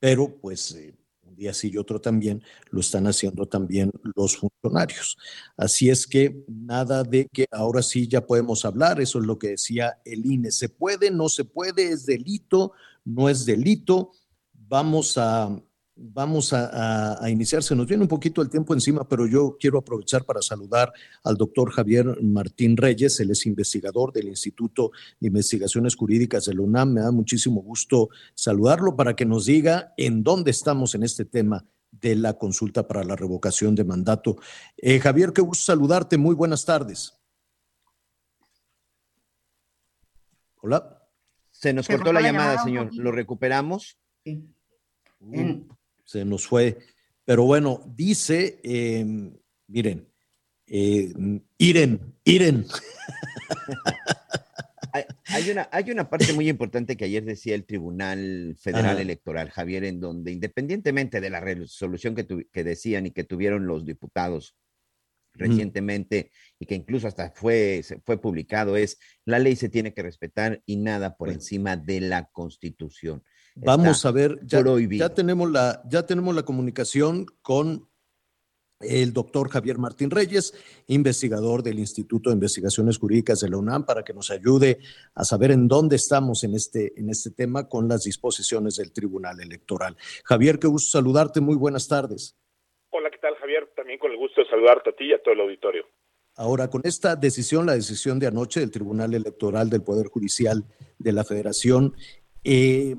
Pero 0.00 0.36
pues 0.40 0.72
eh, 0.72 0.94
y 1.42 1.48
así 1.48 1.70
y 1.72 1.76
otro 1.76 2.00
también, 2.00 2.40
lo 2.70 2.78
están 2.78 3.06
haciendo 3.08 3.46
también 3.46 3.90
los 4.14 4.36
funcionarios. 4.36 5.18
Así 5.56 5.90
es 5.90 6.06
que 6.06 6.44
nada 6.46 7.02
de 7.02 7.26
que 7.32 7.46
ahora 7.50 7.82
sí 7.82 8.06
ya 8.06 8.24
podemos 8.24 8.64
hablar, 8.64 9.00
eso 9.00 9.18
es 9.18 9.26
lo 9.26 9.38
que 9.38 9.48
decía 9.48 10.00
el 10.04 10.24
INE. 10.24 10.52
¿Se 10.52 10.68
puede? 10.68 11.10
¿No 11.10 11.28
se 11.28 11.44
puede? 11.44 11.88
¿Es 11.88 12.06
delito? 12.06 12.72
¿No 13.04 13.28
es 13.28 13.44
delito? 13.44 14.12
Vamos 14.52 15.18
a 15.18 15.60
vamos 16.02 16.52
a, 16.52 17.18
iniciar. 17.30 17.62
Se 17.62 17.76
nos 17.76 17.86
viene 17.86 18.02
un 18.02 18.08
poquito 18.08 18.42
el 18.42 18.50
tiempo 18.50 18.74
encima, 18.74 19.08
pero 19.08 19.26
yo 19.26 19.56
quiero 19.58 19.78
aprovechar 19.78 20.24
para 20.24 20.42
saludar 20.42 20.92
al 21.22 21.36
doctor 21.36 21.70
Javier 21.70 22.20
Martín 22.22 22.76
Reyes. 22.76 23.20
Él 23.20 23.30
es 23.30 23.46
investigador 23.46 24.12
del 24.12 24.28
Instituto 24.28 24.90
de 25.20 25.28
Investigaciones 25.28 25.94
Jurídicas 25.94 26.46
de 26.46 26.54
la 26.54 26.62
UNAM. 26.62 26.92
Me 26.92 27.00
da 27.00 27.12
muchísimo 27.12 27.62
gusto 27.62 28.08
saludarlo 28.34 28.96
para 28.96 29.14
que 29.14 29.24
nos 29.24 29.46
diga 29.46 29.94
en 29.96 30.22
dónde 30.22 30.50
estamos 30.50 30.94
en 30.94 31.04
este 31.04 31.24
tema 31.24 31.64
de 31.92 32.16
la 32.16 32.34
consulta 32.34 32.88
para 32.88 33.04
la 33.04 33.14
revocación 33.14 33.74
de 33.74 33.84
mandato. 33.84 34.36
Eh, 34.76 34.98
Javier, 34.98 35.32
qué 35.32 35.42
gusto 35.42 35.64
saludarte. 35.64 36.18
Muy 36.18 36.34
buenas 36.34 36.64
tardes. 36.64 37.18
Hola. 40.60 40.98
Se 41.50 41.72
nos 41.72 41.86
cortó 41.86 42.12
la 42.12 42.20
llamada, 42.20 42.62
señor. 42.64 42.90
¿Lo 42.92 43.12
recuperamos? 43.12 43.98
Sí 44.24 44.52
se 46.12 46.24
nos 46.24 46.46
fue. 46.46 46.78
Pero 47.24 47.44
bueno, 47.44 47.82
dice, 47.96 48.60
em, 48.62 49.32
miren, 49.68 50.06
eh, 50.66 51.12
Iren, 51.58 52.14
Iren. 52.24 52.66
Hay, 55.28 55.50
una, 55.50 55.70
hay 55.72 55.90
una 55.90 56.10
parte 56.10 56.34
muy 56.34 56.50
importante 56.50 56.98
que 56.98 57.06
ayer 57.06 57.24
decía 57.24 57.54
el 57.54 57.64
Tribunal 57.64 58.54
Federal 58.60 59.00
Electoral, 59.00 59.48
Javier, 59.48 59.84
en 59.84 60.00
donde 60.00 60.32
independientemente 60.32 61.22
de 61.22 61.30
la 61.30 61.40
resolución 61.40 62.14
que, 62.14 62.26
que 62.52 62.62
decían 62.62 63.06
y 63.06 63.10
que 63.10 63.24
tuvieron 63.24 63.66
los 63.66 63.86
diputados 63.86 64.54
recientemente 65.32 66.30
y 66.58 66.66
que 66.66 66.74
incluso 66.74 67.08
hasta 67.08 67.30
fue, 67.30 67.82
fue 68.04 68.20
publicado, 68.20 68.76
es 68.76 68.98
la 69.24 69.38
ley 69.38 69.56
se 69.56 69.70
tiene 69.70 69.94
que 69.94 70.02
respetar 70.02 70.62
y 70.66 70.76
nada 70.76 71.16
por 71.16 71.30
encima 71.30 71.76
de 71.76 72.02
la 72.02 72.26
constitución. 72.26 73.22
Vamos 73.54 74.04
a 74.06 74.10
ver, 74.10 74.38
ya, 74.42 74.62
ya, 74.90 75.08
tenemos 75.14 75.50
la, 75.50 75.82
ya 75.88 76.06
tenemos 76.06 76.34
la 76.34 76.42
comunicación 76.42 77.26
con 77.42 77.88
el 78.82 79.12
doctor 79.12 79.48
Javier 79.48 79.78
Martín 79.78 80.10
Reyes, 80.10 80.54
investigador 80.88 81.62
del 81.62 81.78
Instituto 81.78 82.30
de 82.30 82.34
Investigaciones 82.34 82.98
Jurídicas 82.98 83.40
de 83.40 83.50
la 83.50 83.58
UNAM, 83.58 83.84
para 83.84 84.02
que 84.02 84.12
nos 84.12 84.30
ayude 84.30 84.78
a 85.14 85.24
saber 85.24 85.50
en 85.50 85.68
dónde 85.68 85.96
estamos 85.96 86.44
en 86.44 86.54
este, 86.54 86.92
en 86.96 87.10
este 87.10 87.30
tema 87.30 87.68
con 87.68 87.88
las 87.88 88.02
disposiciones 88.02 88.76
del 88.76 88.92
Tribunal 88.92 89.40
Electoral. 89.40 89.96
Javier, 90.24 90.58
qué 90.58 90.66
gusto 90.66 90.98
saludarte, 90.98 91.40
muy 91.40 91.56
buenas 91.56 91.88
tardes. 91.88 92.36
Hola, 92.90 93.10
¿qué 93.10 93.18
tal 93.18 93.34
Javier? 93.36 93.70
También 93.76 93.98
con 93.98 94.10
el 94.10 94.18
gusto 94.18 94.42
de 94.42 94.48
saludarte 94.48 94.90
a 94.90 94.92
ti 94.94 95.04
y 95.04 95.12
a 95.12 95.22
todo 95.22 95.34
el 95.34 95.40
auditorio. 95.40 95.84
Ahora, 96.34 96.68
con 96.68 96.82
esta 96.84 97.14
decisión, 97.14 97.66
la 97.66 97.74
decisión 97.74 98.18
de 98.18 98.26
anoche 98.26 98.60
del 98.60 98.70
Tribunal 98.70 99.12
Electoral 99.14 99.68
del 99.68 99.82
Poder 99.82 100.06
Judicial 100.06 100.64
de 100.98 101.12
la 101.12 101.24
Federación, 101.24 101.94
eh, 102.42 102.96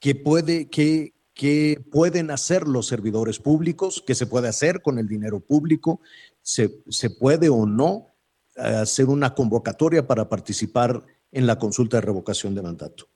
¿qué 0.00 0.14
puede, 0.14 0.68
qué, 0.70 1.12
qué 1.34 1.76
pueden 1.92 2.30
hacer 2.30 2.66
los 2.66 2.86
servidores 2.86 3.38
públicos, 3.38 4.02
qué 4.06 4.14
se 4.14 4.26
puede 4.26 4.48
hacer 4.48 4.82
con 4.82 4.98
el 4.98 5.08
dinero 5.08 5.40
público, 5.40 6.00
se, 6.40 6.68
se 6.88 7.10
puede 7.10 7.48
o 7.48 7.66
no 7.66 8.08
eh, 8.56 8.62
hacer 8.62 9.06
una 9.06 9.34
convocatoria 9.34 10.06
para 10.06 10.28
participar 10.28 11.02
en 11.32 11.46
la 11.46 11.58
consulta 11.58 11.98
de 11.98 12.06
revocación 12.06 12.54
de 12.54 12.62
mandato. 12.62 13.06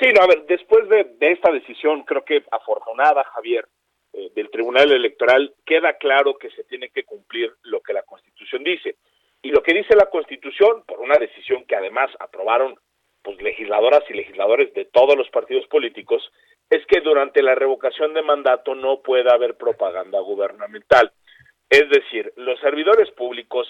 Sí, 0.00 0.08
no, 0.14 0.22
a 0.22 0.26
ver, 0.26 0.46
después 0.46 0.88
de, 0.88 1.14
de 1.18 1.32
esta 1.32 1.52
decisión, 1.52 2.02
creo 2.02 2.24
que 2.24 2.42
afortunada, 2.50 3.22
Javier, 3.34 3.68
eh, 4.14 4.30
del 4.34 4.50
Tribunal 4.50 4.90
Electoral, 4.90 5.54
queda 5.64 5.96
claro 5.98 6.36
que 6.38 6.50
se 6.50 6.64
tiene 6.64 6.88
que 6.90 7.04
cumplir 7.04 7.52
lo 7.62 7.80
que 7.80 7.92
la 7.92 8.02
Constitución 8.02 8.64
dice. 8.64 8.96
Y 9.42 9.50
lo 9.50 9.62
que 9.62 9.74
dice 9.74 9.94
la 9.94 10.10
Constitución, 10.10 10.82
por 10.86 11.00
una 11.00 11.16
decisión 11.18 11.64
que 11.66 11.76
además 11.76 12.10
aprobaron 12.18 12.74
pues 13.22 13.40
legisladoras 13.40 14.02
y 14.08 14.14
legisladores 14.14 14.72
de 14.74 14.84
todos 14.84 15.16
los 15.16 15.28
partidos 15.30 15.66
políticos, 15.68 16.22
es 16.70 16.84
que 16.86 17.00
durante 17.00 17.42
la 17.42 17.54
revocación 17.54 18.14
de 18.14 18.22
mandato 18.22 18.74
no 18.74 19.00
puede 19.00 19.32
haber 19.32 19.56
propaganda 19.56 20.20
gubernamental. 20.20 21.12
Es 21.68 21.88
decir, 21.88 22.32
los 22.36 22.58
servidores 22.60 23.10
públicos 23.12 23.68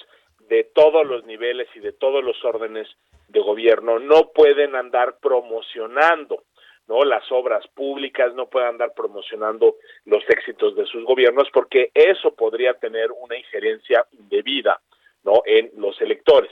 de 0.48 0.64
todos 0.74 1.06
los 1.06 1.24
niveles 1.24 1.68
y 1.74 1.80
de 1.80 1.92
todos 1.92 2.22
los 2.24 2.44
órdenes 2.44 2.88
de 3.28 3.40
gobierno 3.40 3.98
no 3.98 4.30
pueden 4.34 4.74
andar 4.74 5.18
promocionando 5.20 6.44
no 6.88 7.04
las 7.04 7.30
obras 7.30 7.66
públicas 7.68 8.34
no 8.34 8.48
pueden 8.48 8.70
andar 8.70 8.92
promocionando 8.94 9.76
los 10.04 10.22
éxitos 10.28 10.74
de 10.74 10.84
sus 10.86 11.04
gobiernos 11.04 11.48
porque 11.52 11.90
eso 11.94 12.34
podría 12.34 12.74
tener 12.74 13.10
una 13.12 13.36
injerencia 13.36 14.04
indebida 14.12 14.80
no 15.22 15.42
en 15.46 15.70
los 15.76 16.00
electores 16.00 16.50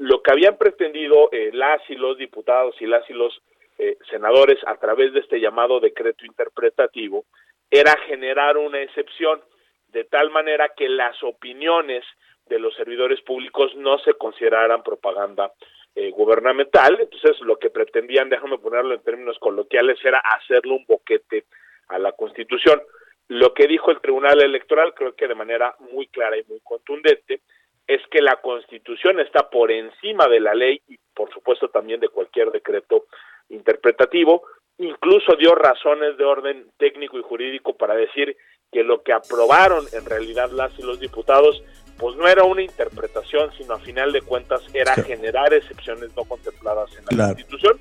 lo 0.00 0.22
que 0.22 0.32
habían 0.32 0.56
pretendido 0.56 1.28
eh, 1.30 1.50
las 1.52 1.82
y 1.90 1.94
los 1.94 2.16
diputados 2.16 2.74
y 2.80 2.86
las 2.86 3.08
y 3.10 3.12
los 3.12 3.38
eh, 3.76 3.98
senadores 4.10 4.58
a 4.66 4.76
través 4.76 5.12
de 5.12 5.20
este 5.20 5.40
llamado 5.40 5.78
decreto 5.78 6.24
interpretativo 6.24 7.26
era 7.70 7.94
generar 8.06 8.56
una 8.56 8.80
excepción 8.80 9.42
de 9.88 10.04
tal 10.04 10.30
manera 10.30 10.70
que 10.74 10.88
las 10.88 11.22
opiniones 11.22 12.02
de 12.46 12.58
los 12.58 12.74
servidores 12.76 13.20
públicos 13.20 13.74
no 13.76 13.98
se 13.98 14.14
consideraran 14.14 14.82
propaganda 14.82 15.52
eh, 15.94 16.10
gubernamental. 16.12 16.98
Entonces, 16.98 17.38
lo 17.42 17.58
que 17.58 17.68
pretendían, 17.68 18.30
déjame 18.30 18.56
ponerlo 18.56 18.94
en 18.94 19.02
términos 19.02 19.38
coloquiales, 19.38 20.02
era 20.02 20.18
hacerle 20.18 20.72
un 20.72 20.86
boquete 20.86 21.44
a 21.88 21.98
la 21.98 22.12
Constitución. 22.12 22.80
Lo 23.28 23.52
que 23.52 23.66
dijo 23.66 23.90
el 23.90 24.00
Tribunal 24.00 24.42
Electoral, 24.42 24.94
creo 24.94 25.14
que 25.14 25.28
de 25.28 25.34
manera 25.34 25.76
muy 25.92 26.06
clara 26.06 26.38
y 26.38 26.44
muy 26.48 26.60
contundente, 26.60 27.42
es 27.90 28.00
que 28.08 28.22
la 28.22 28.36
Constitución 28.36 29.18
está 29.18 29.50
por 29.50 29.72
encima 29.72 30.28
de 30.28 30.38
la 30.38 30.54
ley 30.54 30.80
y, 30.88 30.96
por 31.12 31.28
supuesto, 31.34 31.70
también 31.70 31.98
de 31.98 32.08
cualquier 32.08 32.52
decreto 32.52 33.06
interpretativo, 33.48 34.44
incluso 34.78 35.34
dio 35.34 35.56
razones 35.56 36.16
de 36.16 36.24
orden 36.24 36.66
técnico 36.78 37.18
y 37.18 37.22
jurídico 37.22 37.76
para 37.76 37.96
decir 37.96 38.36
que 38.70 38.84
lo 38.84 39.02
que 39.02 39.12
aprobaron 39.12 39.84
en 39.92 40.04
realidad 40.04 40.52
las 40.52 40.78
y 40.78 40.82
los 40.82 41.00
diputados 41.00 41.64
pues 41.98 42.16
no 42.16 42.28
era 42.28 42.44
una 42.44 42.62
interpretación, 42.62 43.50
sino 43.58 43.74
a 43.74 43.80
final 43.80 44.12
de 44.12 44.22
cuentas 44.22 44.62
era 44.72 44.94
generar 44.94 45.52
excepciones 45.52 46.16
no 46.16 46.24
contempladas 46.24 46.90
en 46.96 47.18
la 47.18 47.26
Constitución 47.26 47.78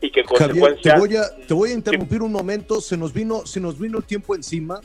y 0.00 0.10
que 0.10 0.20
en 0.20 0.26
consecuencia 0.26 0.94
te 0.94 0.98
voy 0.98 1.16
a, 1.16 1.46
te 1.46 1.54
voy 1.54 1.70
a 1.70 1.74
interrumpir 1.74 2.22
un 2.22 2.32
momento, 2.32 2.80
se 2.80 2.96
nos 2.96 3.12
vino 3.12 3.44
se 3.44 3.60
nos 3.60 3.78
vino 3.78 3.98
el 3.98 4.04
tiempo 4.04 4.34
encima. 4.34 4.80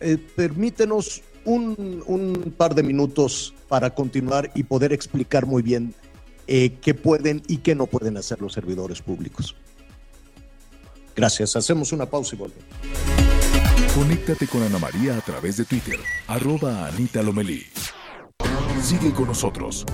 Eh, 0.00 0.16
permítenos 0.34 1.22
un, 1.44 2.02
un, 2.06 2.54
par 2.56 2.74
de 2.74 2.82
minutos 2.82 3.54
para 3.68 3.94
continuar 3.94 4.50
y 4.54 4.64
poder 4.64 4.92
explicar 4.92 5.46
muy 5.46 5.62
bien 5.62 5.94
eh, 6.46 6.76
qué 6.80 6.94
pueden 6.94 7.42
y 7.46 7.58
qué 7.58 7.74
no 7.74 7.86
pueden 7.86 8.16
hacer 8.16 8.40
los 8.40 8.52
servidores 8.52 9.00
públicos. 9.00 9.56
Gracias. 11.16 11.56
Hacemos 11.56 11.92
una 11.92 12.06
pausa 12.06 12.34
y 12.34 12.38
volvemos. 12.38 12.64
Conéctate 13.94 14.48
con 14.48 14.62
Ana 14.62 14.78
María 14.78 15.16
a 15.16 15.20
través 15.20 15.56
de 15.56 15.64
Twitter, 15.64 15.98
arroba 16.26 16.86
Anita 16.88 17.22
Lomelí. 17.22 17.64
Sigue 18.82 19.12
con 19.12 19.28
nosotros. 19.28 19.86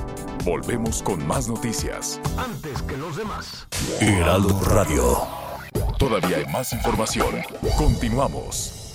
Volvemos 0.45 1.03
con 1.03 1.25
más 1.27 1.49
noticias. 1.49 2.19
Antes 2.39 2.81
que 2.83 2.97
los 2.97 3.17
demás. 3.17 3.69
Heraldo 4.01 4.59
Radio. 4.65 5.19
Todavía 5.99 6.39
hay 6.39 6.47
más 6.47 6.73
información. 6.73 7.37
Continuamos. 7.77 8.90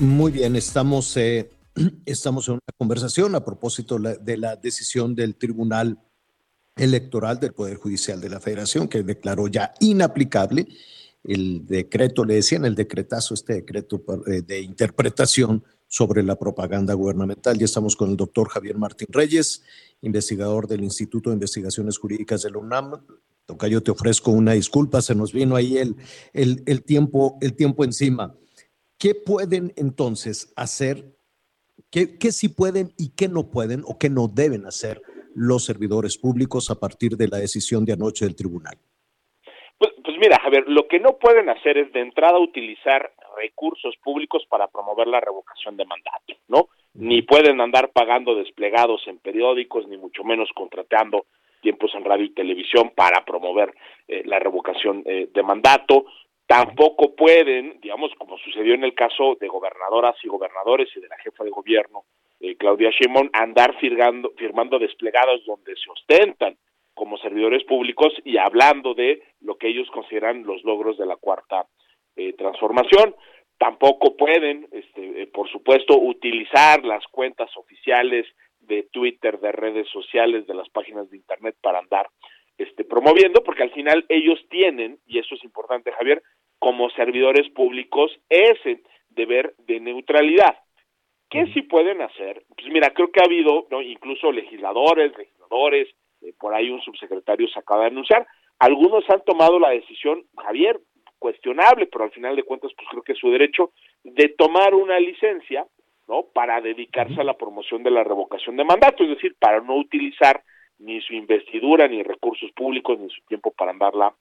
Muy 0.00 0.32
bien, 0.32 0.56
estamos, 0.56 1.14
eh, 1.18 1.50
estamos 2.06 2.48
en 2.48 2.54
una 2.54 2.60
conversación 2.78 3.34
a 3.34 3.44
propósito 3.44 3.98
de 3.98 4.36
la 4.38 4.56
decisión 4.56 5.14
del 5.14 5.34
Tribunal 5.34 5.98
Electoral 6.74 7.38
del 7.38 7.52
Poder 7.52 7.76
Judicial 7.76 8.18
de 8.18 8.30
la 8.30 8.40
Federación, 8.40 8.88
que 8.88 9.02
declaró 9.02 9.46
ya 9.48 9.74
inaplicable 9.78 10.66
el 11.22 11.66
decreto, 11.66 12.24
le 12.24 12.36
decían 12.36 12.64
el 12.64 12.74
decretazo, 12.74 13.34
este 13.34 13.52
decreto 13.52 14.02
eh, 14.26 14.40
de 14.40 14.62
interpretación 14.62 15.62
sobre 15.86 16.22
la 16.22 16.38
propaganda 16.38 16.94
gubernamental. 16.94 17.58
Ya 17.58 17.66
estamos 17.66 17.94
con 17.94 18.08
el 18.08 18.16
doctor 18.16 18.48
Javier 18.48 18.78
Martín 18.78 19.08
Reyes, 19.10 19.62
investigador 20.00 20.66
del 20.66 20.82
Instituto 20.82 21.28
de 21.28 21.34
Investigaciones 21.34 21.98
Jurídicas 21.98 22.40
de 22.40 22.50
la 22.50 22.56
UNAM. 22.56 23.04
Toca, 23.44 23.68
yo 23.68 23.82
te 23.82 23.90
ofrezco 23.90 24.30
una 24.30 24.52
disculpa, 24.52 25.02
se 25.02 25.14
nos 25.14 25.34
vino 25.34 25.56
ahí 25.56 25.76
el, 25.76 25.94
el, 26.32 26.62
el, 26.64 26.84
tiempo, 26.84 27.36
el 27.42 27.52
tiempo 27.52 27.84
encima. 27.84 28.34
¿Qué 29.00 29.14
pueden 29.14 29.72
entonces 29.76 30.52
hacer? 30.56 31.16
¿Qué, 31.90 32.18
¿Qué 32.18 32.32
sí 32.32 32.50
pueden 32.50 32.90
y 32.98 33.16
qué 33.16 33.28
no 33.28 33.50
pueden 33.50 33.80
o 33.86 33.98
qué 33.98 34.10
no 34.10 34.28
deben 34.28 34.66
hacer 34.66 35.00
los 35.34 35.64
servidores 35.64 36.18
públicos 36.18 36.70
a 36.70 36.78
partir 36.78 37.16
de 37.16 37.28
la 37.28 37.38
decisión 37.38 37.86
de 37.86 37.94
anoche 37.94 38.26
del 38.26 38.36
tribunal? 38.36 38.76
Pues, 39.78 39.92
pues 40.04 40.18
mira, 40.18 40.38
Javier, 40.42 40.64
lo 40.68 40.86
que 40.86 41.00
no 41.00 41.16
pueden 41.16 41.48
hacer 41.48 41.78
es 41.78 41.90
de 41.94 42.00
entrada 42.00 42.38
utilizar 42.38 43.10
recursos 43.38 43.96
públicos 44.04 44.44
para 44.50 44.68
promover 44.68 45.06
la 45.06 45.20
revocación 45.20 45.78
de 45.78 45.86
mandato, 45.86 46.34
¿no? 46.48 46.68
Ni 46.92 47.22
pueden 47.22 47.62
andar 47.62 47.92
pagando 47.92 48.34
desplegados 48.34 49.00
en 49.06 49.16
periódicos, 49.18 49.88
ni 49.88 49.96
mucho 49.96 50.24
menos 50.24 50.50
contratando 50.54 51.24
tiempos 51.62 51.92
en 51.94 52.04
radio 52.04 52.26
y 52.26 52.34
televisión 52.34 52.92
para 52.94 53.24
promover 53.24 53.72
eh, 54.08 54.22
la 54.26 54.38
revocación 54.38 55.02
eh, 55.06 55.30
de 55.32 55.42
mandato. 55.42 56.04
Tampoco 56.50 57.14
pueden, 57.14 57.78
digamos, 57.80 58.10
como 58.18 58.36
sucedió 58.38 58.74
en 58.74 58.82
el 58.82 58.92
caso 58.92 59.36
de 59.40 59.46
gobernadoras 59.46 60.16
y 60.24 60.26
gobernadores 60.26 60.88
y 60.96 61.00
de 61.00 61.06
la 61.06 61.16
jefa 61.18 61.44
de 61.44 61.50
gobierno, 61.50 62.06
eh, 62.40 62.56
Claudia 62.56 62.90
Sheinbaum, 62.90 63.30
andar 63.32 63.78
firmando, 63.78 64.78
desplegados 64.80 65.46
donde 65.46 65.76
se 65.76 65.88
ostentan 65.88 66.56
como 66.92 67.18
servidores 67.18 67.62
públicos 67.62 68.12
y 68.24 68.36
hablando 68.36 68.94
de 68.94 69.22
lo 69.42 69.58
que 69.58 69.68
ellos 69.68 69.88
consideran 69.92 70.42
los 70.42 70.64
logros 70.64 70.98
de 70.98 71.06
la 71.06 71.14
cuarta 71.14 71.66
eh, 72.16 72.32
transformación. 72.32 73.14
Tampoco 73.56 74.16
pueden, 74.16 74.66
este, 74.72 75.22
eh, 75.22 75.26
por 75.28 75.48
supuesto, 75.52 76.00
utilizar 76.00 76.84
las 76.84 77.06
cuentas 77.12 77.56
oficiales 77.56 78.26
de 78.58 78.88
Twitter, 78.90 79.38
de 79.38 79.52
redes 79.52 79.86
sociales, 79.90 80.48
de 80.48 80.54
las 80.54 80.68
páginas 80.70 81.08
de 81.10 81.18
Internet 81.18 81.54
para 81.62 81.78
andar 81.78 82.08
este, 82.60 82.84
promoviendo, 82.84 83.42
porque 83.42 83.62
al 83.62 83.70
final 83.70 84.04
ellos 84.10 84.38
tienen, 84.50 84.98
y 85.06 85.18
eso 85.18 85.34
es 85.34 85.42
importante, 85.44 85.92
Javier, 85.92 86.22
como 86.60 86.90
servidores 86.90 87.48
públicos 87.50 88.12
ese 88.28 88.82
deber 89.08 89.54
de 89.66 89.80
neutralidad. 89.80 90.56
¿Qué 91.28 91.46
sí 91.52 91.62
pueden 91.62 92.02
hacer? 92.02 92.44
Pues 92.56 92.72
mira, 92.72 92.90
creo 92.90 93.10
que 93.10 93.20
ha 93.20 93.24
habido 93.24 93.66
¿no? 93.70 93.82
incluso 93.82 94.30
legisladores, 94.30 95.16
legisladores, 95.16 95.88
eh, 96.22 96.32
por 96.38 96.54
ahí 96.54 96.70
un 96.70 96.82
subsecretario 96.82 97.48
se 97.48 97.58
acaba 97.58 97.82
de 97.82 97.88
anunciar, 97.88 98.26
algunos 98.58 99.08
han 99.08 99.24
tomado 99.24 99.58
la 99.58 99.70
decisión, 99.70 100.24
Javier, 100.36 100.78
cuestionable, 101.18 101.86
pero 101.86 102.04
al 102.04 102.10
final 102.10 102.36
de 102.36 102.42
cuentas, 102.42 102.72
pues 102.76 102.88
creo 102.90 103.02
que 103.02 103.12
es 103.12 103.18
su 103.18 103.30
derecho 103.30 103.72
de 104.04 104.28
tomar 104.28 104.74
una 104.74 104.98
licencia, 105.00 105.66
¿no? 106.08 106.24
Para 106.34 106.60
dedicarse 106.60 107.20
a 107.20 107.24
la 107.24 107.34
promoción 107.34 107.82
de 107.82 107.90
la 107.90 108.04
revocación 108.04 108.56
de 108.56 108.64
mandato, 108.64 109.04
es 109.04 109.10
decir, 109.10 109.34
para 109.38 109.60
no 109.60 109.76
utilizar 109.76 110.42
ni 110.78 111.00
su 111.00 111.14
investidura, 111.14 111.88
ni 111.88 112.02
recursos 112.02 112.50
públicos, 112.52 112.98
ni 112.98 113.08
su 113.10 113.20
tiempo 113.28 113.52
para 113.52 113.70
andarla 113.70 114.14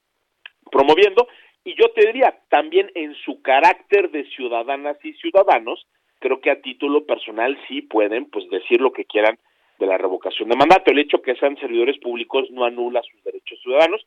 promoviendo. 0.72 1.28
Y 1.64 1.76
yo 1.76 1.92
te 1.92 2.08
diría, 2.08 2.40
también 2.50 2.92
en 2.96 3.14
su 3.26 3.42
carácter 3.42 4.12
de 4.12 4.26
ciudadanas 4.30 4.98
y 5.04 5.14
ciudadanos, 5.14 5.86
creo 6.20 6.40
que 6.42 6.52
a 6.52 6.62
título 6.62 7.06
personal 7.06 7.58
sí 7.68 7.82
pueden, 7.82 8.26
pues, 8.26 8.50
decir 8.50 8.82
lo 8.82 8.92
que 8.92 9.06
quieran 9.06 9.38
de 9.80 9.86
la 9.88 9.98
revocación 9.98 10.50
de 10.50 10.56
mandato. 10.56 10.92
El 10.92 11.00
hecho 11.00 11.22
que 11.22 11.36
sean 11.36 11.58
servidores 11.58 11.98
públicos 12.00 12.50
no 12.52 12.66
anula 12.66 13.02
sus 13.04 13.24
derechos 13.24 13.60
ciudadanos, 13.62 14.06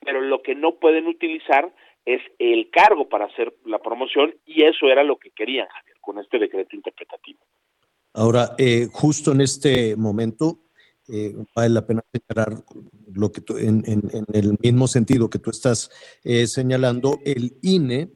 pero 0.00 0.20
lo 0.20 0.42
que 0.42 0.54
no 0.54 0.76
pueden 0.76 1.06
utilizar 1.06 1.72
es 2.04 2.20
el 2.38 2.70
cargo 2.70 3.08
para 3.08 3.26
hacer 3.26 3.54
la 3.64 3.78
promoción 3.78 4.34
y 4.44 4.64
eso 4.64 4.86
era 4.86 5.02
lo 5.02 5.16
que 5.16 5.30
querían, 5.30 5.66
Javier, 5.68 5.96
con 6.00 6.18
este 6.18 6.38
decreto 6.38 6.76
interpretativo. 6.76 7.40
Ahora, 8.12 8.50
eh, 8.58 8.86
justo 8.92 9.32
en 9.32 9.40
este 9.40 9.96
momento, 9.96 10.58
eh, 11.08 11.32
vale 11.54 11.70
la 11.70 11.86
pena 11.86 12.02
señalar 12.12 12.62
lo 13.14 13.32
que 13.32 13.42
en, 13.58 13.84
el 14.32 14.58
mismo 14.60 14.88
sentido 14.88 15.30
que 15.30 15.38
tú 15.38 15.50
estás 15.50 15.90
eh, 16.22 16.46
señalando, 16.46 17.18
el 17.24 17.58
INE 17.62 18.12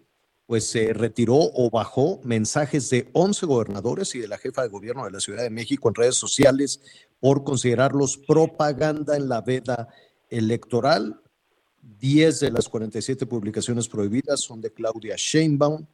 pues 0.47 0.65
se 0.65 0.95
retiró 0.95 1.37
o 1.37 1.69
bajó 1.71 2.21
mensajes 2.25 2.89
de 2.89 3.11
11 3.13 3.45
gobernadores 3.45 4.15
y 4.15 4.21
de 4.21 4.29
la 4.29 4.39
jefa 4.39 4.63
de 4.63 4.69
gobierno 4.69 5.05
de 5.05 5.11
la 5.11 5.21
Ciudad 5.21 5.43
de 5.43 5.51
México 5.51 5.89
en 5.89 5.95
redes 5.95 6.15
sociales 6.15 6.81
por 7.21 7.45
considerarlos 7.45 8.17
propaganda 8.17 9.17
en 9.17 9.29
la 9.29 9.43
veda 9.43 9.89
electoral. 10.31 11.21
10 11.83 12.41
de 12.41 12.51
las 12.51 12.69
47 12.69 13.27
publicaciones 13.27 13.89
prohibidas 13.89 14.41
son 14.41 14.63
de 14.63 14.73
Claudia 14.73 15.17
Sheinbaum, 15.19 15.87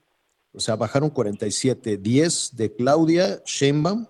o 0.53 0.61
sea, 0.61 0.77
bajaron 0.77 1.11
47, 1.11 1.97
10 1.97 2.51
de 2.55 2.77
Claudia 2.77 3.43
Sheinbaum 3.45 4.07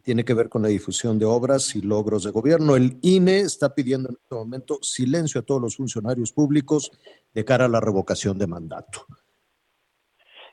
tiene 0.00 0.24
que 0.24 0.34
ver 0.34 0.48
con 0.48 0.62
la 0.62 0.68
difusión 0.68 1.18
de 1.18 1.24
obras 1.24 1.74
y 1.76 1.82
logros 1.82 2.24
de 2.24 2.30
gobierno. 2.30 2.76
El 2.76 2.98
INE 3.02 3.40
está 3.40 3.74
pidiendo 3.74 4.08
en 4.08 4.16
este 4.20 4.34
momento 4.34 4.78
silencio 4.82 5.40
a 5.40 5.44
todos 5.44 5.60
los 5.60 5.76
funcionarios 5.76 6.32
públicos 6.32 6.90
de 7.34 7.44
cara 7.44 7.66
a 7.66 7.68
la 7.68 7.80
revocación 7.80 8.38
de 8.38 8.46
mandato. 8.46 9.06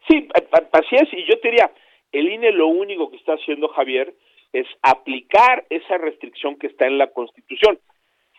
Sí, 0.08 0.28
así 0.72 0.96
es, 0.96 1.14
y 1.14 1.26
yo 1.30 1.40
te 1.40 1.50
diría, 1.50 1.72
el 2.12 2.30
INE 2.30 2.52
lo 2.52 2.68
único 2.68 3.12
que 3.12 3.18
está 3.18 3.34
haciendo 3.34 3.68
Javier 3.70 4.16
es 4.52 4.66
aplicar 4.82 5.66
esa 5.70 5.98
restricción 5.98 6.58
que 6.58 6.68
está 6.68 6.88
en 6.88 6.98
la 6.98 7.12
Constitución. 7.12 7.80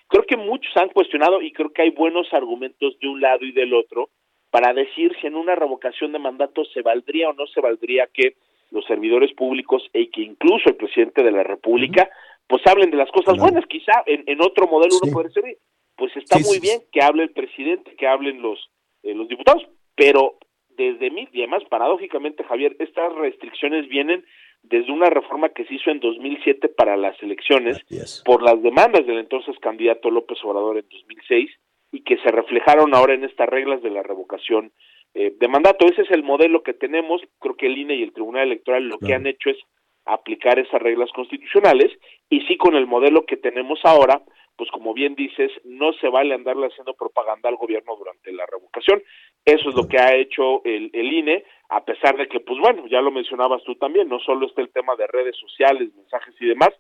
Creo 0.08 0.24
que 0.24 0.36
muchos 0.36 0.76
han 0.76 0.88
cuestionado 0.88 1.40
y 1.40 1.52
creo 1.52 1.72
que 1.72 1.82
hay 1.82 1.90
buenos 1.90 2.26
argumentos 2.32 2.98
de 2.98 3.08
un 3.08 3.20
lado 3.20 3.44
y 3.44 3.52
del 3.52 3.72
otro 3.74 4.10
para 4.50 4.72
decir 4.74 5.16
si 5.20 5.28
en 5.28 5.36
una 5.36 5.54
revocación 5.54 6.12
de 6.12 6.18
mandato 6.18 6.64
se 6.64 6.82
valdría 6.82 7.30
o 7.30 7.32
no 7.32 7.46
se 7.46 7.60
valdría 7.60 8.08
que 8.12 8.34
los 8.70 8.84
servidores 8.86 9.32
públicos 9.34 9.82
y 9.92 10.08
que 10.10 10.22
incluso 10.22 10.68
el 10.68 10.76
presidente 10.76 11.22
de 11.22 11.32
la 11.32 11.42
República, 11.42 12.08
pues 12.46 12.62
hablen 12.66 12.90
de 12.90 12.96
las 12.96 13.10
cosas 13.10 13.38
buenas. 13.38 13.64
Quizá 13.66 14.02
en, 14.06 14.40
otro 14.40 14.66
modelo 14.66 14.96
uno 15.02 15.12
puede 15.12 15.28
decir, 15.28 15.58
pues 15.96 16.16
está 16.16 16.38
muy 16.38 16.58
bien 16.60 16.80
que 16.92 17.02
hable 17.02 17.24
el 17.24 17.30
presidente, 17.30 17.94
que 17.96 18.06
hablen 18.06 18.42
los, 18.42 18.58
eh, 19.02 19.14
los 19.14 19.28
diputados, 19.28 19.66
pero 19.94 20.38
desde 20.68 21.10
mí, 21.10 21.28
y 21.32 21.40
además 21.40 21.62
paradójicamente, 21.68 22.44
Javier, 22.44 22.74
estas 22.78 23.12
restricciones 23.14 23.88
vienen 23.88 24.24
desde 24.62 24.92
una 24.92 25.10
reforma 25.10 25.50
que 25.50 25.64
se 25.64 25.74
hizo 25.74 25.90
en 25.90 26.00
2007 26.00 26.68
para 26.68 26.96
las 26.96 27.20
elecciones 27.22 27.78
por 28.24 28.42
las 28.42 28.62
demandas 28.62 29.06
del 29.06 29.18
entonces 29.18 29.58
candidato 29.58 30.10
López 30.10 30.38
Obrador 30.44 30.78
en 30.78 30.86
2006 30.90 31.50
y 31.92 32.02
que 32.02 32.18
se 32.18 32.30
reflejaron 32.30 32.94
ahora 32.94 33.14
en 33.14 33.24
estas 33.24 33.48
reglas 33.48 33.82
de 33.82 33.90
la 33.90 34.02
revocación 34.02 34.72
eh, 35.14 35.34
de 35.38 35.48
mandato. 35.48 35.86
Ese 35.86 36.02
es 36.02 36.10
el 36.10 36.22
modelo 36.22 36.62
que 36.62 36.74
tenemos. 36.74 37.20
Creo 37.38 37.56
que 37.56 37.66
el 37.66 37.78
INE 37.78 37.96
y 37.96 38.02
el 38.02 38.12
Tribunal 38.12 38.46
Electoral 38.46 38.88
lo 38.88 38.98
que 38.98 39.14
han 39.14 39.26
hecho 39.26 39.50
es 39.50 39.58
aplicar 40.04 40.58
esas 40.58 40.80
reglas 40.80 41.10
constitucionales 41.12 41.92
y 42.28 42.40
sí 42.42 42.56
con 42.56 42.74
el 42.74 42.86
modelo 42.86 43.26
que 43.26 43.36
tenemos 43.36 43.80
ahora, 43.84 44.22
pues 44.56 44.70
como 44.70 44.92
bien 44.92 45.14
dices, 45.14 45.50
no 45.64 45.92
se 45.94 46.08
vale 46.08 46.34
andarle 46.34 46.66
haciendo 46.66 46.94
propaganda 46.94 47.48
al 47.48 47.56
gobierno 47.56 47.96
durante 47.96 48.32
la 48.32 48.46
revocación. 48.46 49.02
Eso 49.44 49.68
es 49.70 49.74
lo 49.74 49.88
que 49.88 49.98
ha 49.98 50.14
hecho 50.14 50.62
el, 50.64 50.90
el 50.92 51.12
INE, 51.12 51.44
a 51.68 51.84
pesar 51.84 52.16
de 52.16 52.28
que, 52.28 52.40
pues 52.40 52.58
bueno, 52.58 52.86
ya 52.88 53.00
lo 53.00 53.10
mencionabas 53.10 53.62
tú 53.64 53.74
también, 53.76 54.08
no 54.08 54.18
solo 54.20 54.46
está 54.46 54.60
el 54.60 54.70
tema 54.70 54.96
de 54.96 55.06
redes 55.06 55.36
sociales, 55.36 55.94
mensajes 55.94 56.34
y 56.40 56.46
demás, 56.46 56.70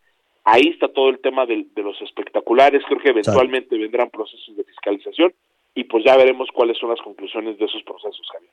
ahí 0.44 0.68
está 0.68 0.88
todo 0.88 1.08
el 1.08 1.20
tema 1.20 1.46
de, 1.46 1.66
de 1.74 1.82
los 1.82 2.00
espectaculares, 2.02 2.82
creo 2.86 3.00
que 3.00 3.10
eventualmente 3.10 3.78
vendrán 3.78 4.10
procesos 4.10 4.56
de 4.56 4.64
fiscalización 4.64 5.32
y 5.74 5.84
pues 5.84 6.04
ya 6.04 6.16
veremos 6.16 6.48
cuáles 6.54 6.78
son 6.78 6.90
las 6.90 7.00
conclusiones 7.00 7.58
de 7.58 7.64
esos 7.64 7.82
procesos, 7.84 8.26
Javier. 8.32 8.52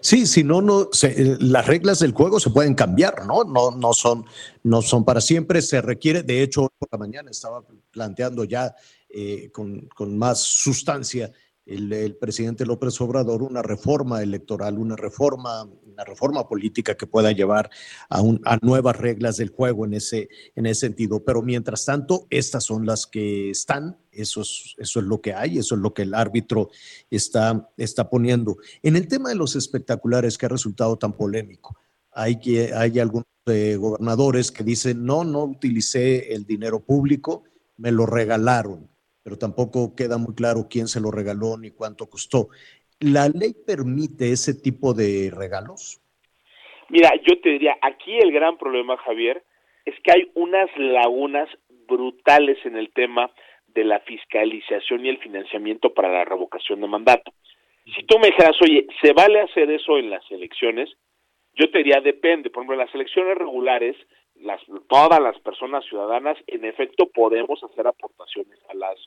Sí, 0.00 0.26
si 0.26 0.44
no, 0.44 0.62
no 0.62 0.82
eh, 1.02 1.36
las 1.40 1.66
reglas 1.66 1.98
del 1.98 2.12
juego 2.12 2.38
se 2.38 2.50
pueden 2.50 2.74
cambiar, 2.74 3.26
¿no? 3.26 3.42
No, 3.42 3.72
no 3.72 3.92
son, 3.92 4.24
no 4.62 4.80
son 4.80 5.04
para 5.04 5.20
siempre. 5.20 5.60
Se 5.60 5.80
requiere, 5.80 6.22
de 6.22 6.42
hecho, 6.42 6.68
por 6.78 6.88
la 6.92 6.98
mañana 6.98 7.30
estaba 7.32 7.64
planteando 7.90 8.44
ya 8.44 8.74
eh, 9.08 9.50
con, 9.52 9.88
con, 9.88 10.16
más 10.16 10.40
sustancia 10.40 11.32
el, 11.66 12.16
presidente 12.16 12.66
López 12.66 13.00
Obrador 13.00 13.42
una 13.42 13.62
reforma 13.62 14.22
electoral, 14.22 14.78
una 14.78 14.96
reforma, 14.96 15.64
una 15.64 16.04
reforma 16.04 16.48
política 16.48 16.96
que 16.96 17.06
pueda 17.06 17.32
llevar 17.32 17.70
a, 18.08 18.20
un, 18.20 18.40
nuevas 18.62 18.96
reglas 18.96 19.36
del 19.36 19.50
juego 19.50 19.84
en 19.84 19.94
ese, 19.94 20.28
en 20.56 20.66
ese 20.66 20.80
sentido. 20.80 21.24
Pero 21.24 21.42
mientras 21.42 21.84
tanto, 21.84 22.26
estas 22.30 22.64
son 22.64 22.86
las 22.86 23.06
que 23.06 23.50
están, 23.50 23.98
eso 24.10 24.42
es, 24.42 24.74
eso 24.78 25.00
es 25.00 25.06
lo 25.06 25.20
que 25.20 25.34
hay, 25.34 25.58
eso 25.58 25.74
es 25.74 25.80
lo 25.80 25.94
que 25.94 26.02
el 26.02 26.14
árbitro 26.14 26.70
está, 27.10 27.70
está 27.76 28.10
poniendo. 28.10 28.56
En 28.82 28.96
el 28.96 29.06
tema 29.06 29.28
de 29.28 29.36
los 29.36 29.56
espectaculares 29.56 30.36
que 30.36 30.46
ha 30.46 30.50
resultado 30.50 30.96
tan 30.96 31.12
polémico, 31.12 31.76
hay, 32.10 32.38
que, 32.38 32.74
hay 32.74 32.98
algunos 32.98 33.26
eh, 33.46 33.76
gobernadores 33.76 34.50
que 34.50 34.64
dicen, 34.64 35.04
no, 35.04 35.24
no 35.24 35.44
utilicé 35.44 36.34
el 36.34 36.44
dinero 36.44 36.80
público, 36.80 37.44
me 37.76 37.90
lo 37.90 38.04
regalaron 38.06 38.91
pero 39.22 39.38
tampoco 39.38 39.94
queda 39.96 40.18
muy 40.18 40.34
claro 40.34 40.66
quién 40.70 40.88
se 40.88 41.00
lo 41.00 41.10
regaló 41.10 41.56
ni 41.56 41.70
cuánto 41.70 42.08
costó. 42.08 42.48
¿La 43.00 43.28
ley 43.28 43.54
permite 43.66 44.32
ese 44.32 44.54
tipo 44.54 44.94
de 44.94 45.30
regalos? 45.34 46.00
Mira, 46.88 47.10
yo 47.26 47.40
te 47.40 47.50
diría, 47.50 47.76
aquí 47.80 48.18
el 48.18 48.32
gran 48.32 48.58
problema, 48.58 48.96
Javier, 48.98 49.42
es 49.84 49.94
que 50.04 50.12
hay 50.12 50.30
unas 50.34 50.68
lagunas 50.76 51.48
brutales 51.88 52.58
en 52.64 52.76
el 52.76 52.92
tema 52.92 53.30
de 53.68 53.84
la 53.84 54.00
fiscalización 54.00 55.04
y 55.04 55.08
el 55.08 55.18
financiamiento 55.18 55.94
para 55.94 56.12
la 56.12 56.24
revocación 56.24 56.80
de 56.80 56.88
mandato. 56.88 57.32
Si 57.96 58.04
tú 58.04 58.18
me 58.18 58.28
dijeras, 58.28 58.56
oye, 58.60 58.86
¿se 59.00 59.12
vale 59.12 59.40
hacer 59.40 59.70
eso 59.70 59.98
en 59.98 60.10
las 60.10 60.22
elecciones? 60.30 60.90
Yo 61.54 61.70
te 61.70 61.78
diría, 61.78 62.00
depende. 62.00 62.50
Por 62.50 62.60
ejemplo, 62.60 62.74
en 62.74 62.86
las 62.86 62.94
elecciones 62.94 63.36
regulares, 63.36 63.96
las, 64.42 64.60
todas 64.88 65.20
las 65.20 65.38
personas 65.40 65.84
ciudadanas, 65.86 66.36
en 66.46 66.64
efecto, 66.64 67.06
podemos 67.06 67.62
hacer 67.64 67.86
aportaciones 67.86 68.58
a 68.68 68.74
las 68.74 68.98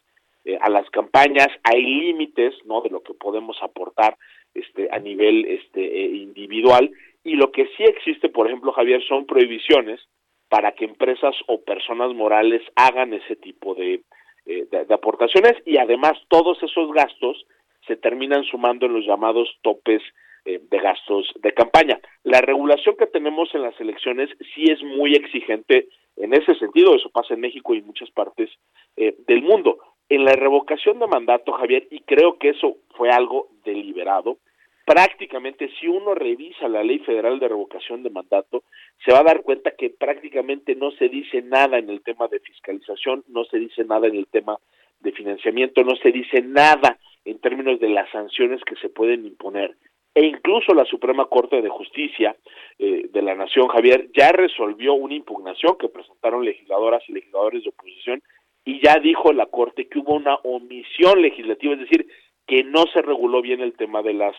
eh, 0.45 0.59
a 0.61 0.69
las 0.69 0.87
campañas. 0.91 1.47
Hay 1.63 1.81
límites, 1.81 2.53
¿no? 2.65 2.81
De 2.81 2.91
lo 2.91 3.01
que 3.01 3.15
podemos 3.15 3.57
aportar, 3.63 4.15
este, 4.53 4.87
a 4.91 4.99
nivel, 4.99 5.43
este, 5.45 5.81
eh, 5.83 6.15
individual. 6.17 6.91
Y 7.23 7.33
lo 7.33 7.51
que 7.51 7.65
sí 7.75 7.83
existe, 7.83 8.29
por 8.29 8.45
ejemplo, 8.45 8.71
Javier, 8.71 9.01
son 9.07 9.25
prohibiciones 9.25 9.99
para 10.47 10.73
que 10.73 10.85
empresas 10.85 11.35
o 11.47 11.63
personas 11.63 12.13
morales 12.13 12.61
hagan 12.75 13.13
ese 13.13 13.35
tipo 13.35 13.73
de, 13.73 14.03
eh, 14.45 14.67
de 14.69 14.93
aportaciones 14.93 15.55
y 15.65 15.77
además 15.79 16.13
todos 16.29 16.61
esos 16.61 16.91
gastos 16.93 17.43
se 17.87 17.95
terminan 17.95 18.43
sumando 18.43 18.85
en 18.85 18.93
los 18.93 19.03
llamados 19.03 19.49
topes 19.63 20.03
eh, 20.45 20.61
de 20.69 20.77
gastos 20.79 21.31
de 21.41 21.53
campaña. 21.53 21.99
La 22.23 22.41
regulación 22.41 22.95
que 22.97 23.07
tenemos 23.07 23.53
en 23.53 23.63
las 23.63 23.79
elecciones 23.79 24.29
sí 24.53 24.65
es 24.71 24.81
muy 24.83 25.15
exigente 25.15 25.87
en 26.17 26.33
ese 26.33 26.55
sentido, 26.55 26.95
eso 26.95 27.09
pasa 27.09 27.33
en 27.33 27.41
México 27.41 27.73
y 27.73 27.79
en 27.79 27.87
muchas 27.87 28.09
partes 28.11 28.49
eh, 28.95 29.15
del 29.27 29.41
mundo. 29.41 29.79
En 30.07 30.23
la 30.23 30.33
revocación 30.33 30.99
de 30.99 31.07
mandato, 31.07 31.51
Javier, 31.53 31.87
y 31.89 32.01
creo 32.01 32.37
que 32.37 32.49
eso 32.49 32.77
fue 32.95 33.09
algo 33.09 33.49
deliberado, 33.65 34.37
prácticamente 34.85 35.69
si 35.79 35.87
uno 35.87 36.13
revisa 36.13 36.67
la 36.69 36.83
ley 36.83 36.99
federal 36.99 37.39
de 37.39 37.47
revocación 37.47 38.03
de 38.03 38.11
mandato, 38.11 38.63
se 39.03 39.11
va 39.11 39.19
a 39.19 39.23
dar 39.23 39.41
cuenta 39.41 39.71
que 39.71 39.89
prácticamente 39.89 40.75
no 40.75 40.91
se 40.91 41.09
dice 41.09 41.41
nada 41.41 41.79
en 41.79 41.89
el 41.89 42.01
tema 42.03 42.27
de 42.27 42.39
fiscalización, 42.39 43.23
no 43.27 43.45
se 43.45 43.57
dice 43.57 43.83
nada 43.83 44.07
en 44.07 44.15
el 44.15 44.27
tema 44.27 44.57
de 44.99 45.11
financiamiento, 45.11 45.83
no 45.83 45.95
se 45.95 46.11
dice 46.11 46.41
nada 46.41 46.99
en 47.25 47.39
términos 47.39 47.79
de 47.79 47.89
las 47.89 48.09
sanciones 48.11 48.63
que 48.63 48.75
se 48.75 48.89
pueden 48.89 49.25
imponer 49.25 49.75
e 50.15 50.25
incluso 50.25 50.73
la 50.73 50.85
Suprema 50.85 51.27
Corte 51.27 51.61
de 51.61 51.67
Justicia 51.67 52.37
eh, 52.79 53.09
de 53.11 53.21
la 53.21 53.35
Nación, 53.35 53.67
Javier, 53.67 54.09
ya 54.17 54.31
resolvió 54.31 54.93
una 54.93 55.13
impugnación 55.13 55.77
que 55.77 55.89
presentaron 55.89 56.45
legisladoras 56.45 57.03
y 57.09 57.11
legisladores 57.11 57.63
de 57.63 57.69
oposición 57.69 58.23
y 58.63 58.81
ya 58.81 58.95
dijo 58.95 59.33
la 59.33 59.45
Corte 59.47 59.89
que 59.89 59.99
hubo 59.99 60.15
una 60.15 60.35
omisión 60.35 61.21
legislativa, 61.21 61.73
es 61.73 61.81
decir, 61.81 62.07
que 62.47 62.63
no 62.63 62.85
se 62.93 63.01
reguló 63.01 63.41
bien 63.41 63.59
el 63.59 63.75
tema 63.75 64.01
de 64.01 64.13
las 64.13 64.35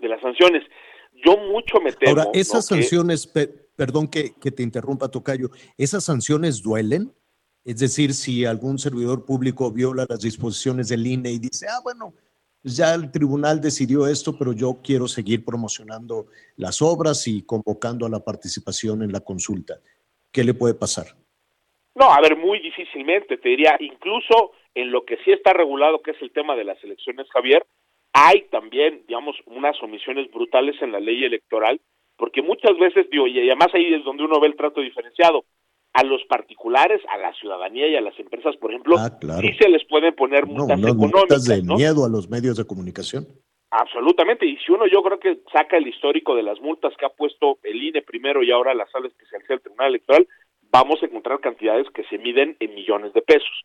de 0.00 0.08
las 0.08 0.20
sanciones. 0.20 0.62
Yo 1.24 1.36
mucho 1.36 1.78
me 1.82 1.92
temo. 1.92 2.20
Ahora, 2.20 2.30
esas 2.32 2.66
sanciones, 2.66 3.26
perdón 3.76 4.08
que, 4.08 4.34
que 4.40 4.50
te 4.50 4.62
interrumpa, 4.62 5.10
Tocayo, 5.10 5.50
¿esas 5.76 6.04
sanciones 6.04 6.62
duelen? 6.62 7.12
Es 7.64 7.78
decir, 7.78 8.14
si 8.14 8.44
algún 8.44 8.78
servidor 8.78 9.24
público 9.24 9.70
viola 9.72 10.06
las 10.08 10.20
disposiciones 10.20 10.88
del 10.88 11.06
INE 11.06 11.32
y 11.32 11.38
dice, 11.38 11.66
ah, 11.68 11.80
bueno, 11.82 12.14
ya 12.66 12.94
el 12.94 13.10
tribunal 13.12 13.60
decidió 13.60 14.06
esto, 14.06 14.36
pero 14.36 14.52
yo 14.52 14.80
quiero 14.82 15.06
seguir 15.06 15.44
promocionando 15.44 16.26
las 16.56 16.82
obras 16.82 17.28
y 17.28 17.46
convocando 17.46 18.06
a 18.06 18.08
la 18.10 18.20
participación 18.20 19.02
en 19.02 19.12
la 19.12 19.20
consulta. 19.20 19.80
¿Qué 20.32 20.42
le 20.42 20.54
puede 20.54 20.74
pasar? 20.74 21.06
No, 21.94 22.12
a 22.12 22.20
ver, 22.20 22.36
muy 22.36 22.58
difícilmente, 22.60 23.38
te 23.38 23.48
diría, 23.48 23.76
incluso 23.80 24.52
en 24.74 24.90
lo 24.90 25.04
que 25.04 25.16
sí 25.24 25.32
está 25.32 25.52
regulado, 25.52 26.02
que 26.02 26.10
es 26.10 26.20
el 26.20 26.32
tema 26.32 26.54
de 26.56 26.64
las 26.64 26.82
elecciones, 26.84 27.26
Javier, 27.32 27.64
hay 28.12 28.42
también, 28.50 29.04
digamos, 29.06 29.36
unas 29.46 29.80
omisiones 29.82 30.30
brutales 30.30 30.74
en 30.82 30.92
la 30.92 31.00
ley 31.00 31.24
electoral, 31.24 31.80
porque 32.16 32.42
muchas 32.42 32.76
veces, 32.78 33.08
digo, 33.10 33.26
y 33.26 33.38
además 33.38 33.68
ahí 33.74 33.94
es 33.94 34.04
donde 34.04 34.24
uno 34.24 34.40
ve 34.40 34.48
el 34.48 34.56
trato 34.56 34.80
diferenciado, 34.80 35.44
a 35.96 36.04
los 36.04 36.22
particulares, 36.24 37.00
a 37.08 37.16
la 37.16 37.32
ciudadanía 37.32 37.88
y 37.88 37.96
a 37.96 38.02
las 38.02 38.18
empresas, 38.18 38.54
por 38.56 38.70
ejemplo, 38.70 38.96
ah, 38.98 39.08
sí 39.40 39.50
se 39.58 39.68
les 39.70 39.82
pueden 39.86 40.14
poner 40.14 40.44
multas 40.44 40.78
no, 40.78 40.88
no, 40.88 41.06
económicas. 41.06 41.44
de 41.46 41.62
miedo 41.62 42.04
a 42.04 42.10
los 42.10 42.28
medios 42.28 42.58
de 42.58 42.66
comunicación. 42.66 43.26
Absolutamente, 43.70 44.44
y 44.44 44.58
si 44.58 44.72
uno 44.72 44.86
yo 44.86 45.02
creo 45.02 45.18
que 45.18 45.40
saca 45.50 45.78
el 45.78 45.88
histórico 45.88 46.36
de 46.36 46.42
las 46.42 46.60
multas 46.60 46.92
que 46.98 47.06
ha 47.06 47.08
puesto 47.08 47.58
el 47.62 47.82
INE 47.82 48.02
primero 48.02 48.42
y 48.42 48.52
ahora 48.52 48.74
la 48.74 48.86
sala 48.88 49.08
especializada 49.08 49.54
del 49.54 49.62
Tribunal 49.62 49.88
Electoral, 49.88 50.28
vamos 50.70 51.02
a 51.02 51.06
encontrar 51.06 51.40
cantidades 51.40 51.86
que 51.94 52.04
se 52.04 52.18
miden 52.18 52.56
en 52.60 52.74
millones 52.74 53.14
de 53.14 53.22
pesos. 53.22 53.64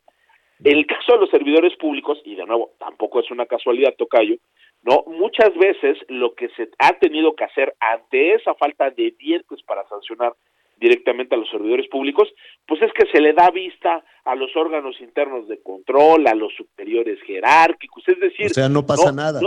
En 0.63 0.77
el 0.77 0.85
caso 0.85 1.13
de 1.13 1.19
los 1.19 1.29
servidores 1.31 1.75
públicos, 1.77 2.17
y 2.23 2.35
de 2.35 2.45
nuevo, 2.45 2.71
tampoco 2.79 3.19
es 3.19 3.29
una 3.29 3.45
casualidad, 3.45 3.95
Tocayo, 3.97 4.37
¿no? 4.83 5.03
Muchas 5.07 5.53
veces 5.57 5.97
lo 6.07 6.33
que 6.33 6.47
se 6.49 6.69
ha 6.79 6.93
tenido 6.93 7.35
que 7.35 7.43
hacer 7.43 7.73
ante 7.79 8.35
esa 8.35 8.53
falta 8.55 8.89
de 8.89 9.13
dientes 9.19 9.61
para 9.63 9.85
sancionar 9.89 10.33
directamente 10.81 11.35
a 11.35 11.37
los 11.37 11.49
servidores 11.49 11.87
públicos, 11.87 12.27
pues 12.67 12.81
es 12.81 12.91
que 12.93 13.05
se 13.11 13.21
le 13.21 13.33
da 13.33 13.51
vista 13.51 14.03
a 14.25 14.35
los 14.35 14.53
órganos 14.55 14.99
internos 14.99 15.47
de 15.47 15.61
control, 15.61 16.27
a 16.27 16.33
los 16.33 16.51
superiores 16.55 17.21
jerárquicos, 17.21 18.03
es 18.07 18.19
decir... 18.19 18.47
O 18.47 18.53
sea, 18.53 18.67
no 18.67 18.85
pasa 18.85 19.11
nada. 19.11 19.39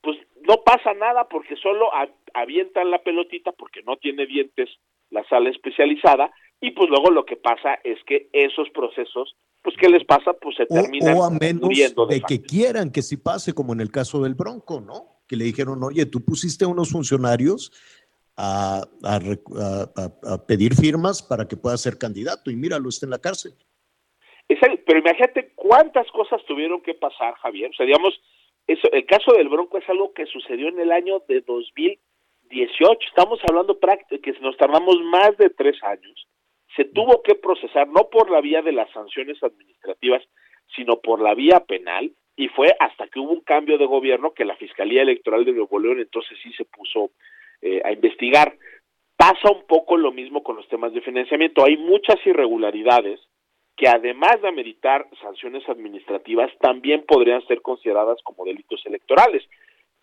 pues 0.00 0.18
no 0.48 0.62
pasa 0.64 0.94
nada 0.94 1.28
porque 1.28 1.54
solo 1.56 1.90
avientan 2.32 2.90
la 2.90 3.02
pelotita 3.02 3.52
porque 3.52 3.82
no 3.82 3.96
tiene 3.98 4.26
dientes 4.26 4.70
la 5.10 5.22
sala 5.28 5.50
especializada 5.50 6.32
y 6.60 6.70
pues 6.70 6.88
luego 6.88 7.10
lo 7.10 7.26
que 7.26 7.36
pasa 7.36 7.74
es 7.84 7.98
que 8.04 8.28
esos 8.32 8.70
procesos 8.70 9.36
pues 9.62 9.76
¿qué 9.78 9.88
les 9.88 10.04
pasa? 10.04 10.32
Pues 10.40 10.56
se 10.56 10.66
terminan 10.66 11.16
o, 11.16 11.24
a 11.24 11.30
menos 11.30 11.68
de, 12.08 12.22
que 12.26 12.40
quieran 12.40 12.90
que 12.90 13.02
sí 13.02 13.16
pase, 13.16 13.52
como 13.52 13.72
en 13.72 13.80
el 13.80 13.90
caso 13.90 14.22
del 14.22 14.34
Bronco, 14.34 14.80
¿no? 14.80 15.20
Que 15.26 15.36
le 15.36 15.44
dijeron, 15.44 15.82
oye, 15.82 16.06
tú 16.06 16.24
pusiste 16.24 16.64
unos 16.64 16.90
funcionarios 16.90 17.72
a, 18.38 18.82
a, 19.02 20.46
pedir 20.46 20.74
firmas 20.74 21.22
para 21.22 21.46
que 21.46 21.56
pueda 21.56 21.76
ser 21.76 21.98
candidato 21.98 22.50
y 22.50 22.56
míralo, 22.56 22.88
está 22.88 23.06
en 23.06 23.10
la 23.10 23.18
cárcel. 23.18 23.52
pero 24.46 24.98
imagínate 24.98 25.52
cuántas 25.54 26.10
cosas 26.12 26.40
tuvieron 26.46 26.80
que 26.80 26.94
pasar, 26.94 27.34
Javier. 27.42 27.70
O 27.70 27.74
sea, 27.74 27.84
digamos, 27.84 28.18
eso, 28.66 28.88
el 28.92 29.04
caso 29.06 29.32
del 29.32 29.48
Bronco 29.48 29.78
es 29.78 29.88
algo 29.88 30.12
que 30.14 30.26
sucedió 30.26 30.68
en 30.68 30.78
el 30.78 30.92
año 30.92 31.22
de 31.28 31.40
2018. 31.40 32.98
Estamos 33.08 33.40
hablando 33.48 33.78
que 33.78 34.32
nos 34.40 34.56
tardamos 34.56 34.96
más 35.02 35.36
de 35.36 35.50
tres 35.50 35.82
años 35.82 36.28
se 36.78 36.84
tuvo 36.84 37.22
que 37.22 37.34
procesar 37.34 37.88
no 37.88 38.08
por 38.08 38.30
la 38.30 38.40
vía 38.40 38.62
de 38.62 38.72
las 38.72 38.90
sanciones 38.92 39.42
administrativas, 39.42 40.22
sino 40.76 41.00
por 41.00 41.20
la 41.20 41.34
vía 41.34 41.60
penal, 41.60 42.12
y 42.36 42.48
fue 42.48 42.72
hasta 42.78 43.08
que 43.08 43.18
hubo 43.18 43.32
un 43.32 43.40
cambio 43.40 43.78
de 43.78 43.86
gobierno 43.86 44.32
que 44.32 44.44
la 44.44 44.54
Fiscalía 44.56 45.02
Electoral 45.02 45.44
de 45.44 45.52
Nuevo 45.52 45.80
León 45.80 45.98
entonces 45.98 46.38
sí 46.40 46.52
se 46.52 46.64
puso 46.64 47.10
eh, 47.62 47.80
a 47.84 47.92
investigar. 47.92 48.56
Pasa 49.16 49.50
un 49.50 49.66
poco 49.66 49.96
lo 49.96 50.12
mismo 50.12 50.42
con 50.42 50.56
los 50.56 50.68
temas 50.68 50.92
de 50.92 51.00
financiamiento. 51.00 51.64
Hay 51.64 51.76
muchas 51.76 52.24
irregularidades 52.24 53.20
que 53.78 53.88
además 53.88 54.42
de 54.42 54.48
ameritar 54.48 55.06
sanciones 55.22 55.66
administrativas, 55.68 56.50
también 56.58 57.04
podrían 57.06 57.46
ser 57.46 57.62
consideradas 57.62 58.18
como 58.24 58.44
delitos 58.44 58.84
electorales. 58.84 59.44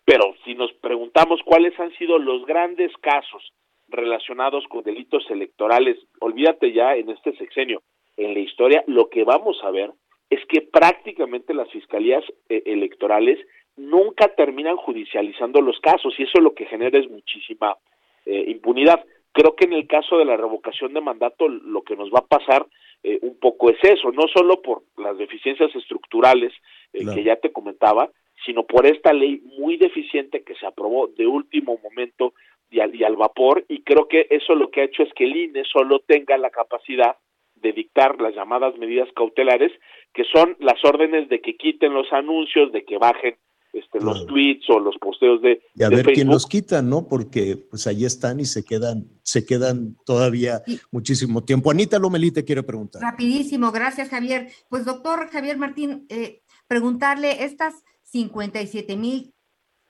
Pero 0.04 0.34
si 0.44 0.54
nos 0.54 0.72
preguntamos 0.74 1.40
cuáles 1.44 1.78
han 1.78 1.92
sido 1.98 2.18
los 2.18 2.46
grandes 2.46 2.90
casos 3.02 3.52
relacionados 3.88 4.64
con 4.68 4.82
delitos 4.82 5.30
electorales, 5.30 5.98
olvídate 6.20 6.72
ya 6.72 6.96
en 6.96 7.10
este 7.10 7.36
sexenio, 7.36 7.82
en 8.16 8.32
la 8.32 8.40
historia, 8.40 8.82
lo 8.86 9.10
que 9.10 9.24
vamos 9.24 9.58
a 9.62 9.70
ver 9.70 9.90
es 10.30 10.40
que 10.46 10.62
prácticamente 10.62 11.52
las 11.52 11.70
fiscalías 11.70 12.24
eh, 12.48 12.62
electorales 12.64 13.38
nunca 13.76 14.28
terminan 14.34 14.76
judicializando 14.76 15.60
los 15.60 15.78
casos 15.80 16.14
y 16.18 16.24
eso 16.24 16.40
lo 16.40 16.54
que 16.54 16.66
genera 16.66 16.98
es 16.98 17.10
muchísima 17.10 17.76
eh, 18.24 18.44
impunidad. 18.48 19.04
Creo 19.32 19.54
que 19.54 19.66
en 19.66 19.74
el 19.74 19.86
caso 19.86 20.18
de 20.18 20.24
la 20.24 20.36
revocación 20.36 20.94
de 20.94 21.00
mandato 21.00 21.48
lo 21.48 21.82
que 21.82 21.96
nos 21.96 22.10
va 22.10 22.20
a 22.20 22.26
pasar 22.26 22.66
eh, 23.02 23.18
un 23.22 23.38
poco 23.38 23.70
es 23.70 23.78
eso, 23.82 24.10
no 24.12 24.22
solo 24.34 24.62
por 24.62 24.82
las 24.96 25.18
deficiencias 25.18 25.74
estructurales 25.74 26.52
que 26.92 27.22
ya 27.22 27.36
te 27.36 27.52
comentaba, 27.52 28.10
sino 28.44 28.64
por 28.64 28.86
esta 28.86 29.12
ley 29.12 29.42
muy 29.58 29.76
deficiente 29.76 30.42
que 30.42 30.54
se 30.54 30.66
aprobó 30.66 31.08
de 31.08 31.26
último 31.26 31.78
momento 31.82 32.32
y 32.70 32.80
al, 32.80 32.94
y 32.94 33.04
al 33.04 33.16
vapor 33.16 33.64
y 33.68 33.82
creo 33.82 34.08
que 34.08 34.26
eso 34.30 34.54
lo 34.54 34.70
que 34.70 34.80
ha 34.80 34.84
hecho 34.84 35.02
es 35.02 35.12
que 35.12 35.24
el 35.24 35.36
INE 35.36 35.64
solo 35.64 36.00
tenga 36.00 36.38
la 36.38 36.50
capacidad 36.50 37.16
de 37.56 37.72
dictar 37.72 38.20
las 38.20 38.34
llamadas 38.34 38.76
medidas 38.78 39.08
cautelares, 39.14 39.72
que 40.12 40.24
son 40.24 40.56
las 40.60 40.82
órdenes 40.84 41.28
de 41.28 41.40
que 41.40 41.56
quiten 41.56 41.94
los 41.94 42.12
anuncios, 42.12 42.72
de 42.72 42.84
que 42.84 42.98
bajen 42.98 43.36
este, 43.76 44.00
los 44.00 44.26
tweets 44.26 44.68
o 44.70 44.80
los 44.80 44.96
posteos 44.98 45.42
de, 45.42 45.60
y 45.74 45.82
a 45.82 45.88
ver 45.88 46.06
quién 46.06 46.28
los 46.28 46.46
quita, 46.46 46.82
¿no? 46.82 47.06
Porque 47.06 47.56
pues 47.56 47.86
ahí 47.86 48.04
están 48.04 48.40
y 48.40 48.44
se 48.44 48.64
quedan, 48.64 49.06
se 49.22 49.44
quedan 49.44 49.96
todavía 50.04 50.62
muchísimo 50.90 51.44
tiempo. 51.44 51.70
Anita 51.70 51.98
Lomelí 51.98 52.30
te 52.30 52.44
quiere 52.44 52.62
preguntar. 52.62 53.02
Rapidísimo, 53.02 53.72
gracias 53.72 54.08
Javier. 54.08 54.48
Pues 54.68 54.84
doctor 54.84 55.28
Javier 55.30 55.58
Martín, 55.58 56.06
eh, 56.08 56.42
preguntarle 56.66 57.44
estas 57.44 57.74
57 58.04 58.96
mil 58.96 59.34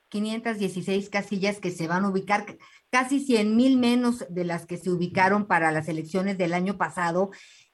516 0.08 1.10
casillas 1.10 1.58
que 1.58 1.70
se 1.70 1.88
van 1.88 2.04
a 2.04 2.10
ubicar, 2.10 2.46
casi 2.90 3.20
100 3.20 3.56
mil 3.56 3.76
menos 3.76 4.24
de 4.28 4.44
las 4.44 4.66
que 4.66 4.78
se 4.78 4.90
ubicaron 4.90 5.46
para 5.46 5.72
las 5.72 5.88
elecciones 5.88 6.38
del 6.38 6.54
año 6.54 6.76
pasado, 6.78 7.30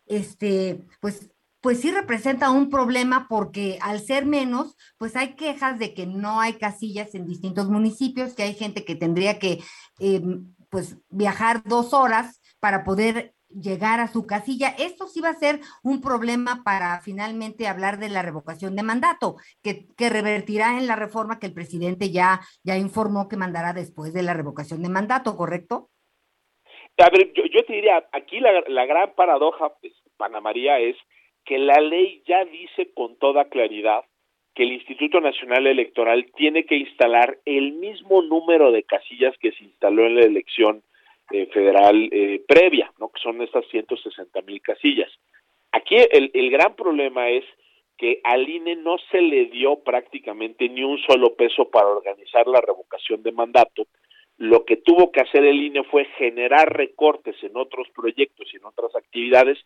este, 0.06 0.82
pues, 1.00 1.30
pues 1.62 1.80
sí 1.80 1.92
representa 1.92 2.50
un 2.50 2.68
problema 2.68 3.26
porque 3.30 3.78
al 3.80 4.00
ser 4.00 4.26
menos, 4.26 4.76
pues 4.98 5.16
hay 5.16 5.36
quejas 5.36 5.78
de 5.78 5.94
que 5.94 6.06
no 6.06 6.40
hay 6.40 6.54
casillas 6.54 7.14
en 7.14 7.24
distintos 7.24 7.68
municipios, 7.68 8.34
que 8.34 8.42
hay 8.42 8.54
gente 8.54 8.84
que 8.84 8.96
tendría 8.96 9.38
que, 9.38 9.60
em, 10.00 10.52
pues, 10.70 10.98
viajar 11.08 11.62
dos 11.64 11.94
horas 11.94 12.42
para 12.58 12.82
poder 12.82 13.34
llegar 13.48 14.00
a 14.00 14.08
su 14.08 14.26
casilla. 14.26 14.74
Esto 14.76 15.06
sí 15.06 15.20
va 15.20 15.28
a 15.28 15.34
ser 15.34 15.60
un 15.84 16.00
problema 16.00 16.62
para 16.64 17.00
finalmente 17.00 17.68
hablar 17.68 17.98
de 17.98 18.08
la 18.08 18.22
revocación 18.22 18.74
de 18.74 18.82
mandato, 18.82 19.36
que, 19.62 19.86
que 19.96 20.10
revertirá 20.10 20.78
en 20.78 20.88
la 20.88 20.96
reforma 20.96 21.38
que 21.38 21.46
el 21.46 21.54
presidente 21.54 22.10
ya, 22.10 22.40
ya 22.64 22.76
informó 22.76 23.28
que 23.28 23.36
mandará 23.36 23.72
después 23.72 24.12
de 24.12 24.22
la 24.22 24.34
revocación 24.34 24.82
de 24.82 24.88
mandato, 24.88 25.36
¿correcto? 25.36 25.90
A 26.98 27.08
ver, 27.10 27.32
yo, 27.34 27.64
te 27.64 27.72
diría, 27.72 28.04
aquí 28.12 28.40
la, 28.40 28.62
la 28.66 28.84
gran 28.84 29.14
paradoja, 29.14 29.72
pues, 29.80 29.92
es 29.92 30.96
que 31.44 31.58
la 31.58 31.80
ley 31.80 32.22
ya 32.26 32.44
dice 32.44 32.92
con 32.94 33.16
toda 33.16 33.48
claridad 33.48 34.04
que 34.54 34.64
el 34.64 34.72
Instituto 34.72 35.20
Nacional 35.20 35.66
Electoral 35.66 36.26
tiene 36.36 36.64
que 36.64 36.76
instalar 36.76 37.38
el 37.46 37.72
mismo 37.72 38.22
número 38.22 38.70
de 38.70 38.82
casillas 38.82 39.36
que 39.38 39.52
se 39.52 39.64
instaló 39.64 40.06
en 40.06 40.16
la 40.16 40.22
elección 40.22 40.82
eh, 41.30 41.46
federal 41.46 42.08
eh, 42.12 42.42
previa, 42.46 42.92
¿no? 42.98 43.08
que 43.08 43.20
son 43.20 43.40
estas 43.40 43.66
160 43.68 44.42
mil 44.42 44.60
casillas. 44.60 45.10
Aquí 45.72 45.96
el, 45.96 46.30
el 46.34 46.50
gran 46.50 46.76
problema 46.76 47.30
es 47.30 47.44
que 47.96 48.20
al 48.24 48.48
INE 48.48 48.76
no 48.76 48.96
se 49.10 49.22
le 49.22 49.46
dio 49.46 49.76
prácticamente 49.76 50.68
ni 50.68 50.82
un 50.82 50.98
solo 50.98 51.34
peso 51.34 51.70
para 51.70 51.88
organizar 51.88 52.46
la 52.46 52.60
revocación 52.60 53.22
de 53.22 53.32
mandato. 53.32 53.86
Lo 54.36 54.64
que 54.64 54.76
tuvo 54.76 55.12
que 55.12 55.20
hacer 55.20 55.44
el 55.44 55.62
INE 55.62 55.84
fue 55.84 56.04
generar 56.18 56.76
recortes 56.76 57.36
en 57.42 57.56
otros 57.56 57.88
proyectos 57.94 58.52
y 58.52 58.56
en 58.56 58.64
otras 58.64 58.94
actividades 58.96 59.58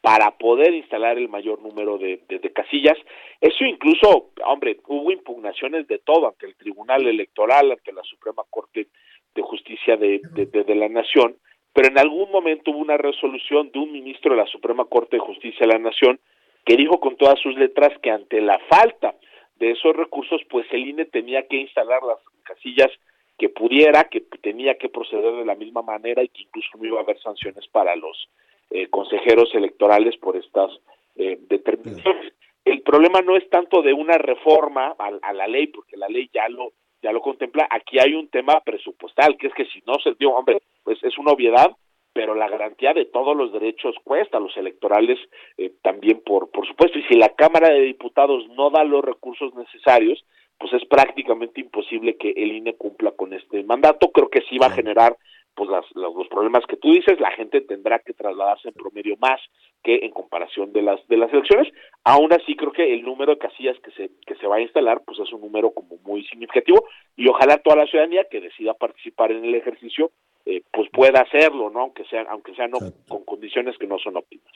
para 0.00 0.30
poder 0.38 0.72
instalar 0.74 1.18
el 1.18 1.28
mayor 1.28 1.60
número 1.60 1.98
de, 1.98 2.22
de, 2.28 2.38
de, 2.38 2.52
casillas. 2.52 2.96
Eso 3.40 3.64
incluso, 3.64 4.30
hombre, 4.46 4.78
hubo 4.86 5.10
impugnaciones 5.10 5.86
de 5.88 5.98
todo 5.98 6.28
ante 6.28 6.46
el 6.46 6.56
Tribunal 6.56 7.06
Electoral, 7.06 7.72
ante 7.72 7.92
la 7.92 8.02
Suprema 8.04 8.42
Corte 8.48 8.88
de 9.34 9.42
Justicia 9.42 9.96
de, 9.96 10.20
de, 10.32 10.74
la 10.74 10.88
Nación, 10.88 11.36
pero 11.72 11.88
en 11.88 11.98
algún 11.98 12.30
momento 12.32 12.70
hubo 12.70 12.78
una 12.78 12.96
resolución 12.96 13.70
de 13.70 13.78
un 13.78 13.92
ministro 13.92 14.32
de 14.32 14.40
la 14.40 14.46
Suprema 14.46 14.86
Corte 14.86 15.16
de 15.16 15.20
Justicia 15.20 15.66
de 15.66 15.72
la 15.72 15.78
Nación 15.78 16.18
que 16.64 16.76
dijo 16.76 16.98
con 16.98 17.16
todas 17.16 17.38
sus 17.40 17.56
letras 17.56 17.90
que 18.02 18.10
ante 18.10 18.40
la 18.40 18.58
falta 18.68 19.14
de 19.56 19.72
esos 19.72 19.94
recursos, 19.94 20.40
pues 20.50 20.66
el 20.72 20.88
INE 20.88 21.04
tenía 21.04 21.46
que 21.46 21.56
instalar 21.56 22.02
las 22.02 22.18
casillas 22.42 22.90
que 23.38 23.48
pudiera, 23.48 24.04
que 24.04 24.22
tenía 24.42 24.76
que 24.76 24.88
proceder 24.88 25.32
de 25.32 25.44
la 25.44 25.54
misma 25.54 25.82
manera 25.82 26.22
y 26.22 26.28
que 26.28 26.42
incluso 26.42 26.68
no 26.76 26.86
iba 26.86 26.98
a 26.98 27.02
haber 27.02 27.20
sanciones 27.20 27.66
para 27.68 27.94
los 27.96 28.28
eh, 28.70 28.88
consejeros 28.88 29.54
electorales 29.54 30.16
por 30.18 30.36
estas 30.36 30.70
eh, 31.16 31.38
determinaciones. 31.48 32.32
El 32.64 32.82
problema 32.82 33.20
no 33.20 33.36
es 33.36 33.48
tanto 33.50 33.82
de 33.82 33.92
una 33.92 34.18
reforma 34.18 34.94
a, 34.98 35.10
a, 35.22 35.32
la 35.32 35.48
ley, 35.48 35.68
porque 35.68 35.96
la 35.96 36.08
ley 36.08 36.30
ya 36.32 36.48
lo 36.48 36.72
ya 37.02 37.12
lo 37.12 37.20
contempla. 37.20 37.66
Aquí 37.70 37.98
hay 37.98 38.14
un 38.14 38.28
tema 38.28 38.60
presupuestal, 38.60 39.36
que 39.38 39.46
es 39.46 39.54
que 39.54 39.64
si 39.66 39.82
no 39.86 39.94
se 40.02 40.14
dio, 40.18 40.30
hombre, 40.30 40.60
pues 40.84 41.02
es 41.02 41.16
una 41.18 41.32
obviedad, 41.32 41.74
pero 42.12 42.34
la 42.34 42.48
garantía 42.48 42.92
de 42.92 43.06
todos 43.06 43.36
los 43.36 43.52
derechos 43.52 43.94
cuesta 44.04 44.38
a 44.38 44.40
los 44.40 44.56
electorales 44.56 45.18
eh, 45.56 45.72
también, 45.82 46.22
por, 46.24 46.50
por 46.50 46.66
supuesto. 46.66 46.98
Y 46.98 47.02
si 47.04 47.14
la 47.14 47.30
Cámara 47.30 47.68
de 47.70 47.80
Diputados 47.80 48.46
no 48.50 48.70
da 48.70 48.84
los 48.84 49.04
recursos 49.04 49.54
necesarios, 49.54 50.24
pues 50.58 50.72
es 50.74 50.84
prácticamente 50.86 51.60
imposible 51.60 52.16
que 52.16 52.30
el 52.30 52.52
INE 52.52 52.74
cumpla 52.74 53.12
con 53.12 53.32
este 53.32 53.62
mandato. 53.62 54.10
Creo 54.10 54.28
que 54.28 54.42
sí 54.42 54.58
va 54.58 54.66
a 54.66 54.72
generar 54.72 55.16
pues 55.54 55.68
las, 55.68 55.84
los 55.94 56.28
problemas 56.28 56.64
que 56.66 56.76
tú 56.76 56.92
dices, 56.92 57.20
la 57.20 57.30
gente 57.32 57.60
tendrá 57.60 57.98
que 57.98 58.12
trasladarse 58.12 58.68
en 58.68 58.74
promedio 58.74 59.16
más 59.18 59.40
que 59.82 59.96
en 60.04 60.10
comparación 60.10 60.72
de 60.72 60.82
las 60.82 61.06
de 61.08 61.16
las 61.16 61.32
elecciones. 61.32 61.72
Aún 62.04 62.32
así 62.32 62.54
creo 62.56 62.72
que 62.72 62.94
el 62.94 63.02
número 63.02 63.32
de 63.32 63.38
casillas 63.38 63.76
que 63.80 63.90
se 63.92 64.10
que 64.26 64.34
se 64.36 64.46
va 64.46 64.56
a 64.56 64.60
instalar 64.60 65.02
pues 65.04 65.18
es 65.18 65.32
un 65.32 65.40
número 65.40 65.70
como 65.72 65.98
muy 66.04 66.24
significativo 66.26 66.84
y 67.16 67.28
ojalá 67.28 67.58
toda 67.58 67.76
la 67.76 67.86
ciudadanía 67.86 68.26
que 68.30 68.40
decida 68.40 68.74
participar 68.74 69.32
en 69.32 69.44
el 69.44 69.54
ejercicio 69.54 70.10
eh, 70.46 70.62
pues 70.72 70.88
pueda 70.92 71.20
hacerlo, 71.20 71.70
¿no? 71.70 71.80
Aunque 71.80 72.04
sea 72.04 72.22
aunque 72.30 72.54
sea 72.54 72.68
no, 72.68 72.78
con 73.08 73.24
condiciones 73.24 73.76
que 73.78 73.86
no 73.86 73.98
son 73.98 74.16
óptimas. 74.16 74.52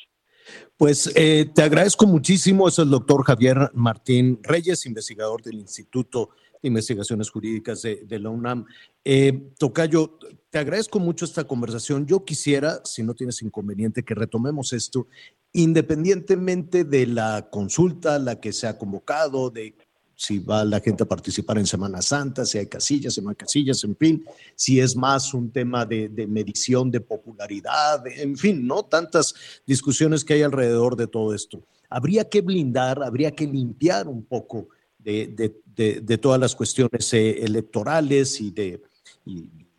Pues 0.76 1.14
eh, 1.16 1.46
te 1.54 1.62
agradezco 1.62 2.06
muchísimo, 2.06 2.68
es 2.68 2.78
el 2.78 2.90
doctor 2.90 3.24
Javier 3.24 3.70
Martín 3.72 4.40
Reyes, 4.42 4.84
investigador 4.84 5.42
del 5.42 5.54
Instituto 5.54 6.30
Investigaciones 6.64 7.30
Jurídicas 7.30 7.82
de, 7.82 8.04
de 8.04 8.18
la 8.18 8.30
UNAM. 8.30 8.64
Eh, 9.04 9.50
Tocayo, 9.58 10.18
te 10.50 10.58
agradezco 10.58 10.98
mucho 10.98 11.24
esta 11.24 11.44
conversación. 11.44 12.06
Yo 12.06 12.24
quisiera, 12.24 12.80
si 12.84 13.02
no 13.02 13.14
tienes 13.14 13.42
inconveniente, 13.42 14.02
que 14.02 14.14
retomemos 14.14 14.72
esto, 14.72 15.08
independientemente 15.52 16.84
de 16.84 17.06
la 17.06 17.48
consulta, 17.50 18.18
la 18.18 18.40
que 18.40 18.52
se 18.52 18.66
ha 18.66 18.78
convocado, 18.78 19.50
de 19.50 19.74
si 20.16 20.38
va 20.38 20.64
la 20.64 20.80
gente 20.80 21.02
a 21.02 21.08
participar 21.08 21.58
en 21.58 21.66
Semana 21.66 22.00
Santa, 22.00 22.44
si 22.44 22.58
hay 22.58 22.66
casillas, 22.66 23.14
si 23.14 23.20
no 23.20 23.30
hay 23.30 23.36
casillas, 23.36 23.82
en 23.84 23.96
fin, 23.96 24.24
si 24.54 24.80
es 24.80 24.96
más 24.96 25.34
un 25.34 25.50
tema 25.50 25.84
de, 25.84 26.08
medición 26.28 26.90
de 26.90 27.00
popularidad, 27.00 28.06
en 28.06 28.36
fin, 28.36 28.66
¿no? 28.66 28.84
Tantas 28.84 29.34
discusiones 29.66 30.24
que 30.24 30.34
hay 30.34 30.42
alrededor 30.42 30.96
de 30.96 31.06
todo 31.06 31.34
esto. 31.34 31.62
Habría 31.90 32.28
que 32.28 32.40
blindar, 32.40 33.02
habría 33.02 33.32
que 33.32 33.46
limpiar 33.46 34.08
un 34.08 34.24
poco 34.24 34.68
de, 35.04 36.18
todas 36.20 36.40
las 36.40 36.54
cuestiones 36.54 37.12
eh, 37.14 37.44
electorales 37.44 38.40
y 38.40 38.50
de, 38.50 38.82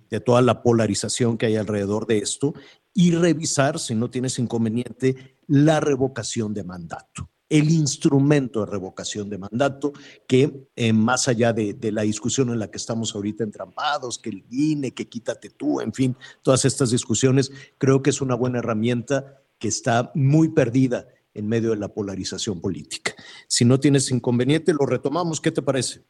de 0.09 0.19
toda 0.19 0.41
la 0.41 0.61
polarización 0.61 1.37
que 1.37 1.47
hay 1.47 1.55
alrededor 1.55 2.05
de 2.07 2.19
esto 2.19 2.53
y 2.93 3.11
revisar, 3.11 3.79
si 3.79 3.95
no 3.95 4.09
tienes 4.09 4.39
inconveniente, 4.39 5.37
la 5.47 5.79
revocación 5.79 6.53
de 6.53 6.63
mandato 6.63 7.29
el 7.49 7.69
instrumento 7.69 8.61
de 8.61 8.71
revocación 8.71 9.29
de 9.29 9.37
mandato, 9.37 9.93
que 10.27 10.67
eh, 10.75 10.93
más 10.93 11.27
allá 11.27 11.53
de, 11.53 11.77
la 11.91 12.01
discusión 12.01 12.49
en 12.49 12.59
la 12.59 12.69
que 12.71 12.77
estamos 12.77 13.13
ahorita 13.13 13.43
entrampados, 13.43 14.17
que 14.17 14.29
el 14.29 14.45
INE, 14.49 14.93
que 14.93 15.07
quítate 15.07 15.49
tú, 15.51 15.79
en 15.79 15.93
fin, 15.93 16.17
todas 16.41 16.65
estas 16.65 16.91
discusiones, 16.91 17.51
creo 17.77 18.01
que 18.01 18.09
es 18.09 18.21
una 18.21 18.35
buena 18.35 18.59
herramienta 18.59 19.41
que 19.59 19.67
está 19.67 20.11
muy 20.15 20.49
perdida 20.49 21.07
en 21.35 21.47
medio 21.47 21.71
de 21.71 21.77
la 21.77 21.89
polarización 21.89 22.59
política. 22.59 23.13
Si 23.47 23.65
no 23.65 23.79
tienes 23.79 24.09
inconveniente, 24.09 24.73
lo 24.73 24.85
retomamos. 24.87 25.39
¿Qué 25.39 25.51
te 25.51 25.61
parece? 25.61 26.01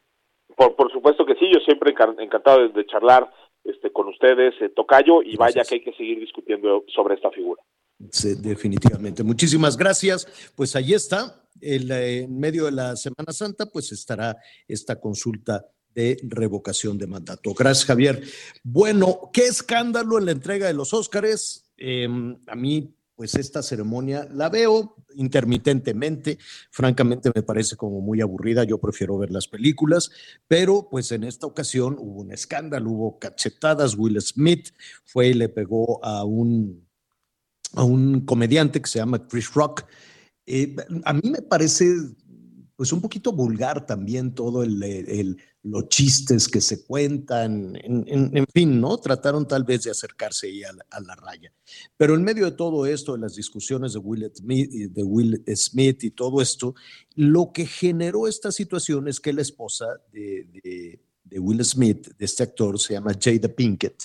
Por, 0.56 0.76
por 0.76 0.92
supuesto 0.92 1.26
que 1.26 1.36
sí, 1.36 1.46
yo 1.54 1.60
siempre 1.60 1.94
encantado 2.20 2.68
de, 2.70 2.86
charlar 2.86 3.30
este, 3.64 3.92
con 3.92 4.08
ustedes, 4.08 4.54
eh, 4.62 4.70
Tocayo, 4.70 5.22
y 5.24 5.36
vaya 5.36 5.64
que 5.64 5.76
hay 5.76 5.84
que 5.84 5.94
seguir 5.94 6.20
discutiendo 6.20 6.86
sobre 6.94 7.16
esta 7.16 7.32
figura. 7.32 7.62
Sí, 8.12 8.36
definitivamente. 8.36 9.24
Muchísimas 9.24 9.78
gracias. 9.78 10.54
Pues 10.56 10.76
ahí 10.76 10.94
está, 10.94 11.44
en 11.62 12.40
medio 12.40 12.66
de 12.66 12.72
la 12.72 12.96
Semana 12.96 13.32
Santa, 13.32 13.66
pues 13.66 13.92
estará 13.92 14.38
esta 14.68 15.00
consulta 15.00 15.66
de 15.94 16.18
revocación 16.24 16.98
de 16.98 17.08
mandato. 17.08 17.54
Gracias, 17.54 17.86
Javier. 17.86 18.22
Bueno, 18.64 19.30
qué 19.32 19.44
escándalo 19.44 20.20
en 20.20 20.26
la 20.26 20.32
entrega 20.32 20.68
de 20.68 20.74
los 20.74 20.94
Óscares. 20.94 21.72
Em, 21.78 22.38
a 22.48 22.56
mí, 22.56 22.94
pues 23.16 23.36
esta 23.36 23.64
ceremonia 23.64 24.28
la 24.32 24.50
veo 24.50 24.96
intermitentemente. 25.16 26.38
Francamente, 26.70 27.32
me 27.34 27.44
parece 27.44 27.76
como 27.76 28.02
muy 28.02 28.22
aburrida. 28.22 28.64
Yo 28.64 28.80
prefiero 28.80 29.18
ver 29.18 29.32
las 29.32 29.48
películas, 29.48 30.12
pero 30.48 30.88
pues 30.90 31.12
en 31.12 31.24
esta 31.24 31.48
ocasión 31.48 31.96
hubo 32.00 32.22
un 32.22 32.32
escándalo, 32.32 32.92
hubo 32.92 33.20
cachetadas. 33.20 33.96
Will 33.96 34.22
Smith 34.22 34.70
fue 35.06 35.30
y 35.30 35.34
le 35.34 35.50
pegó 35.50 36.04
a 36.04 36.24
un 36.24 36.86
a 37.74 37.84
un 37.84 38.22
comediante 38.22 38.82
que 38.82 38.90
se 38.90 39.00
llama 39.00 39.28
Chris 39.28 39.54
Rock. 39.54 39.86
Eh, 40.46 40.76
a 41.04 41.14
mí 41.14 41.30
me 41.30 41.42
parece 41.42 41.86
pues 42.76 42.92
un 42.92 43.02
poquito 43.02 43.32
vulgar 43.32 43.86
también 43.86 44.34
todo 44.34 44.64
el, 44.64 45.38
los 45.64 45.88
chistes 45.88 46.48
que 46.48 46.60
se 46.60 46.86
cuentan, 46.86 47.76
en, 47.76 48.46
fin, 48.54 48.82
¿no? 48.82 48.98
Trataron 48.98 49.48
tal 49.48 49.64
vez 49.64 49.84
de 49.84 49.92
acercarse 49.92 50.48
ahí 50.48 50.64
a 50.64 51.00
la, 51.00 51.16
raya. 51.16 51.54
Pero 51.96 52.16
en 52.16 52.24
medio 52.24 52.46
de 52.46 52.52
todo 52.52 52.86
esto, 52.86 53.14
de 53.14 53.20
las 53.20 53.36
discusiones 53.36 53.94
de 53.94 54.00
Will, 54.00 55.44
Smith, 55.56 56.04
y 56.04 56.12
todo 56.12 56.42
esto, 56.42 56.76
lo 57.16 57.52
que 57.54 57.66
generó 57.66 58.28
esta 58.28 58.52
situación 58.52 59.08
es 59.08 59.20
que 59.20 59.34
la 59.34 59.42
esposa 59.42 59.86
de, 60.12 61.00
Will 61.32 61.64
Smith, 61.64 62.10
de 62.18 62.26
este 62.26 62.44
actor, 62.44 62.80
se 62.80 62.94
llama 62.94 63.18
Jada 63.20 63.48
Pinkett, 63.48 64.04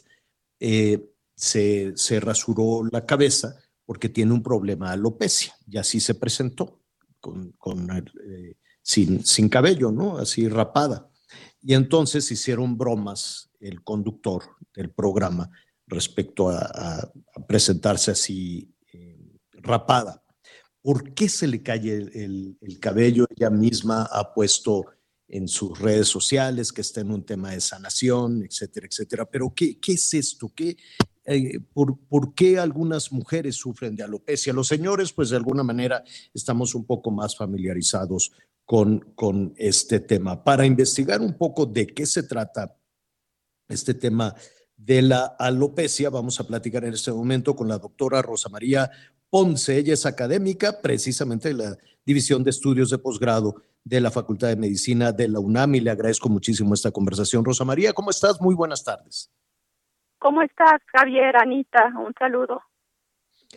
eh, 0.61 1.11
se, 1.35 1.93
se 1.97 2.21
rasuró 2.21 2.85
la 2.91 3.05
cabeza 3.05 3.57
porque 3.85 4.09
tiene 4.09 4.33
un 4.33 4.43
problema 4.43 4.89
de 4.89 4.93
alopecia 4.95 5.53
y 5.69 5.77
así 5.77 5.99
se 5.99 6.15
presentó, 6.15 6.80
con, 7.21 7.55
eh, 8.27 8.57
sin, 8.83 9.49
cabello, 9.49 9.93
¿no? 9.93 10.19
Así 10.19 10.49
rapada. 10.49 11.11
Y 11.63 11.75
entonces 11.75 12.31
hicieron 12.31 12.77
bromas 12.77 13.51
el 13.61 13.83
conductor 13.85 14.43
del 14.75 14.91
programa 14.91 15.51
respecto 15.87 16.49
a, 16.49 17.13
presentarse 17.47 18.11
así 18.11 18.75
eh, 18.93 19.39
rapada. 19.53 20.23
¿Por 20.83 21.13
qué 21.15 21.29
se 21.29 21.47
le 21.47 21.63
cae 21.63 21.97
el, 21.97 22.59
el, 22.61 22.81
cabello? 22.81 23.27
Ella 23.37 23.51
misma 23.51 24.05
ha 24.05 24.33
puesto 24.33 24.87
en 25.29 25.47
sus 25.47 25.79
redes 25.79 26.09
sociales 26.09 26.73
que 26.73 26.81
está 26.81 27.03
en 27.03 27.11
un 27.11 27.25
tema 27.25 27.51
de 27.51 27.61
sanación, 27.61 28.43
etcétera, 28.43 28.87
etcétera. 28.87 29.31
Pero 29.31 29.53
¿qué, 29.55 29.79
qué 29.79 29.93
es 29.93 30.15
esto? 30.15 30.51
¿Qué, 30.55 30.77
eh, 31.33 31.61
por, 31.73 32.35
qué 32.35 32.59
algunas 32.59 33.13
mujeres 33.13 33.55
sufren 33.55 33.95
de 33.95 34.03
alopecia. 34.03 34.53
Los 34.53 34.67
señores, 34.67 35.13
pues 35.13 35.31
de 35.31 35.37
alguna 35.37 35.63
manera 35.63 36.03
estamos 36.35 36.75
un 36.75 36.85
poco 36.85 37.13
más 37.13 37.37
familiarizados 37.37 38.33
con, 38.65 38.99
con 39.15 39.55
este 39.57 40.01
tema. 40.01 40.43
Para 40.43 40.67
investigar 40.67 41.21
un 41.21 41.35
poco 41.35 41.67
de 41.67 41.87
qué 41.87 42.05
se 42.05 42.25
trata 42.25 42.77
este 43.69 43.95
tema 43.95 44.35
de 44.77 45.03
la 45.03 45.37
alopecia, 45.39 46.11
vamos 46.11 46.41
a 46.41 46.49
platicar 46.49 46.85
en 46.85 46.95
este 46.95 47.13
momento 47.13 47.55
con 47.55 47.69
la 47.69 47.79
doctora 47.79 48.23
Rosa 48.23 48.49
María 48.49 48.91
Ponce. 49.29 49.79
Ella 49.79 49.95
es 49.95 50.07
académica 50.07 50.83
precisamente 50.83 51.51
de 51.51 51.55
la 51.55 51.79
División 52.05 52.43
de 52.43 52.51
Estudios 52.51 52.91
de 52.91 52.99
Posgrado 52.99 53.63
de 53.85 54.01
la 54.01 54.11
Facultad 54.11 54.49
de 54.49 54.57
Medicina 54.57 55.13
de 55.13 55.29
la 55.29 55.39
UNAM 55.39 55.77
y 55.77 55.81
le 55.81 55.93
agradezco 55.93 56.29
muchísimo 56.29 56.75
esta 56.75 56.91
conversación. 56.91 57.45
Rosa 57.45 57.65
María, 57.65 57.93
¿cómo 57.93 58.11
estás? 58.11 58.41
Muy 58.41 58.57
buenas 58.57 58.83
tardes. 58.83 59.31
¿Cómo 60.21 60.43
estás, 60.43 60.83
Javier, 60.93 61.35
Anita? 61.35 61.95
Un 61.99 62.13
saludo. 62.13 62.63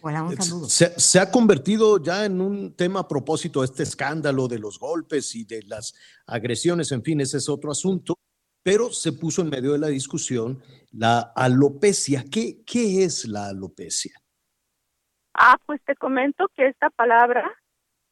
Hola, 0.02 0.24
un 0.24 0.42
saludo. 0.42 0.70
Se, 0.70 1.20
ha 1.20 1.30
convertido 1.30 2.02
ya 2.02 2.24
en 2.24 2.40
un 2.40 2.74
tema 2.74 3.02
a 3.02 3.08
propósito 3.08 3.60
de 3.60 3.66
este 3.66 3.84
escándalo 3.84 4.48
de 4.48 4.60
los 4.60 4.80
golpes 4.80 5.36
y 5.36 5.44
de 5.44 5.62
las 5.64 5.94
agresiones, 6.26 6.94
en 6.94 7.04
fin, 7.04 7.20
ese 7.20 7.38
es 7.38 7.50
otro 7.50 7.70
asunto, 7.70 8.16
pero 8.64 8.92
se 8.92 9.12
puso 9.12 9.42
en 9.42 9.50
medio 9.50 9.74
de 9.74 9.80
la 9.80 9.88
discusión 9.88 10.64
la 10.94 11.34
alopecia. 11.36 12.24
¿Qué, 12.32 12.64
qué 12.66 13.04
es 13.04 13.26
la 13.26 13.50
alopecia? 13.50 14.16
Ah, 15.34 15.58
pues 15.66 15.82
te 15.84 15.96
comento 15.96 16.48
que 16.56 16.68
esta 16.68 16.90
palabra 16.92 17.52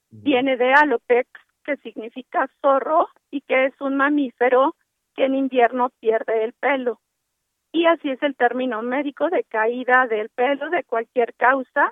viene 0.09 0.57
de 0.57 0.73
alopex, 0.73 1.29
que 1.63 1.77
significa 1.77 2.49
zorro 2.61 3.07
y 3.29 3.39
que 3.41 3.67
es 3.67 3.73
un 3.79 3.95
mamífero 3.95 4.75
que 5.15 5.23
en 5.23 5.35
invierno 5.35 5.89
pierde 6.01 6.43
el 6.43 6.51
pelo 6.51 6.99
y 7.71 7.85
así 7.85 8.09
es 8.09 8.21
el 8.21 8.35
término 8.35 8.81
médico 8.81 9.29
de 9.29 9.43
caída 9.45 10.07
del 10.07 10.29
pelo 10.29 10.69
de 10.69 10.83
cualquier 10.83 11.33
causa, 11.35 11.91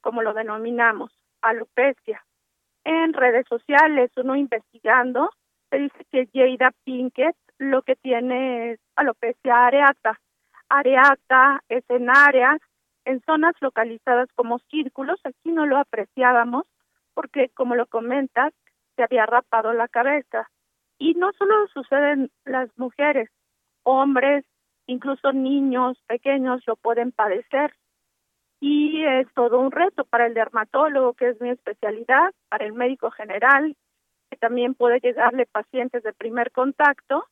como 0.00 0.22
lo 0.22 0.32
denominamos, 0.32 1.12
alopecia. 1.42 2.24
En 2.84 3.12
redes 3.12 3.46
sociales, 3.48 4.10
uno 4.16 4.34
investigando, 4.36 5.30
se 5.68 5.78
dice 5.78 6.06
que 6.10 6.28
Jada 6.32 6.72
Pinkett 6.84 7.36
lo 7.58 7.82
que 7.82 7.96
tiene 7.96 8.72
es 8.72 8.80
alopecia 8.96 9.66
areata. 9.66 10.18
Areata 10.68 11.62
es 11.68 11.84
en 11.90 12.08
áreas, 12.08 12.58
en 13.04 13.20
zonas 13.22 13.54
localizadas 13.60 14.28
como 14.34 14.58
círculos, 14.70 15.20
aquí 15.24 15.50
no 15.50 15.66
lo 15.66 15.76
apreciábamos 15.76 16.64
porque, 17.12 17.50
como 17.50 17.74
lo 17.74 17.86
comentas, 17.86 18.54
se 18.96 19.02
había 19.02 19.26
rapado 19.26 19.72
la 19.74 19.88
cabeza. 19.88 20.48
Y 20.98 21.14
no 21.14 21.32
solo 21.32 21.66
suceden 21.68 22.30
las 22.44 22.70
mujeres, 22.78 23.30
hombres, 23.82 24.44
incluso 24.90 25.32
niños 25.32 25.96
pequeños 26.06 26.62
lo 26.66 26.76
pueden 26.76 27.12
padecer. 27.12 27.72
Y 28.60 29.04
es 29.04 29.26
todo 29.34 29.58
un 29.58 29.70
reto 29.70 30.04
para 30.04 30.26
el 30.26 30.34
dermatólogo, 30.34 31.14
que 31.14 31.30
es 31.30 31.40
mi 31.40 31.50
especialidad, 31.50 32.34
para 32.48 32.66
el 32.66 32.72
médico 32.72 33.10
general, 33.10 33.76
que 34.28 34.36
también 34.36 34.74
puede 34.74 35.00
llegarle 35.00 35.46
pacientes 35.46 36.02
de 36.02 36.12
primer 36.12 36.50
contacto, 36.50 37.24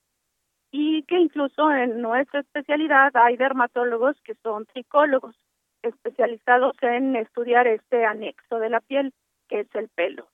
y 0.70 1.02
que 1.04 1.18
incluso 1.18 1.70
en 1.70 2.00
nuestra 2.00 2.40
especialidad 2.40 3.10
hay 3.14 3.36
dermatólogos 3.36 4.16
que 4.22 4.34
son 4.42 4.66
psicólogos 4.72 5.34
especializados 5.82 6.76
en 6.82 7.16
estudiar 7.16 7.66
este 7.66 8.04
anexo 8.04 8.58
de 8.58 8.70
la 8.70 8.80
piel, 8.80 9.12
que 9.48 9.60
es 9.60 9.74
el 9.74 9.88
pelo. 9.88 10.28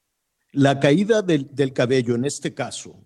La 0.53 0.79
caída 0.79 1.23
del, 1.23 1.55
del 1.55 1.73
cabello, 1.73 2.15
en 2.15 2.25
este 2.25 2.55
caso, 2.55 3.05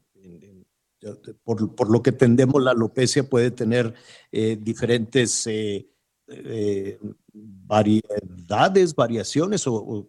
por, 1.44 1.90
lo 1.90 2.02
que 2.02 2.12
tendemos 2.12 2.62
la 2.62 2.72
alopecia 2.72 3.28
puede 3.28 3.50
tener 3.50 3.94
eh, 4.32 4.56
diferentes 4.60 5.46
eh, 5.46 5.88
eh, 6.28 6.98
variedades, 7.32 8.94
variaciones, 8.94 9.66
o, 9.66 10.08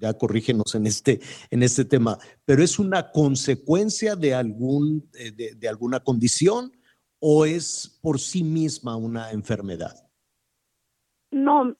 ya 0.00 0.14
corrígenos 0.14 0.74
en 0.74 0.86
este, 0.86 1.20
en 1.50 1.62
este 1.62 1.84
tema, 1.84 2.18
pero 2.44 2.62
es 2.62 2.78
una 2.78 3.10
consecuencia 3.10 4.14
de, 4.14 4.34
algún, 4.34 5.10
de, 5.10 5.68
alguna 5.68 6.00
condición 6.00 6.72
o 7.20 7.44
es 7.44 7.98
por 8.02 8.18
sí 8.18 8.44
misma 8.44 8.96
una 8.96 9.30
enfermedad? 9.32 10.08
No, 11.30 11.74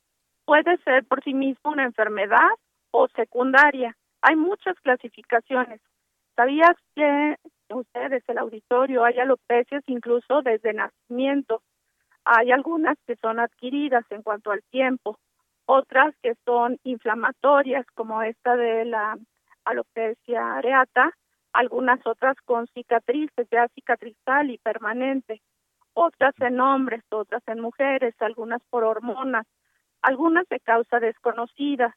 puede 0.44 0.76
ser 0.84 1.04
por 1.06 1.22
sí 1.22 1.32
misma 1.32 1.72
una 1.72 1.84
enfermedad 1.84 2.50
o 2.90 3.08
secundaria. 3.14 3.96
Hay 4.22 4.36
muchas 4.36 4.74
clasificaciones. 4.82 5.80
¿Sabías 6.36 6.74
que 6.94 7.36
ustedes, 7.76 8.22
el 8.28 8.38
auditorio, 8.38 9.04
hay 9.04 9.18
alopecias 9.18 9.82
incluso 9.86 10.42
desde 10.42 10.72
nacimiento. 10.72 11.62
Hay 12.24 12.50
algunas 12.50 12.96
que 13.06 13.16
son 13.16 13.40
adquiridas 13.40 14.04
en 14.10 14.22
cuanto 14.22 14.50
al 14.50 14.62
tiempo, 14.70 15.18
otras 15.66 16.14
que 16.22 16.34
son 16.44 16.78
inflamatorias, 16.84 17.86
como 17.94 18.22
esta 18.22 18.56
de 18.56 18.84
la 18.84 19.18
alopecia 19.64 20.54
areata, 20.54 21.12
algunas 21.52 22.06
otras 22.06 22.36
con 22.44 22.66
cicatrices, 22.68 23.48
ya 23.50 23.68
cicatrizal 23.74 24.50
y 24.50 24.58
permanente, 24.58 25.42
otras 25.94 26.34
en 26.40 26.60
hombres, 26.60 27.02
otras 27.10 27.42
en 27.48 27.60
mujeres, 27.60 28.14
algunas 28.20 28.62
por 28.70 28.84
hormonas, 28.84 29.46
algunas 30.00 30.46
de 30.48 30.60
causa 30.60 31.00
desconocida, 31.00 31.96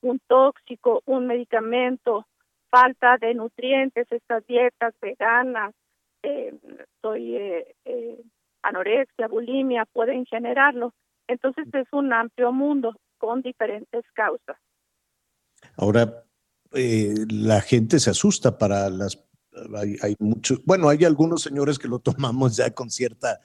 un 0.00 0.18
tóxico, 0.26 1.02
un 1.04 1.26
medicamento, 1.26 2.26
falta 2.72 3.18
de 3.18 3.34
nutrientes, 3.34 4.06
estas 4.10 4.46
dietas 4.46 4.94
veganas, 5.00 5.74
eh, 6.22 6.54
soy 7.02 7.36
eh, 7.36 7.76
eh, 7.84 8.22
anorexia, 8.62 9.28
bulimia, 9.28 9.84
pueden 9.92 10.24
generarlo. 10.24 10.94
Entonces 11.28 11.66
es 11.72 11.86
un 11.92 12.12
amplio 12.12 12.50
mundo 12.50 12.96
con 13.18 13.42
diferentes 13.42 14.04
causas. 14.14 14.56
Ahora, 15.76 16.24
eh, 16.72 17.14
la 17.30 17.60
gente 17.60 18.00
se 18.00 18.10
asusta 18.10 18.56
para 18.56 18.88
las... 18.88 19.22
Hay, 19.76 19.96
hay 20.00 20.16
muchos, 20.18 20.64
bueno, 20.64 20.88
hay 20.88 21.04
algunos 21.04 21.42
señores 21.42 21.78
que 21.78 21.88
lo 21.88 21.98
tomamos 21.98 22.56
ya 22.56 22.70
con 22.70 22.88
cierta, 22.88 23.40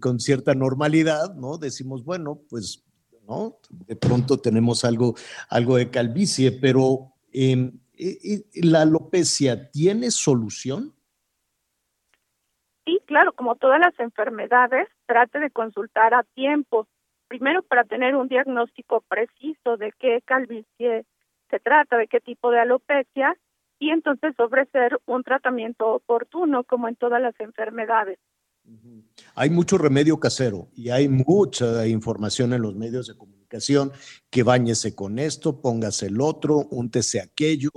con 0.00 0.20
cierta 0.20 0.54
normalidad, 0.54 1.34
¿no? 1.34 1.58
Decimos, 1.58 2.04
bueno, 2.04 2.40
pues, 2.48 2.84
¿no? 3.26 3.58
De 3.70 3.96
pronto 3.96 4.38
tenemos 4.38 4.84
algo, 4.84 5.16
algo 5.50 5.76
de 5.76 5.90
calvicie, 5.90 6.52
pero 6.52 7.12
eh, 7.32 7.72
¿la 8.54 8.82
alopecia 8.82 9.70
tiene 9.70 10.10
solución? 10.10 10.94
Sí, 12.84 13.00
claro, 13.06 13.32
como 13.32 13.56
todas 13.56 13.80
las 13.80 13.98
enfermedades, 13.98 14.88
trate 15.06 15.38
de 15.40 15.50
consultar 15.50 16.14
a 16.14 16.22
tiempo. 16.34 16.88
Primero 17.28 17.62
para 17.62 17.84
tener 17.84 18.16
un 18.16 18.28
diagnóstico 18.28 19.02
preciso 19.08 19.76
de 19.76 19.92
qué 19.98 20.22
calvicie 20.24 21.04
se 21.50 21.60
trata, 21.60 21.96
de 21.96 22.06
qué 22.08 22.20
tipo 22.20 22.50
de 22.50 22.60
alopecia, 22.60 23.36
y 23.78 23.90
entonces 23.90 24.34
ofrecer 24.38 24.98
un 25.06 25.22
tratamiento 25.22 25.86
oportuno, 25.86 26.64
como 26.64 26.88
en 26.88 26.96
todas 26.96 27.22
las 27.22 27.38
enfermedades. 27.38 28.18
Hay 29.34 29.50
mucho 29.50 29.78
remedio 29.78 30.18
casero 30.18 30.68
y 30.74 30.90
hay 30.90 31.08
mucha 31.08 31.86
información 31.86 32.52
en 32.52 32.62
los 32.62 32.74
medios 32.74 33.06
de 33.06 33.16
comunicación 33.16 33.37
que 34.30 34.42
bañese 34.42 34.94
con 34.94 35.18
esto, 35.18 35.60
póngase 35.60 36.06
el 36.06 36.20
otro, 36.20 36.66
úntese 36.70 37.20
aquello. 37.20 37.70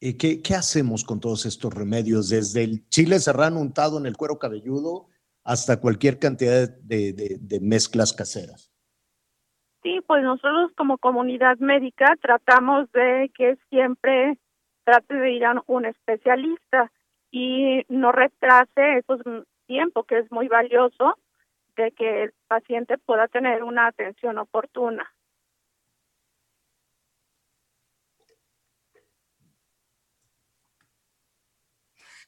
Eh, 0.00 0.16
¿qué, 0.16 0.42
¿Qué 0.42 0.54
hacemos 0.54 1.04
con 1.04 1.20
todos 1.20 1.46
estos 1.46 1.72
remedios? 1.72 2.28
Desde 2.28 2.64
el 2.64 2.88
chile 2.88 3.18
serrano 3.18 3.60
untado 3.60 3.98
en 3.98 4.06
el 4.06 4.16
cuero 4.16 4.38
cabelludo 4.38 5.08
hasta 5.44 5.80
cualquier 5.80 6.18
cantidad 6.18 6.68
de, 6.68 7.12
de, 7.12 7.38
de 7.40 7.60
mezclas 7.60 8.12
caseras. 8.12 8.72
Sí, 9.82 10.00
pues 10.06 10.22
nosotros 10.22 10.72
como 10.76 10.98
comunidad 10.98 11.58
médica 11.58 12.16
tratamos 12.20 12.90
de 12.92 13.30
que 13.36 13.56
siempre 13.68 14.38
trate 14.84 15.14
de 15.14 15.32
ir 15.32 15.44
a 15.44 15.62
un 15.66 15.84
especialista 15.84 16.90
y 17.30 17.82
no 17.88 18.12
retrase 18.12 18.98
esos 18.98 19.20
tiempo 19.66 20.04
que 20.04 20.18
es 20.18 20.30
muy 20.30 20.48
valioso 20.48 21.18
de 21.76 21.92
que 21.92 22.24
el 22.24 22.34
paciente 22.46 22.98
pueda 22.98 23.28
tener 23.28 23.62
una 23.62 23.86
atención 23.86 24.38
oportuna. 24.38 25.10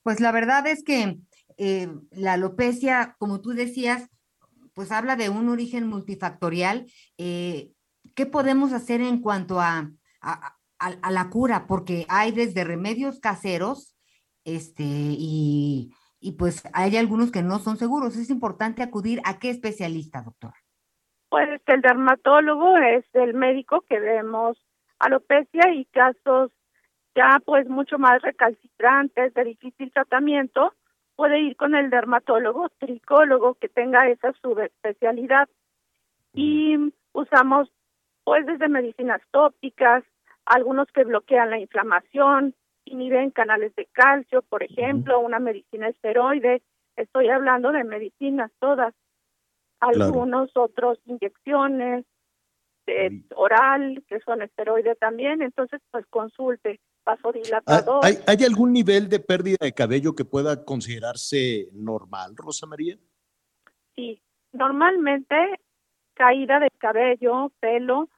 Pues 0.02 0.20
la 0.20 0.30
verdad 0.30 0.66
es 0.68 0.84
que 0.84 1.18
eh, 1.58 1.88
la 2.12 2.34
alopecia, 2.34 3.16
como 3.18 3.40
tú 3.40 3.50
decías, 3.50 4.08
pues 4.72 4.92
habla 4.92 5.16
de 5.16 5.30
un 5.30 5.48
origen 5.48 5.88
multifactorial. 5.88 6.86
Eh, 7.18 7.72
¿Qué 8.14 8.26
podemos 8.26 8.72
hacer 8.72 9.00
en 9.00 9.20
cuanto 9.20 9.60
a, 9.60 9.90
a, 10.20 10.56
a, 10.78 11.10
la 11.10 11.28
cura? 11.30 11.66
Porque 11.66 12.06
hay 12.08 12.30
desde 12.30 12.62
remedios 12.62 13.18
caseros 13.18 13.96
este, 14.44 14.84
y, 14.84 15.92
y 16.26 16.32
pues 16.32 16.68
hay 16.72 16.96
algunos 16.96 17.30
que 17.30 17.42
no 17.42 17.60
son 17.60 17.76
seguros. 17.76 18.16
Es 18.16 18.30
importante 18.30 18.82
acudir 18.82 19.20
a 19.24 19.38
qué 19.38 19.48
especialista, 19.50 20.22
doctor. 20.22 20.54
Pues 21.28 21.60
el 21.66 21.80
dermatólogo 21.82 22.76
es 22.78 23.04
el 23.14 23.34
médico 23.34 23.82
que 23.88 24.00
vemos 24.00 24.58
alopecia 24.98 25.72
y 25.72 25.84
casos 25.84 26.50
ya 27.14 27.40
pues 27.44 27.68
mucho 27.68 27.98
más 27.98 28.20
recalcitrantes, 28.22 29.34
de 29.34 29.44
difícil 29.44 29.92
tratamiento, 29.92 30.74
puede 31.14 31.40
ir 31.40 31.56
con 31.56 31.76
el 31.76 31.90
dermatólogo, 31.90 32.70
tricólogo 32.80 33.54
que 33.54 33.68
tenga 33.68 34.08
esa 34.08 34.32
subespecialidad. 34.42 35.48
Y 36.34 36.92
usamos 37.12 37.70
pues 38.24 38.44
desde 38.46 38.68
medicinas 38.68 39.22
tópicas, 39.30 40.02
algunos 40.44 40.88
que 40.92 41.04
bloquean 41.04 41.50
la 41.50 41.60
inflamación, 41.60 42.56
inhiben 42.86 43.30
canales 43.30 43.74
de 43.76 43.86
calcio, 43.92 44.42
por 44.42 44.62
ejemplo, 44.62 45.20
una 45.20 45.38
medicina 45.38 45.88
esteroide, 45.88 46.62
estoy 46.96 47.28
hablando 47.28 47.72
de 47.72 47.84
medicinas 47.84 48.50
todas, 48.58 48.94
algunos 49.80 50.50
otros 50.56 50.98
inyecciones, 51.04 52.06
de 52.86 53.22
oral, 53.34 54.04
que 54.08 54.20
son 54.20 54.42
esteroides 54.42 54.98
también, 54.98 55.42
entonces 55.42 55.80
pues 55.90 56.06
consulte 56.06 56.80
vasodilatador. 57.04 58.04
¿Hay, 58.04 58.14
¿Hay 58.26 58.44
algún 58.44 58.72
nivel 58.72 59.08
de 59.08 59.18
pérdida 59.20 59.58
de 59.60 59.72
cabello 59.72 60.14
que 60.14 60.24
pueda 60.24 60.64
considerarse 60.64 61.68
normal, 61.72 62.34
Rosa 62.36 62.66
María? 62.66 62.96
Sí, 63.96 64.22
normalmente 64.52 65.34
caída 66.14 66.60
de 66.60 66.70
cabello, 66.78 67.52
pelo, 67.60 68.08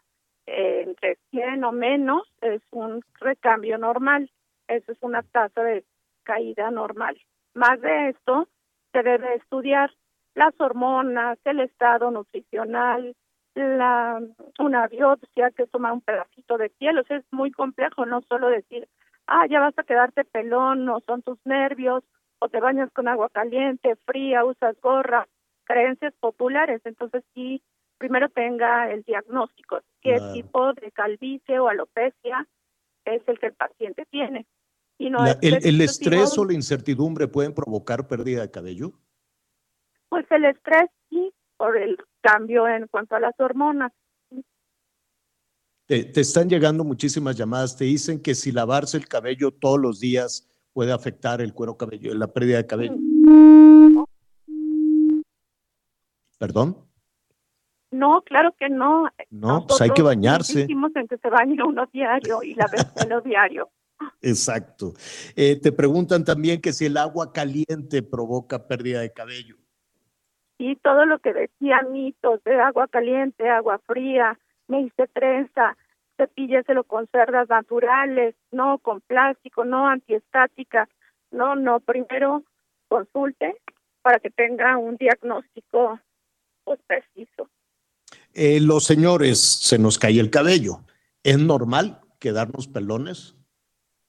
eh, 0.47 0.85
entre 0.87 1.19
100 1.31 1.65
o 1.65 1.73
menos 1.73 2.23
es 2.41 2.63
un 2.71 3.03
recambio 3.21 3.77
normal. 3.79 4.31
Eso 4.69 4.93
es 4.93 4.99
una 5.01 5.23
tasa 5.23 5.63
de 5.63 5.85
caída 6.23 6.71
normal. 6.71 7.19
Más 7.55 7.81
de 7.81 8.11
esto, 8.11 8.49
se 8.93 9.03
debe 9.03 9.35
estudiar 9.35 9.91
las 10.35 10.55
hormonas, 10.61 11.39
el 11.45 11.61
estado 11.61 12.11
nutricional, 12.11 13.17
la 13.55 14.21
una 14.59 14.87
biopsia 14.87 15.51
que 15.51 15.67
toma 15.67 15.93
un 15.93 16.01
pedacito 16.01 16.59
de 16.59 16.71
piel, 16.71 16.99
o 16.99 17.05
sea, 17.05 17.17
es 17.17 17.25
muy 17.33 17.51
complejo, 17.51 18.07
no 18.07 18.21
solo 18.23 18.49
decir, 18.49 18.89
ah, 19.27 19.47
ya 19.49 19.61
vas 19.61 19.77
a 19.79 19.83
quedarte 19.83 20.25
pelón, 20.25 20.89
o 20.89 21.01
son 21.01 21.23
tus 21.23 21.39
nervios, 21.45 22.05
o 22.39 22.49
te 22.49 22.61
bañas 22.61 22.91
con 22.93 23.09
agua 23.09 23.29
caliente, 23.31 23.97
fría, 24.07 24.45
usas 24.45 24.81
gorra, 24.81 25.27
creencias 25.65 26.15
populares, 26.21 26.81
entonces 26.85 27.25
sí, 27.35 27.63
primero 27.99 28.29
tenga 28.29 28.91
el 28.93 29.03
diagnóstico, 29.03 29.81
qué 30.01 30.19
tipo 30.33 30.73
de 30.75 30.93
calvicie 30.93 31.59
o 31.59 31.69
alopecia 31.69 32.47
es 33.05 33.27
el 33.27 33.39
que 33.39 33.47
el 33.47 33.55
paciente 33.55 34.07
tiene. 34.11 34.47
Y 34.99 35.11
no 35.11 35.25
La- 35.25 35.39
es 35.41 35.65
el, 35.65 35.81
estrés 35.81 36.37
o 36.37 36.45
la 36.45 36.55
incertidumbre 36.55 37.29
pueden 37.29 37.55
provocar 37.55 38.09
pérdida 38.09 38.43
de 38.43 38.51
cabello? 38.51 38.93
Pues 40.09 40.27
el 40.31 40.45
estrés 40.47 40.91
sí, 41.09 41.33
por 41.57 41.77
el 41.77 41.97
cambio 42.21 42.67
en 42.69 42.89
cuanto 42.89 43.15
a 43.15 43.21
las 43.21 43.35
hormonas. 43.39 43.93
Te, 45.87 46.05
te 46.05 46.21
están 46.21 46.49
llegando 46.49 46.85
muchísimas 46.85 47.37
llamadas, 47.37 47.77
te 47.77 47.85
dicen 47.85 48.21
que 48.21 48.35
si 48.35 48.53
lavarse 48.53 48.97
el 48.99 49.09
cabello 49.09 49.51
todos 49.53 49.79
los 49.79 50.01
días 50.01 50.47
puede 50.73 50.93
afectar 50.93 51.41
el 51.41 51.55
cuero 51.55 51.77
cabelludo, 51.77 52.15
la 52.15 52.27
pérdida 52.27 52.59
de 52.59 52.67
cabello. 52.67 52.97
¿Perdón? 56.39 56.77
No, 57.91 58.21
claro 58.23 58.55
que 58.59 58.69
no. 58.69 59.09
No, 59.31 59.67
pues 59.67 59.81
hay 59.81 59.91
que 59.91 60.03
bañarse. 60.03 60.53
Insistimos 60.53 60.95
en 60.95 61.09
que 61.09 61.17
se 61.17 61.31
bañe 61.31 61.63
uno 61.65 61.87
diario 61.93 62.43
y 62.43 62.55
la 62.55 62.67
pelo 62.95 63.21
diario. 63.25 63.71
Exacto. 64.21 64.95
Eh, 65.37 65.61
te 65.61 65.73
preguntan 65.73 66.25
también 66.25 66.61
que 66.61 66.73
si 66.73 66.87
el 66.87 66.97
agua 66.97 67.33
caliente 67.33 68.03
provoca 68.03 68.67
pérdida 68.67 69.01
de 69.01 69.13
cabello. 69.13 69.57
Y 70.59 70.77
todo 70.77 71.07
lo 71.07 71.21
que 71.21 71.33
decían 71.33 71.93
mitos 71.93 72.43
de 72.45 72.61
agua 72.61 72.89
caliente, 72.89 73.49
agua 73.49 73.81
fría, 73.87 74.39
me 74.67 74.83
hice 74.83 75.07
trenza, 75.07 75.77
cepílleselo 76.17 76.85
con 76.85 77.07
cerdas 77.13 77.49
naturales, 77.49 78.35
no 78.51 78.79
con 78.79 79.01
plástico, 79.01 79.65
no 79.65 79.89
antiestática. 79.89 80.89
No, 81.31 81.55
no, 81.55 81.81
primero 81.81 82.43
consulte 82.89 83.57
para 84.03 84.19
que 84.19 84.31
tenga 84.31 84.77
un 84.79 84.97
diagnóstico 84.97 86.01
pues 86.65 86.81
preciso. 86.87 87.49
Eh, 88.35 88.61
los 88.61 88.85
señores, 88.85 89.41
se 89.41 89.79
nos 89.79 89.99
cae 89.99 90.19
el 90.19 90.31
cabello. 90.31 90.81
¿Es 91.23 91.39
normal 91.39 92.01
quedarnos 92.19 92.69
pelones? 92.69 93.38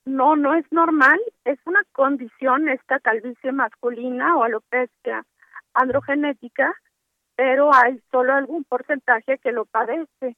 No, 0.10 0.36
no 0.36 0.56
es 0.56 0.66
normal, 0.72 1.20
es 1.46 1.60
una 1.66 1.84
condición 1.92 2.68
esta 2.68 3.00
calvicie 3.00 3.52
masculina 3.52 4.36
o 4.38 4.44
alopecia 4.44 5.24
androgenética, 5.74 6.74
pero 7.36 7.74
hay 7.74 8.02
solo 8.12 8.34
algún 8.34 8.64
porcentaje 8.64 9.38
que 9.38 9.52
lo 9.52 9.66
padece. 9.66 10.36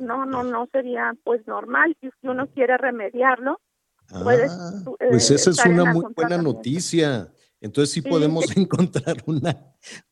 No, 0.00 0.26
no, 0.26 0.42
no 0.42 0.66
sería 0.72 1.14
pues 1.22 1.46
normal 1.46 1.96
y 2.00 2.10
si 2.20 2.28
uno 2.28 2.48
quiere 2.48 2.76
remediarlo, 2.76 3.60
puedes. 4.24 4.50
Ah, 4.52 4.82
eh, 5.00 5.06
pues 5.10 5.30
esa 5.30 5.50
es 5.50 5.64
una 5.64 5.84
muy 5.92 6.04
buena 6.16 6.38
noticia. 6.38 7.32
Entonces 7.60 7.92
sí 7.94 8.00
Sí. 8.02 8.08
podemos 8.08 8.44
encontrar 8.56 9.16
una, 9.26 9.50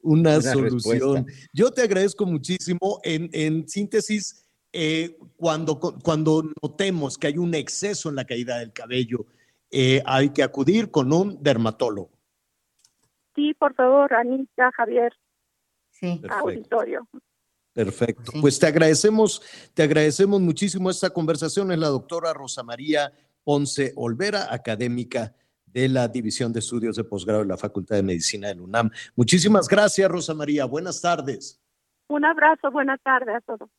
una, 0.01 0.31
Una 0.31 0.41
solución. 0.41 1.17
respuesta. 1.17 1.49
Yo 1.53 1.71
te 1.73 1.83
agradezco 1.83 2.25
muchísimo. 2.25 3.01
En, 3.03 3.31
en 3.33 3.69
síntesis, 3.69 4.46
eh, 4.79 5.17
cuando, 5.37 5.81
cuando 5.81 6.43
notemos 6.63 7.17
que 7.17 7.29
hay 7.29 7.39
un 7.39 7.55
exceso 7.55 8.11
en 8.11 8.17
la 8.17 8.27
caída 8.27 8.59
del 8.59 8.75
cabello, 8.75 9.25
eh, 9.71 10.03
hay 10.05 10.31
que 10.31 10.43
acudir 10.43 10.91
con 10.91 11.11
un 11.15 11.43
dermatólogo. 11.43 12.11
Sí, 13.35 13.55
por 13.55 13.75
favor, 13.75 14.13
Anita, 14.13 14.71
Javier, 14.77 15.13
Sí. 15.91 16.19
Perfecto. 16.21 16.35
auditorio. 16.35 17.09
Perfecto. 17.73 18.33
Pues 18.43 18.59
te 18.59 18.67
agradecemos, 18.67 19.41
te 19.73 19.83
agradecemos 19.83 20.43
muchísimo 20.43 20.91
esta 20.91 21.09
conversación. 21.09 21.73
Es 21.73 21.79
la 21.79 21.89
doctora 21.89 22.35
Rosa 22.35 22.63
María 22.63 23.13
Ponce 23.45 23.95
Olvera, 23.97 24.53
académica 24.53 25.35
de 25.65 25.89
la 25.89 26.09
División 26.09 26.53
de 26.53 26.59
Estudios 26.61 26.97
de 26.97 27.05
Posgrado 27.05 27.41
de 27.41 27.47
la 27.47 27.57
Facultad 27.57 27.97
de 27.97 28.03
Medicina 28.03 28.49
de 28.49 28.57
la 28.57 28.63
UNAM. 28.63 28.91
Muchísimas 29.15 29.69
gracias, 29.69 30.11
Rosa 30.11 30.35
María. 30.35 30.67
Buenas 30.67 31.01
tardes. 31.01 31.63
Un 32.09 32.27
abrazo, 32.27 32.71
buena 32.71 32.99
tarde 32.99 33.35
a 33.35 33.41
todos. 33.41 33.71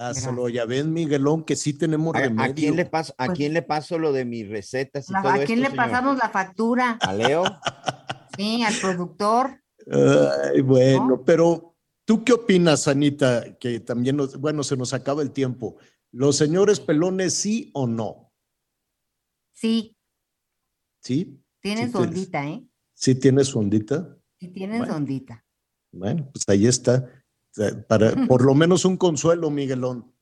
Hasta 0.00 0.30
luego. 0.32 0.48
Ya 0.48 0.64
ven, 0.64 0.92
Miguelón, 0.92 1.44
que 1.44 1.56
sí 1.56 1.74
tenemos 1.74 2.14
¿A, 2.14 2.20
remedio. 2.20 2.50
a 2.52 2.54
quién 2.54 2.76
le 2.76 2.86
paso, 2.86 3.14
a 3.18 3.26
Pues- 3.26 3.36
quién 3.36 3.52
le 3.52 3.62
paso 3.62 3.98
lo 3.98 4.12
de 4.12 4.24
mis 4.24 4.48
recetas 4.48 5.08
y 5.08 5.12
La- 5.12 5.20
todo 5.22 5.32
¿A 5.32 5.34
quién 5.34 5.58
esto, 5.58 5.62
le 5.62 5.70
señor? 5.70 5.76
pasamos 5.76 6.16
la 6.18 6.30
factura? 6.30 6.98
¿A 7.00 7.12
Leo? 7.12 7.42
Sí, 8.38 8.62
al 8.62 8.74
productor. 8.80 9.60
Ay, 9.90 10.62
bueno, 10.62 11.22
pero 11.26 11.76
¿tú 12.06 12.24
qué 12.24 12.32
opinas, 12.32 12.88
Anita? 12.88 13.58
Que 13.58 13.80
también, 13.80 14.16
nos- 14.16 14.38
bueno, 14.38 14.62
se 14.62 14.76
nos 14.78 14.94
acaba 14.94 15.20
el 15.20 15.32
tiempo. 15.32 15.76
¿Los 16.12 16.36
señores 16.36 16.80
pelones 16.80 17.34
sí 17.34 17.70
o 17.74 17.86
no? 17.86 18.32
Sí, 19.52 19.96
¿Sí? 21.02 21.42
tienen 21.60 21.86
Sí 21.88 21.92
su 21.92 21.98
ondita, 21.98 22.46
¿eh? 22.48 22.64
¿Sí 22.94 23.14
tiene 23.16 23.44
su 23.44 23.58
ondita? 23.58 24.16
Sí, 24.38 24.48
tienen 24.48 24.78
Bueno. 24.78 24.92
su 24.94 24.96
ondita. 24.98 25.44
Bueno, 25.92 26.30
pues 26.32 26.44
ahí 26.48 26.66
está. 26.66 27.06
Sea, 27.50 27.84
Para, 27.88 28.26
por 28.26 28.44
lo 28.44 28.54
menos 28.54 28.84
un 28.84 28.96
consuelo, 28.96 29.50
Miguelón. 29.50 30.14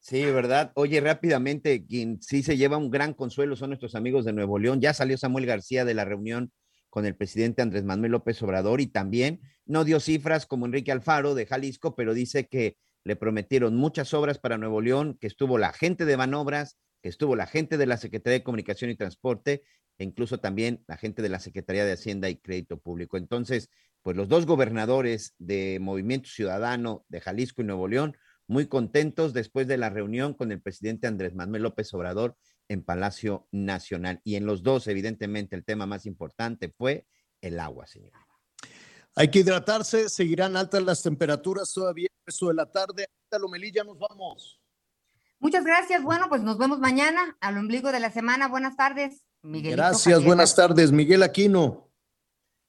Sí, 0.00 0.22
¿verdad? 0.26 0.70
Oye, 0.74 1.00
rápidamente, 1.00 1.86
quien 1.86 2.20
sí 2.20 2.42
se 2.42 2.58
lleva 2.58 2.76
un 2.76 2.90
gran 2.90 3.14
consuelo 3.14 3.56
son 3.56 3.70
nuestros 3.70 3.94
amigos 3.94 4.26
de 4.26 4.34
Nuevo 4.34 4.58
León. 4.58 4.80
Ya 4.82 4.92
salió 4.92 5.16
Samuel 5.16 5.46
García 5.46 5.86
de 5.86 5.94
la 5.94 6.04
reunión 6.04 6.52
con 6.90 7.06
el 7.06 7.16
presidente 7.16 7.62
Andrés 7.62 7.84
Manuel 7.84 8.12
López 8.12 8.40
Obrador 8.42 8.80
y 8.80 8.86
también 8.86 9.40
no 9.64 9.82
dio 9.84 10.00
cifras 10.00 10.44
como 10.46 10.66
Enrique 10.66 10.92
Alfaro 10.92 11.34
de 11.34 11.46
Jalisco, 11.46 11.96
pero 11.96 12.12
dice 12.12 12.46
que 12.48 12.76
le 13.02 13.16
prometieron 13.16 13.76
muchas 13.76 14.14
obras 14.14 14.38
para 14.38 14.58
Nuevo 14.58 14.80
León, 14.80 15.16
que 15.20 15.26
estuvo 15.26 15.58
la 15.58 15.72
gente 15.72 16.04
de 16.04 16.16
Banobras, 16.16 16.78
estuvo 17.08 17.36
la 17.36 17.46
gente 17.46 17.76
de 17.76 17.86
la 17.86 17.96
Secretaría 17.96 18.38
de 18.38 18.44
Comunicación 18.44 18.90
y 18.90 18.96
Transporte 18.96 19.62
e 19.98 20.04
incluso 20.04 20.38
también 20.38 20.84
la 20.88 20.96
gente 20.96 21.22
de 21.22 21.28
la 21.28 21.38
Secretaría 21.38 21.84
de 21.84 21.92
Hacienda 21.92 22.28
y 22.28 22.36
Crédito 22.36 22.78
Público. 22.78 23.16
Entonces, 23.16 23.70
pues 24.02 24.16
los 24.16 24.28
dos 24.28 24.46
gobernadores 24.46 25.34
de 25.38 25.78
Movimiento 25.80 26.28
Ciudadano 26.28 27.04
de 27.08 27.20
Jalisco 27.20 27.62
y 27.62 27.64
Nuevo 27.64 27.88
León 27.88 28.16
muy 28.46 28.66
contentos 28.66 29.32
después 29.32 29.66
de 29.66 29.78
la 29.78 29.90
reunión 29.90 30.34
con 30.34 30.52
el 30.52 30.60
presidente 30.60 31.06
Andrés 31.06 31.34
Manuel 31.34 31.62
López 31.62 31.92
Obrador 31.94 32.36
en 32.68 32.82
Palacio 32.82 33.48
Nacional. 33.52 34.20
Y 34.24 34.36
en 34.36 34.46
los 34.46 34.62
dos, 34.62 34.86
evidentemente, 34.88 35.56
el 35.56 35.64
tema 35.64 35.86
más 35.86 36.06
importante 36.06 36.68
fue 36.68 37.06
el 37.40 37.58
agua, 37.60 37.86
señor. 37.86 38.12
Hay 39.16 39.30
que 39.30 39.38
hidratarse, 39.40 40.08
seguirán 40.08 40.56
altas 40.56 40.82
las 40.82 41.02
temperaturas 41.02 41.72
todavía 41.72 42.08
resto 42.26 42.48
de 42.48 42.54
la 42.54 42.70
tarde. 42.70 43.06
Anita 43.22 43.38
Lomelí, 43.38 43.70
ya 43.70 43.84
nos 43.84 43.98
vamos. 43.98 44.60
Muchas 45.44 45.62
gracias. 45.62 46.02
Bueno, 46.02 46.30
pues 46.30 46.42
nos 46.42 46.56
vemos 46.56 46.78
mañana 46.78 47.36
al 47.38 47.58
ombligo 47.58 47.92
de 47.92 48.00
la 48.00 48.10
semana. 48.10 48.48
Buenas 48.48 48.76
tardes, 48.76 49.26
Miguelito. 49.42 49.76
Gracias, 49.76 50.14
Javier. 50.14 50.26
buenas 50.26 50.56
tardes. 50.56 50.90
Miguel 50.90 51.22
Aquino. 51.22 51.90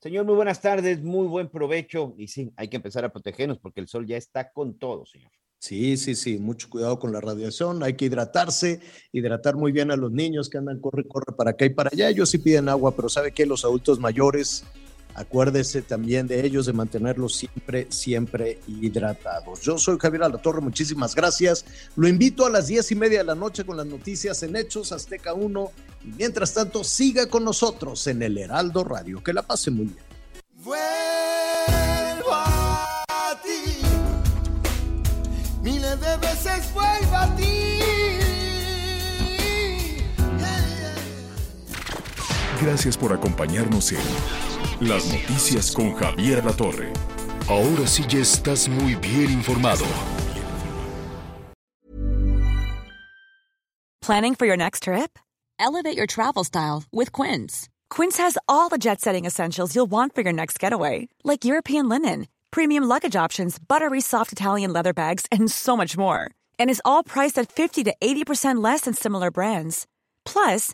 Señor, 0.02 0.26
muy 0.26 0.36
buenas 0.36 0.60
tardes, 0.60 1.02
muy 1.02 1.26
buen 1.26 1.48
provecho. 1.48 2.14
Y 2.18 2.28
sí, 2.28 2.52
hay 2.58 2.68
que 2.68 2.76
empezar 2.76 3.06
a 3.06 3.14
protegernos 3.14 3.60
porque 3.60 3.80
el 3.80 3.88
sol 3.88 4.06
ya 4.06 4.18
está 4.18 4.52
con 4.52 4.78
todo, 4.78 5.06
señor. 5.06 5.32
Sí, 5.58 5.96
sí, 5.96 6.16
sí, 6.16 6.38
mucho 6.38 6.70
cuidado 6.70 7.00
con 7.00 7.14
la 7.14 7.22
radiación, 7.22 7.82
hay 7.82 7.94
que 7.94 8.06
hidratarse, 8.06 8.82
hidratar 9.14 9.56
muy 9.56 9.72
bien 9.72 9.90
a 9.90 9.96
los 9.96 10.12
niños 10.12 10.50
que 10.50 10.58
andan 10.58 10.82
corre, 10.82 11.08
corre 11.08 11.34
para 11.34 11.52
acá 11.52 11.64
y 11.64 11.70
para 11.70 11.92
allá. 11.94 12.10
Ellos 12.10 12.30
sí 12.30 12.40
piden 12.40 12.68
agua, 12.68 12.94
pero 12.94 13.08
¿sabe 13.08 13.32
qué? 13.32 13.46
Los 13.46 13.64
adultos 13.64 14.02
mayores, 14.02 14.66
acuérdese 15.16 15.82
también 15.82 16.28
de 16.28 16.46
ellos, 16.46 16.66
de 16.66 16.74
mantenerlos 16.74 17.36
siempre, 17.36 17.88
siempre 17.90 18.60
hidratados. 18.68 19.62
Yo 19.62 19.78
soy 19.78 19.98
Javier 20.00 20.24
Alatorre, 20.24 20.62
muchísimas 20.62 21.16
gracias. 21.16 21.66
Lo 21.96 22.08
invito 22.08 22.46
a 22.46 22.50
las 22.50 22.68
diez 22.68 22.92
y 22.92 22.96
media 22.96 23.20
de 23.20 23.24
la 23.24 23.36
noche 23.36 23.66
con 23.66 23.78
las 23.78 23.86
noticias 23.86 24.44
en 24.44 24.56
Hechos 24.56 24.92
Azteca 24.92 25.34
1. 25.34 25.72
Y 26.04 26.08
mientras 26.18 26.54
tanto, 26.54 26.84
siga 26.84 27.28
con 27.28 27.44
nosotros 27.46 28.06
en 28.08 28.22
el 28.22 28.38
Heraldo 28.38 28.84
Radio. 28.84 29.24
Que 29.24 29.34
la 29.34 29.42
pase 29.42 29.72
muy 29.72 29.86
bien. 29.86 30.04
Vuelvo 30.64 32.34
a 32.34 33.42
ti. 33.42 33.82
Miles 35.64 36.00
de 36.02 36.18
veces 36.18 36.74
vuelvo 36.74 37.16
a 37.16 37.36
ti. 37.36 37.80
Gracias 42.62 42.98
por 42.98 43.14
acompañarnos 43.14 43.92
en 43.92 44.00
Las 44.82 45.06
Noticias 45.06 45.74
con 45.74 45.94
Javier 45.96 46.44
La 46.44 46.52
Torre. 46.52 46.92
Ahora 47.48 47.88
sí 47.88 48.04
ya 48.10 48.20
estás 48.20 48.68
muy 48.68 48.96
bien 48.96 49.32
informado. 49.32 49.86
Planning 54.02 54.36
for 54.36 54.46
your 54.46 54.58
next 54.58 54.84
trip? 54.84 55.18
Elevate 55.58 55.96
your 55.96 56.06
travel 56.06 56.44
style 56.44 56.84
with 56.92 57.14
Quince. 57.14 57.70
Quince 57.90 58.18
has 58.18 58.38
all 58.50 58.68
the 58.68 58.78
jet 58.78 59.00
setting 59.00 59.24
essentials 59.26 59.74
you'll 59.74 59.90
want 59.90 60.14
for 60.14 60.22
your 60.22 60.34
next 60.34 60.60
getaway, 60.60 61.08
like 61.24 61.46
European 61.46 61.88
linen, 61.88 62.28
premium 62.52 62.84
luggage 62.84 63.16
options, 63.16 63.58
buttery 63.58 64.02
soft 64.02 64.34
Italian 64.34 64.74
leather 64.74 64.94
bags, 64.94 65.26
and 65.32 65.50
so 65.50 65.78
much 65.78 65.98
more. 65.98 66.30
And 66.60 66.70
is 66.70 66.82
all 66.84 67.02
priced 67.04 67.40
at 67.40 67.50
50 67.50 67.86
to 67.86 67.96
80% 68.02 68.62
less 68.62 68.82
than 68.82 68.94
similar 68.94 69.32
brands. 69.32 69.88
Plus, 70.26 70.74